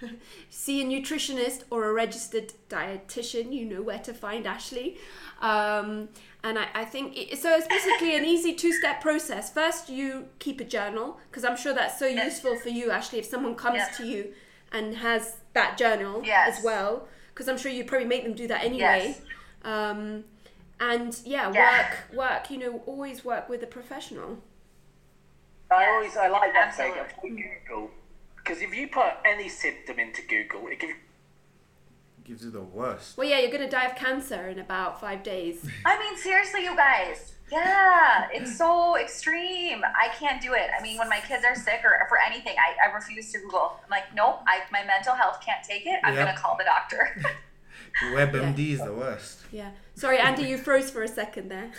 See 0.50 0.82
a 0.82 0.84
nutritionist 0.84 1.64
or 1.70 1.84
a 1.84 1.92
registered 1.92 2.52
dietitian. 2.68 3.52
You 3.52 3.64
know 3.64 3.82
where 3.82 3.98
to 4.00 4.12
find 4.14 4.46
Ashley. 4.46 4.98
Um, 5.40 6.08
and 6.44 6.58
I, 6.58 6.66
I 6.74 6.84
think 6.84 7.16
it, 7.16 7.38
so. 7.38 7.54
It's 7.56 7.66
basically 7.68 8.16
an 8.16 8.24
easy 8.24 8.54
two-step 8.54 9.00
process. 9.00 9.52
First, 9.52 9.88
you 9.88 10.26
keep 10.38 10.60
a 10.60 10.64
journal 10.64 11.18
because 11.30 11.44
I'm 11.44 11.56
sure 11.56 11.72
that's 11.74 11.98
so 11.98 12.06
useful 12.06 12.56
for 12.56 12.68
you, 12.68 12.90
Ashley. 12.90 13.18
If 13.20 13.26
someone 13.26 13.54
comes 13.56 13.76
Yeah. 13.78 13.88
to 13.96 14.06
you 14.06 14.32
and 14.72 14.96
has 14.96 15.36
that 15.54 15.76
journal 15.78 16.22
Yes. 16.24 16.58
as 16.58 16.64
well, 16.64 17.08
because 17.28 17.48
I'm 17.48 17.58
sure 17.58 17.70
you 17.70 17.84
probably 17.84 18.06
make 18.08 18.24
them 18.24 18.34
do 18.34 18.48
that 18.48 18.64
anyway. 18.64 19.14
Yes. 19.16 19.20
Um, 19.64 20.24
and 20.80 21.16
yeah, 21.24 21.52
Yeah. 21.52 21.78
work, 22.10 22.16
work. 22.16 22.50
You 22.50 22.58
know, 22.58 22.82
always 22.86 23.24
work 23.24 23.48
with 23.48 23.62
a 23.62 23.66
professional. 23.66 24.42
I 25.70 25.86
always 25.86 26.16
I 26.16 26.28
like 26.28 26.52
that 26.52 26.74
thing 26.74 26.92
absolutely. 26.98 27.44
of 27.44 27.64
Google 27.68 27.90
because 28.36 28.60
if 28.60 28.74
you 28.74 28.88
put 28.88 29.12
any 29.24 29.48
symptom 29.48 29.98
into 29.98 30.22
Google, 30.22 30.66
it 30.68 30.80
gives 30.80 30.94
Gives 32.24 32.44
you 32.44 32.52
the 32.52 32.60
worst. 32.62 33.16
Well, 33.18 33.26
yeah, 33.28 33.40
you're 33.40 33.50
gonna 33.50 33.68
die 33.68 33.86
of 33.86 33.96
cancer 33.96 34.46
in 34.46 34.60
about 34.60 35.00
five 35.00 35.24
days. 35.24 35.68
I 35.84 35.98
mean, 35.98 36.16
seriously, 36.16 36.62
you 36.62 36.76
guys. 36.76 37.34
Yeah, 37.52 38.28
it's 38.32 38.56
so 38.56 38.96
extreme. 38.98 39.82
I 39.84 40.08
can't 40.18 40.40
do 40.40 40.54
it. 40.54 40.70
I 40.78 40.82
mean, 40.82 40.96
when 40.98 41.08
my 41.10 41.20
kids 41.20 41.44
are 41.44 41.54
sick 41.54 41.80
or 41.84 42.06
for 42.08 42.18
anything, 42.26 42.54
I, 42.58 42.88
I 42.88 42.94
refuse 42.94 43.30
to 43.32 43.38
Google. 43.38 43.76
I'm 43.84 43.90
like, 43.90 44.04
nope, 44.14 44.40
I, 44.46 44.60
my 44.72 44.82
mental 44.84 45.14
health 45.14 45.38
can't 45.44 45.62
take 45.62 45.84
it. 45.86 46.00
I'm 46.02 46.14
Yeah. 46.14 46.24
going 46.24 46.34
to 46.34 46.40
call 46.40 46.56
the 46.56 46.64
doctor. 46.64 47.22
WebMD 48.14 48.70
is 48.72 48.78
the 48.82 48.92
worst. 48.94 49.40
Yeah. 49.52 49.70
Sorry, 49.94 50.18
Andy, 50.18 50.44
you 50.44 50.56
froze 50.56 50.90
for 50.90 51.02
a 51.02 51.08
second 51.08 51.50
there. 51.50 51.70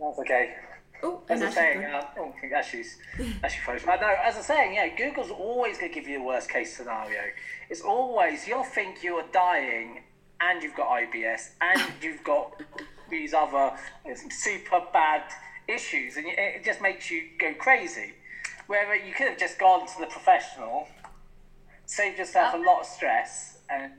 that's 0.00 0.18
okay. 0.20 0.54
Oh, 1.02 1.22
As 1.28 1.40
and 1.40 1.48
I'm 1.48 1.52
saying, 1.54 1.84
uh, 1.84 2.02
oh, 2.18 2.32
I 2.36 2.40
think 2.40 2.52
Ashley's 2.52 2.96
Ashley 3.42 3.60
froze. 3.64 3.82
I 3.86 3.96
know. 3.96 4.14
As 4.22 4.36
I'm 4.36 4.42
saying, 4.42 4.74
yeah, 4.74 4.88
Google's 4.96 5.30
always 5.30 5.76
going 5.76 5.92
to 5.92 5.94
give 6.00 6.08
you 6.08 6.18
the 6.20 6.24
worst 6.24 6.48
case 6.48 6.76
scenario. 6.76 7.20
It's 7.68 7.80
always 7.82 8.46
you'll 8.46 8.62
think 8.64 9.02
you 9.02 9.16
are 9.16 9.26
dying, 9.32 10.04
and 10.40 10.62
you've 10.62 10.76
got 10.76 10.88
IBS, 10.88 11.50
and 11.60 11.82
you've 12.00 12.22
got 12.24 12.58
these 13.14 13.34
other 13.34 13.72
super 14.30 14.82
bad 14.92 15.22
issues, 15.68 16.16
and 16.16 16.26
it 16.26 16.64
just 16.64 16.80
makes 16.82 17.10
you 17.10 17.22
go 17.38 17.54
crazy. 17.54 18.12
Where 18.66 18.94
you 18.96 19.12
could 19.12 19.28
have 19.28 19.38
just 19.38 19.58
gone 19.58 19.86
to 19.86 19.92
the 20.00 20.06
professional, 20.06 20.88
saved 21.86 22.18
yourself 22.18 22.54
a 22.54 22.56
oh. 22.56 22.60
lot 22.60 22.80
of 22.80 22.86
stress, 22.86 23.58
and 23.70 23.92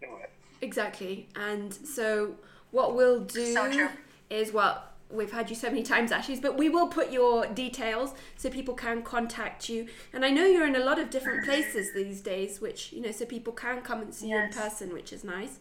do 0.00 0.08
it. 0.22 0.30
Exactly. 0.60 1.28
And 1.34 1.72
so 1.74 2.34
what 2.70 2.94
we'll 2.94 3.20
do 3.20 3.52
So 3.52 3.88
is 4.30 4.52
well 4.52 4.84
we've 5.12 5.32
had 5.32 5.50
you 5.50 5.56
so 5.56 5.68
many 5.68 5.82
times, 5.82 6.10
Ashley, 6.10 6.40
but 6.40 6.56
we 6.56 6.68
will 6.68 6.88
put 6.88 7.12
your 7.12 7.46
details 7.46 8.14
so 8.36 8.48
people 8.48 8.74
can 8.74 9.02
contact 9.02 9.68
you. 9.68 9.86
And 10.12 10.24
I 10.24 10.30
know 10.30 10.46
you're 10.46 10.66
in 10.66 10.76
a 10.76 10.84
lot 10.84 10.98
of 10.98 11.10
different 11.10 11.44
places 11.44 11.92
these 11.92 12.20
days, 12.20 12.60
which, 12.60 12.92
you 12.92 13.02
know, 13.02 13.12
so 13.12 13.26
people 13.26 13.52
can 13.52 13.82
come 13.82 14.00
and 14.00 14.14
see 14.14 14.28
Yes. 14.28 14.36
you 14.38 14.44
in 14.44 14.64
person, 14.64 14.92
which 14.92 15.12
is 15.12 15.22
nice. 15.22 15.58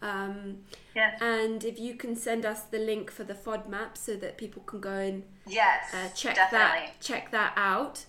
Um, 0.00 0.58
Yes. 0.94 1.20
and 1.20 1.64
if 1.64 1.78
you 1.78 1.94
can 1.94 2.14
send 2.16 2.44
us 2.46 2.62
the 2.62 2.78
link 2.78 3.10
for 3.10 3.24
the 3.24 3.34
FODMAP 3.34 3.96
so 3.96 4.16
that 4.16 4.36
people 4.36 4.62
can 4.62 4.80
go 4.80 4.90
and 4.92 5.24
Yes. 5.46 5.92
uh, 5.94 6.08
check 6.14 6.34
definitely. 6.36 6.86
that 6.86 7.00
check 7.00 7.30
that 7.30 7.52
out. 7.56 8.04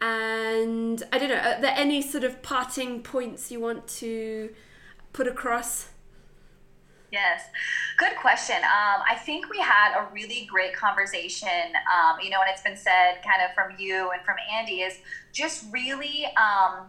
And 0.00 1.02
I 1.12 1.18
don't 1.18 1.28
know, 1.28 1.36
are 1.36 1.60
there 1.60 1.74
any 1.76 2.02
sort 2.02 2.24
of 2.24 2.42
parting 2.42 3.02
points 3.02 3.50
you 3.50 3.60
want 3.60 3.86
to 4.00 4.54
put 5.12 5.26
across? 5.28 5.88
Yes, 7.12 7.42
good 7.98 8.16
question. 8.16 8.56
Um, 8.56 9.02
I 9.08 9.14
think 9.14 9.50
we 9.50 9.58
had 9.58 9.94
a 9.98 10.08
really 10.12 10.46
great 10.50 10.74
conversation. 10.74 11.48
Um, 11.94 12.18
you 12.22 12.30
know, 12.30 12.40
and 12.40 12.48
it's 12.50 12.62
been 12.62 12.76
said 12.76 13.16
kind 13.22 13.42
of 13.46 13.54
from 13.54 13.78
you 13.78 14.10
and 14.12 14.22
from 14.24 14.36
Andy 14.50 14.80
is 14.80 14.98
just 15.32 15.66
really, 15.70 16.24
um, 16.36 16.88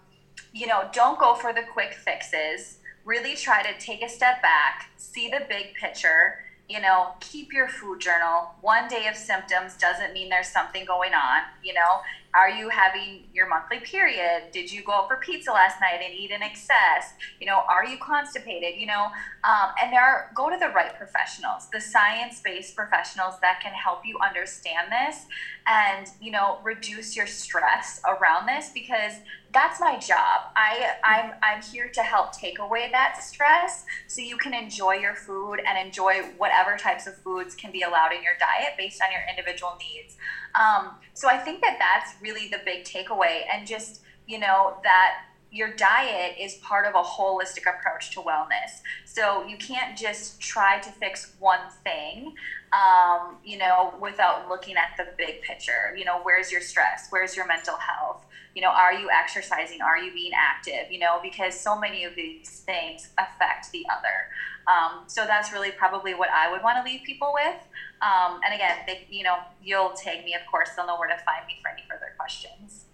you 0.54 0.66
know, 0.66 0.90
don't 0.94 1.20
go 1.20 1.36
for 1.36 1.52
the 1.54 1.64
quick 1.74 1.94
fixes. 1.94 2.78
Really 3.06 3.36
try 3.36 3.64
to 3.64 3.78
take 3.80 4.02
a 4.02 4.10
step 4.10 4.42
back, 4.42 4.90
see 4.98 5.30
the 5.30 5.46
big 5.50 5.74
picture. 5.74 6.40
You 6.70 6.80
know, 6.80 7.10
keep 7.20 7.52
your 7.52 7.68
food 7.68 8.00
journal. 8.00 8.56
One 8.62 8.88
day 8.88 9.08
of 9.08 9.18
symptoms 9.18 9.76
doesn't 9.76 10.14
mean 10.14 10.30
there's 10.30 10.48
something 10.48 10.86
going 10.86 11.14
on. 11.14 11.42
You 11.62 11.74
know, 11.74 12.00
are 12.34 12.50
you 12.50 12.70
having 12.70 13.26
your 13.34 13.48
monthly 13.48 13.80
period? 13.80 14.52
Did 14.52 14.72
you 14.72 14.82
go 14.82 14.94
out 14.94 15.08
for 15.10 15.18
pizza 15.18 15.52
last 15.52 15.80
night 15.82 16.00
and 16.04 16.14
eat 16.14 16.32
in 16.32 16.42
excess? 16.42 17.14
You 17.40 17.48
know, 17.48 17.64
are 17.70 17.86
you 17.86 17.98
constipated? 17.98 18.80
You 18.80 18.88
know, 18.88 19.08
um, 19.44 19.70
and 19.82 19.92
there 19.92 20.02
are 20.02 20.32
go 20.34 20.50
to 20.50 20.58
the 20.58 20.70
right 20.70 20.96
professionals, 20.98 21.68
the 21.72 21.82
science-based 21.82 22.76
professionals 22.76 23.36
that 23.42 23.60
can 23.62 23.74
help 23.74 24.06
you 24.06 24.18
understand 24.20 24.88
this 24.90 25.26
and 25.68 26.10
you 26.20 26.32
know 26.32 26.60
reduce 26.64 27.16
your 27.16 27.28
stress 27.28 28.02
around 28.06 28.48
this 28.48 28.70
because 28.74 29.14
that's 29.54 29.80
my 29.80 29.98
job. 29.98 30.52
I 30.56 30.92
I'm 31.04 31.34
I'm 31.44 31.62
here 31.62 31.90
to 31.90 32.02
help 32.02 32.34
take 32.34 32.60
away 32.60 32.90
that 32.92 33.24
stress 33.24 33.86
so 34.08 34.22
you 34.22 34.38
can 34.38 34.54
enjoy 34.54 34.96
your 34.96 35.16
food 35.16 35.60
and 35.66 35.78
enjoy 35.78 36.24
whatever 36.38 36.76
types 36.76 37.08
of 37.08 37.16
foods 37.18 37.56
can 37.56 37.72
be 37.72 37.84
allowed 37.84 38.12
in 38.14 38.24
your 38.24 38.34
diet 38.40 38.74
based 38.78 39.02
on 39.02 39.12
your 39.12 39.22
individual 39.30 39.78
needs. 39.80 40.18
Um, 40.56 40.96
so 41.14 41.30
I 41.30 41.38
think 41.38 41.62
that 41.62 41.78
that's 41.80 42.16
really 42.22 42.50
the 42.50 42.60
big 42.66 42.84
takeaway, 42.84 43.42
and 43.52 43.68
just 43.68 44.02
you 44.28 44.40
know 44.40 44.78
that 44.84 45.26
your 45.54 45.72
diet 45.76 46.36
is 46.40 46.56
part 46.56 46.88
of 46.88 46.96
a 46.96 47.04
holistic 47.04 47.70
approach 47.70 48.10
to 48.10 48.20
wellness. 48.20 48.82
So 49.06 49.46
you 49.46 49.56
can't 49.58 49.96
just 49.96 50.42
try 50.42 50.80
to 50.80 50.90
fix 50.90 51.34
one 51.38 51.60
thing, 51.84 52.34
um, 52.74 53.38
you 53.44 53.58
know, 53.58 53.94
without 54.02 54.50
looking 54.50 54.76
at 54.76 54.98
the 54.98 55.08
big 55.18 55.42
picture. 55.42 55.96
You 55.98 56.06
know, 56.06 56.20
where's 56.24 56.52
your 56.52 56.62
stress? 56.62 57.08
Where's 57.10 57.36
your 57.36 57.48
mental 57.48 57.76
health? 57.78 58.26
You 58.56 58.62
know, 58.62 58.70
are 58.70 58.94
you 58.94 59.10
exercising? 59.10 59.82
Are 59.82 59.98
you 59.98 60.14
being 60.14 60.32
active? 60.36 60.92
You 60.92 61.00
know, 61.00 61.20
because 61.22 61.60
so 61.60 61.80
many 61.80 62.04
of 62.04 62.16
these 62.16 62.64
things 62.66 63.10
affect 63.18 63.72
the 63.72 63.86
other. 63.92 64.28
Um, 64.68 65.04
so 65.08 65.26
that's 65.26 65.52
really 65.52 65.72
probably 65.72 66.14
what 66.14 66.30
I 66.30 66.52
would 66.52 66.64
want 66.64 66.78
to 66.84 66.90
leave 66.90 67.02
people 67.06 67.34
with. 67.34 67.62
Um, 68.02 68.40
and 68.46 68.54
again, 68.54 68.78
they, 68.88 69.06
you 69.10 69.24
know, 69.24 69.38
you'll 69.62 69.92
tag 69.92 70.26
me, 70.26 70.34
of 70.34 70.42
course. 70.50 70.70
They'll 70.76 70.88
know 70.88 70.98
where 70.98 71.10
to 71.10 71.24
find 71.24 71.46
me 71.48 71.60
for 71.62 71.70
any 71.70 71.84
further 71.90 72.14
questions. 72.18 72.86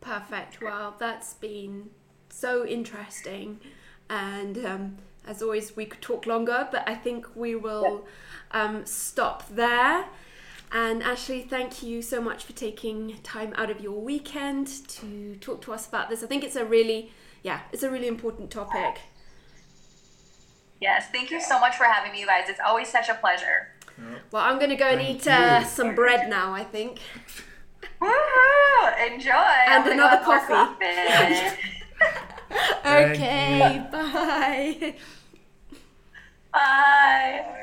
Perfect. 0.00 0.60
Well, 0.60 0.94
that's 0.98 1.34
been 1.34 1.90
so 2.28 2.66
interesting. 2.66 3.60
And 4.10 4.64
um, 4.64 4.98
as 5.26 5.42
always, 5.42 5.76
we 5.76 5.86
could 5.86 6.02
talk 6.02 6.26
longer, 6.26 6.68
but 6.70 6.86
I 6.86 6.94
think 6.94 7.26
we 7.34 7.54
will 7.54 8.04
um, 8.54 8.86
stop 8.86 9.46
there. 9.50 10.06
And 10.72 11.02
Ashley, 11.02 11.42
thank 11.42 11.82
you 11.82 12.00
so 12.02 12.20
much 12.20 12.44
for 12.44 12.52
taking 12.52 13.18
time 13.22 13.52
out 13.56 13.70
of 13.70 13.80
your 13.80 14.00
weekend 14.00 14.66
to 14.88 15.36
talk 15.36 15.60
to 15.62 15.72
us 15.72 15.86
about 15.86 16.08
this. 16.08 16.22
I 16.24 16.26
think 16.26 16.42
it's 16.42 16.56
a 16.56 16.64
really, 16.64 17.12
yeah, 17.42 17.60
it's 17.72 17.82
a 17.82 17.90
really 17.90 18.08
important 18.08 18.50
topic. 18.50 19.02
Yes, 20.80 21.06
thank 21.12 21.30
you 21.30 21.40
so 21.40 21.60
much 21.60 21.76
for 21.76 21.84
having 21.84 22.12
me, 22.12 22.20
you 22.20 22.26
guys. 22.26 22.48
It's 22.48 22.60
always 22.64 22.88
such 22.88 23.08
a 23.08 23.14
pleasure. 23.14 23.68
Well, 24.32 24.42
I'm 24.42 24.58
going 24.58 24.70
to 24.70 24.76
go 24.76 24.88
and 24.88 25.00
eat 25.00 25.26
uh, 25.28 25.62
some 25.64 25.94
bread 25.94 26.28
now, 26.28 26.52
I 26.52 26.64
think. 26.64 26.98
Woohoo! 28.00 29.12
Enjoy. 29.12 29.30
I'm 29.32 29.90
another 29.90 30.24
go 30.24 30.32
have 30.32 30.48
more 30.48 30.56
coffee. 30.56 30.84
coffee. 30.84 31.56
Okay, 32.86 33.84
bye. 33.90 34.94
Bye. 36.52 37.60